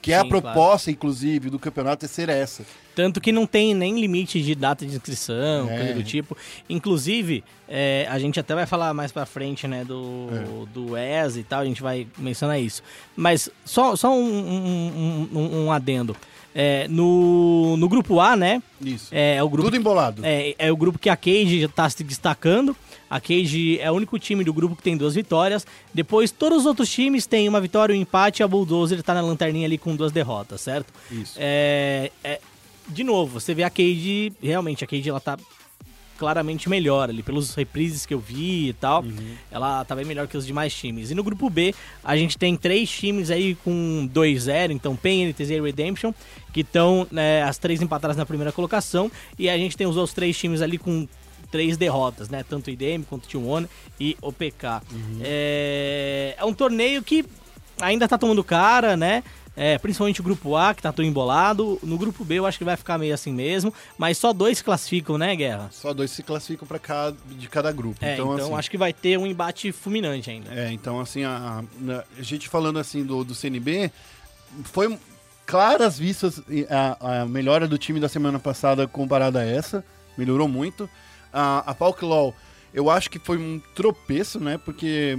Que 0.03 0.13
é 0.13 0.17
a 0.17 0.23
Sim, 0.23 0.29
claro. 0.29 0.43
proposta, 0.43 0.91
inclusive, 0.91 1.51
do 1.51 1.59
campeonato 1.59 2.05
é 2.07 2.09
ser 2.09 2.29
essa. 2.31 2.65
Tanto 2.95 3.21
que 3.21 3.31
não 3.33 3.47
tem 3.47 3.75
nem 3.75 4.01
limite 4.01 4.43
de 4.43 4.55
data 4.55 4.85
de 4.87 4.93
inscrição, 4.95 5.69
É. 5.71 5.77
coisa 5.77 5.95
do 5.95 6.03
tipo. 6.03 6.37
Inclusive, 6.69 7.45
é, 7.69 8.07
a 8.09 8.19
gente 8.19 8.41
até 8.41 8.55
vai 8.55 8.65
falar 8.67 8.95
mais 8.95 9.13
pra 9.13 9.27
frente, 9.27 9.69
né, 9.69 9.85
do, 9.85 10.29
É. 10.33 10.73
do 10.73 10.97
ES 10.97 11.37
e 11.37 11.43
tal, 11.43 11.61
a 11.61 11.65
gente 11.65 11.83
vai 11.83 12.07
mencionar 12.17 12.59
isso. 12.59 12.83
Mas 13.15 13.51
só, 13.65 13.95
só 13.97 14.11
um, 14.11 14.23
um, 14.23 15.29
um- 15.39 15.65
um 15.67 15.73
adendo. 15.73 16.17
É, 16.55 16.89
no, 16.89 17.77
no 17.77 17.89
grupo 17.89 18.19
A, 18.19 18.35
né, 18.35 18.61
Isso. 18.85 19.09
é, 19.13 19.37
é 19.37 19.43
o 19.43 19.49
grupo 19.49 19.69
Tudo 19.69 19.77
embolado. 19.77 20.23
É, 20.25 20.55
é 20.59 20.73
o 20.73 20.77
grupo 20.77 20.99
que 20.99 21.09
a 21.09 21.17
Cage 21.17 21.61
já 21.61 21.69
tá 21.69 21.89
se 21.89 22.03
destacando. 22.03 22.77
A 23.11 23.21
Cage 23.21 23.79
é 23.81 23.91
o 23.91 23.95
único 23.95 24.19
time 24.19 24.45
do 24.45 24.53
grupo 24.53 24.77
que 24.77 24.83
tem 24.83 24.97
duas 24.97 25.17
vitórias. 25.17 25.67
Depois, 25.93 26.31
todos 26.31 26.61
os 26.61 26.67
outros 26.67 26.89
times 26.89 27.27
têm 27.27 27.49
uma 27.49 27.61
vitória 27.61 27.93
e 27.93 27.99
um 27.99 28.01
empate. 28.03 28.43
A 28.43 28.49
Bulldozer 28.49 29.03
tá 29.03 29.13
na 29.13 29.21
lanterninha 29.21 29.67
ali 29.67 29.77
com 29.77 29.97
duas 29.97 30.13
derrotas, 30.13 30.61
certo? 30.61 30.93
Isso. 31.11 31.35
É, 31.37 32.13
é- 32.23 32.41
de 32.89 33.03
novo, 33.05 33.41
você 33.41 33.53
vê 33.55 33.65
a 33.65 33.71
Cage, 33.71 34.33
realmente, 34.43 34.85
a 34.85 34.87
Cage 34.87 35.09
ela 35.11 35.21
tá 35.21 35.37
claramente 36.19 36.69
melhor 36.69 37.09
ali, 37.09 37.23
pelos 37.23 37.55
reprises 37.55 38.05
que 38.05 38.13
eu 38.13 38.19
vi 38.19 38.69
e 38.69 38.73
tal. 38.75 39.03
Ela 39.51 39.83
tá 39.87 39.97
bem 39.97 40.05
melhor 40.05 40.29
que 40.29 40.37
os 40.37 40.47
demais 40.47 40.75
times. 40.75 41.11
E 41.11 41.15
no 41.15 41.25
grupo 41.25 41.49
B, 41.49 41.75
a 42.05 42.15
gente 42.15 42.37
tem 42.37 42.55
três 42.57 42.91
times 42.91 43.31
aí 43.31 43.55
com 43.55 44.07
2-0, 44.13 44.71
então 44.71 44.95
PEN, 44.95 45.29
NTZ 45.29 45.51
e 45.51 45.61
Redemption, 45.63 46.13
que 46.53 46.61
estão 46.61 47.07
né, 47.11 47.43
as 47.43 47.57
três 47.57 47.81
empatadas 47.81 48.19
na 48.19 48.27
primeira 48.27 48.53
colocação. 48.53 49.11
E 49.39 49.49
a 49.49 49.57
gente 49.57 49.77
tem 49.79 49.87
os 49.87 49.97
outros 49.97 50.13
três 50.13 50.37
times 50.37 50.61
ali 50.61 50.77
com 50.77 51.09
três 51.51 51.77
derrotas, 51.77 52.29
né? 52.29 52.45
Tanto 52.49 52.69
o 52.69 52.71
IDM 52.71 53.03
quanto 53.09 53.25
o 53.25 53.29
T1 53.29 53.69
e 53.99 54.17
o 54.23 54.33
PK. 54.33 54.83
É, 55.23 56.35
é 56.39 56.45
um 56.45 56.53
torneio 56.55 57.03
que 57.03 57.25
ainda 57.81 58.07
tá 58.09 58.17
tomando 58.19 58.43
cara, 58.45 58.97
né? 58.97 59.23
É, 59.57 59.77
principalmente 59.79 60.21
o 60.21 60.25
grupo 60.25 60.57
A, 60.57 60.73
que 60.73 60.81
tá 60.81 60.93
todo 60.93 61.05
embolado. 61.05 61.79
No 61.83 61.99
grupo 61.99 62.25
B 62.25 62.37
eu 62.39 62.47
acho 62.47 62.57
que 62.57 62.65
vai 62.65 62.77
ficar 62.77 62.97
meio 62.97 63.13
assim 63.13 63.33
mesmo. 63.33 63.75
Mas 63.99 64.17
só 64.17 64.33
dois 64.33 64.59
se 64.59 64.65
classificam, 64.65 65.19
né, 65.19 65.35
Guerra? 65.37 65.69
Só 65.73 65.93
dois 65.93 66.11
se 66.11 66.23
classificam 66.23 66.67
para 66.67 66.79
cada 66.79 67.17
de 67.29 67.49
cada 67.49 67.71
grupo. 67.73 67.99
É, 68.03 68.15
então, 68.15 68.33
assim, 68.33 68.55
acho 68.55 68.71
que 68.71 68.79
vai 68.79 68.93
ter 68.93 69.19
um 69.19 69.27
embate 69.27 69.71
fulminante 69.73 70.31
ainda. 70.31 70.55
É, 70.55 70.73
então 70.73 71.01
assim, 71.01 71.25
a, 71.25 71.63
a- 71.89 72.05
a 72.19 72.23
gente 72.23 72.49
falando 72.49 72.79
assim 72.79 73.05
do, 73.05 73.23
do 73.25 73.35
CNB, 73.35 73.91
foi 74.65 74.97
claras 75.45 75.99
vistas 75.99 76.41
a, 76.71 77.23
a 77.23 77.27
melhora 77.27 77.67
do 77.67 77.77
time 77.77 77.99
da 78.01 78.09
semana 78.09 78.39
passada 78.39 78.87
comparada 78.87 79.41
a 79.41 79.45
essa, 79.45 79.85
melhorou 80.17 80.47
muito. 80.49 80.89
A, 81.33 81.71
a 81.73 82.05
Law, 82.07 82.35
eu 82.73 82.91
acho 82.91 83.11
que 83.11 83.19
foi 83.19 83.39
um 83.39 83.61
tropeço, 83.75 84.41
né, 84.41 84.59
porque 84.59 85.17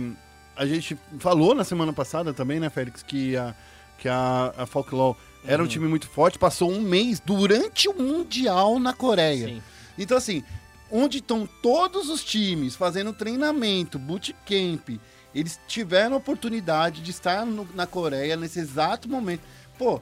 a 0.55 0.66
gente 0.66 0.97
falou 1.20 1.55
na 1.55 1.64
semana 1.64 1.93
passada 1.93 2.34
também, 2.34 2.59
né, 2.59 2.70
Félix, 2.70 3.01
que 3.03 3.36
a, 3.38 3.55
que 3.97 4.07
a, 4.09 4.53
a 4.57 4.66
Falk 4.66 4.93
Law 4.93 5.18
era 5.45 5.64
um 5.64 5.68
time 5.68 5.88
muito 5.88 6.07
forte, 6.07 6.38
passou 6.38 6.72
um 6.72 6.82
mês 6.82 7.20
durante 7.20 7.88
o 7.89 7.93
Mundial 7.93 8.78
na 8.80 8.93
Coreia. 8.93 9.47
Sim. 9.47 9.62
Então, 9.97 10.18
assim, 10.18 10.43
onde 10.91 11.18
estão 11.20 11.47
todos 11.62 12.09
os 12.09 12.24
times 12.24 12.76
fazendo 12.76 13.12
treinamento, 13.14 13.97
bootcamp, 13.97 14.89
eles 15.34 15.59
tiveram 15.68 16.16
a 16.16 16.18
oportunidade 16.18 17.01
de 17.01 17.12
estar 17.12 17.45
no- 17.45 17.68
na 17.74 17.88
Coreia 17.88 18.36
nesse 18.36 18.59
exato 18.59 19.07
momento. 19.09 19.41
Pô, 19.78 20.01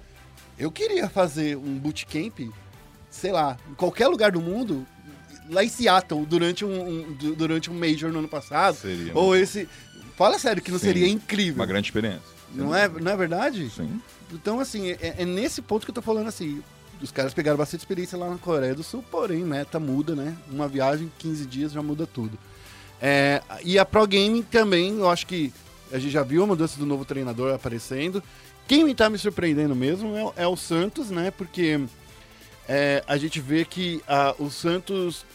eu 0.57 0.72
queria 0.72 1.07
fazer 1.07 1.55
um 1.55 1.78
bootcamp, 1.78 2.39
sei 3.10 3.32
lá, 3.32 3.57
em 3.70 3.76
qualquer 3.76 4.07
lugar 4.07 4.32
do 4.32 4.41
mundo, 4.41 4.86
lá 5.49 5.63
em 5.63 5.69
Seattle, 5.69 6.25
durante 6.25 6.63
um, 6.63 6.87
um- 7.09 7.13
du- 7.13 7.35
durante 7.35 7.69
um 7.69 7.73
Major 7.73 8.11
no 8.11 8.19
ano 8.19 8.27
passado. 8.27 8.75
Seria, 8.75 9.11
Ou 9.15 9.35
esse. 9.35 9.67
Fala 10.17 10.37
sério, 10.37 10.61
que 10.61 10.71
não 10.71 10.79
Sim. 10.79 10.85
seria 10.87 11.07
incrível. 11.07 11.55
Uma 11.55 11.65
grande 11.65 11.87
experiência. 11.87 12.21
Não 12.53 12.75
é, 12.75 12.87
não 12.89 13.11
é 13.11 13.15
verdade? 13.17 13.69
Sim. 13.69 14.01
Então, 14.33 14.59
assim, 14.59 14.91
é, 14.91 15.15
é 15.19 15.25
nesse 15.25 15.61
ponto 15.61 15.85
que 15.85 15.91
eu 15.91 15.95
tô 15.95 16.01
falando 16.01 16.27
assim. 16.27 16.61
Os 17.01 17.11
caras 17.11 17.33
pegaram 17.33 17.57
bastante 17.57 17.79
experiência 17.79 18.17
lá 18.17 18.29
na 18.29 18.37
Coreia 18.37 18.75
do 18.75 18.83
Sul, 18.83 19.01
porém, 19.09 19.41
meta 19.45 19.79
muda, 19.79 20.13
né? 20.15 20.35
Uma 20.51 20.67
viagem, 20.67 21.09
15 21.17 21.45
dias 21.45 21.71
já 21.71 21.81
muda 21.81 22.05
tudo. 22.05 22.37
É, 23.01 23.41
e 23.63 23.79
a 23.79 23.85
Pro 23.85 24.05
Gaming 24.05 24.41
também, 24.41 24.97
eu 24.97 25.09
acho 25.09 25.25
que 25.25 25.53
a 25.93 25.97
gente 25.97 26.11
já 26.11 26.23
viu 26.23 26.43
a 26.43 26.47
mudança 26.47 26.77
do 26.77 26.85
novo 26.85 27.05
treinador 27.05 27.53
aparecendo. 27.55 28.21
Quem 28.67 28.83
me 28.83 28.93
tá 28.93 29.09
me 29.09 29.17
surpreendendo 29.17 29.73
mesmo 29.73 30.13
é, 30.17 30.23
o- 30.25 30.33
é 30.35 30.47
o 30.47 30.57
Santos, 30.57 31.09
né? 31.09 31.31
Porque 31.31 31.79
é, 32.67 33.01
a 33.07 33.15
gente 33.17 33.39
vê 33.39 33.63
que 33.63 34.01
ah, 34.05 34.35
o 34.37 34.49
Santos 34.49 35.25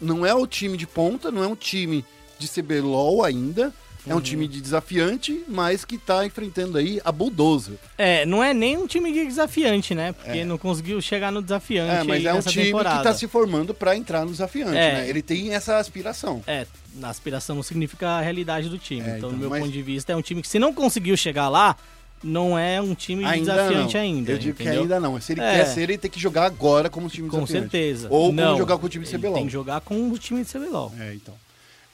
não 0.00 0.24
é 0.26 0.34
o 0.34 0.46
time 0.46 0.76
de 0.76 0.86
ponta, 0.86 1.30
não 1.30 1.42
é 1.42 1.46
um 1.46 1.56
time 1.56 2.04
de 2.38 2.48
CBLOL 2.48 3.24
ainda. 3.24 3.72
É 4.06 4.12
Uhum. 4.12 4.18
um 4.20 4.22
time 4.22 4.48
de 4.48 4.58
desafiante, 4.62 5.44
mas 5.46 5.84
que 5.84 5.98
tá 5.98 6.24
enfrentando 6.24 6.78
aí 6.78 6.98
a 7.04 7.12
Bulldozer. 7.12 7.74
É, 7.98 8.24
não 8.24 8.42
é 8.42 8.54
nem 8.54 8.74
um 8.78 8.86
time 8.86 9.12
de 9.12 9.26
desafiante, 9.26 9.94
né? 9.94 10.12
Porque 10.12 10.44
não 10.44 10.56
conseguiu 10.56 10.98
chegar 11.02 11.30
no 11.30 11.42
desafiante 11.42 11.92
É, 11.94 12.02
mas 12.04 12.24
é 12.24 12.32
um 12.32 12.40
time 12.40 12.66
temporada. 12.66 12.96
que 12.98 13.02
tá 13.02 13.12
se 13.12 13.26
formando 13.28 13.74
pra 13.74 13.94
entrar 13.94 14.24
no 14.24 14.30
desafiante, 14.30 14.78
É. 14.78 14.92
né? 14.94 15.08
Ele 15.10 15.20
tem 15.20 15.52
essa 15.52 15.76
aspiração. 15.76 16.42
É, 16.46 16.64
aspiração 17.02 17.56
não 17.56 17.62
significa 17.62 18.08
a 18.08 18.20
realidade 18.22 18.70
do 18.70 18.78
time. 18.78 19.00
É, 19.02 19.04
então, 19.04 19.16
então, 19.18 19.30
do 19.30 19.36
meu 19.36 19.50
mas- 19.50 19.60
ponto 19.60 19.72
de 19.72 19.82
vista, 19.82 20.10
é 20.12 20.16
um 20.16 20.22
time 20.22 20.40
que 20.40 20.48
se 20.48 20.58
não 20.58 20.72
conseguiu 20.72 21.14
chegar 21.16 21.50
lá, 21.50 21.76
não 22.22 22.58
é 22.58 22.80
um 22.80 22.94
time 22.94 23.24
Ainda 23.24 23.52
desafiante 23.52 23.94
não. 23.94 24.00
ainda. 24.02 24.32
Eu 24.32 24.38
digo 24.38 24.56
que 24.56 24.62
entendeu? 24.62 24.82
ainda 24.82 25.00
não. 25.00 25.20
Se 25.20 25.32
ele 25.32 25.40
É. 25.40 25.56
quer 25.56 25.64
ser, 25.66 25.82
ele 25.82 25.98
tem 25.98 26.10
que 26.10 26.18
jogar 26.20 26.44
agora 26.46 26.88
como 26.90 27.08
time 27.08 27.28
Com 27.28 27.36
desafiante. 27.44 27.70
certeza. 27.70 28.08
Ou 28.10 28.32
não, 28.32 28.44
como 28.46 28.58
jogar 28.58 28.78
com 28.78 28.86
o 28.86 28.88
time 28.88 29.04
de 29.04 29.10
CBLOL. 29.16 29.34
Tem 29.34 29.46
que 29.46 29.52
jogar 29.52 29.80
com 29.80 30.10
o 30.10 30.18
time 30.18 30.42
de 30.44 30.50
CBLOL. 30.50 30.92
É, 30.98 31.14
então. 31.14 31.34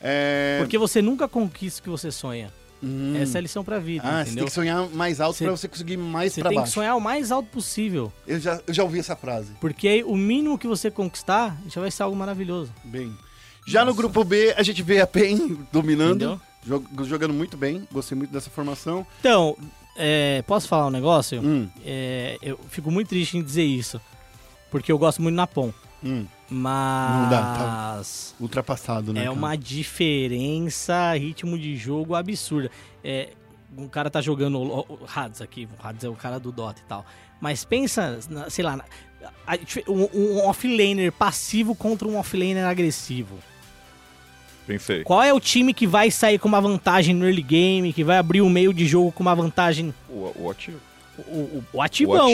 É... 0.00 0.58
Porque 0.60 0.76
você 0.78 1.00
nunca 1.00 1.26
conquista 1.28 1.80
o 1.80 1.82
que 1.84 1.90
você 1.90 2.10
sonha. 2.10 2.52
Hum. 2.82 3.14
Essa 3.16 3.38
é 3.38 3.40
a 3.40 3.42
lição 3.42 3.64
pra 3.64 3.78
vida, 3.78 4.02
Ah, 4.06 4.10
você 4.10 4.16
tem 4.16 4.22
entendeu? 4.32 4.44
que 4.44 4.52
sonhar 4.52 4.88
mais 4.90 5.18
alto 5.18 5.38
Você- 5.38 5.44
pra 5.44 5.56
você 5.56 5.68
conseguir 5.68 5.96
mais 5.96 6.34
Você 6.34 6.40
pra 6.42 6.50
tem 6.50 6.56
baixo. 6.58 6.70
que 6.70 6.74
sonhar 6.74 6.94
o 6.96 7.00
mais 7.00 7.32
alto 7.32 7.48
possível. 7.48 8.12
Eu, 8.26 8.38
já, 8.38 8.60
eu 8.66 8.74
já 8.74 8.82
ouvi 8.82 8.98
essa 8.98 9.16
frase. 9.16 9.52
Porque 9.60 9.88
aí 9.88 10.04
o 10.04 10.14
mínimo 10.14 10.58
que 10.58 10.66
você 10.66 10.90
conquistar 10.90 11.56
já 11.68 11.80
vai 11.80 11.90
ser 11.90 12.02
algo 12.02 12.14
maravilhoso. 12.14 12.70
Bem. 12.84 13.10
Já 13.66 13.86
no 13.86 13.94
grupo 13.94 14.22
B, 14.22 14.52
a 14.54 14.62
gente 14.62 14.82
vê 14.82 15.00
a 15.00 15.06
PEN 15.06 15.56
dominando, 15.72 16.16
Entendeu? 16.26 16.40
jog- 16.66 17.04
jogando 17.08 17.32
muito 17.32 17.56
bem. 17.56 17.88
Gostei 17.90 18.18
muito 18.18 18.30
dessa 18.30 18.50
formação. 18.50 19.06
Então, 19.20 19.56
é, 19.96 20.42
posso 20.46 20.68
falar 20.68 20.86
um 20.86 20.90
negócio? 20.90 21.40
Hum, 21.40 21.68
É, 21.84 22.38
eu 22.42 22.58
fico 22.68 22.90
muito 22.90 23.08
triste 23.08 23.36
em 23.38 23.42
dizer 23.42 23.64
isso. 23.64 24.00
Porque 24.70 24.90
eu 24.90 24.98
gosto 24.98 25.22
muito 25.22 25.34
do 25.34 25.36
Napom. 25.36 25.72
hum, 26.02 26.26
Mas. 26.50 27.22
Não 27.22 27.28
dá, 27.30 27.42
tá 27.54 28.02
ultrapassado, 28.40 29.12
né? 29.12 29.20
É 29.20 29.24
cara? 29.24 29.32
uma 29.36 29.56
diferença, 29.56 31.12
ritmo 31.14 31.58
de 31.58 31.76
jogo 31.76 32.14
absurda. 32.14 32.70
É, 33.02 33.30
um 33.76 33.88
cara 33.88 34.10
tá 34.10 34.20
jogando 34.20 34.58
o, 34.58 34.80
o 34.80 34.98
Hades 35.14 35.40
aqui, 35.40 35.66
o 35.66 35.86
Hades 35.86 36.04
é 36.04 36.08
o 36.08 36.14
cara 36.14 36.38
do 36.40 36.50
Dota 36.52 36.80
e 36.84 36.88
tal. 36.88 37.04
Mas 37.40 37.64
pensa, 37.64 38.18
na- 38.30 38.48
sei 38.50 38.64
lá, 38.64 38.78
um, 39.88 40.08
um 40.18 40.46
offlaner 40.48 41.12
passivo 41.12 41.74
contra 41.74 42.06
um 42.08 42.18
offlaner 42.18 42.64
agressivo. 42.66 43.38
Pensei. 44.66 45.02
Qual 45.04 45.22
é 45.22 45.32
o 45.32 45.38
time 45.40 45.74
que 45.74 45.86
vai 45.86 46.10
sair 46.10 46.38
com 46.38 46.48
uma 46.48 46.60
vantagem 46.60 47.14
no 47.14 47.24
early 47.26 47.42
game, 47.42 47.92
que 47.92 48.02
vai 48.02 48.16
abrir 48.18 48.40
o 48.40 48.48
meio 48.48 48.72
de 48.72 48.86
jogo 48.86 49.12
com 49.12 49.22
uma 49.22 49.34
vantagem? 49.34 49.92
O, 50.08 50.32
o 50.44 50.50
ativo. 50.50 50.78
O, 51.16 51.20
o, 51.32 51.64
o 51.74 51.80
ativão. 51.82 52.28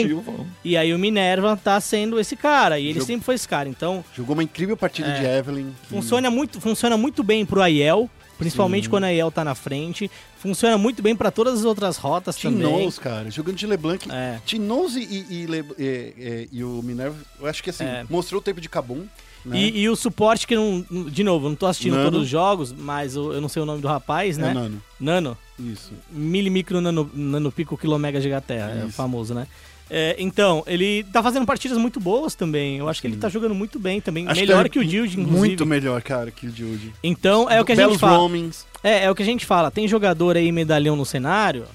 E 0.65 0.75
aí 0.75 0.91
o 0.93 0.97
Minerva 0.97 1.55
tá 1.55 1.79
sendo 1.79 2.19
esse 2.19 2.35
cara, 2.35 2.79
e 2.79 2.85
ele 2.85 2.93
Jogo- 2.95 3.05
sempre 3.05 3.25
foi 3.25 3.35
esse 3.35 3.47
cara. 3.47 3.69
Então, 3.69 4.03
Jogou 4.15 4.33
uma 4.33 4.43
incrível 4.43 4.75
partida 4.75 5.09
É. 5.09 5.19
de 5.19 5.25
Evelyn. 5.25 5.67
que- 5.83 5.89
Funciona 5.89 6.31
muito, 6.31 6.59
funciona 6.59 6.97
muito 6.97 7.21
bem 7.23 7.45
pro 7.45 7.61
Aiel, 7.61 8.09
principalmente 8.39 8.85
Sim. 8.85 8.89
quando 8.89 9.03
a 9.03 9.07
Aiel 9.07 9.29
tá 9.29 9.43
na 9.43 9.53
frente. 9.53 10.09
Funciona 10.39 10.79
muito 10.79 11.03
bem 11.03 11.15
pra 11.15 11.29
todas 11.29 11.59
as 11.59 11.65
outras 11.65 11.97
rotas 11.97 12.35
também. 12.37 12.57
Tinoz, 12.65 12.97
cara. 12.97 13.29
Jogando 13.29 13.57
de 13.57 13.67
LeBlanc. 13.67 14.07
É. 14.11 14.39
Tinoz 14.43 14.95
e, 14.95 15.01
e, 15.03 15.45
e- 15.45 15.65
e- 15.77 16.49
e 16.51 16.63
o 16.63 16.81
Minerva, 16.81 17.15
eu 17.39 17.45
acho 17.45 17.61
que 17.61 17.69
assim, 17.69 17.83
É. 17.83 18.03
mostrou 18.09 18.41
o 18.41 18.43
tempo 18.43 18.59
de 18.59 18.67
Kabum. 18.67 19.03
Né? 19.45 19.57
E, 19.57 19.81
e 19.81 19.89
o 19.89 19.95
suporte 19.95 20.45
que 20.45 20.55
não. 20.55 20.85
De 21.09 21.23
novo, 21.23 21.49
não 21.49 21.55
tô 21.55 21.65
assistindo 21.65 21.93
Nano. 21.93 22.05
todos 22.11 22.21
os 22.23 22.29
jogos, 22.29 22.71
mas 22.71 23.15
eu, 23.15 23.33
eu 23.33 23.41
não 23.41 23.49
sei 23.49 23.61
o 23.61 23.65
nome 23.65 23.81
do 23.81 23.87
rapaz, 23.87 24.37
É 24.37 24.41
né? 24.41 24.53
Nano. 24.53 24.81
Nano. 24.99 25.37
Isso. 25.59 25.91
Milimicro 26.11 26.79
nano, 26.81 27.09
nanopico 27.13 27.77
quilomega 27.77 28.21
gigaterra, 28.21 28.71
é 28.71 28.85
Isso. 28.85 28.91
famoso, 28.93 29.33
né? 29.33 29.47
É, 29.93 30.15
então, 30.19 30.63
ele 30.67 31.03
tá 31.11 31.21
fazendo 31.21 31.45
partidas 31.45 31.77
muito 31.77 31.99
boas 31.99 32.33
também. 32.33 32.77
Eu 32.77 32.87
acho 32.87 33.01
que 33.01 33.07
ele 33.07 33.17
tá 33.17 33.27
jogando 33.27 33.53
muito 33.53 33.77
bem 33.77 33.99
também. 33.99 34.25
Acho 34.25 34.39
melhor 34.39 34.65
é 34.65 34.69
que, 34.69 34.79
o 34.79 34.85
Dilde, 34.85 35.19
inclusive. 35.19 35.37
Muito 35.47 35.65
melhor, 35.65 36.01
cara, 36.01 36.31
que 36.31 36.47
o 36.47 36.49
Dilde. 36.49 36.93
Então, 37.03 37.49
é 37.49 37.59
o 37.59 37.65
que 37.65 37.73
a 37.73 37.75
Belos 37.75 37.93
gente 37.93 37.99
fala. 37.99 38.17
roamings. 38.17 38.65
É, 38.81 39.03
é 39.03 39.11
o 39.11 39.15
que 39.15 39.21
a 39.21 39.25
gente 39.25 39.45
fala. 39.45 39.69
Tem 39.69 39.85
jogador 39.89 40.37
aí, 40.37 40.49
medalhão 40.49 40.95
no 40.95 41.05
cenário, 41.05 41.65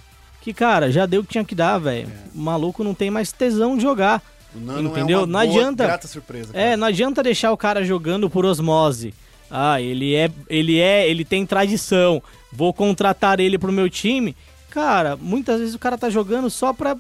que, 0.41 0.55
cara, 0.55 0.91
já 0.91 1.05
deu 1.05 1.21
o 1.21 1.25
que 1.25 1.33
tinha 1.33 1.45
que 1.45 1.55
dar, 1.55 1.77
velho. 1.77 2.09
O 2.35 2.39
maluco 2.41 2.83
não 2.83 2.95
tem 2.95 3.11
mais 3.11 3.33
tesão 3.33 3.77
de 3.77 3.83
jogar. 3.83 4.23
Nano 4.61 4.91
Entendeu? 4.91 5.23
é 5.23 5.27
Não 5.27 5.41
adianta. 5.41 6.01
surpresa. 6.07 6.51
É, 6.57 6.77
não 6.77 6.87
adianta 6.87 7.23
deixar 7.23 7.53
o 7.53 7.57
cara 7.57 7.85
jogando 7.85 8.29
por 8.31 8.45
osmose. 8.45 9.13
Ah, 9.51 9.81
ele 9.81 10.15
é, 10.15 10.31
ele 10.49 10.79
é, 10.81 11.09
ele 11.09 11.25
tem 11.25 11.47
tradição. 11.47 12.23
Vou 12.53 12.73
contratar 12.75 13.39
ele 13.41 13.59
pro 13.59 13.73
meu 13.73 13.89
time. 13.89 14.35
Cara, 14.71 15.17
muitas 15.17 15.61
vezes 15.61 15.75
o 15.75 15.79
cara 15.79 15.97
tá 15.97 16.11
jogando 16.11 16.51
só 16.51 16.73
pra 16.73 16.97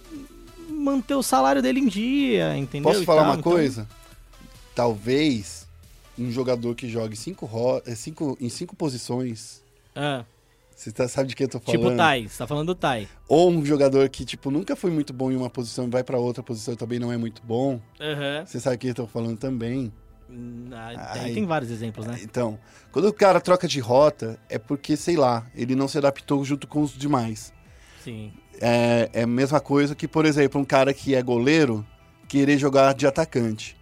manter 0.69 1.15
o 1.15 1.23
salário 1.23 1.61
dele 1.61 1.81
em 1.81 1.89
dia, 1.89 2.57
entendeu? 2.57 2.91
Posso 2.91 3.03
E 3.03 3.07
falar 3.07 3.23
tal. 3.23 3.31
uma 3.33 3.39
Então, 3.41 3.53
coisa? 3.53 3.89
Talvez 4.75 5.67
um 6.19 6.31
jogador 6.31 6.75
que 6.75 6.89
jogue 6.89 7.17
cinco 7.17 7.45
ro 7.47 7.83
eh, 7.87 7.95
cinco, 7.95 8.37
em 8.41 8.49
cinco 8.49 8.75
posições. 8.77 9.61
ah, 9.95 10.25
Você 10.77 10.93
tá- 10.93 11.09
sabe 11.09 11.31
de 11.31 11.35
quem 11.35 11.47
eu 11.47 11.49
tô 11.51 11.59
falando? 11.59 11.81
tipo 11.81 11.93
o 11.95 11.97
Tai, 11.97 12.29
você 12.29 12.37
tá 12.39 12.47
falando 12.47 12.67
do 12.67 12.75
Tai. 12.75 13.09
Ou 13.27 13.51
um 13.51 13.65
jogador 13.65 14.07
que, 14.11 14.27
tipo, 14.27 14.51
nunca 14.51 14.77
foi 14.77 14.91
muito 14.91 15.11
bom 15.13 15.33
em 15.33 15.37
uma 15.37 15.49
posição 15.49 15.87
e 15.87 15.91
vai 15.91 16.05
pra 16.05 16.19
outra 16.19 16.43
posição 16.43 16.75
e 16.75 16.77
também 16.77 16.99
não 16.99 17.11
é 17.11 17.17
muito 17.17 17.41
bom. 17.43 17.81
Aham. 17.99 18.45
Você 18.45 18.61
sabe 18.61 18.77
quem 18.77 18.89
eu 18.91 18.95
tô 18.95 19.07
falando 19.07 19.39
também. 19.39 19.91
Hum, 20.29 20.67
ah, 20.73 21.11
tem, 21.15 21.23
Ai. 21.23 21.33
tem 21.33 21.47
vários 21.47 21.71
exemplos, 21.71 22.05
né? 22.07 22.19
Então, 22.23 22.59
quando 22.93 23.07
o 23.09 23.13
cara 23.13 23.41
troca 23.41 23.67
de 23.67 23.81
rota, 23.81 24.39
é 24.51 24.59
porque, 24.59 24.97
sei 24.99 25.17
lá, 25.17 25.47
ele 25.55 25.75
não 25.75 25.89
se 25.89 25.97
adaptou 25.97 26.45
junto 26.45 26.67
com 26.67 26.83
os 26.83 26.91
demais. 26.93 27.55
Sim. 28.05 28.33
É, 28.61 29.09
é 29.15 29.23
a 29.23 29.27
mesma 29.27 29.61
coisa 29.61 29.95
que, 29.95 30.07
por 30.07 30.27
exemplo, 30.27 30.61
um 30.61 30.65
cara 30.65 30.93
que 30.93 31.15
é 31.15 31.23
goleiro 31.23 31.87
querer 32.29 32.59
jogar 32.59 32.93
de 32.93 33.07
atacante. 33.07 33.77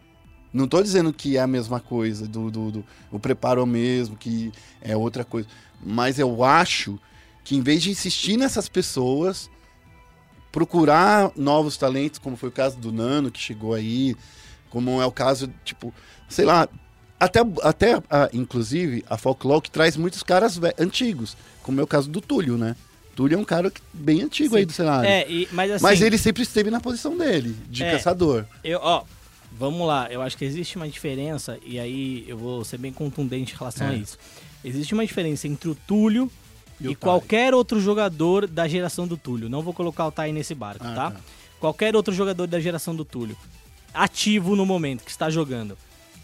Não 0.53 0.69
tô 0.69 0.81
dizendo 0.81 1.13
que 1.13 1.37
é 1.37 1.41
a 1.41 1.47
mesma 1.49 1.81
coisa, 1.81 2.29
do, 2.29 2.49
do, 2.51 2.71
do- 2.71 2.85
o 3.11 3.19
preparo 3.19 3.61
é 3.61 3.65
o 3.65 3.67
mesmo, 3.67 4.17
que 4.17 4.53
é 4.81 4.97
outra 4.97 5.25
coisa. 5.25 5.49
Mas 5.85 6.19
eu 6.19 6.43
acho 6.43 6.99
que 7.45 7.55
em 7.57 7.61
vez 7.61 7.83
de 7.83 7.91
insistir 7.91 8.37
nessas 8.37 8.69
pessoas, 8.69 9.51
procurar 10.51 11.33
novos 11.37 11.77
talentos, 11.77 12.19
como 12.19 12.37
foi 12.37 12.49
o 12.49 12.53
caso 12.53 12.77
do 12.79 12.93
Nano, 12.93 13.31
que 13.31 13.41
chegou 13.41 13.75
aí, 13.75 14.17
como 14.71 15.01
é 15.01 15.07
o 15.07 15.13
caso, 15.13 15.53
tipo, 15.65 15.93
sei 16.29 16.45
lá, 16.45 16.69
até, 17.19 17.41
até 17.63 18.03
ah, 18.11 18.29
inclusive, 18.33 19.05
a 19.09 19.17
Folklore 19.17 19.63
que 19.63 19.71
traz 19.71 19.97
muitos 19.97 20.23
caras 20.23 20.59
antigos, 20.79 21.37
como 21.63 21.81
é 21.81 21.83
o 21.83 21.87
caso 21.87 22.09
do 22.09 22.21
Túlio, 22.21 22.57
né? 22.57 22.77
Túlio 23.17 23.37
é 23.37 23.39
um 23.39 23.45
cara 23.45 23.73
bem 23.93 24.23
antigo 24.23 24.51
Sim. 24.51 24.57
aí 24.57 24.65
do 24.65 24.73
cenário. 24.73 25.09
É, 25.09 25.29
e- 25.31 25.49
mas 25.53 25.71
assim, 25.71 25.83
Mas 25.83 26.01
ele 26.01 26.19
sempre 26.19 26.43
esteve 26.43 26.71
na 26.71 26.81
posição 26.81 27.17
dele, 27.17 27.55
de 27.69 27.85
É. 27.85 27.93
caçador. 27.93 28.45
eu, 28.65 28.81
ó, 28.83 29.05
vamos 29.53 29.87
lá, 29.87 30.09
eu 30.11 30.21
acho 30.21 30.37
que 30.37 30.45
existe 30.45 30.77
uma 30.77 30.89
diferença, 30.89 31.59
e 31.65 31.79
aí 31.79 32.25
eu 32.27 32.37
vou 32.37 32.65
ser 32.65 32.79
bem 32.79 32.93
contundente 32.93 33.55
em 33.55 33.57
relação 33.57 33.87
a 33.89 33.95
É. 33.95 33.97
isso. 33.99 34.19
Existe 34.65 34.95
uma 34.95 35.05
diferença 35.07 35.47
entre 35.47 35.69
o 35.69 35.75
Túlio 35.75 36.31
E 36.81 36.89
e, 36.89 36.95
qualquer 36.95 37.53
outro 37.55 37.79
jogador 37.81 38.47
da 38.47 38.67
geração 38.67 39.07
do 39.07 39.17
Túlio. 39.17 39.49
Não 39.49 39.63
vou 39.63 39.73
colocar 39.75 40.07
o 40.07 40.11
Tai 40.11 40.33
nesse 40.33 40.55
barco, 40.55 40.85
Ah, 40.87 40.95
tá? 40.95 41.11
tá. 41.13 41.21
Qualquer 41.61 41.95
outro 41.95 42.13
jogador 42.15 42.47
da 42.47 42.59
geração 42.61 42.95
do 42.97 43.05
Túlio. 43.05 43.37
Ativo 43.93 44.57
no 44.57 44.67
momento, 44.67 45.05
que 45.05 45.11
está 45.11 45.31
jogando. 45.31 45.77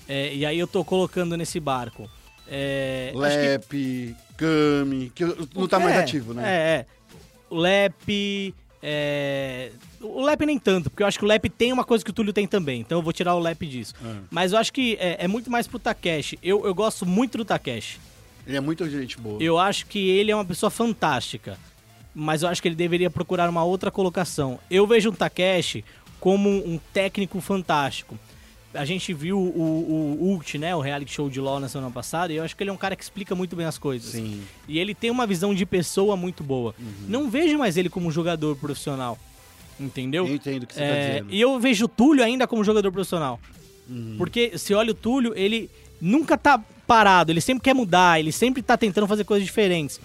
É, 0.08 0.34
e 0.34 0.44
aí 0.44 0.58
eu 0.58 0.66
tô 0.66 0.84
colocando 0.84 1.36
nesse 1.36 1.60
barco. 1.60 2.10
É, 2.48 3.12
acho 3.14 3.38
que- 3.38 3.76
Lep, 3.76 4.16
Kami, 4.36 5.12
que 5.14 5.24
não 5.54 5.68
tá 5.68 5.78
mais 5.78 5.94
é, 5.94 5.98
ativo, 6.00 6.34
né? 6.34 6.42
É, 6.44 6.56
é. 6.80 6.86
O 7.48 7.56
Lep. 7.56 8.54
é, 8.82 9.70
O 10.00 10.22
Lep 10.24 10.44
nem 10.46 10.58
tanto, 10.58 10.90
porque 10.90 11.02
eu 11.02 11.06
acho 11.06 11.18
que 11.18 11.24
o 11.24 11.28
Lep 11.28 11.48
tem 11.50 11.72
uma 11.72 11.84
coisa 11.84 12.02
que 12.04 12.10
o 12.10 12.14
Túlio 12.14 12.32
tem 12.32 12.46
também. 12.46 12.80
Então 12.80 12.98
eu 12.98 13.02
vou 13.02 13.12
tirar 13.12 13.34
o 13.34 13.38
Lep 13.38 13.64
disso. 13.66 13.94
É. 14.04 14.16
Mas 14.30 14.52
eu 14.52 14.58
acho 14.58 14.72
que 14.72 14.96
é, 14.98 15.24
é 15.24 15.28
muito 15.28 15.50
mais 15.50 15.66
pro 15.68 15.78
Takeshi. 15.78 16.38
Eu, 16.42 16.64
eu 16.66 16.74
gosto 16.74 17.04
muito 17.06 17.38
do 17.38 17.44
Takeshi. 17.44 17.98
Ele 18.46 18.56
é 18.56 18.60
muito 18.60 18.88
gente 18.88 19.18
boa. 19.18 19.42
Eu 19.42 19.58
acho 19.58 19.86
que 19.86 19.98
ele 19.98 20.30
é 20.30 20.34
uma 20.34 20.44
pessoa 20.44 20.70
fantástica. 20.70 21.58
Mas 22.14 22.42
eu 22.42 22.48
acho 22.48 22.60
que 22.60 22.66
ele 22.66 22.74
deveria 22.74 23.08
procurar 23.08 23.48
uma 23.48 23.62
outra 23.62 23.90
colocação. 23.90 24.58
Eu 24.70 24.86
vejo 24.86 25.10
o 25.10 25.12
Takeshi 25.12 25.84
como 26.18 26.48
um 26.50 26.78
técnico 26.92 27.40
fantástico. 27.40 28.18
A 28.74 28.84
gente 28.84 29.12
viu 29.14 29.38
o, 29.38 29.42
o, 29.42 30.18
o 30.20 30.32
Ult, 30.32 30.58
né? 30.58 30.74
O 30.74 30.80
reality 30.80 31.12
show 31.12 31.30
de 31.30 31.40
LoL 31.40 31.60
na 31.60 31.68
semana 31.68 31.90
passada. 31.90 32.32
E 32.32 32.36
eu 32.36 32.44
acho 32.44 32.56
que 32.56 32.62
ele 32.62 32.70
é 32.70 32.72
um 32.72 32.76
cara 32.76 32.96
que 32.96 33.02
explica 33.02 33.34
muito 33.34 33.54
bem 33.54 33.66
as 33.66 33.78
coisas. 33.78 34.10
Sim. 34.12 34.42
E 34.68 34.78
ele 34.78 34.94
tem 34.94 35.10
uma 35.10 35.26
visão 35.26 35.54
de 35.54 35.64
pessoa 35.64 36.16
muito 36.16 36.42
boa. 36.42 36.74
Uhum. 36.78 36.92
Não 37.08 37.30
vejo 37.30 37.56
mais 37.58 37.76
ele 37.76 37.88
como 37.88 38.08
um 38.08 38.10
jogador 38.10 38.56
profissional. 38.56 39.16
Entendeu? 39.78 40.26
Eu 40.26 40.34
entendo 40.34 40.64
o 40.64 40.66
que 40.66 40.74
você 40.74 40.80
tá 40.80 40.86
É, 40.86 41.10
dizendo. 41.12 41.32
e 41.34 41.40
eu 41.40 41.58
vejo 41.58 41.84
o 41.86 41.88
Túlio 41.88 42.22
ainda 42.24 42.46
como 42.46 42.62
jogador 42.64 42.90
profissional. 42.92 43.40
Uhum. 43.88 44.16
Porque 44.18 44.58
se 44.58 44.74
olha 44.74 44.90
o 44.90 44.94
Túlio, 44.94 45.32
ele 45.36 45.70
nunca 46.00 46.36
tá 46.38 46.62
parado, 46.86 47.30
ele 47.30 47.40
sempre 47.40 47.62
quer 47.62 47.74
mudar, 47.74 48.18
ele 48.18 48.32
sempre 48.32 48.62
tá 48.62 48.76
tentando 48.76 49.06
fazer 49.06 49.24
coisas 49.24 49.46
diferentes. 49.46 50.00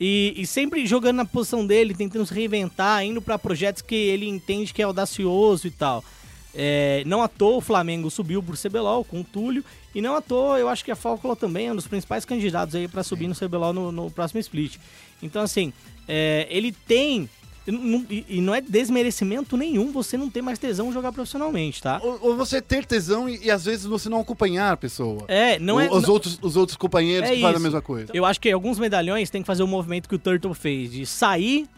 E, 0.00 0.32
e 0.36 0.46
sempre 0.46 0.86
jogando 0.86 1.16
na 1.16 1.24
posição 1.24 1.66
dele, 1.66 1.94
tentando 1.94 2.24
se 2.24 2.32
reinventar, 2.32 3.04
indo 3.04 3.20
pra 3.20 3.38
projetos 3.38 3.82
que 3.82 3.94
ele 3.94 4.26
entende 4.26 4.72
que 4.72 4.80
é 4.80 4.84
audacioso 4.84 5.66
e 5.66 5.70
tal. 5.70 6.02
É, 6.54 7.02
não 7.06 7.22
à 7.22 7.28
toa 7.28 7.58
o 7.58 7.60
Flamengo 7.60 8.10
subiu 8.10 8.42
pro 8.42 8.56
CBLOL 8.56 9.04
com 9.04 9.20
o 9.20 9.24
Túlio. 9.24 9.64
E 9.94 10.00
não 10.00 10.14
à 10.14 10.20
toa, 10.20 10.58
eu 10.58 10.68
acho 10.68 10.84
que 10.84 10.90
a 10.90 10.96
Falcola 10.96 11.36
também 11.36 11.68
é 11.68 11.72
um 11.72 11.76
dos 11.76 11.86
principais 11.86 12.24
candidatos 12.24 12.74
aí 12.74 12.88
pra 12.88 13.02
subir 13.02 13.28
no 13.28 13.34
CBLOL 13.34 13.72
no, 13.72 13.92
no 13.92 14.10
próximo 14.10 14.40
split. 14.40 14.76
Então, 15.22 15.42
assim, 15.42 15.72
é, 16.08 16.46
ele 16.48 16.72
tem 16.72 17.28
E 17.66 18.40
não- 18.40 18.54
é 18.54 18.60
desmerecimento 18.60 19.56
nenhum 19.56 19.92
você 19.92 20.16
não 20.16 20.28
ter 20.30 20.42
mais 20.42 20.58
tesão 20.58 20.88
em 20.88 20.92
jogar 20.92 21.12
profissionalmente, 21.12 21.82
tá? 21.82 22.00
Ou, 22.02 22.18
ou 22.22 22.36
você 22.36 22.60
ter 22.60 22.84
tesão 22.84 23.28
e, 23.28 23.38
e 23.44 23.50
às 23.50 23.64
vezes 23.64 23.84
você 23.86 24.08
não 24.08 24.20
acompanhar 24.20 24.72
a 24.72 24.76
pessoa. 24.76 25.24
É, 25.28 25.58
não 25.58 25.78
é. 25.78 25.88
os, 25.90 26.02
não- 26.02 26.10
outros, 26.10 26.38
os 26.42 26.56
outros 26.56 26.76
companheiros 26.76 27.28
É 27.28 27.34
que 27.34 27.40
fazem 27.40 27.48
a 27.48 27.58
isso. 27.58 27.62
mesma 27.62 27.82
coisa. 27.82 28.10
Eu 28.14 28.24
acho 28.24 28.40
que 28.40 28.50
alguns 28.50 28.78
medalhões 28.78 29.30
têm 29.30 29.42
que 29.42 29.46
fazer 29.46 29.62
o 29.62 29.66
movimento 29.68 30.08
que 30.08 30.14
o 30.14 30.18
Turtle 30.18 30.54
fez, 30.54 30.90
de 30.90 31.04
sair 31.06 31.68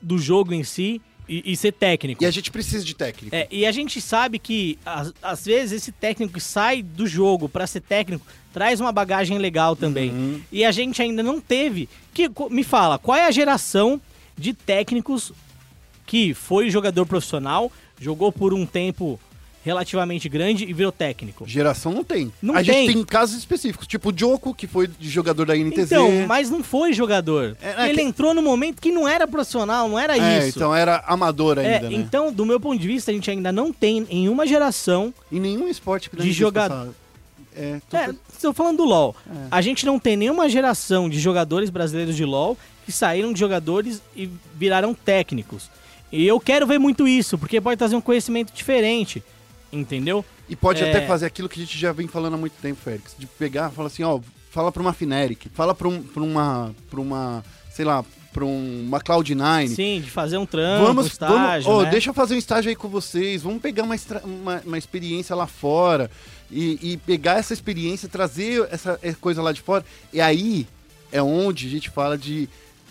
do 0.00 0.18
jogo 0.18 0.52
em 0.54 0.62
si 0.62 1.00
e, 1.28 1.52
e 1.52 1.56
ser 1.56 1.72
técnico. 1.72 2.22
E 2.22 2.26
a 2.26 2.30
gente 2.30 2.50
precisa 2.50 2.84
de 2.84 2.94
técnico. 2.94 3.34
É, 3.34 3.46
e 3.50 3.64
a 3.64 3.72
gente 3.72 4.00
sabe 4.00 4.38
que, 4.38 4.78
às, 4.84 5.12
às 5.22 5.44
vezes, 5.46 5.82
esse 5.82 5.92
técnico 5.92 6.34
que 6.34 6.40
sai 6.40 6.82
do 6.82 7.06
jogo 7.06 7.48
pra 7.48 7.66
ser 7.66 7.80
técnico 7.80 8.26
traz 8.52 8.80
uma 8.80 8.92
bagagem 8.92 9.38
legal 9.38 9.74
também. 9.76 10.10
Uhum. 10.10 10.40
E 10.52 10.64
a 10.64 10.72
gente 10.72 11.00
ainda 11.00 11.22
não 11.22 11.40
teve. 11.40 11.88
Que, 12.12 12.28
me 12.50 12.64
fala, 12.64 12.98
qual 12.98 13.16
é 13.16 13.26
a 13.26 13.30
geração 13.30 14.00
de 14.40 14.54
técnicos 14.54 15.32
que 16.06 16.34
foi 16.34 16.70
jogador 16.70 17.06
profissional, 17.06 17.70
jogou 18.00 18.32
por 18.32 18.52
um 18.54 18.64
tempo 18.66 19.20
relativamente 19.62 20.26
grande 20.28 20.64
e 20.64 20.72
virou 20.72 20.90
técnico? 20.90 21.46
Geração 21.46 21.92
não 21.92 22.02
tem. 22.02 22.32
Não 22.40 22.54
a 22.54 22.64
tem. 22.64 22.86
gente 22.86 22.94
tem 22.94 23.04
casos 23.04 23.36
específicos, 23.38 23.86
tipo 23.86 24.10
o 24.10 24.18
Joko, 24.18 24.54
que 24.54 24.66
foi 24.66 24.86
de 24.88 25.08
jogador 25.10 25.44
da 25.44 25.54
INTZ. 25.56 25.92
Então, 25.92 26.10
mas 26.26 26.48
não 26.50 26.64
foi 26.64 26.92
jogador. 26.94 27.56
É, 27.60 27.84
é 27.84 27.88
Ele 27.90 27.98
que- 27.98 28.02
entrou 28.04 28.32
no 28.32 28.40
momento 28.42 28.80
que 28.80 28.90
não 28.90 29.06
era 29.06 29.28
profissional, 29.28 29.86
não 29.88 29.98
era 29.98 30.16
É, 30.16 30.38
isso. 30.48 30.56
então 30.58 30.74
era 30.74 31.04
amador 31.06 31.58
É, 31.58 31.74
ainda, 31.74 31.90
né? 31.90 31.96
então, 31.96 32.32
do 32.32 32.46
meu 32.46 32.58
ponto 32.58 32.80
de 32.80 32.88
vista, 32.88 33.10
a 33.10 33.14
gente 33.14 33.30
ainda 33.30 33.52
não 33.52 33.70
tem 33.72 34.06
em 34.08 34.28
uma 34.30 34.46
geração 34.46 35.12
Em 35.30 35.38
nenhum 35.38 35.68
esporte 35.68 36.08
que 36.08 36.16
De 36.16 36.32
jogador-. 36.32 36.94
É, 37.54 37.80
tô- 37.90 37.96
É, 37.96 38.14
estou 38.48 38.52
falando 38.54 38.78
do 38.78 38.84
LoL. 38.84 39.14
É. 39.28 39.32
A 39.50 39.60
gente 39.60 39.84
não 39.86 39.98
tem 39.98 40.16
nenhuma 40.16 40.48
geração 40.48 41.08
de 41.08 41.18
jogadores 41.20 41.70
brasileiros 41.70 42.16
de 42.16 42.24
LoL 42.24 42.56
que 42.84 42.92
saíram 42.92 43.32
de 43.32 43.38
jogadores 43.40 44.02
e 44.16 44.28
viraram 44.54 44.92
técnicos. 44.94 45.70
E 46.12 46.26
eu 46.26 46.40
quero 46.40 46.66
ver 46.66 46.78
muito 46.78 47.06
isso, 47.06 47.38
porque 47.38 47.60
pode 47.60 47.78
trazer 47.78 47.94
um 47.96 48.00
conhecimento 48.00 48.52
diferente. 48.52 49.22
Entendeu? 49.72 50.24
E 50.48 50.56
pode 50.56 50.82
É. 50.82 50.90
até 50.90 51.06
fazer 51.06 51.26
aquilo 51.26 51.48
que 51.48 51.60
a 51.60 51.62
gente 51.64 51.78
já 51.78 51.92
vem 51.92 52.08
falando 52.08 52.34
há 52.34 52.36
muito 52.36 52.54
tempo, 52.60 52.80
Félix. 52.82 53.14
De 53.16 53.26
pegar 53.26 53.70
e 53.70 53.74
falar 53.74 53.86
assim, 53.86 54.02
ó, 54.02 54.18
fala 54.50 54.72
pra 54.72 54.82
uma 54.82 54.92
Fnatic, 54.92 55.46
fala 55.54 55.74
pra, 55.74 55.86
um, 55.88 56.02
pra 56.02 56.22
uma. 56.22 56.74
pra 56.90 57.00
uma. 57.00 57.44
sei 57.70 57.84
lá, 57.84 58.04
pra 58.32 58.44
um- 58.44 58.84
uma 58.86 58.98
Cloud9. 59.00 59.68
Sim, 59.68 60.00
de 60.00 60.10
fazer 60.10 60.38
um 60.38 60.46
trampo, 60.46 60.86
Vamos, 60.86 61.06
estágio, 61.06 61.68
vamos, 61.68 61.82
ô, 61.82 61.84
né? 61.84 61.90
deixa 61.90 62.10
eu 62.10 62.14
fazer 62.14 62.34
um 62.34 62.38
estágio 62.38 62.68
aí 62.68 62.74
com 62.76 62.88
vocês, 62.88 63.42
vamos 63.42 63.62
pegar 63.62 63.84
uma, 63.84 63.94
uma, 64.24 64.62
uma 64.66 64.78
experiência 64.78 65.36
lá 65.36 65.46
fora 65.46 66.10
e, 66.50 66.92
e 66.92 66.96
pegar 66.96 67.38
essa 67.38 67.52
experiência, 67.52 68.08
trazer 68.08 68.68
essa 68.70 68.98
coisa 69.20 69.42
lá 69.42 69.52
de 69.52 69.60
fora. 69.60 69.84
E 70.12 70.20
aí 70.20 70.66
é 71.12 71.22
onde 71.22 71.66
a 71.66 71.70
gente 71.70 71.90
fala 71.90 72.16
de 72.16 72.48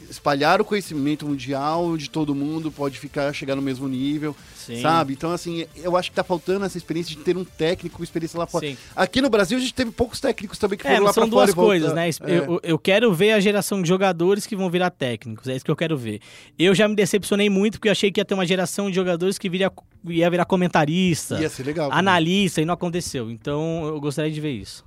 espalhar 0.10 0.62
o 0.62 0.66
conhecimento 0.66 1.26
mundial 1.26 1.97
de 1.97 2.10
todo 2.10 2.36
mundo, 2.36 2.72
pode 2.72 3.00
ficar, 3.00 3.34
chegar 3.34 3.56
no 3.56 3.62
mesmo 3.62 3.88
nível, 3.88 4.36
Sim. 4.56 4.82
sabe? 4.82 5.14
Então, 5.14 5.32
assim, 5.32 5.66
eu 5.78 5.95
acho 5.97 6.10
que 6.12 6.16
tá 6.16 6.24
faltando 6.24 6.66
essa 6.66 6.78
experiência 6.78 7.16
de 7.16 7.22
ter 7.22 7.36
um 7.38 7.43
técnico 7.43 8.04
experiência 8.04 8.38
lá 8.38 8.45
fora. 8.45 8.68
Sim. 8.68 8.78
Aqui 8.95 9.22
no 9.22 9.30
Brasil 9.30 9.58
a 9.58 9.62
gente 9.62 9.74
teve 9.74 9.91
poucos 9.91 10.20
técnicos 10.20 10.58
também 10.58 10.78
que 10.78 10.88
É, 10.88 10.91
foram 10.93 11.06
lá 11.06 11.14
são 11.14 11.24
pra 11.24 11.32
fora 11.32 11.45
duas 11.45 11.56
voltaram. 11.56 11.68
coisas, 11.68 11.93
né? 11.93 12.10
É. 12.34 12.38
Eu, 12.39 12.60
eu 12.64 12.80
quero 12.80 13.14
ver 13.14 13.32
a 13.32 13.39
geração 13.39 13.82
de 13.82 13.88
jogadores 13.88 14.45
que 14.45 14.56
vão 14.56 14.70
virar 14.70 14.89
técnicos. 14.89 15.47
É 15.47 15.56
isso 15.56 15.66
que 15.66 15.72
eu 15.72 15.76
quero 15.76 15.97
ver. 15.97 16.20
Eu 16.58 16.74
já 16.76 16.88
me 16.88 16.95
decepcionei 16.95 17.50
muito 17.50 17.74
porque 17.80 17.88
eu 17.88 17.91
achei 17.91 18.12
que 18.12 18.20
ia 18.20 18.26
ter 18.26 18.34
uma 18.34 18.45
geração 18.45 18.89
de 18.89 18.95
jogadores 18.95 19.38
que 19.38 19.50
viria, 19.50 19.72
ia 20.08 20.30
virar 20.30 20.45
comentarista, 20.45 21.39
Ia 21.39 21.52
legal. 21.66 21.89
analista, 21.91 22.62
e 22.62 22.66
não 22.66 22.74
aconteceu. 22.74 23.30
Então 23.32 23.86
eu 23.86 24.00
gostaria 24.00 24.32
de 24.32 24.39
ver 24.41 24.52
isso. 24.52 24.84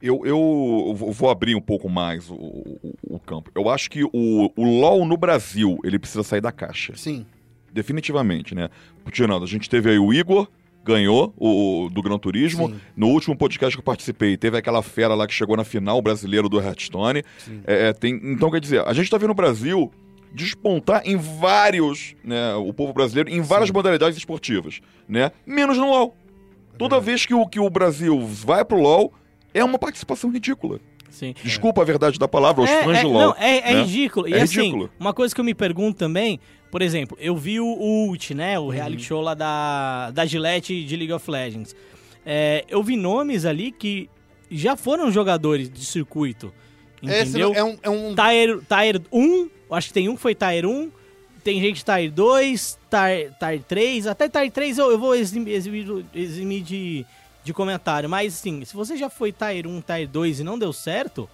Eu, 0.00 0.20
eu 0.26 0.94
vou 0.94 1.12
vou 1.12 1.30
abrir 1.30 1.54
um 1.54 1.60
pouco 1.60 1.88
mais 1.88 2.28
o, 2.30 2.34
o- 2.34 2.94
o 3.02 3.18
campo. 3.18 3.50
Eu 3.54 3.68
acho 3.70 3.90
que 3.90 4.04
o, 4.04 4.10
o 4.54 4.64
LoL 4.64 5.06
no 5.06 5.16
Brasil, 5.16 5.78
ele 5.82 5.98
precisa 5.98 6.22
sair 6.22 6.40
da 6.40 6.52
caixa. 6.52 6.92
Sim. 6.96 7.24
Definitivamente, 7.72 8.54
né? 8.54 8.68
Tirando, 9.10 9.42
a 9.44 9.46
gente 9.46 9.68
teve 9.68 9.90
aí 9.90 9.98
o 9.98 10.12
Igor, 10.12 10.48
ganhou 10.84 11.34
o, 11.36 11.88
do 11.90 12.02
Gran 12.02 12.18
Turismo. 12.18 12.68
Sim. 12.68 12.80
No 12.96 13.08
último 13.08 13.36
podcast 13.36 13.74
que 13.76 13.80
eu 13.80 13.84
participei, 13.84 14.36
teve 14.36 14.56
aquela 14.56 14.82
fera 14.82 15.14
lá 15.14 15.26
que 15.26 15.34
chegou 15.34 15.56
na 15.56 15.64
final 15.64 16.00
brasileiro 16.02 16.48
do 16.48 16.60
Hearthstone. 16.60 17.22
Sim. 17.38 17.60
É, 17.66 17.88
é, 17.88 17.92
tem, 17.92 18.14
então, 18.22 18.50
quer 18.50 18.60
dizer, 18.60 18.86
a 18.86 18.92
gente 18.92 19.10
tá 19.10 19.18
vendo 19.18 19.30
o 19.30 19.34
Brasil 19.34 19.90
despontar 20.32 21.02
em 21.06 21.16
vários, 21.16 22.14
né, 22.22 22.54
o 22.56 22.72
povo 22.72 22.92
brasileiro, 22.92 23.30
em 23.30 23.40
várias 23.40 23.70
modalidades 23.70 24.18
esportivas, 24.18 24.80
né? 25.08 25.32
Menos 25.46 25.78
no 25.78 25.86
LoL. 25.88 26.14
Toda 26.78 27.00
vez 27.00 27.24
que 27.24 27.32
o, 27.32 27.46
que 27.46 27.58
o 27.58 27.70
Brasil 27.70 28.20
vai 28.20 28.62
pro 28.64 28.78
LoL, 28.78 29.12
é 29.58 29.64
uma 29.64 29.78
participação 29.78 30.30
ridícula. 30.30 30.80
Sim. 31.10 31.34
Desculpa 31.42 31.80
a 31.82 31.84
verdade 31.84 32.18
da 32.18 32.28
palavra, 32.28 32.64
os 32.64 32.70
É, 32.70 32.84
fãs 32.84 32.98
é, 32.98 33.00
de 33.00 33.06
LoL. 33.06 33.20
não, 33.28 33.34
é, 33.38 33.70
é 33.70 33.74
né? 33.74 33.82
ridículo. 33.82 34.28
E 34.28 34.34
É 34.34 34.42
assim, 34.42 34.60
ridículo. 34.60 34.90
uma 35.00 35.14
coisa 35.14 35.34
que 35.34 35.40
eu 35.40 35.44
me 35.44 35.54
pergunto 35.54 35.98
também, 35.98 36.38
por 36.70 36.82
exemplo, 36.82 37.16
eu 37.20 37.36
vi 37.36 37.58
o 37.60 37.66
Ult, 37.66 38.34
né? 38.34 38.58
O 38.58 38.68
reality 38.68 39.02
Uhum. 39.02 39.08
show 39.08 39.20
lá 39.22 39.34
da, 39.34 40.10
da 40.10 40.26
Gillette 40.26 40.84
de 40.84 40.96
League 40.96 41.12
of 41.12 41.30
Legends. 41.30 41.74
É, 42.24 42.64
eu 42.68 42.82
vi 42.82 42.96
nomes 42.96 43.44
ali 43.46 43.70
que 43.72 44.10
já 44.50 44.76
foram 44.76 45.10
jogadores 45.10 45.70
de 45.70 45.84
circuito. 45.84 46.52
Esse 47.02 47.30
Entendeu? 47.30 47.54
é 47.54 47.62
um, 47.64 47.78
é 47.82 47.90
um 47.90 48.14
Tier, 48.14 48.58
tier 48.66 49.00
1, 49.12 49.48
acho 49.70 49.88
que 49.88 49.94
tem 49.94 50.08
um 50.08 50.16
que 50.16 50.20
foi 50.22 50.34
Tier 50.34 50.66
1, 50.66 50.90
tem 51.44 51.60
gente 51.60 51.84
Tier 51.84 52.10
2, 52.10 52.78
Tier, 52.90 53.32
tier 53.38 53.62
3, 53.62 54.06
até 54.08 54.28
Tier 54.28 54.50
3 54.50 54.78
eu, 54.78 54.90
eu 54.90 54.98
vou 54.98 55.14
eximir, 55.14 55.54
eximir 56.14 56.62
de, 56.62 57.06
de 57.46 57.54
comentário, 57.54 58.10
mas 58.10 58.34
assim, 58.34 58.64
se 58.64 58.74
você 58.74 58.96
já 58.96 59.08
foi 59.08 59.30
Tier 59.32 59.66
1, 59.66 59.80
Tier 59.82 60.08
2 60.08 60.40
e 60.40 60.44
não 60.44 60.58
deu 60.58 60.72
certo, 60.72 61.28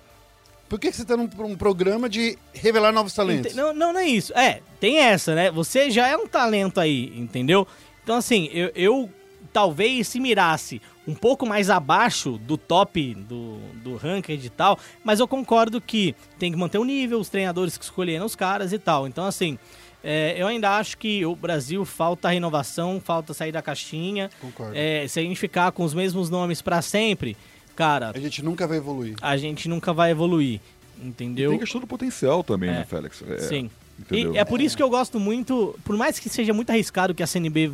Por 0.68 0.78
que, 0.78 0.90
que 0.90 0.96
você 0.96 1.04
tá 1.06 1.16
num 1.16 1.28
um 1.38 1.56
programa 1.56 2.08
de 2.08 2.38
revelar 2.52 2.92
novos 2.92 3.14
talentos? 3.14 3.54
não, 3.54 3.72
não, 3.72 3.92
não 3.94 4.00
é 4.00 4.06
isso. 4.06 4.32
É, 4.36 4.60
tem 4.78 4.98
essa, 4.98 5.34
né? 5.34 5.50
Você 5.50 5.90
já 5.90 6.06
é 6.06 6.16
um 6.16 6.26
talento 6.26 6.78
aí, 6.80 7.12
entendeu? 7.18 7.66
Então 8.04 8.16
assim, 8.16 8.48
eu, 8.52 8.70
eu 8.74 9.10
talvez 9.52 10.08
se 10.08 10.20
mirasse 10.20 10.80
um 11.06 11.14
pouco 11.14 11.46
mais 11.46 11.68
abaixo 11.70 12.38
do 12.38 12.56
top 12.56 13.14
do, 13.14 13.58
do 13.82 13.96
ranked 13.96 14.46
e 14.46 14.50
tal, 14.50 14.78
mas 15.02 15.18
eu 15.18 15.26
concordo 15.26 15.80
que 15.80 16.14
tem 16.38 16.52
que 16.52 16.58
manter 16.58 16.78
o 16.78 16.84
nível, 16.84 17.18
os 17.18 17.28
treinadores 17.28 17.76
que 17.76 17.84
escolheram 17.84 18.24
os 18.26 18.36
caras 18.36 18.72
e 18.72 18.78
tal. 18.78 19.08
Então, 19.08 19.24
assim, 19.24 19.58
é, 20.05 20.34
eu 20.36 20.46
ainda 20.46 20.76
acho 20.76 20.98
que 20.98 21.24
o 21.24 21.34
Brasil 21.36 21.84
falta 21.84 22.28
renovação, 22.28 23.00
falta 23.05 23.32
sair 23.32 23.53
da 23.53 23.62
caixinha. 23.62 24.30
Concordo. 24.40 24.72
É, 24.76 25.07
se 25.09 25.20
a 25.20 25.22
gente 25.22 25.38
ficar 25.38 25.70
com 25.72 25.84
os 25.84 25.94
mesmos 25.94 26.28
nomes 26.30 26.61
pra 26.62 26.82
sempre, 26.82 27.36
cara, 27.76 28.12
A 28.14 28.18
gente 28.18 28.42
nunca 28.42 28.66
vai 28.66 28.78
evoluir. 28.78 29.14
a 29.22 29.36
gente 29.36 29.68
nunca 29.68 29.92
vai 29.92 30.11
evoluir. 30.11 30.61
Entendeu? 31.03 31.50
Tem 31.50 31.59
questão 31.59 31.80
do 31.80 31.86
potencial 31.86 32.44
também, 32.44 32.70
É. 32.70 32.74
né, 32.74 32.84
Félix? 32.84 33.22
É, 33.28 33.38
Sim. 33.38 33.70
entendeu? 33.98 34.34
E 34.34 34.38
é 34.38 34.44
por 34.44 34.61
isso 34.61 34.76
que 34.76 34.82
eu 34.82 34.88
gosto 34.90 35.18
muito, 35.18 35.76
por 35.84 35.96
mais 35.96 36.18
que 36.18 36.28
seja 36.28 36.53
muito 36.53 36.70
arriscado 36.70 37.12
o 37.12 37.16
que 37.16 37.22
a 37.22 37.26
CNB 37.26 37.72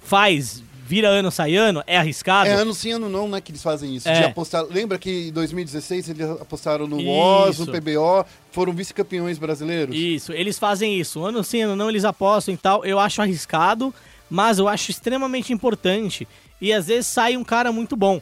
faz, 0.00 0.62
vira 0.86 1.08
ano, 1.08 1.30
sai 1.30 1.56
ano, 1.56 1.82
é 1.86 1.96
arriscado. 1.96 2.48
É 2.48 2.52
ano 2.52 2.74
sim, 2.74 2.92
ano 2.92 3.08
não, 3.08 3.26
né, 3.26 3.40
que 3.40 3.50
eles 3.50 3.62
fazem 3.62 3.96
isso. 3.96 4.08
É. 4.08 4.12
De 4.12 4.24
apostar, 4.24 4.64
lembra 4.64 4.98
que 4.98 5.28
em 5.28 5.32
2016 5.32 6.10
eles 6.10 6.30
apostaram 6.30 6.86
no. 6.86 6.96
WOS, 7.02 7.58
no 7.60 7.66
PBO, 7.66 8.24
foram 8.52 8.72
vice-campeões 8.72 9.38
brasileiros? 9.38 9.96
Isso, 9.96 10.32
eles 10.32 10.58
fazem 10.58 11.00
isso. 11.00 11.24
Ano 11.24 11.42
sim, 11.42 11.62
ano 11.62 11.74
não, 11.74 11.88
eles 11.88 12.04
apostam 12.04 12.52
e 12.52 12.56
tal. 12.56 12.84
Eu 12.84 13.00
acho 13.00 13.22
arriscado, 13.22 13.94
mas 14.28 14.58
eu 14.58 14.68
acho 14.68 14.90
extremamente 14.90 15.52
importante. 15.52 16.28
E 16.60 16.72
às 16.72 16.86
vezes 16.86 17.06
sai 17.06 17.36
um 17.36 17.44
cara 17.44 17.72
muito 17.72 17.96
bom. 17.96 18.20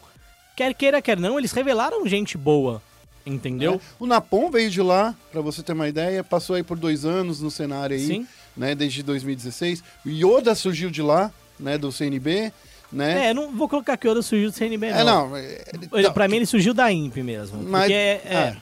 Quer 0.56 0.72
queira, 0.74 1.02
quer 1.02 1.18
não, 1.18 1.38
eles 1.38 1.52
revelaram 1.52 2.06
gente 2.06 2.38
boa. 2.38 2.80
Entendeu? 3.24 3.74
É. 3.74 3.80
O 4.00 4.06
Napom 4.06 4.50
veio 4.50 4.70
de 4.70 4.82
lá, 4.82 5.14
pra 5.30 5.40
você 5.40 5.62
ter 5.62 5.72
uma 5.72 5.88
ideia, 5.88 6.24
passou 6.24 6.56
aí 6.56 6.62
por 6.62 6.76
dois 6.76 7.04
anos 7.04 7.40
no 7.40 7.50
cenário 7.52 7.96
aí, 7.96 8.06
Sim. 8.06 8.26
né, 8.56 8.74
desde 8.74 9.02
2016. 9.02 9.82
O 10.04 10.08
Yoda 10.08 10.54
surgiu 10.56 10.90
de 10.90 11.00
lá, 11.02 11.30
né, 11.62 11.78
do 11.78 11.90
CNB, 11.92 12.52
né? 12.92 13.28
É, 13.28 13.34
não 13.34 13.50
vou 13.52 13.68
colocar 13.68 13.96
que 13.96 14.06
o 14.06 14.10
Oda 14.10 14.20
surgiu 14.22 14.50
do 14.50 14.56
CNB, 14.56 14.90
não. 14.90 14.98
É, 14.98 15.04
não. 15.04 15.36
é- 15.36 15.64
Ele- 15.92 16.02
não, 16.02 16.12
Pra 16.12 16.28
mim 16.28 16.36
ele 16.36 16.46
surgiu 16.46 16.74
da 16.74 16.90
IMP 16.92 17.22
mesmo. 17.22 17.62
Mas- 17.62 17.82
porque 17.84 17.94
é, 17.94 18.20
é, 18.24 18.34
é. 18.34 18.56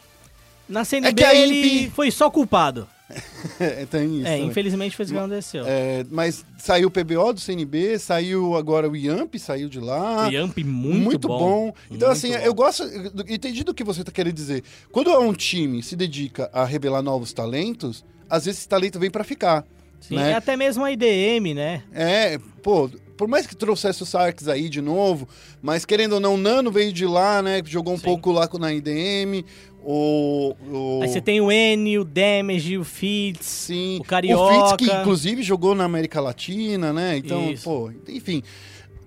Na 0.69 0.85
CNB 0.85 1.25
a 1.25 1.35
ele 1.35 1.55
INPE 1.85 1.91
foi 1.91 2.11
só 2.13 2.31
culpado. 2.31 2.87
é, 3.59 3.87
tem 3.87 4.19
isso. 4.19 4.27
É, 4.29 4.35
também. 4.37 4.47
infelizmente 4.47 4.95
foi 4.95 5.05
isso 5.05 5.13
que 5.13 5.19
aconteceu. 5.19 5.65
É, 5.67 6.07
mas 6.13 6.45
saiu 6.59 6.87
o 6.87 6.91
PBO 6.93 7.33
do 7.33 7.41
CNB, 7.41 7.99
saiu 7.99 8.55
agora 8.55 8.89
o 8.89 8.95
IAMP, 8.95 9.35
saiu 9.37 9.69
de 9.69 9.81
lá. 9.81 10.29
o 10.29 10.31
Yamp 10.31 10.57
muito, 10.59 11.27
bom. 11.27 11.73
Então, 11.73 11.75
Muito 11.91 12.07
assim, 12.07 12.31
bom. 12.31 12.39
eu 12.39 12.55
gosto. 12.55 12.85
Entendi 13.29 13.65
do 13.65 13.75
que 13.75 13.83
você 13.83 14.05
tá 14.05 14.13
querendo 14.13 14.35
dizer. 14.35 14.63
Quando 14.93 15.11
um 15.19 15.33
time 15.33 15.83
se 15.83 15.97
dedica 15.97 16.49
a 16.53 16.65
revelar 16.65 17.03
novos 17.03 17.33
talentos, 17.33 18.05
às 18.29 18.45
vezes 18.45 18.61
esse 18.61 18.69
talento 18.69 18.97
vem 19.01 19.11
pra 19.11 19.25
ficar. 19.25 19.65
Sim, 20.01 20.17
né? 20.17 20.35
até 20.35 20.57
mesmo 20.57 20.85
a 20.85 20.91
IDM, 20.91 21.55
né? 21.55 21.83
É, 21.93 22.39
pô, 22.63 22.91
por 23.17 23.29
mais 23.29 23.47
que 23.47 23.55
trouxesse 23.55 24.03
o 24.03 24.07
Sarks 24.07 24.49
aí 24.49 24.69
de 24.69 24.81
novo, 24.81 25.29
mas 25.61 25.85
querendo 25.85 26.15
ou 26.15 26.21
não, 26.21 26.35
o 26.35 26.39
Nano 26.39 26.71
veio 26.73 26.93
de 26.93 27.07
lá, 27.07 27.43
né? 27.43 27.61
Jogou 27.65 27.95
um 27.95 27.99
Sim. 27.99 28.05
pouco 28.05 28.33
lá 28.33 28.49
na 28.59 28.73
IDM. 28.73 29.45
O. 29.83 30.55
o 30.71 31.01
Aí 31.03 31.09
você 31.09 31.21
tem 31.21 31.41
o 31.41 31.51
N, 31.51 31.99
o 31.99 32.05
Damage, 32.05 32.77
o 32.79 32.85
Fitz, 32.85 33.47
Sim. 33.47 33.99
o 34.01 34.05
Carioca. 34.05 34.43
O 34.43 34.69
Fitz, 34.71 34.77
que 34.77 34.95
inclusive 34.97 35.43
jogou 35.43 35.75
na 35.75 35.85
América 35.85 36.21
Latina, 36.21 36.93
né? 36.93 37.17
Então, 37.17 37.51
Isso. 37.51 37.65
pô, 37.65 37.91
enfim. 38.09 38.43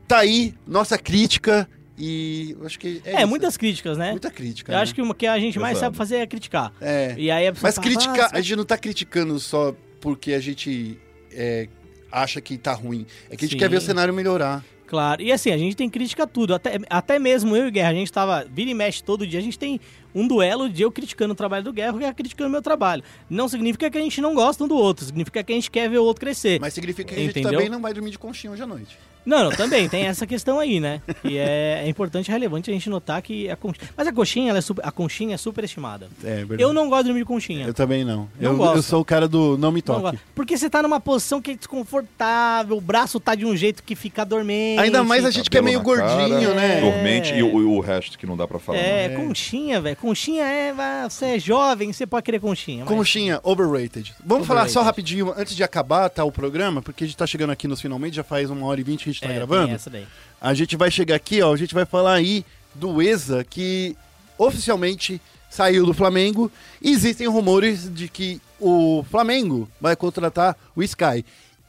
Tá 0.07 0.19
aí, 0.19 0.53
nossa 0.67 0.97
crítica. 0.97 1.67
E 1.97 2.55
acho 2.65 2.79
que. 2.79 3.01
É, 3.05 3.21
É, 3.21 3.25
muitas 3.25 3.55
críticas, 3.55 3.97
né? 3.97 4.11
Muita 4.11 4.31
crítica. 4.31 4.71
Eu 4.71 4.77
né? 4.77 4.81
acho 4.81 4.95
que 4.95 5.01
o 5.01 5.13
que 5.13 5.27
a 5.27 5.37
gente 5.39 5.59
mais 5.59 5.77
Exato. 5.77 5.85
sabe 5.85 5.97
fazer 5.97 6.15
é 6.17 6.27
criticar. 6.27 6.73
É. 6.81 7.13
E 7.17 7.29
aí 7.29 7.51
Mas 7.61 7.75
fala, 7.75 7.87
criticar, 7.87 8.29
"Ah, 8.33 8.37
a 8.37 8.41
gente 8.41 8.55
não 8.55 8.65
tá 8.65 8.77
criticando 8.77 9.39
só 9.39 9.75
porque 10.03 10.33
a 10.33 10.39
gente 10.41 10.99
é, 11.31 11.69
acha 12.11 12.41
que 12.41 12.57
tá 12.57 12.73
ruim. 12.73 13.07
É 13.29 13.37
que 13.37 13.45
a 13.45 13.47
gente 13.47 13.53
Sim. 13.53 13.57
quer 13.57 13.69
ver 13.69 13.77
o 13.77 13.81
cenário 13.81 14.13
melhorar. 14.13 14.61
Claro. 14.85 15.21
E 15.21 15.31
assim, 15.31 15.49
a 15.49 15.57
gente 15.57 15.77
tem 15.77 15.89
crítica 15.89 16.23
a 16.23 16.27
tudo. 16.27 16.53
Até, 16.53 16.77
até 16.89 17.17
mesmo 17.17 17.55
eu 17.55 17.67
e 17.67 17.69
o 17.69 17.71
Guerra, 17.71 17.91
a 17.91 17.93
gente 17.93 18.11
tava. 18.11 18.45
Vira 18.51 18.69
e 18.69 18.73
mexe 18.73 19.01
todo 19.01 19.25
dia, 19.25 19.39
a 19.39 19.41
gente 19.41 19.57
tem 19.57 19.79
um 20.13 20.27
duelo 20.27 20.69
de 20.69 20.81
eu 20.81 20.91
criticando 20.91 21.31
o 21.31 21.35
trabalho 21.35 21.63
do 21.63 21.71
Guerra 21.71 21.93
e 21.93 21.95
o 21.95 21.99
Guerra 21.99 22.13
criticando 22.13 22.49
o 22.49 22.51
meu 22.51 22.61
trabalho. 22.61 23.01
Não 23.29 23.47
significa 23.47 23.89
que 23.89 23.97
a 23.97 24.01
gente 24.01 24.19
não 24.19 24.35
gosta 24.35 24.61
um 24.65 24.67
do 24.67 24.75
outro, 24.75 25.05
significa 25.05 25.41
que 25.41 25.53
a 25.53 25.55
gente 25.55 25.71
quer 25.71 25.89
ver 25.89 25.99
o 25.99 26.03
outro 26.03 26.19
crescer. 26.19 26.59
Mas 26.59 26.73
significa 26.73 27.13
que 27.13 27.17
a 27.17 27.23
gente 27.23 27.31
Entendeu? 27.31 27.53
também 27.53 27.69
não 27.69 27.81
vai 27.81 27.93
dormir 27.93 28.11
de 28.11 28.19
conchinha 28.19 28.51
hoje 28.51 28.61
à 28.61 28.67
noite. 28.67 28.99
Não, 29.25 29.43
não, 29.45 29.51
também 29.51 29.87
tem 29.89 30.05
essa 30.05 30.25
questão 30.27 30.59
aí, 30.59 30.79
né? 30.79 31.01
E 31.23 31.37
é, 31.37 31.81
é 31.85 31.87
importante 31.89 32.27
e 32.27 32.31
relevante 32.31 32.69
a 32.69 32.73
gente 32.73 32.89
notar 32.89 33.21
que 33.21 33.49
a 33.49 33.55
conchinha. 33.55 33.89
Mas 33.95 34.07
a 34.07 34.11
conchinha, 34.13 34.49
ela 34.49 34.59
é 34.59 34.61
super, 34.61 34.85
a 34.85 34.91
conchinha 34.91 35.35
é 35.35 35.37
superestimada. 35.37 36.07
É 36.23 36.35
verdade. 36.37 36.61
Eu 36.61 36.73
não 36.73 36.89
gosto 36.89 37.03
de 37.03 37.07
dormir 37.09 37.21
de 37.21 37.25
conchinha. 37.25 37.65
Eu 37.67 37.73
também 37.73 38.03
não. 38.03 38.27
Não 38.39 38.51
eu, 38.51 38.57
gosto. 38.57 38.75
eu 38.77 38.83
sou 38.83 39.01
o 39.01 39.05
cara 39.05 39.27
do 39.27 39.57
não 39.57 39.71
me 39.71 39.77
Não 39.85 39.95
toque. 39.95 40.01
gosto. 40.01 40.19
Porque 40.35 40.57
você 40.57 40.69
tá 40.69 40.81
numa 40.81 40.99
posição 40.99 41.41
que 41.41 41.51
é 41.51 41.55
desconfortável, 41.55 42.77
o 42.77 42.81
braço 42.81 43.19
tá 43.19 43.35
de 43.35 43.45
um 43.45 43.55
jeito 43.55 43.83
que 43.83 43.95
fica 43.95 44.25
dormente. 44.25 44.79
Ainda 44.81 45.03
mais 45.03 45.25
a 45.25 45.31
gente 45.31 45.49
que 45.49 45.57
é 45.57 45.61
meio 45.61 45.79
na 45.79 45.85
cara, 45.85 46.17
gordinho, 46.27 46.53
né? 46.53 46.81
Dormente 46.81 47.33
e, 47.33 47.43
o, 47.43 47.69
o 47.77 47.79
resto 47.79 48.17
que 48.17 48.25
não 48.25 48.35
dá 48.37 48.47
pra 48.47 48.59
falar. 48.59 48.77
É, 48.77 49.07
né? 49.09 49.15
conchinha, 49.15 49.79
velho. 49.81 49.95
Conchinha 49.97 50.43
é. 50.43 50.73
vai- 50.73 51.09
Você 51.09 51.25
é 51.25 51.39
jovem, 51.39 51.91
você 51.93 52.05
pode 52.05 52.23
querer 52.23 52.39
conchinha. 52.39 52.83
mas- 52.85 52.93
Conchinha, 52.93 53.39
overrated. 53.43 54.13
Vamos 54.25 54.47
falar 54.47 54.67
só 54.69 54.79
Overrated. 54.81 54.85
rapidinho, 54.85 55.33
antes 55.37 55.55
de 55.55 55.63
acabar 55.63 56.09
tá, 56.09 56.23
o 56.23 56.31
programa, 56.31 56.81
porque 56.81 57.03
a 57.03 57.07
gente 57.07 57.17
tá 57.17 57.25
chegando 57.27 57.51
aqui 57.51 57.67
nos 57.67 57.81
finalmente, 57.81 58.15
já 58.15 58.23
faz 58.23 58.49
uma 58.49 58.65
hora 58.65 58.79
e 58.79 58.83
vinte 58.83 59.12
gente 59.13 59.21
tá 59.21 59.29
É, 59.31 59.35
gravando. 59.35 59.73
essa 59.73 59.89
daí. 59.89 60.05
A 60.41 60.53
gente 60.53 60.75
vai 60.75 60.91
chegar 60.91 61.15
aqui, 61.15 61.41
ó, 61.41 61.53
a 61.53 61.57
gente 61.57 61.73
vai 61.73 61.85
falar 61.85 62.13
aí 62.13 62.45
do 62.75 63.01
ESA, 63.01 63.43
que 63.43 63.95
oficialmente 64.37 65.21
saiu 65.49 65.85
do 65.85 65.93
Flamengo. 65.93 66.51
E 66.81 66.91
existem 66.91 67.27
rumores 67.27 67.89
de 67.93 68.07
que 68.09 68.41
o 68.59 69.03
Flamengo 69.09 69.69
vai 69.79 69.95
contratar 69.95 70.57
o 70.75 70.83
Sky. 70.83 71.23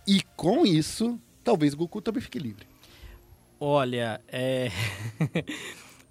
E 0.07 0.23
com 0.37 0.67
isso, 0.67 1.19
talvez 1.43 1.75
o 1.75 1.77
Goku 1.77 2.01
também 2.01 2.23
fique 2.23 2.39
livre. 2.39 2.67
Olha, 3.61 4.21
é. 4.29 4.71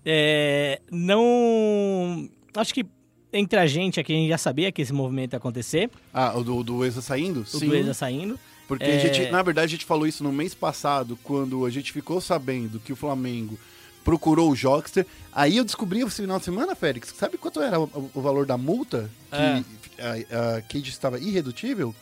é. 0.06 0.82
Não. 0.92 2.30
Acho 2.56 2.74
que 2.74 2.86
entre 3.32 3.58
a 3.60 3.66
gente 3.66 4.00
aqui 4.00 4.14
a 4.14 4.16
gente 4.16 4.30
já 4.30 4.38
sabia 4.38 4.72
que 4.72 4.82
esse 4.82 4.94
movimento 4.94 5.34
ia 5.34 5.38
acontecer. 5.38 5.90
Ah, 6.14 6.38
o 6.38 6.44
do, 6.44 6.64
do 6.64 6.86
ESA 6.86 7.02
saindo? 7.02 7.44
O 7.54 7.60
Dueza 7.60 7.94
saindo. 7.94 8.40
Porque 8.68 8.86
É. 8.86 8.96
a 8.96 9.00
gente, 9.00 9.30
na 9.32 9.42
verdade, 9.42 9.66
a 9.66 9.70
gente 9.70 9.86
falou 9.86 10.08
isso 10.08 10.24
no 10.24 10.32
mês 10.32 10.54
passado, 10.54 11.18
quando 11.24 11.66
a 11.66 11.70
gente 11.70 11.92
ficou 11.92 12.20
sabendo 12.22 12.80
que 12.80 12.94
o 12.94 12.96
Flamengo 12.96 13.58
procurou 14.04 14.52
o 14.52 14.56
Jockster. 14.56 15.06
Aí 15.32 15.58
eu 15.58 15.64
descobri 15.66 16.00
no 16.02 16.10
final 16.10 16.40
de 16.40 16.46
semana, 16.46 16.76
Félix, 16.76 17.14
sabe 17.18 17.38
quanto 17.38 17.62
era 17.62 17.80
o, 17.80 18.10
o 18.14 18.22
valor 18.22 18.46
da 18.46 18.58
multa? 18.58 19.10
Que 19.30 20.02
a, 20.02 20.58
a 20.58 20.62
Cage 20.62 20.90
estava 20.90 21.20
irredutível? 21.20 21.94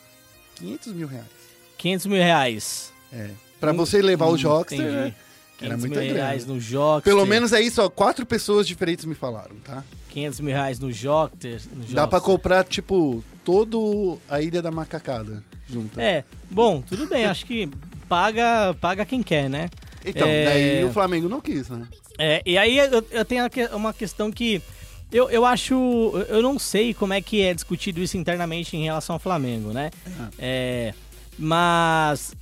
500 0.55 0.93
mil 0.93 1.07
reais. 1.07 1.25
500 1.77 2.05
mil 2.07 2.17
reais. 2.17 2.93
É. 3.11 3.29
Pra 3.59 3.71
você 3.73 4.01
levar 4.01 4.27
o 4.27 4.33
Hum, 4.33 4.37
Jockster, 4.37 4.79
entendi. 4.79 4.95
né? 4.95 5.15
500 5.59 5.79
muita 5.85 5.99
mil 6.01 6.13
reais 6.15 6.45
no 6.45 6.59
Jockster. 6.59 7.13
Pelo 7.13 7.25
menos 7.25 7.53
é 7.53 7.61
isso, 7.61 7.81
ó. 7.83 7.89
Quatro 7.89 8.25
pessoas 8.25 8.67
diferentes 8.67 9.05
me 9.05 9.13
falaram, 9.13 9.55
tá? 9.63 9.83
500 10.09 10.39
mil 10.39 10.53
reais 10.55 10.79
no 10.79 10.91
Jockster. 10.91 11.61
No 11.75 11.83
Dá 11.93 12.07
pra 12.07 12.17
Jockster. 12.17 12.21
comprar, 12.21 12.63
tipo, 12.65 13.23
todo 13.45 14.19
a 14.29 14.41
Ilha 14.41 14.61
da 14.61 14.71
Macacada 14.71 15.43
junto. 15.71 15.99
É, 15.99 16.23
bom, 16.49 16.81
tudo 16.81 17.07
bem. 17.07 17.25
acho 17.25 17.45
que 17.45 17.69
paga, 18.09 18.75
paga 18.79 19.05
quem 19.05 19.23
quer, 19.23 19.49
né? 19.49 19.69
Então, 20.05 20.27
É. 20.27 20.45
daí 20.45 20.83
o 20.83 20.91
Flamengo 20.91 21.29
não 21.29 21.39
quis, 21.39 21.69
né? 21.69 21.87
É, 22.19 22.41
e 22.45 22.57
aí 22.57 22.77
eu, 22.77 23.05
eu 23.11 23.25
tenho 23.25 23.43
uma 23.73 23.93
questão 23.93 24.31
que 24.31 24.61
eu, 25.11 25.29
eu 25.29 25.45
acho. 25.45 25.73
Eu 26.29 26.41
não 26.41 26.57
sei 26.57 26.93
como 26.93 27.13
é 27.13 27.21
que 27.21 27.41
é 27.41 27.53
discutido 27.53 28.01
isso 28.01 28.17
internamente 28.17 28.75
em 28.77 28.83
relação 28.85 29.13
ao 29.15 29.19
Flamengo, 29.19 29.71
né? 29.73 29.91
É, 30.39 30.93
mas. 31.37 32.33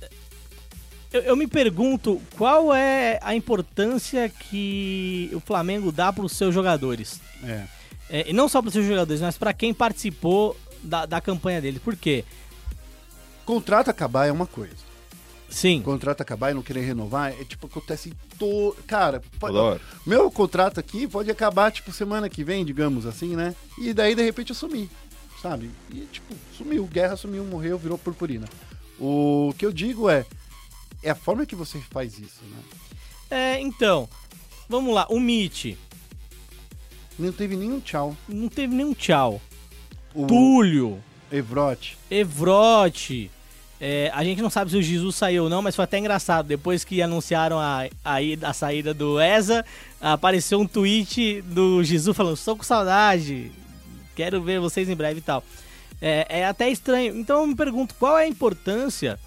Eu, 1.12 1.22
eu 1.22 1.36
me 1.36 1.46
pergunto 1.46 2.20
qual 2.36 2.72
é 2.74 3.18
a 3.22 3.34
importância 3.34 4.28
que 4.28 5.28
o 5.32 5.40
Flamengo 5.40 5.90
dá 5.90 6.12
para 6.12 6.24
os 6.24 6.32
seus 6.32 6.54
jogadores. 6.54 7.20
É. 7.44 7.64
É, 8.08 8.30
e 8.30 8.32
não 8.32 8.48
só 8.48 8.60
para 8.60 8.68
os 8.68 8.72
seus 8.74 8.86
jogadores, 8.86 9.20
mas 9.20 9.36
para 9.38 9.52
quem 9.52 9.72
participou 9.74 10.56
da, 10.82 11.06
da 11.06 11.20
campanha 11.20 11.60
dele. 11.60 11.78
Por 11.80 11.96
quê? 11.96 12.24
Contrato 13.44 13.88
acabar 13.88 14.26
é 14.26 14.32
uma 14.32 14.46
coisa. 14.46 14.90
Sim. 15.48 15.82
contrato 15.82 16.20
acabar 16.20 16.52
e 16.52 16.54
não 16.54 16.62
querer 16.62 16.82
renovar, 16.82 17.32
é 17.32 17.42
tipo, 17.44 17.66
acontece 17.66 18.12
todo. 18.38 18.76
Cara, 18.86 19.20
pode- 19.40 19.80
meu 20.06 20.30
contrato 20.30 20.78
aqui 20.78 21.08
pode 21.08 21.28
acabar, 21.28 21.72
tipo, 21.72 21.90
semana 21.92 22.28
que 22.28 22.44
vem, 22.44 22.64
digamos 22.64 23.04
assim, 23.04 23.34
né? 23.34 23.56
E 23.76 23.92
daí, 23.92 24.14
de 24.14 24.22
repente, 24.22 24.50
eu 24.50 24.54
sumi, 24.54 24.88
sabe? 25.42 25.68
E, 25.92 26.06
tipo, 26.12 26.32
sumiu, 26.56 26.84
guerra 26.86 27.16
sumiu, 27.16 27.44
morreu, 27.44 27.76
virou 27.76 27.98
purpurina. 27.98 28.46
O 28.96 29.52
que 29.58 29.66
eu 29.66 29.72
digo 29.72 30.08
é, 30.08 30.24
é 31.02 31.10
a 31.10 31.16
forma 31.16 31.44
que 31.44 31.56
você 31.56 31.80
faz 31.90 32.16
isso, 32.16 32.44
né? 32.44 32.58
É, 33.28 33.60
então, 33.60 34.08
vamos 34.68 34.94
lá. 34.94 35.06
O 35.10 35.18
Mitch 35.18 35.74
Não 37.18 37.32
teve 37.32 37.56
nenhum 37.56 37.80
tchau. 37.80 38.16
não 38.28 38.48
teve 38.48 38.72
nenhum 38.72 38.94
tchau. 38.94 39.40
O 40.14 40.26
Túlio. 40.28 41.02
Evrote. 41.30 41.96
Evrote. 42.10 43.30
É, 43.80 44.10
a 44.14 44.22
gente 44.22 44.42
não 44.42 44.50
sabe 44.50 44.70
se 44.70 44.76
o 44.76 44.82
Jesus 44.82 45.16
saiu 45.16 45.44
ou 45.44 45.48
não, 45.50 45.62
mas 45.62 45.74
foi 45.74 45.84
até 45.84 45.98
engraçado. 45.98 46.46
Depois 46.46 46.84
que 46.84 47.00
anunciaram 47.00 47.58
a, 47.58 47.86
a, 48.04 48.16
a 48.42 48.52
saída 48.52 48.92
do 48.92 49.18
ESA, 49.18 49.64
apareceu 50.00 50.60
um 50.60 50.66
tweet 50.66 51.40
do 51.42 51.82
Jesus 51.82 52.14
falando: 52.14 52.34
Estou 52.36 52.56
com 52.56 52.62
saudade, 52.62 53.50
quero 54.14 54.42
ver 54.42 54.60
vocês 54.60 54.88
em 54.88 54.94
breve 54.94 55.20
e 55.20 55.22
tal. 55.22 55.42
É, 56.02 56.26
é 56.40 56.46
até 56.46 56.68
estranho. 56.68 57.16
Então 57.16 57.40
eu 57.40 57.46
me 57.46 57.54
pergunto 57.54 57.94
qual 57.94 58.18
é 58.18 58.24
a 58.24 58.28
importância 58.28 59.18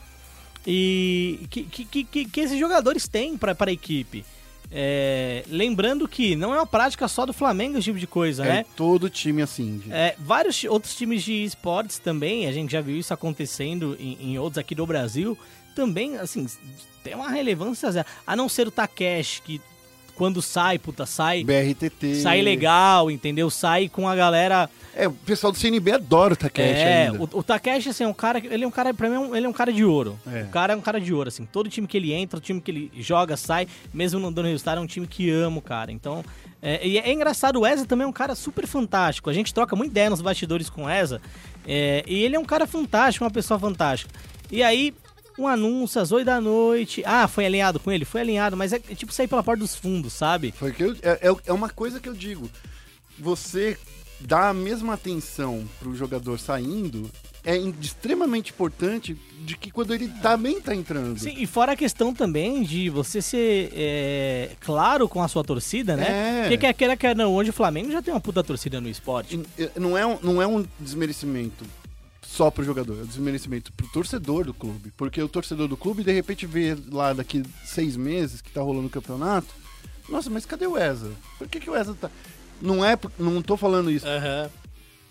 e 0.67 1.39
que, 1.49 1.63
que- 1.63 2.03
que, 2.05 2.25
que 2.25 2.39
esses 2.39 2.59
jogadores 2.59 3.07
têm 3.07 3.35
para 3.37 3.55
a 3.59 3.71
equipe. 3.71 4.23
É, 4.75 5.43
lembrando 5.47 6.07
que 6.07 6.35
não 6.35 6.51
é 6.51 6.57
uma 6.57 6.65
prática 6.65 7.07
só 7.07 7.27
do 7.27 7.33
Flamengo 7.33 7.77
esse 7.77 7.83
tipo 7.83 7.99
de 7.99 8.07
coisa, 8.07 8.43
né? 8.43 8.59
É 8.59 8.65
todo 8.75 9.07
time 9.07 9.43
assim. 9.43 9.79
gente. 9.83 9.93
É, 9.93 10.15
vários 10.17 10.63
outros 10.63 10.95
times 10.95 11.23
de 11.23 11.43
esportes 11.43 11.99
também, 11.99 12.47
a 12.47 12.51
gente 12.51 12.71
já 12.71 12.81
viu 12.81 12.97
isso 12.97 13.13
acontecendo 13.13 13.95
em, 13.99 14.17
em 14.19 14.39
outros 14.39 14.57
aqui 14.57 14.73
do 14.73 14.87
Brasil, 14.87 15.37
também, 15.75 16.17
assim, 16.17 16.47
tem 17.03 17.13
uma 17.13 17.29
relevância 17.29 17.91
zero. 17.91 18.07
A 18.25 18.35
não 18.35 18.49
ser 18.49 18.67
o 18.67 18.71
Takeshi, 18.71 19.41
que 19.43 19.61
quando 20.15 20.41
sai, 20.41 20.77
puta, 20.77 21.05
sai, 21.05 21.43
BRTT. 21.43 22.15
sai 22.21 22.41
legal, 22.41 23.09
entendeu? 23.11 23.49
Sai 23.49 23.89
com 23.89 24.07
a 24.07 24.15
galera... 24.15 24.69
É, 24.95 25.07
o 25.07 25.11
pessoal 25.11 25.51
do 25.51 25.57
CNB 25.57 25.91
adora 25.91 26.33
o 26.33 26.37
Takeshi 26.37 26.69
É, 26.69 27.07
ainda. 27.07 27.23
o, 27.23 27.39
o 27.39 27.43
Takeshi, 27.43 27.89
assim, 27.89 28.03
é 28.03 28.07
um 28.07 28.13
cara, 28.13 28.37
ele 28.37 28.63
é 28.63 28.67
um 28.67 28.71
cara, 28.71 28.93
pra 28.93 29.09
mim, 29.09 29.15
é 29.15 29.19
um- 29.19 29.35
ele 29.35 29.45
é 29.47 29.49
um 29.49 29.53
cara 29.53 29.73
de 29.73 29.83
ouro. 29.83 30.19
É. 30.31 30.43
O 30.43 30.49
cara 30.49 30.73
é 30.73 30.75
um 30.75 30.81
cara 30.81 31.01
de 31.01 31.11
ouro, 31.11 31.29
assim, 31.29 31.45
todo 31.45 31.67
time 31.67 31.87
que 31.87 31.97
ele 31.97 32.13
entra, 32.13 32.37
o 32.37 32.41
time 32.41 32.61
que 32.61 32.69
ele 32.69 32.91
joga, 32.99 33.35
sai, 33.35 33.67
mesmo 33.91 34.19
não 34.19 34.31
dando 34.31 34.47
resultado, 34.49 34.77
é 34.77 34.81
um 34.81 34.85
time 34.85 35.07
que 35.07 35.31
ama 35.31 35.57
o 35.57 35.61
cara. 35.61 35.91
Então, 35.91 36.23
é, 36.61 36.85
e 36.87 36.99
é 36.99 37.11
engraçado, 37.11 37.59
o 37.59 37.65
Eza 37.65 37.87
também 37.87 38.05
é 38.05 38.07
um 38.07 38.13
cara 38.13 38.35
super 38.35 38.67
fantástico. 38.67 39.31
A 39.31 39.33
gente 39.33 39.51
troca 39.51 39.75
muita 39.75 39.91
ideia 39.93 40.11
nos 40.11 40.21
bastidores 40.21 40.69
com 40.69 40.83
o 40.85 40.89
Eza, 40.89 41.19
é, 41.67 42.03
e 42.07 42.21
ele 42.23 42.35
é 42.35 42.39
um 42.39 42.45
cara 42.45 42.67
fantástico, 42.67 43.25
uma 43.25 43.31
pessoa 43.31 43.59
fantástica. 43.59 44.13
E 44.51 44.61
aí, 44.61 44.93
um 45.37 45.47
anúncio 45.47 45.99
às 46.01 46.11
8 46.11 46.25
da 46.25 46.39
noite, 46.41 47.01
ah, 47.05 47.27
foi 47.27 47.45
alinhado 47.45 47.79
com 47.79 47.91
ele? 47.91 48.05
Foi 48.05 48.21
alinhado, 48.21 48.55
mas 48.57 48.73
é, 48.73 48.77
é 48.89 48.95
tipo 48.95 49.11
sair 49.13 49.27
pela 49.27 49.43
porta 49.43 49.59
dos 49.61 49.75
fundos, 49.75 50.13
sabe? 50.13 50.53
Foi 50.57 50.71
que 50.71 50.83
eu- 50.83 50.95
é, 51.01 51.29
é- 51.29 51.35
é 51.47 51.53
uma 51.53 51.69
coisa 51.69 51.99
que 51.99 52.07
eu 52.09 52.13
digo. 52.13 52.49
Você 53.19 53.77
dá 54.19 54.49
a 54.49 54.53
mesma 54.53 54.93
atenção 54.93 55.63
pro 55.79 55.95
jogador 55.95 56.39
saindo 56.39 57.09
é 57.45 57.57
extremamente 57.57 58.51
importante 58.51 59.17
de 59.41 59.57
que 59.57 59.69
quando 59.69 59.93
ele 59.93 60.07
também 60.21 60.61
tá 60.61 60.73
entrando. 60.73 61.19
Sim, 61.19 61.35
e 61.37 61.45
fora 61.45 61.73
a 61.73 61.75
questão 61.75 62.13
também 62.13 62.63
de 62.63 62.89
você 62.89 63.21
ser 63.21 63.69
é, 63.75 64.51
claro 64.61 65.09
com 65.09 65.21
a 65.21 65.27
sua 65.27 65.43
torcida, 65.43 65.97
né? 65.97 66.05
É. 66.07 66.41
Porque 66.43 66.57
quer 66.59 66.73
queira, 66.73 66.95
quer 66.95 67.13
não, 67.13 67.33
hoje 67.33 67.49
o 67.49 67.53
Flamengo 67.53 67.91
já 67.91 68.01
tem 68.01 68.13
uma 68.13 68.21
puta 68.21 68.41
torcida 68.41 68.79
no 68.79 68.87
esporte. 68.87 69.37
E, 69.59 69.69
Não 69.77 69.97
é, 69.97 70.05
um, 70.05 70.17
não 70.23 70.41
é 70.41 70.47
um 70.47 70.65
desmerecimento 70.79 71.65
só 72.33 72.49
pro 72.49 72.63
jogador, 72.63 72.97
é 72.97 73.03
um 73.03 73.05
desmerecimento 73.05 73.71
pro 73.73 73.87
torcedor 73.89 74.45
do 74.45 74.55
clube. 74.55 74.91
Porque 74.97 75.21
o 75.21 75.29
torcedor 75.29 75.67
do 75.67 75.77
clube, 75.77 76.03
de 76.03 76.11
repente, 76.11 76.47
vê 76.47 76.75
lá 76.91 77.13
daqui 77.13 77.43
seis 77.63 77.95
meses 77.95 78.41
que 78.41 78.49
tá 78.49 78.59
rolando 78.59 78.87
o 78.87 78.89
campeonato. 78.89 79.53
Nossa, 80.09 80.31
mas 80.31 80.43
cadê 80.43 80.65
o 80.65 80.75
ESA? 80.75 81.11
Por 81.37 81.47
que, 81.47 81.59
que 81.59 81.69
o 81.69 81.75
ESA 81.75 81.93
tá. 81.93 82.09
Não 82.59 82.83
é. 82.83 82.97
Não 83.19 83.39
tô 83.39 83.55
falando 83.55 83.91
isso. 83.91 84.07
Aham. 84.07 84.49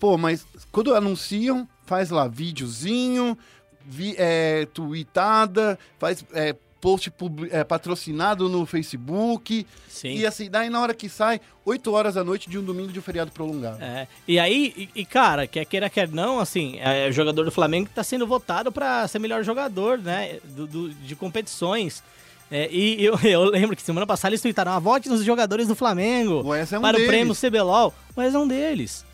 Pô, 0.01 0.17
mas 0.17 0.45
quando 0.69 0.93
anunciam, 0.93 1.65
faz 1.85 2.09
lá 2.09 2.27
videozinho, 2.27 3.37
vi, 3.85 4.15
é, 4.17 4.65
tweetada, 4.73 5.79
faz 5.97 6.25
é, 6.33 6.53
post 6.83 7.09
publi- 7.11 7.47
é, 7.49 7.63
patrocinado 7.63 8.49
no 8.49 8.65
Facebook. 8.65 9.65
Sim. 9.87 10.17
E 10.17 10.25
assim, 10.25 10.49
daí 10.49 10.69
na 10.69 10.81
hora 10.81 10.93
que 10.93 11.07
sai, 11.07 11.39
8 11.63 11.89
horas 11.93 12.15
da 12.15 12.25
noite 12.25 12.49
de 12.49 12.59
um 12.59 12.61
domingo 12.61 12.91
de 12.91 12.99
um 12.99 13.01
feriado 13.01 13.31
prolongado. 13.31 13.81
É, 13.81 14.05
e 14.27 14.37
aí, 14.37 14.73
e, 14.75 15.01
e, 15.01 15.05
cara, 15.05 15.47
quer 15.47 15.63
queira, 15.63 15.89
quer 15.89 16.09
não, 16.09 16.39
assim, 16.41 16.77
é 16.81 17.07
o 17.07 17.11
jogador 17.13 17.45
do 17.45 17.51
Flamengo 17.51 17.87
que 17.87 17.95
tá 17.95 18.03
sendo 18.03 18.27
votado 18.27 18.69
pra 18.69 19.07
ser 19.07 19.17
melhor 19.19 19.45
jogador, 19.45 19.97
né, 19.97 20.39
do, 20.43 20.67
do- 20.67 20.89
de 20.93 21.15
competições. 21.15 22.03
É, 22.51 22.67
e 22.69 23.01
eu, 23.03 23.17
eu 23.23 23.45
lembro 23.45 23.77
que 23.77 23.81
semana 23.81 24.05
passada 24.05 24.31
eles 24.31 24.41
tweetaram, 24.41 24.73
ah, 24.73 24.79
vote 24.79 25.07
nos 25.07 25.23
jogadores 25.23 25.69
do 25.69 25.75
Flamengo 25.75 26.41
O 26.45 26.53
é 26.53 26.63
um 26.63 26.81
para 26.81 26.91
deles. 26.97 27.05
o 27.05 27.07
prêmio 27.07 27.33
CBLOL, 27.33 27.93
mas 28.13 28.35
é 28.35 28.37
um 28.37 28.45
deles. 28.47 29.05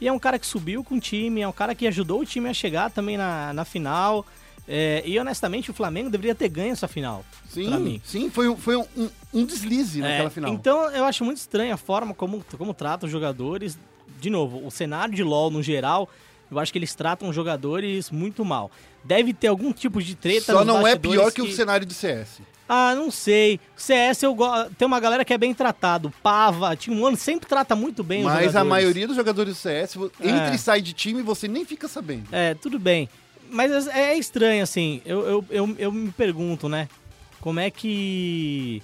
E 0.00 0.06
é 0.06 0.12
um 0.12 0.18
cara 0.20 0.38
que 0.38 0.46
subiu 0.46 0.84
com 0.84 0.94
o 0.94 1.00
time, 1.00 1.40
é 1.40 1.48
um 1.48 1.52
cara 1.52 1.74
que 1.74 1.84
ajudou 1.88 2.20
o 2.20 2.24
time 2.24 2.48
a 2.48 2.54
chegar 2.54 2.92
também 2.92 3.16
na, 3.16 3.52
na 3.52 3.64
final. 3.64 4.24
É, 4.68 5.02
e 5.06 5.18
honestamente, 5.18 5.70
o 5.70 5.74
Flamengo 5.74 6.10
deveria 6.10 6.34
ter 6.34 6.48
ganho 6.50 6.72
essa 6.72 6.86
final. 6.86 7.24
Sim, 7.48 8.00
sim, 8.04 8.28
foi, 8.30 8.48
um- 8.50 8.56
foi 8.56 8.76
um, 8.76 8.84
um- 8.96 9.08
um 9.32 9.44
deslize 9.46 10.00
É, 10.00 10.02
naquela 10.02 10.30
final. 10.30 10.52
Então 10.52 10.90
eu 10.90 11.04
acho 11.04 11.24
muito 11.24 11.38
estranha 11.38 11.72
a 11.74 11.78
forma 11.78 12.12
como, 12.14 12.44
como 12.58 12.74
trata 12.74 13.06
os 13.06 13.12
jogadores. 13.12 13.78
De 14.20 14.28
novo, 14.28 14.66
o 14.66 14.70
cenário 14.70 15.14
de 15.14 15.22
LoL 15.22 15.50
no 15.50 15.62
geral, 15.62 16.08
eu 16.50 16.58
acho 16.58 16.70
que 16.72 16.78
eles 16.78 16.94
tratam 16.94 17.28
os 17.28 17.34
jogadores 17.34 18.10
muito 18.10 18.44
mal. 18.44 18.70
Deve 19.04 19.32
ter 19.32 19.46
algum 19.46 19.72
tipo 19.72 20.02
de 20.02 20.14
treta 20.14 20.52
Só 20.52 20.64
não 20.64 20.86
é 20.86 20.96
pior 20.96 21.32
que, 21.32 21.40
o 21.40 21.50
cenário 21.50 21.86
do 21.86 21.94
CS. 21.94 22.40
Ah, 22.68 22.94
não 22.94 23.10
sei. 23.10 23.58
CS 23.74 24.22
eu 24.24 24.34
go... 24.34 24.44
tem 24.76 24.84
uma 24.86 25.00
galera 25.00 25.24
que 25.24 25.32
é 25.32 25.38
bem 25.38 25.54
tratado. 25.54 26.12
Pava, 26.22 26.76
Team 26.76 27.00
One 27.02 27.16
sempre 27.16 27.48
trata 27.48 27.74
muito 27.74 28.04
bem 28.04 28.18
os 28.20 28.24
Mas 28.26 28.34
jogadores. 28.34 28.56
a 28.56 28.64
maioria 28.64 29.06
dos 29.06 29.16
jogadores 29.16 29.54
do 29.54 29.58
CS, 29.58 29.96
É. 30.20 30.28
entra 30.28 30.54
e 30.54 30.58
sai 30.58 30.82
de 30.82 30.92
time 30.92 31.20
e 31.20 31.22
você 31.22 31.48
nem 31.48 31.64
fica 31.64 31.88
sabendo. 31.88 32.24
É, 32.30 32.52
tudo 32.54 32.78
bem. 32.78 33.08
Mas 33.50 33.86
é, 33.88 34.12
é 34.12 34.18
estranho, 34.18 34.62
assim. 34.62 35.00
Eu, 35.04 35.26
eu, 35.26 35.44
eu, 35.50 35.76
eu 35.78 35.92
me 35.92 36.10
pergunto, 36.12 36.68
né? 36.68 36.88
Como 37.40 37.60
é 37.60 37.70
que. 37.70 38.82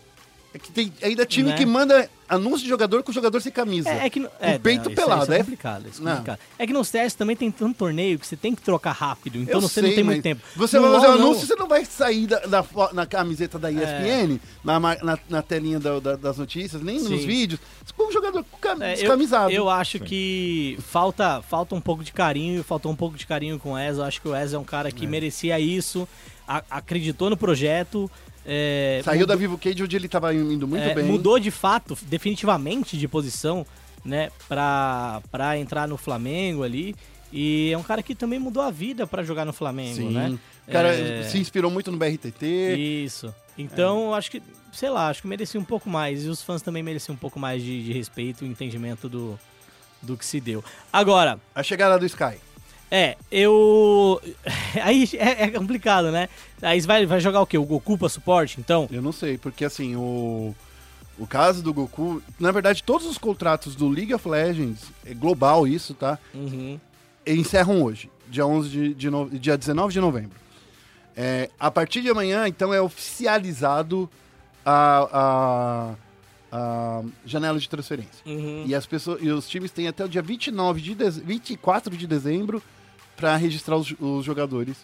É 0.55 0.59
que 0.59 0.71
tem 0.71 0.93
ainda 1.03 1.27
time 1.27 1.51
Né? 1.51 1.57
que 1.57 1.67
manda 1.67 2.09
anúncio 2.29 2.61
de 2.63 2.69
jogador 2.69 3.03
com 3.03 3.11
jogador 3.11 3.41
sem 3.41 3.51
camisa. 3.51 3.91
É, 3.91 4.07
é 4.07 4.11
que. 4.11 4.25
É, 4.41 4.57
peito 4.57 4.85
não, 4.85 4.93
isso- 4.93 5.03
pelado, 5.03 5.23
isso 5.25 5.33
é 5.33 5.35
é? 5.35 5.39
complicado. 5.41 5.89
Isso 5.89 6.01
é, 6.09 6.11
complicado. 6.13 6.39
é 6.57 6.67
que 6.69 6.73
no 6.73 6.85
CS 6.85 7.15
também 7.15 7.35
tem 7.35 7.51
tanto 7.51 7.77
torneio 7.77 8.19
que 8.21 8.25
você 8.27 8.37
tem 8.37 8.55
que 8.55 8.63
trocar 8.63 8.93
rápido. 8.93 9.39
Então 9.41 9.57
Eu 9.57 9.61
você 9.63 9.81
sei, 9.81 9.83
não 9.83 9.95
tem 9.97 10.05
muito 10.05 10.23
tempo. 10.23 10.41
Você 10.55 10.79
No 10.79 10.83
vai 10.85 10.93
fazer 10.93 11.07
um 11.07 11.11
LoL, 11.11 11.19
não. 11.19 11.27
anúncio, 11.27 11.47
você 11.49 11.57
não 11.57 11.67
vai 11.67 11.85
sair 11.85 12.29
da, 12.29 12.39
da 12.47 12.65
na 12.93 13.05
camiseta 13.05 13.59
da 13.59 13.69
ESPN, 13.73 14.39
na, 14.63 14.79
ma- 14.79 14.97
na, 15.03 15.19
na 15.29 15.43
telinha 15.43 15.81
da- 15.81 15.99
da- 15.99 16.15
das 16.17 16.39
notícias, 16.39 16.81
nem 16.81 17.01
nos 17.01 17.09
Sim. 17.21 17.27
vídeos. 17.27 17.61
Com 17.97 18.09
um 18.09 18.13
jogador 18.13 18.45
com 18.45 18.57
cam- 18.59 18.81
É, 18.81 18.93
eu- 18.93 18.97
descamisado. 18.99 19.53
Eu, 19.53 19.69
acho 19.69 19.99
que 19.99 20.79
falta, 20.89 21.43
falta 21.43 21.75
um 21.75 21.81
pouco 21.81 22.05
de 22.05 22.13
carinho, 22.13 22.63
faltou 22.63 22.93
um 22.93 22.97
pouco 22.97 23.17
de 23.17 23.27
carinho 23.27 23.59
com 23.59 23.71
o 23.71 23.73
Wes. 23.75 23.99
Eu 23.99 24.05
acho 24.05 24.21
que 24.23 24.29
o 24.29 24.31
Wes 24.31 24.53
é 24.53 24.59
um 24.59 24.65
cara 24.65 24.93
que 24.93 25.05
merecia 25.05 25.59
isso, 25.59 26.07
a- 26.47 26.63
acreditou 26.71 27.29
no 27.29 27.37
projeto. 27.37 28.09
É, 28.47 29.01
Saiu 29.05 29.21
mudou- 29.21 29.35
da 29.37 29.41
Vivo 29.41 29.59
Cage 29.59 29.83
onde 29.83 29.97
ele 29.97 30.09
tava 30.09 30.35
indo 30.35 30.67
muito 30.69 30.83
é, 30.83 30.95
bem. 30.95 31.05
Mudou 31.05 31.39
de 31.39 31.51
fato, 31.51 31.97
definitivamente 32.03 32.97
de 32.97 33.09
posição, 33.09 33.67
né, 34.05 34.31
pra, 34.49 35.23
pra 35.31 35.59
entrar 35.59 35.89
no 35.89 35.97
Flamengo 35.97 36.63
ali. 36.63 36.95
E 37.33 37.71
é 37.73 37.79
um 37.79 37.83
cara 37.83 38.03
que 38.03 38.15
também 38.15 38.39
mudou 38.39 38.63
a 38.63 38.71
vida 38.71 39.07
pra 39.07 39.25
jogar 39.25 39.45
no 39.45 39.53
Flamengo, 39.53 39.97
Sim. 39.97 40.11
né? 40.13 40.39
O 40.69 40.71
cara 40.71 40.95
É, 40.95 41.25
se 41.25 41.37
inspirou 41.39 41.69
muito 41.71 41.91
no 41.91 41.99
BRTT. 41.99 42.77
Isso. 42.77 43.35
Então, 43.59 44.07
eu 44.07 44.15
acho 44.15 44.31
que, 44.31 44.41
sei 44.73 44.89
lá, 44.89 45.09
acho 45.09 45.23
que 45.23 45.27
merecia 45.29 45.59
um 45.61 45.65
pouco 45.65 45.89
mais. 45.91 46.25
E 46.25 46.29
os 46.29 46.43
fãs 46.43 46.63
também 46.63 46.83
mereciam 46.83 47.15
um 47.15 47.19
pouco 47.19 47.39
mais 47.41 47.63
de, 47.63 47.83
de 47.85 47.93
respeito 47.93 48.45
e 48.45 48.49
entendimento 48.49 49.09
do, 49.09 49.39
do 50.01 50.17
que 50.17 50.25
se 50.25 50.41
deu. 50.41 50.63
Agora, 50.93 51.39
A 51.55 51.63
chegada 51.63 51.99
do 51.99 52.07
Sky. 52.07 52.37
É, 52.97 53.17
eu. 53.29 54.23
Aí 54.81 55.09
é, 55.15 55.43
é 55.45 55.51
complicado, 55.51 56.13
né? 56.13 56.29
Aí 56.63 56.81
vai, 56.83 57.05
vai 57.05 57.19
jogar 57.19 57.41
o 57.41 57.47
quê? 57.47 57.59
O 57.59 57.65
Goku 57.65 57.99
pra 57.99 58.09
suporte, 58.09 58.61
então? 58.61 58.89
Eu 58.93 59.03
não 59.03 59.11
sei, 59.11 59.37
porque 59.37 59.65
assim, 59.65 59.97
o, 59.97 60.55
o 61.19 61.27
caso 61.27 61.61
do 61.61 61.75
Goku, 61.75 62.23
na 62.39 62.53
verdade, 62.53 62.85
todos 62.85 63.05
os 63.09 63.19
contratos 63.19 63.75
do 63.75 63.89
League 63.89 64.15
of 64.15 64.29
Legends, 64.29 64.93
é 65.05 65.13
global 65.13 65.67
isso, 65.67 65.93
tá? 65.93 66.21
Uhum. 66.33 66.79
Encerram 67.27 67.83
hoje, 67.83 68.09
dia, 68.29 68.47
11 68.47 68.69
de, 68.69 68.95
de 68.95 69.11
no- 69.11 69.29
dia 69.29 69.59
19 69.59 69.93
de 69.93 69.99
novembro. 70.01 70.39
É, 71.17 71.51
a 71.59 71.73
partir 71.73 72.01
de 72.01 72.11
amanhã, 72.11 72.47
então, 72.47 72.73
é 72.73 72.81
oficializado 72.81 74.09
a, 74.65 75.95
a, 76.53 76.57
a 76.57 77.03
janela 77.27 77.59
de 77.59 77.69
transferência. 77.69 78.23
Uhum. 78.25 78.65
E, 78.69 78.73
as 78.73 78.87
pessoas, 78.87 79.21
e 79.21 79.31
os 79.31 79.49
times 79.49 79.73
têm 79.73 79.89
até 79.89 80.05
o 80.05 80.09
dia 80.09 80.23
29 80.23 80.81
de 80.81 80.95
dez, 80.95 81.19
24 81.19 81.97
de 81.97 82.07
dezembro 82.07 82.63
para 83.17 83.37
registrar 83.37 83.77
os, 83.77 83.95
os 83.99 84.25
jogadores 84.25 84.77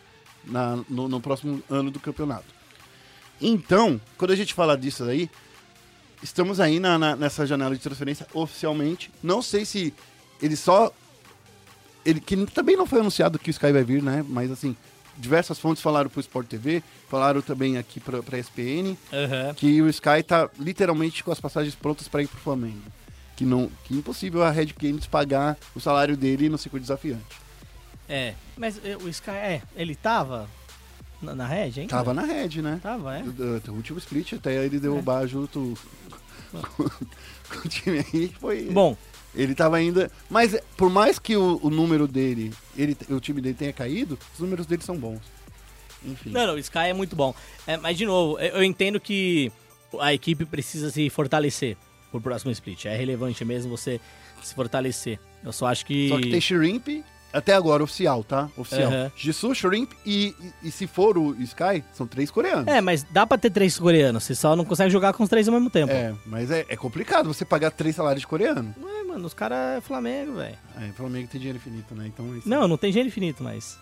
na- 0.44 0.78
no, 0.88 1.08
no 1.08 1.20
próximo 1.20 1.62
ano 1.68 1.90
do 1.90 2.00
campeonato. 2.00 2.46
Então, 3.40 4.00
quando 4.18 4.32
a 4.32 4.36
gente 4.36 4.52
fala 4.54 4.76
disso 4.76 5.04
aí, 5.04 5.30
estamos 6.22 6.60
aí 6.60 6.78
na, 6.78 6.98
na- 6.98 7.16
nessa 7.16 7.46
janela 7.46 7.74
de 7.74 7.80
transferência 7.80 8.26
oficialmente. 8.34 9.10
Não 9.22 9.40
sei 9.42 9.64
se 9.64 9.94
ele 10.40 10.56
só. 10.56 10.92
Ele, 12.04 12.20
que 12.20 12.36
também 12.46 12.76
não 12.76 12.86
foi 12.86 13.00
anunciado 13.00 13.38
que 13.38 13.50
o 13.50 13.52
Sky 13.52 13.72
vai 13.72 13.84
vir, 13.84 14.02
né? 14.02 14.24
Mas 14.26 14.50
assim, 14.50 14.74
diversas 15.18 15.58
fontes 15.58 15.82
falaram 15.82 16.08
pro 16.08 16.20
Sport 16.20 16.46
TV, 16.48 16.82
falaram 17.08 17.42
também 17.42 17.76
aqui 17.76 18.00
pra, 18.00 18.22
pra 18.22 18.38
ESPN 18.38 18.96
Aham. 19.12 19.54
que 19.54 19.82
o 19.82 19.88
Sky 19.88 20.22
tá 20.26 20.48
literalmente 20.58 21.22
com 21.22 21.30
as 21.30 21.40
passagens 21.40 21.74
prontas 21.74 22.08
para 22.08 22.22
ir 22.22 22.26
pro 22.28 22.40
Flamengo. 22.40 22.80
Que 23.36 23.44
não, 23.44 23.70
que 23.84 23.94
é 23.94 23.96
impossível 23.98 24.42
a 24.42 24.50
Red 24.50 24.74
Games 24.78 25.06
pagar 25.06 25.58
o 25.74 25.80
salário 25.80 26.16
dele 26.16 26.48
no 26.48 26.56
ciclo 26.58 26.80
desafiante. 26.80 27.24
É. 28.10 28.34
Mas 28.56 28.84
é, 28.84 28.96
o 28.96 29.08
Sky, 29.08 29.30
é, 29.30 29.62
ele 29.76 29.94
tava 29.94 30.48
na, 31.22 31.34
na 31.34 31.46
Red, 31.46 31.80
hein? 31.80 31.86
Tava 31.86 32.12
na 32.12 32.22
Red, 32.22 32.60
né? 32.60 32.80
Tava, 32.82 33.18
é. 33.18 33.22
O, 33.22 33.70
o 33.70 33.74
último 33.76 33.98
split 33.98 34.32
até 34.32 34.64
ele 34.64 34.80
derrubar 34.80 35.26
junto 35.28 35.78
com, 36.50 36.84
com 36.84 37.58
o 37.64 37.68
time 37.68 38.04
aí 38.12 38.28
foi. 38.40 38.64
Bom, 38.64 38.96
Ele 39.34 39.54
tava 39.54 39.76
ainda. 39.76 40.10
Mas 40.28 40.54
é, 40.54 40.62
por 40.76 40.90
mais 40.90 41.18
que 41.18 41.36
o, 41.36 41.60
o 41.62 41.70
número 41.70 42.08
dele, 42.08 42.52
ele, 42.76 42.96
o 43.08 43.20
time 43.20 43.40
dele 43.40 43.54
tenha 43.54 43.72
caído, 43.72 44.18
os 44.34 44.40
números 44.40 44.66
dele 44.66 44.82
são 44.82 44.96
bons. 44.96 45.20
Enfim. 46.04 46.30
Não, 46.30 46.46
não, 46.48 46.54
o 46.54 46.58
Sky 46.58 46.78
é 46.78 46.92
muito 46.92 47.14
bom. 47.14 47.32
É, 47.66 47.76
mas, 47.76 47.96
de 47.96 48.06
novo, 48.06 48.38
eu 48.40 48.56
eu 48.56 48.64
entendo 48.64 48.98
que 48.98 49.52
a 50.00 50.12
equipe 50.12 50.44
precisa 50.44 50.90
se 50.90 51.08
fortalecer 51.10 51.76
pro 52.10 52.20
próximo 52.20 52.50
split. 52.50 52.86
É 52.86 52.96
relevante 52.96 53.44
mesmo 53.44 53.76
você 53.76 54.00
se 54.42 54.54
fortalecer. 54.54 55.20
Eu 55.44 55.52
só 55.52 55.66
acho 55.66 55.84
que. 55.86 56.08
Só 56.08 56.18
que 56.18 56.30
tem 56.30 56.40
Shrimp, 56.40 57.04
até 57.32 57.54
agora, 57.54 57.82
oficial, 57.82 58.24
tá? 58.24 58.48
Oficial. 58.56 58.90
Aham. 58.90 59.12
Jisoo, 59.16 59.54
Shrimp 59.54 59.92
e, 60.04 60.34
e, 60.62 60.68
e 60.68 60.70
se 60.70 60.86
for 60.86 61.16
o 61.16 61.34
Sky, 61.42 61.84
são 61.92 62.06
três 62.06 62.30
coreanos. 62.30 62.66
É, 62.66 62.80
mas 62.80 63.02
dá 63.02 63.26
pra 63.26 63.38
ter 63.38 63.50
três 63.50 63.78
coreanos. 63.78 64.24
Você 64.24 64.34
só 64.34 64.56
não 64.56 64.64
consegue 64.64 64.90
jogar 64.90 65.12
com 65.12 65.22
os 65.22 65.28
três 65.28 65.46
ao 65.48 65.54
mesmo 65.54 65.70
tempo. 65.70 65.92
É, 65.92 66.14
mas 66.26 66.50
é, 66.50 66.64
é 66.68 66.76
complicado 66.76 67.32
você 67.32 67.44
pagar 67.44 67.70
três 67.70 67.96
salários 67.96 68.20
de 68.20 68.26
coreano. 68.26 68.74
Ué, 68.82 69.04
mano, 69.04 69.26
os 69.26 69.34
caras 69.34 69.78
é 69.78 69.80
Flamengo, 69.80 70.34
velho. 70.34 70.56
É, 70.80 70.92
Flamengo 70.92 71.28
tem 71.28 71.40
dinheiro 71.40 71.58
infinito, 71.58 71.94
né? 71.94 72.06
Então, 72.06 72.36
isso. 72.36 72.48
Não, 72.48 72.66
não 72.66 72.76
tem 72.76 72.90
dinheiro 72.90 73.08
infinito, 73.08 73.42
mas. 73.42 73.78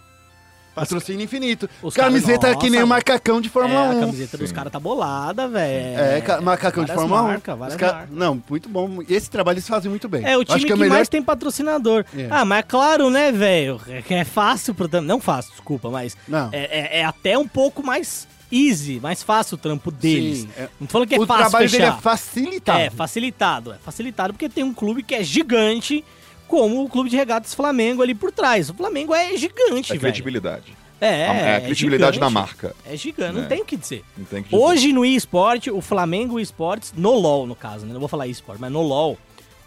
Patrocínio 0.80 1.24
infinito. 1.24 1.68
Os 1.82 1.94
Camiseta 1.94 2.40
caras- 2.48 2.56
que 2.59 2.70
nem 2.70 2.80
o 2.80 2.86
Nossa, 2.86 2.94
macacão 2.96 3.40
de 3.40 3.48
Fórmula 3.48 3.80
é, 3.80 3.88
1. 3.88 3.90
a 3.90 4.00
camiseta 4.00 4.38
dos 4.38 4.48
Sim. 4.48 4.55
caras 4.55 4.72
tá 4.72 4.78
bolada, 4.80 5.48
velho. 5.48 5.98
É, 5.98 6.20
ca- 6.20 6.40
macacão 6.40 6.84
de 6.84 6.92
Fórmula 6.92 7.22
1. 7.22 7.24
Os 7.36 7.42
várias 7.46 7.76
ca- 7.76 7.92
marcas. 7.92 8.09
Não, 8.16 8.42
muito 8.48 8.68
bom. 8.68 8.98
Esse 9.09 9.30
trabalho 9.30 9.56
eles 9.56 9.68
fazem 9.68 9.90
muito 9.90 10.09
bem. 10.09 10.24
É 10.24 10.36
o 10.36 10.44
time 10.44 10.56
Acho 10.56 10.60
que, 10.60 10.66
que 10.66 10.72
é 10.72 10.74
o 10.74 10.78
melhor. 10.78 10.94
mais 10.94 11.09
tem 11.09 11.22
patrocinador. 11.22 12.05
É. 12.16 12.26
Ah, 12.30 12.44
mas 12.44 12.59
é 12.60 12.62
claro, 12.62 13.10
né, 13.10 13.30
velho? 13.32 13.80
É 13.88 14.02
é 14.14 14.24
fácil 14.24 14.74
pro 14.74 14.88
trampo. 14.88 15.06
Não 15.06 15.20
fácil, 15.20 15.50
desculpa, 15.52 15.88
mas. 15.90 16.16
Não. 16.26 16.48
É, 16.52 16.96
é- 16.96 16.98
é 17.00 17.05
até 17.05 17.36
um 17.38 17.46
pouco 17.46 17.82
mais 17.84 18.26
easy, 18.50 18.98
mais 19.00 19.22
fácil 19.22 19.56
o 19.56 19.59
trampo 19.59 19.90
deles. 19.90 20.38
Sim, 20.40 20.48
é. 20.56 20.68
Não 20.80 20.86
tô 20.86 20.92
falando 20.92 21.09
que 21.09 21.14
é 21.14 21.20
o 21.20 21.26
fácil 21.26 21.42
trabalho 21.50 21.70
dele 21.70 21.82
fechar. 21.84 21.98
é 21.98 22.00
facilitado. 22.00 22.78
É, 22.80 22.90
facilitado. 22.90 23.72
É 23.72 23.76
facilitado 23.84 24.32
porque 24.32 24.48
tem 24.48 24.64
um 24.64 24.72
clube 24.72 25.02
que 25.02 25.14
é 25.14 25.22
gigante, 25.22 26.02
como 26.49 26.83
o 26.85 26.89
clube 26.89 27.09
de 27.11 27.16
regatas 27.16 27.55
Flamengo 27.55 28.03
ali 28.03 28.15
por 28.15 28.33
trás. 28.33 28.69
O 28.70 28.75
Flamengo 28.75 29.15
é 29.15 29.37
gigante, 29.37 29.93
É 29.93 29.95
velho. 29.95 30.01
credibilidade. 30.01 30.77
É, 31.01 31.29
A- 31.29 31.35
é 31.35 31.57
a 31.57 31.61
credibilidade 31.61 32.15
gigante. 32.16 32.35
da 32.35 32.41
marca. 32.41 32.75
É 32.85 32.97
gigante, 32.97 33.35
não 33.35 33.45
É. 33.45 33.47
tem 33.47 33.61
o 33.62 33.65
que 33.65 33.77
dizer. 33.77 34.03
Não 34.16 34.25
tem 34.25 34.43
que 34.43 34.49
dizer. 34.51 34.61
Hoje 34.61 34.93
no 34.93 35.05
eSport, 35.05 35.69
o 35.69 35.81
Flamengo 35.81 36.41
eSports, 36.41 36.93
no 36.97 37.12
LoL 37.12 37.47
no 37.47 37.55
caso, 37.55 37.87
né? 37.87 37.93
Não 37.93 38.01
vou 38.01 38.09
falar 38.09 38.27
eSport, 38.27 38.59
mas 38.59 38.73
no 38.73 38.83
LoL, 38.83 39.16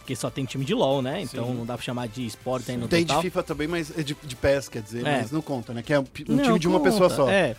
porque 0.01 0.15
só 0.15 0.29
tem 0.29 0.43
time 0.45 0.65
de 0.65 0.73
LoL, 0.73 1.01
né? 1.01 1.21
Então 1.21 1.45
Sim. 1.47 1.53
não 1.53 1.65
dá 1.65 1.75
pra 1.75 1.83
chamar 1.83 2.07
de 2.07 2.25
eSport 2.25 2.63
aí 2.69 2.77
no 2.77 2.87
Tem 2.87 3.01
de 3.01 3.07
total. 3.07 3.21
FIFA 3.21 3.43
também, 3.43 3.67
mas 3.67 3.97
é 3.97 4.03
de, 4.03 4.15
de 4.23 4.35
PES, 4.35 4.67
quer 4.69 4.81
dizer, 4.81 5.05
É. 5.05 5.21
mas 5.21 5.31
não 5.31 5.41
conta, 5.41 5.73
né? 5.73 5.81
Que 5.81 5.93
é 5.93 5.99
um, 5.99 6.03
um 6.29 6.35
Não, 6.35 6.43
time 6.43 6.59
de 6.59 6.67
uma 6.67 6.79
conta, 6.79 6.91
pessoa 6.91 7.09
só. 7.09 7.29
É. 7.29 7.55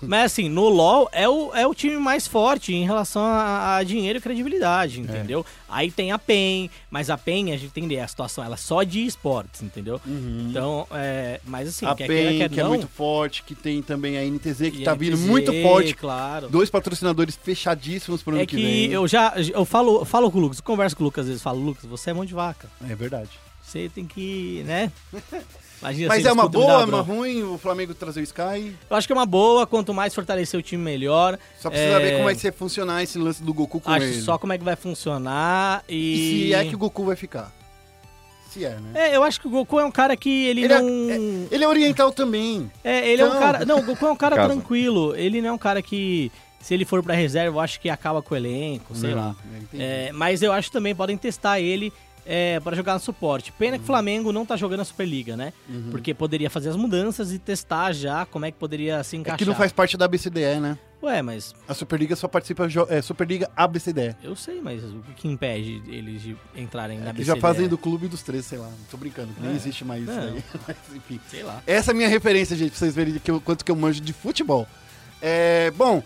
Mas 0.00 0.32
assim, 0.32 0.48
no 0.48 0.68
LoL 0.68 1.08
é 1.12 1.28
o, 1.28 1.54
é 1.54 1.66
o 1.66 1.74
time 1.74 1.96
mais 1.96 2.26
forte 2.26 2.74
em 2.74 2.84
relação 2.84 3.22
a, 3.22 3.76
a 3.76 3.82
dinheiro 3.82 4.18
e 4.18 4.22
credibilidade, 4.22 4.98
É. 4.98 5.02
entendeu? 5.02 5.44
Aí 5.68 5.90
tem 5.90 6.12
a 6.12 6.18
PEN, 6.18 6.68
mas 6.90 7.08
a 7.08 7.16
PEN, 7.16 7.52
a 7.52 7.56
gente 7.56 7.70
tem 7.72 8.00
a 8.00 8.06
situação, 8.08 8.44
ela 8.44 8.54
é 8.54 8.58
só 8.58 8.82
de 8.82 9.06
esportes, 9.06 9.62
entendeu? 9.62 10.00
Então, 10.06 10.86
é, 10.92 11.40
mas 11.44 11.68
assim, 11.68 11.86
Uhum. 11.86 11.92
a 11.92 11.94
quer 11.96 12.06
queira, 12.06 12.28
PEN, 12.30 12.38
quer 12.38 12.48
que 12.50 12.60
é 12.60 12.62
não, 12.62 12.70
muito 12.70 12.88
forte, 12.88 13.42
que 13.42 13.54
tem 13.54 13.80
também 13.82 14.18
a 14.18 14.22
NTZ, 14.24 14.70
que 14.70 14.80
e 14.82 14.84
tá 14.84 14.92
a 14.92 14.94
vindo 14.94 15.16
NTZ, 15.16 15.26
muito 15.28 15.52
forte. 15.62 15.94
claro. 15.94 16.48
Dois 16.48 16.68
patrocinadores 16.70 17.36
fechadíssimos 17.42 18.22
pro 18.22 18.32
ano 18.34 18.42
É 18.42 18.46
que, 18.46 18.56
que 18.56 18.62
vem. 18.62 18.90
eu 18.92 19.06
já 19.08 19.32
eu 19.54 19.64
falo, 19.64 20.04
falo 20.04 20.30
com 20.30 20.38
o 20.38 20.40
Lucas, 20.42 20.58
eu 20.58 20.64
converso 20.64 20.96
com 20.96 21.02
o 21.02 21.06
Lucas 21.06 21.22
às 21.22 21.28
vezes, 21.28 21.42
falo, 21.42 21.60
Lucas, 21.60 21.81
você 21.86 22.10
é 22.10 22.12
mão 22.12 22.24
de 22.24 22.34
vaca. 22.34 22.68
É 22.88 22.94
verdade. 22.94 23.30
Você 23.62 23.88
tem 23.94 24.04
que, 24.06 24.62
né? 24.66 24.90
Imagina 25.80 26.08
Mas 26.08 26.22
se 26.22 26.28
é 26.28 26.32
uma 26.32 26.48
boa, 26.48 26.82
é 26.82 26.84
uma 26.84 27.00
ruim 27.00 27.42
o 27.42 27.58
Flamengo 27.58 27.92
trazer 27.94 28.20
o 28.20 28.22
Sky? 28.22 28.76
Eu 28.88 28.96
acho 28.96 29.06
que 29.06 29.12
é 29.12 29.16
uma 29.16 29.26
boa, 29.26 29.66
quanto 29.66 29.92
mais 29.92 30.14
fortalecer 30.14 30.58
o 30.58 30.62
time, 30.62 30.82
melhor. 30.82 31.38
Só 31.60 31.70
precisa 31.70 31.92
É, 31.94 31.98
ver 31.98 32.12
como 32.12 32.24
vai 32.24 32.34
ser 32.36 32.52
funcionar 32.52 33.02
esse 33.02 33.18
lance 33.18 33.42
do 33.42 33.52
Goku 33.52 33.80
com 33.80 33.90
Acho 33.90 34.04
ele. 34.06 34.20
só 34.20 34.38
como 34.38 34.52
é 34.52 34.58
que 34.58 34.64
vai 34.64 34.76
funcionar 34.76 35.84
E 35.88 35.94
e... 35.94 36.48
se 36.48 36.54
é 36.54 36.64
que 36.64 36.74
o 36.74 36.78
Goku 36.78 37.04
vai 37.04 37.16
ficar. 37.16 37.52
Se 38.50 38.64
é, 38.64 38.70
né? 38.70 38.90
É, 39.10 39.16
eu 39.16 39.22
acho 39.24 39.40
que 39.40 39.46
o 39.48 39.50
Goku 39.50 39.80
é 39.80 39.84
um 39.84 39.90
cara 39.90 40.14
que 40.16 40.28
ele, 40.46 40.64
Ele 40.64 40.72
é- 40.72 40.80
não... 40.80 41.46
Ele 41.50 41.64
é 41.64 41.68
oriental 41.68 42.12
também. 42.12 42.70
É, 42.84 43.08
ele 43.08 43.22
é 43.22 43.24
um 43.24 43.28
Então- 43.28 43.40
cara... 43.40 43.64
Não, 43.64 43.78
o 43.78 43.82
Goku 43.82 44.06
é 44.06 44.12
um 44.12 44.16
cara 44.16 44.36
tranquilo. 44.44 45.16
Ele 45.16 45.40
não 45.40 45.48
é 45.48 45.52
um 45.52 45.58
cara 45.58 45.80
que, 45.82 46.30
se 46.62 46.72
ele 46.72 46.84
for 46.86 47.02
pra 47.02 47.14
reserva, 47.14 47.56
eu 47.56 47.60
acho 47.60 47.78
que 47.80 47.90
acaba 47.90 48.22
com 48.22 48.34
o 48.34 48.36
elenco, 48.38 48.94
sei 48.94 49.10
Não, 49.10 49.18
lá. 49.18 49.36
é. 49.74 50.06
É, 50.08 50.12
mas 50.12 50.40
eu 50.42 50.52
acho 50.52 50.68
que 50.68 50.72
também 50.72 50.94
podem 50.94 51.16
testar 51.18 51.60
ele 51.60 51.92
é, 52.24 52.60
para 52.60 52.76
jogar 52.76 52.94
no 52.94 53.00
suporte. 53.00 53.50
Pena 53.52 53.76
que 53.76 53.82
o 53.82 53.86
Flamengo 53.86 54.32
não 54.32 54.46
tá 54.46 54.56
jogando 54.56 54.80
a 54.80 54.84
Superliga, 54.84 55.36
né? 55.36 55.52
Porque 55.90 56.14
poderia 56.14 56.48
fazer 56.48 56.68
as 56.68 56.76
mudanças 56.76 57.32
e 57.32 57.38
testar 57.38 57.92
já 57.92 58.24
como 58.24 58.44
é 58.46 58.50
que 58.52 58.56
poderia 58.58 59.02
se 59.02 59.16
É 59.16 59.18
encaixar. 59.18 59.38
que 59.38 59.44
não 59.44 59.54
faz 59.56 59.72
parte 59.72 59.96
da 59.96 60.04
ABCDE, 60.04 60.60
né? 60.60 60.78
Ué, 61.02 61.20
mas 61.20 61.52
A 61.66 61.74
Superliga 61.74 62.14
só 62.14 62.28
participa 62.28 62.68
é, 62.88 63.02
Superliga 63.02 63.50
ABCDE. 63.56 64.14
eu 64.22 64.36
sei, 64.36 64.60
mas 64.60 64.84
o 64.84 65.02
que, 65.16 65.26
impede 65.26 65.82
eles 65.88 66.22
de 66.22 66.36
entrarem 66.54 67.00
na 67.00 67.06
Que 67.06 67.18
BCD? 67.22 67.24
já 67.24 67.36
fazem 67.40 67.66
do 67.66 67.76
clube 67.76 68.06
dos 68.06 68.22
três, 68.22 68.46
sei 68.46 68.58
lá. 68.58 68.70
Tô 68.88 68.96
brincando, 68.96 69.30
nem 69.40 69.50
É. 69.50 69.54
existe 69.56 69.84
mais 69.84 70.04
isso 70.04 70.12
Não. 70.12 70.22
aí. 70.22 70.44
Mas 70.68 70.76
enfim. 70.94 71.18
Sei 71.28 71.42
lá. 71.42 71.60
Essa 71.66 71.90
é 71.90 71.92
a 71.92 71.96
minha 71.96 72.08
referência, 72.08 72.56
gente, 72.56 72.70
pra 72.70 72.78
vocês 72.78 72.94
verem 72.94 73.18
que 73.18 73.32
eu- 73.32 73.40
quanto 73.40 73.64
que 73.64 73.70
eu 73.72 73.74
manjo 73.74 74.00
de 74.00 74.12
futebol. 74.12 74.64
É, 75.20 75.72
bom, 75.72 76.00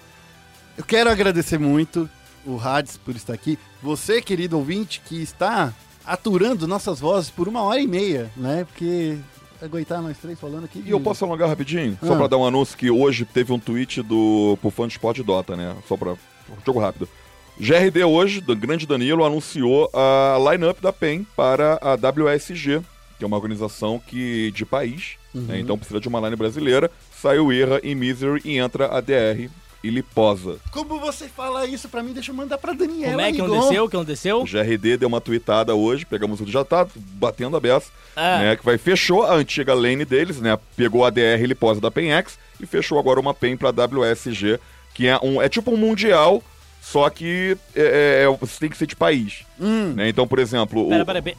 eu 0.76 0.84
quero 0.84 1.10
agradecer 1.10 1.58
muito 1.58 2.08
o 2.44 2.58
Hades 2.60 2.96
por 2.96 3.14
estar 3.16 3.32
aqui. 3.32 3.58
Você, 3.82 4.20
querido 4.22 4.56
ouvinte, 4.56 5.00
que 5.04 5.20
está 5.20 5.72
aturando 6.04 6.66
nossas 6.68 7.00
vozes 7.00 7.30
por 7.30 7.48
uma 7.48 7.62
hora 7.62 7.80
e 7.80 7.86
meia, 7.86 8.30
né? 8.36 8.64
Porque 8.64 9.16
aguentar 9.60 10.00
nós 10.02 10.16
três 10.18 10.38
falando 10.38 10.64
aqui. 10.64 10.82
E 10.84 10.90
eu 10.90 11.00
posso 11.00 11.24
alongar 11.24 11.48
rapidinho? 11.48 11.98
Só 12.04 12.12
Ah. 12.14 12.16
pra 12.16 12.26
dar 12.28 12.36
um 12.36 12.46
anúncio 12.46 12.76
que 12.76 12.90
hoje 12.90 13.24
teve 13.24 13.52
um 13.52 13.58
tweet 13.58 14.02
do 14.02 14.56
pro 14.60 14.70
fã 14.70 14.86
de 14.86 14.92
Sport 14.94 15.20
Dota, 15.22 15.56
né? 15.56 15.74
Só 15.88 15.96
pra. 15.96 16.14
Jogo 16.64 16.78
rápido. 16.78 17.08
GRD 17.58 18.04
hoje, 18.04 18.40
do 18.40 18.54
grande 18.54 18.86
Danilo, 18.86 19.24
anunciou 19.24 19.90
a 19.94 20.36
lineup 20.52 20.78
da 20.80 20.92
PEN 20.92 21.26
para 21.34 21.78
a 21.80 21.94
WSG, 21.96 22.82
que 23.18 23.24
é 23.24 23.26
uma 23.26 23.36
organização 23.36 23.98
que 23.98 24.50
de 24.52 24.66
país, 24.66 25.14
né? 25.34 25.58
então 25.58 25.78
precisa 25.78 25.98
de 25.98 26.06
uma 26.06 26.20
line 26.20 26.36
brasileira. 26.36 26.90
Saiu 27.20 27.50
Erra 27.50 27.80
e 27.82 27.94
Misery 27.94 28.42
e 28.44 28.58
entra 28.58 28.94
a 28.94 29.00
DR 29.00 29.48
e 29.86 29.90
Liposa. 29.90 30.56
Como 30.70 30.98
você 30.98 31.28
fala 31.28 31.66
isso 31.66 31.88
pra 31.88 32.02
mim? 32.02 32.12
Deixa 32.12 32.30
eu 32.32 32.34
mandar 32.34 32.58
pra 32.58 32.72
Daniela. 32.72 33.12
Como 33.12 33.20
é 33.20 33.32
que 33.32 33.40
amigão. 33.40 33.58
aconteceu? 33.58 33.84
O 33.84 33.88
que 33.88 33.96
aconteceu? 33.96 34.40
O 34.40 34.44
GRD 34.44 34.96
deu 34.96 35.08
uma 35.08 35.20
tweetada 35.20 35.74
hoje, 35.74 36.04
pegamos 36.04 36.40
o 36.40 36.46
já 36.46 36.64
tá 36.64 36.86
batendo 36.96 37.56
a 37.56 37.60
beça, 37.60 37.90
Ah. 38.16 38.38
né? 38.38 38.56
Que 38.56 38.64
vai 38.64 38.78
fechou 38.78 39.22
a 39.24 39.34
antiga 39.34 39.74
lane 39.74 40.04
deles, 40.04 40.40
né? 40.40 40.58
Pegou 40.76 41.04
a 41.04 41.10
DR 41.10 41.40
e 41.42 41.46
Liposa 41.46 41.80
da 41.80 41.90
PENX 41.90 42.38
e 42.60 42.66
fechou 42.66 42.98
agora 42.98 43.20
uma 43.20 43.32
PEN 43.34 43.56
pra 43.56 43.70
WSG, 43.70 44.58
que 44.94 45.06
é 45.06 45.18
um 45.22 45.40
é 45.40 45.48
tipo 45.48 45.70
um 45.72 45.76
mundial, 45.76 46.42
só 46.82 47.08
que 47.10 47.56
é, 47.74 48.24
é- 48.24 48.36
você 48.40 48.58
tem 48.60 48.70
que 48.70 48.76
ser 48.76 48.86
de 48.86 48.96
país. 48.96 49.44
Hum. 49.60 49.92
Né? 49.94 50.08
Então, 50.08 50.26
por 50.26 50.38
exemplo, 50.38 50.86
o- 50.86 50.88
Pera, 50.90 51.04
pera, 51.04 51.22
pera. 51.22 51.36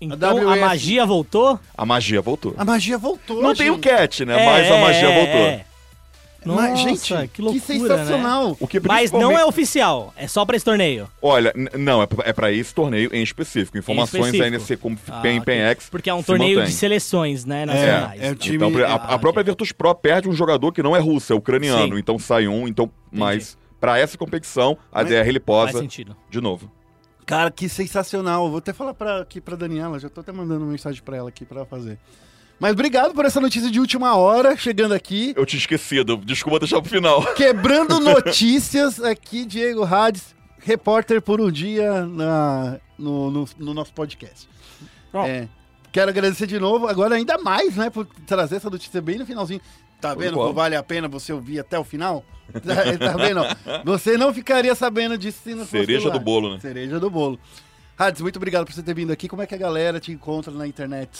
Então 0.00 0.30
a, 0.30 0.54
WS. 0.54 0.60
magia 0.60 1.04
voltou? 1.06 1.58
a 1.76 1.84
magia 1.84 2.20
voltou. 2.20 2.54
A 2.56 2.64
magia 2.64 2.96
voltou, 2.96 3.42
Não 3.42 3.52
tem 3.54 3.68
o 3.68 3.74
gente. 3.74 3.82
cat, 3.88 4.24
né? 4.24 4.44
Mas 4.46 4.70
a 4.70 4.78
magia 4.78 5.10
voltou. 5.12 5.60
É. 6.42 6.48
Nossa, 6.48 6.62
Mas, 6.62 6.80
gente, 6.80 7.28
que 7.28 7.42
loucura, 7.42 7.64
sensacional. 7.66 8.56
O 8.60 8.66
que 8.66 8.80
Mas 8.80 9.10
não 9.10 9.36
é 9.38 9.44
oficial, 9.44 10.12
é 10.16 10.26
só 10.28 10.44
pra 10.44 10.56
esse 10.56 10.64
torneio. 10.64 11.08
Olha, 11.20 11.52
não, 11.76 12.00
é 12.02 12.06
pra, 12.32 12.50
é 12.50 12.54
esse 12.54 12.72
torneio 12.74 13.10
em 13.12 13.22
específico. 13.22 13.76
Informações 13.76 14.26
específico. 14.26 14.50
da 14.50 14.56
NC 14.56 14.76
como 14.76 14.98
Ah, 15.08 15.20
PEN, 15.20 15.40
ok. 15.40 15.44
PENX. 15.54 15.88
Porque 15.90 16.08
é 16.08 16.14
um 16.14 16.22
torneio 16.22 16.58
mantém. 16.58 16.70
de 16.70 16.76
seleções, 16.76 17.44
né, 17.44 17.66
nacionais. 17.66 18.20
é 18.22 18.30
o 18.30 18.34
time- 18.34 18.56
Então, 18.56 18.84
a, 18.84 18.88
Ah, 18.92 19.14
a 19.14 19.18
própria. 19.18 19.42
Virtus 19.44 19.72
Pro 19.72 19.94
perde 19.94 20.28
um 20.28 20.32
jogador 20.32 20.72
que 20.72 20.82
não 20.82 20.94
é 20.96 21.00
russo, 21.00 21.32
é 21.32 21.36
ucraniano. 21.36 21.94
Sim. 21.94 21.98
Então 22.00 22.18
sai 22.18 22.46
um, 22.48 22.66
então. 22.68 22.90
Mas 23.10 23.56
pra 23.80 23.98
essa 23.98 24.16
competição, 24.18 24.76
a 24.92 25.00
Mas- 25.02 25.08
DR 25.08 25.28
ele 25.28 25.40
Faz 25.40 25.44
posa 25.72 25.78
sentido. 25.80 26.16
de 26.30 26.40
novo. 26.40 26.70
Cara, 27.26 27.50
que 27.50 27.68
sensacional. 27.68 28.48
Vou 28.48 28.58
até 28.58 28.72
falar 28.72 28.94
pra, 28.94 29.20
aqui 29.20 29.40
pra 29.40 29.54
Daniela, 29.54 29.98
já 29.98 30.08
tô 30.08 30.20
até 30.22 30.32
mandando 30.32 30.64
uma 30.64 30.70
mensagem 30.72 31.02
pra 31.02 31.16
ela 31.16 31.28
aqui 31.28 31.44
pra 31.44 31.58
ela 31.58 31.66
fazer. 31.66 31.98
Mas 32.60 32.72
obrigado 32.72 33.14
por 33.14 33.24
essa 33.24 33.40
notícia 33.40 33.70
de 33.70 33.78
última 33.78 34.16
hora, 34.16 34.56
chegando 34.56 34.92
aqui. 34.92 35.32
Eu 35.36 35.46
tinha 35.46 35.58
esquecido, 35.60 36.16
desculpa 36.16 36.58
deixar 36.58 36.80
pro 36.80 36.90
final. 36.90 37.22
Quebrando 37.34 38.00
notícias 38.00 39.00
aqui, 39.00 39.44
Diego 39.44 39.84
Hades, 39.84 40.34
repórter 40.58 41.22
por 41.22 41.40
um 41.40 41.50
dia 41.52 42.04
na, 42.06 42.78
no, 42.98 43.30
no- 43.30 43.48
no 43.58 43.74
nosso 43.74 43.92
podcast. 43.92 44.48
Ó. 45.12 45.24
É, 45.24 45.48
quero 45.92 46.10
agradecer 46.10 46.46
de 46.48 46.58
novo, 46.58 46.88
agora 46.88 47.14
ainda 47.14 47.38
mais, 47.38 47.76
né, 47.76 47.90
por 47.90 48.04
trazer 48.26 48.56
essa 48.56 48.68
notícia 48.68 49.00
bem 49.00 49.18
no 49.18 49.26
finalzinho. 49.26 49.60
Tá 50.00 50.14
vendo 50.14 50.34
como 50.34 50.52
vale 50.52 50.76
a 50.76 50.82
pena 50.82 51.08
você 51.08 51.32
ouvir 51.32 51.60
até 51.60 51.78
o 51.78 51.84
final? 51.84 52.24
Tá, 52.48 52.96
tá 53.12 53.16
vendo? 53.18 53.42
Você 53.84 54.16
não 54.16 54.32
ficaria 54.32 54.74
sabendo 54.74 55.18
disso 55.18 55.38
se 55.44 55.50
não 55.50 55.66
fosse 55.66 55.70
Cereja 55.84 56.10
do 56.10 56.18
bolo, 56.18 56.54
né? 56.54 56.60
Cereja 56.60 56.98
do 56.98 57.10
bolo. 57.10 57.38
Hades, 57.98 58.22
muito 58.22 58.36
obrigado 58.36 58.64
por 58.64 58.72
você 58.72 58.82
ter 58.82 58.94
vindo 58.94 59.12
aqui. 59.12 59.28
Como 59.28 59.42
é 59.42 59.46
que 59.46 59.54
a 59.54 59.58
galera 59.58 60.00
te 60.00 60.10
encontra 60.12 60.50
na 60.50 60.66
internet? 60.66 61.10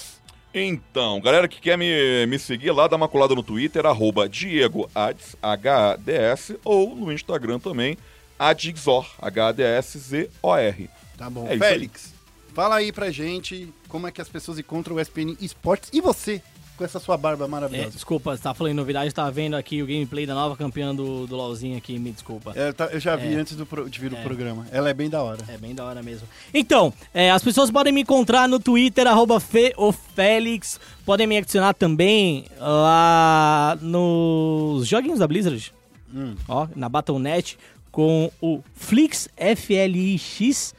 Então, 0.53 1.21
galera 1.21 1.47
que 1.47 1.61
quer 1.61 1.77
me, 1.77 2.27
me 2.27 2.39
seguir 2.39 2.71
lá, 2.73 2.89
dá 2.89 2.97
uma 2.97 3.09
colada 3.09 3.35
no 3.35 3.43
Twitter, 3.43 3.85
arroba 3.85 4.29
DiegoAds, 4.29 5.37
H-A-D-S, 5.43 6.59
ou 6.65 6.97
no 6.97 7.13
Instagram 7.13 7.59
também, 7.59 7.99
Adixor, 8.39 9.07
H-A-D-S-Z-O-R. 9.21 10.91
Tá 11.17 11.29
bom. 11.29 11.47
É 11.49 11.59
Félix, 11.59 12.15
fala 12.55 12.77
aí 12.77 12.93
pra 12.93 13.11
gente 13.11 13.73
como 13.89 14.07
é 14.07 14.11
que 14.11 14.21
as 14.21 14.29
pessoas 14.29 14.59
encontram 14.59 14.97
o 14.97 15.01
SPN 15.01 15.37
Esportes 15.41 15.91
e 15.93 16.01
você 16.01 16.43
com 16.79 16.85
essa 16.85 16.99
sua 17.01 17.17
barba 17.19 17.45
É, 17.45 17.49
maravilhosa. 17.49 17.91
desculpa, 17.91 18.35
você 18.37 18.43
tava 18.43 18.55
falando 18.55 18.73
em 18.73 18.77
novidade, 18.77 19.13
tava 19.13 19.31
vendo 19.31 19.55
aqui 19.57 19.83
o 19.83 19.87
gameplay 19.87 20.25
da 20.25 20.35
nova 20.35 20.57
campeã 20.57 20.95
do, 20.95 21.27
do 21.27 21.37
LoLzinho 21.37 21.77
aqui, 21.77 21.99
me 21.99 22.13
desculpa. 22.13 22.53
É, 22.57 22.73
tá- 22.73 22.87
eu 22.87 23.01
já 23.01 23.17
vi 23.17 23.35
É. 23.35 23.37
antes 23.37 23.57
do 23.57 23.67
de 23.91 24.01
vir 24.01 24.13
o 24.13 24.17
É. 24.17 24.23
programa. 24.23 24.67
Ela 24.71 24.89
é 24.89 24.95
bem 24.95 25.11
da 25.11 25.23
hora. 25.23 25.39
É 25.49 25.59
bem 25.59 25.75
da 25.75 25.85
hora 25.85 26.03
mesmo. 26.03 26.27
Então, 26.55 26.93
é, 27.13 27.31
as 27.31 27.43
pessoas 27.43 27.71
podem 27.71 27.93
me 27.93 28.01
encontrar 28.03 28.49
no 28.49 28.59
Twitter, 28.61 29.07
arroba 29.07 29.39
FeoFélix. 29.41 30.81
Podem 31.05 31.27
me 31.27 31.37
adicionar 31.37 31.75
também 31.75 32.45
lá 32.61 33.77
nos 33.83 34.87
joguinhos 34.87 35.19
da 35.19 35.27
Blizzard. 35.27 35.73
Hum. 36.15 36.35
Ó, 36.49 36.67
na 36.77 36.89
Battle.net 36.89 37.59
com 37.91 38.31
o 38.41 38.63
Flix 38.75 39.29
F-L-I-X, 39.37 40.75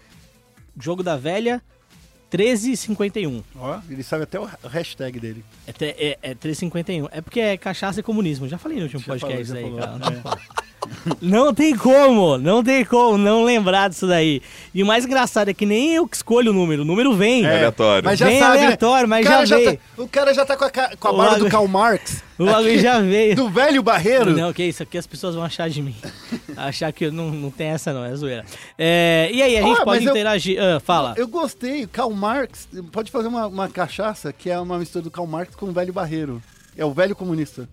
jogo 0.80 1.04
da 1.04 1.18
velha 1.18 1.62
1351. 2.32 3.44
Ó, 3.56 3.80
ele 3.90 4.04
sabe 4.04 4.24
até 4.24 4.40
o 4.40 4.44
ha- 4.46 4.58
o 4.64 4.68
hashtag 4.68 5.20
dele. 5.20 5.44
É, 5.68 5.72
é, 5.82 6.18
é 6.22 6.36
351. 6.36 7.08
É 7.12 7.22
porque 7.22 7.40
é 7.40 7.58
cachaça 7.58 8.00
e 8.00 8.04
comunismo. 8.04 8.48
Já 8.48 8.58
falei 8.58 8.78
no 8.78 8.84
último 8.84 9.02
Já 9.02 9.14
podcast 9.14 9.48
falou, 9.54 9.74
aí, 9.74 9.80
cara. 9.80 9.92
Como. 10.22 10.69
Não 11.22 11.54
tem 11.54 11.76
como, 11.76 12.38
não 12.38 12.64
tem 12.64 12.84
como 12.86 13.18
não 13.18 13.44
lembrar 13.44 13.90
disso 13.90 14.08
daí. 14.08 14.42
E 14.74 14.82
o 14.82 14.86
mais 14.86 15.06
engraçado 15.06 15.50
é 15.50 15.54
que 15.54 15.66
nem 15.66 15.94
eu 15.94 16.08
que 16.08 16.16
escolho 16.16 16.52
o 16.52 16.54
número, 16.54 16.82
o 16.82 16.86
número 16.86 17.14
vem. 17.14 17.46
É. 17.46 17.58
Aleatório. 17.58 18.06
Mas 18.06 18.18
já 18.20 18.26
Bem 18.28 18.40
sabe, 18.40 18.58
aleatório, 18.64 19.08
né? 19.08 19.16
mas 19.18 19.26
O 19.26 19.30
cara 19.30 19.46
já 19.46 19.56
veio. 19.58 19.78
tá, 19.78 20.04
o 20.04 20.08
cara 20.08 20.34
já 20.34 20.46
tá 20.46 20.58
com 20.58 20.66
a, 20.66 20.70
com 20.72 21.08
a 21.08 21.14
barba 21.14 21.40
do 21.40 21.50
Karl 21.50 21.68
Marx. 21.68 22.24
O 22.40 22.46
bagulho 22.46 22.70
Aqui, 22.70 22.80
já 22.80 23.02
veio. 23.02 23.36
Do 23.36 23.50
velho 23.50 23.84
barreiro. 23.84 24.32
Não, 24.32 24.54
que 24.54 24.64
isso 24.64 24.82
aqui 24.82 24.98
as 24.98 25.06
pessoas 25.06 25.36
vão 25.36 25.44
achar 25.44 25.70
de 25.70 25.82
mim. 25.82 25.94
achar 26.56 26.90
que 26.94 27.08
eu 27.08 27.12
não, 27.12 27.32
não 27.32 27.52
tem 27.52 27.68
essa 27.68 27.92
não, 27.92 28.06
é 28.06 28.16
zoeira. 28.16 28.46
É, 28.78 29.30
e 29.34 29.42
aí, 29.44 29.58
a 29.58 29.62
gente 29.62 29.82
Ah, 29.82 29.84
pode 29.84 30.00
mas 30.00 30.06
eu- 30.06 30.12
interagir. 30.12 30.58
Ah, 30.58 30.80
fala. 30.80 31.14
Eu 31.18 31.28
gostei. 31.28 31.86
Karl 31.86 32.10
Marx 32.14 32.70
pode 32.94 33.12
fazer 33.12 33.28
uma, 33.28 33.46
uma 33.48 33.68
cachaça 33.68 34.32
que 34.32 34.50
é 34.50 34.58
uma 34.58 34.78
mistura 34.80 35.04
do 35.04 35.12
Karl 35.12 35.28
Marx 35.28 35.54
com 35.54 35.66
o 35.66 35.74
velho 35.74 35.92
barreiro. 35.92 36.42
É 36.78 36.86
o 36.86 36.94
velho 36.94 37.14
comunista. 37.14 37.68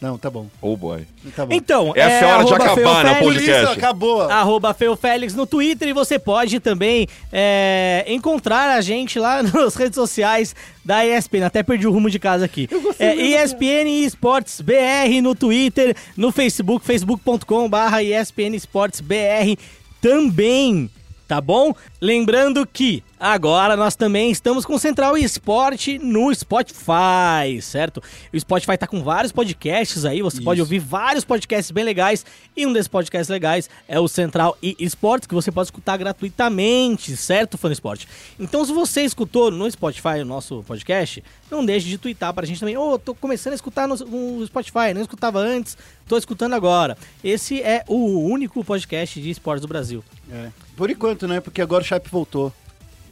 Não, 0.00 0.16
tá 0.16 0.30
bom. 0.30 0.46
Oh 0.62 0.76
boy. 0.76 1.06
Tá 1.36 1.44
bom. 1.44 1.54
Então, 1.54 1.92
Essa 1.94 2.24
é 2.24 2.30
a 2.30 2.36
hora 2.38 2.44
de 2.46 2.54
acabar, 2.54 3.04
né, 3.04 3.14
Feofélix, 3.14 3.18
Por 3.18 3.34
podcast. 3.34 3.62
isso, 3.64 3.72
acabou. 3.72 4.22
arroba 4.22 4.74
Félix 4.74 5.34
no 5.34 5.46
Twitter 5.46 5.88
e 5.88 5.92
você 5.92 6.18
pode 6.18 6.58
também 6.58 7.06
é, 7.30 8.04
encontrar 8.08 8.70
a 8.70 8.80
gente 8.80 9.18
lá 9.18 9.42
nas 9.44 9.74
redes 9.74 9.96
sociais 9.96 10.56
da 10.82 11.04
ESPN. 11.04 11.44
Até 11.44 11.62
perdi 11.62 11.86
o 11.86 11.92
rumo 11.92 12.08
de 12.08 12.18
casa 12.18 12.46
aqui. 12.46 12.66
É, 12.98 13.14
ESPN 13.14 13.88
Esportes 14.06 14.62
BR 14.62 15.20
no 15.22 15.34
Twitter, 15.34 15.94
no 16.16 16.32
Facebook, 16.32 16.84
facebook.com 16.84 17.68
barra 17.68 18.02
ESPN 18.02 18.54
Esportes 18.54 19.00
BR 19.00 19.58
também. 20.00 20.90
Tá 21.30 21.40
bom? 21.40 21.72
Lembrando 22.00 22.66
que 22.66 23.04
agora 23.16 23.76
nós 23.76 23.94
também 23.94 24.32
estamos 24.32 24.64
com 24.64 24.76
Central 24.76 25.16
Esporte 25.16 25.96
no 25.96 26.34
Spotify, 26.34 27.62
certo? 27.62 28.02
O 28.34 28.40
Spotify 28.40 28.76
tá 28.76 28.88
com 28.88 29.00
vários 29.00 29.30
podcasts 29.30 30.04
aí, 30.04 30.22
você 30.22 30.40
pode 30.40 30.58
Isso. 30.58 30.66
ouvir 30.66 30.80
vários 30.80 31.24
podcasts 31.24 31.70
bem 31.70 31.84
legais. 31.84 32.26
E 32.56 32.66
um 32.66 32.72
desses 32.72 32.88
podcasts 32.88 33.28
legais 33.28 33.70
é 33.86 34.00
o 34.00 34.08
Central 34.08 34.58
e 34.60 34.74
Esportes, 34.80 35.28
que 35.28 35.34
você 35.36 35.52
pode 35.52 35.68
escutar 35.68 35.96
gratuitamente, 35.98 37.16
certo, 37.16 37.56
Fã 37.56 37.70
Esporte? 37.70 38.08
Então, 38.36 38.64
se 38.64 38.72
você 38.72 39.02
escutou 39.02 39.52
no 39.52 39.70
Spotify 39.70 40.20
o 40.22 40.24
nosso 40.24 40.64
podcast, 40.66 41.22
não 41.48 41.64
deixe 41.64 41.86
de 41.86 41.96
twittar 41.96 42.34
pra 42.34 42.44
gente 42.44 42.58
também. 42.58 42.76
Ô, 42.76 42.98
tô 42.98 43.14
começando 43.14 43.52
a 43.52 43.54
escutar 43.54 43.86
no, 43.86 43.94
no 43.94 44.44
Spotify, 44.48 44.92
não 44.92 45.02
escutava 45.02 45.38
antes, 45.38 45.78
tô 46.08 46.18
escutando 46.18 46.54
agora. 46.54 46.98
Esse 47.22 47.62
é 47.62 47.84
o 47.86 48.18
único 48.18 48.64
podcast 48.64 49.20
de 49.20 49.30
esportes 49.30 49.62
do 49.62 49.68
Brasil. 49.68 50.02
É. 50.28 50.69
Por 50.80 50.88
enquanto, 50.88 51.28
né? 51.28 51.40
Porque 51.40 51.60
agora 51.60 51.82
o 51.82 51.86
Chape 51.86 52.08
voltou. 52.08 52.50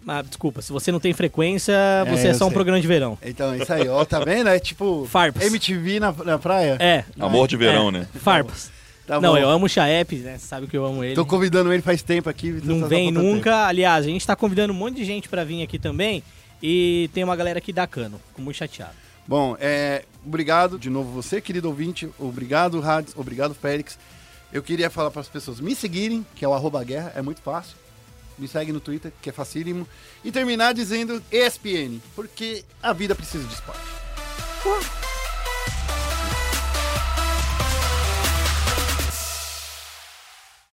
Ah, 0.06 0.22
desculpa, 0.22 0.62
se 0.62 0.72
você 0.72 0.90
não 0.90 0.98
tem 0.98 1.12
frequência, 1.12 1.74
você 2.08 2.28
é, 2.28 2.30
eu 2.30 2.34
só 2.34 2.46
um 2.46 2.48
sei. 2.48 2.54
programa 2.54 2.80
de 2.80 2.86
verão. 2.86 3.18
Então, 3.22 3.52
é 3.52 3.58
isso 3.58 3.70
aí, 3.70 3.86
ó. 3.86 4.02
Tá 4.06 4.20
vendo? 4.20 4.48
É 4.48 4.58
tipo 4.58 5.04
Farpas. 5.04 5.44
MTV 5.44 6.00
na, 6.00 6.10
na 6.10 6.38
praia. 6.38 6.78
É. 6.80 7.04
Amor 7.20 7.46
de 7.46 7.58
verão, 7.58 7.90
é, 7.90 7.92
né? 7.92 8.08
Farpas. 8.14 8.70
Tá 9.06 9.20
não, 9.20 9.36
eu 9.36 9.50
amo 9.50 9.66
o 9.66 9.68
Chaep, 9.68 10.16
né? 10.16 10.38
Você 10.38 10.46
sabe 10.46 10.66
que 10.66 10.78
eu 10.78 10.86
amo 10.86 11.04
ele. 11.04 11.14
Tô 11.14 11.26
convidando 11.26 11.70
ele 11.70 11.82
faz 11.82 12.00
tempo 12.00 12.30
aqui. 12.30 12.52
Não 12.64 12.80
tá 12.80 12.86
vem 12.86 13.12
faltando 13.12 13.34
nunca. 13.34 13.66
Aliás, 13.66 14.06
a 14.06 14.08
gente 14.08 14.26
tá 14.26 14.34
convidando 14.34 14.72
um 14.72 14.76
monte 14.76 14.96
de 14.96 15.04
gente 15.04 15.28
pra 15.28 15.44
vir 15.44 15.62
aqui 15.62 15.78
também. 15.78 16.22
E 16.62 17.10
tem 17.12 17.22
uma 17.22 17.36
galera 17.36 17.58
aqui 17.58 17.70
da 17.70 17.86
Cano. 17.86 18.18
Fico 18.28 18.40
muito 18.40 18.56
chateado. 18.56 18.94
Bom, 19.26 19.58
é, 19.60 20.04
obrigado 20.24 20.78
de 20.78 20.88
novo 20.88 21.10
você, 21.12 21.38
querido 21.38 21.68
ouvinte. 21.68 22.08
Obrigado, 22.18 22.80
Rads. 22.80 23.12
Obrigado, 23.14 23.54
Félix. 23.54 23.98
Eu 24.52 24.62
queria 24.62 24.88
falar 24.88 25.10
para 25.10 25.20
as 25.20 25.28
pessoas 25.28 25.60
me 25.60 25.74
seguirem, 25.74 26.24
que 26.34 26.44
é 26.44 26.48
o 26.48 26.54
arroba 26.54 26.82
guerra, 26.82 27.12
é 27.14 27.22
muito 27.22 27.42
fácil. 27.42 27.76
me 28.38 28.46
segue 28.46 28.72
no 28.72 28.80
Twitter, 28.80 29.12
que 29.20 29.30
é 29.30 29.32
facílimo. 29.32 29.86
E 30.24 30.30
terminar 30.30 30.72
dizendo 30.72 31.22
ESPN, 31.30 32.00
porque 32.14 32.64
a 32.82 32.92
vida 32.92 33.14
precisa 33.14 33.44
de 33.44 33.52
esporte. 33.52 35.07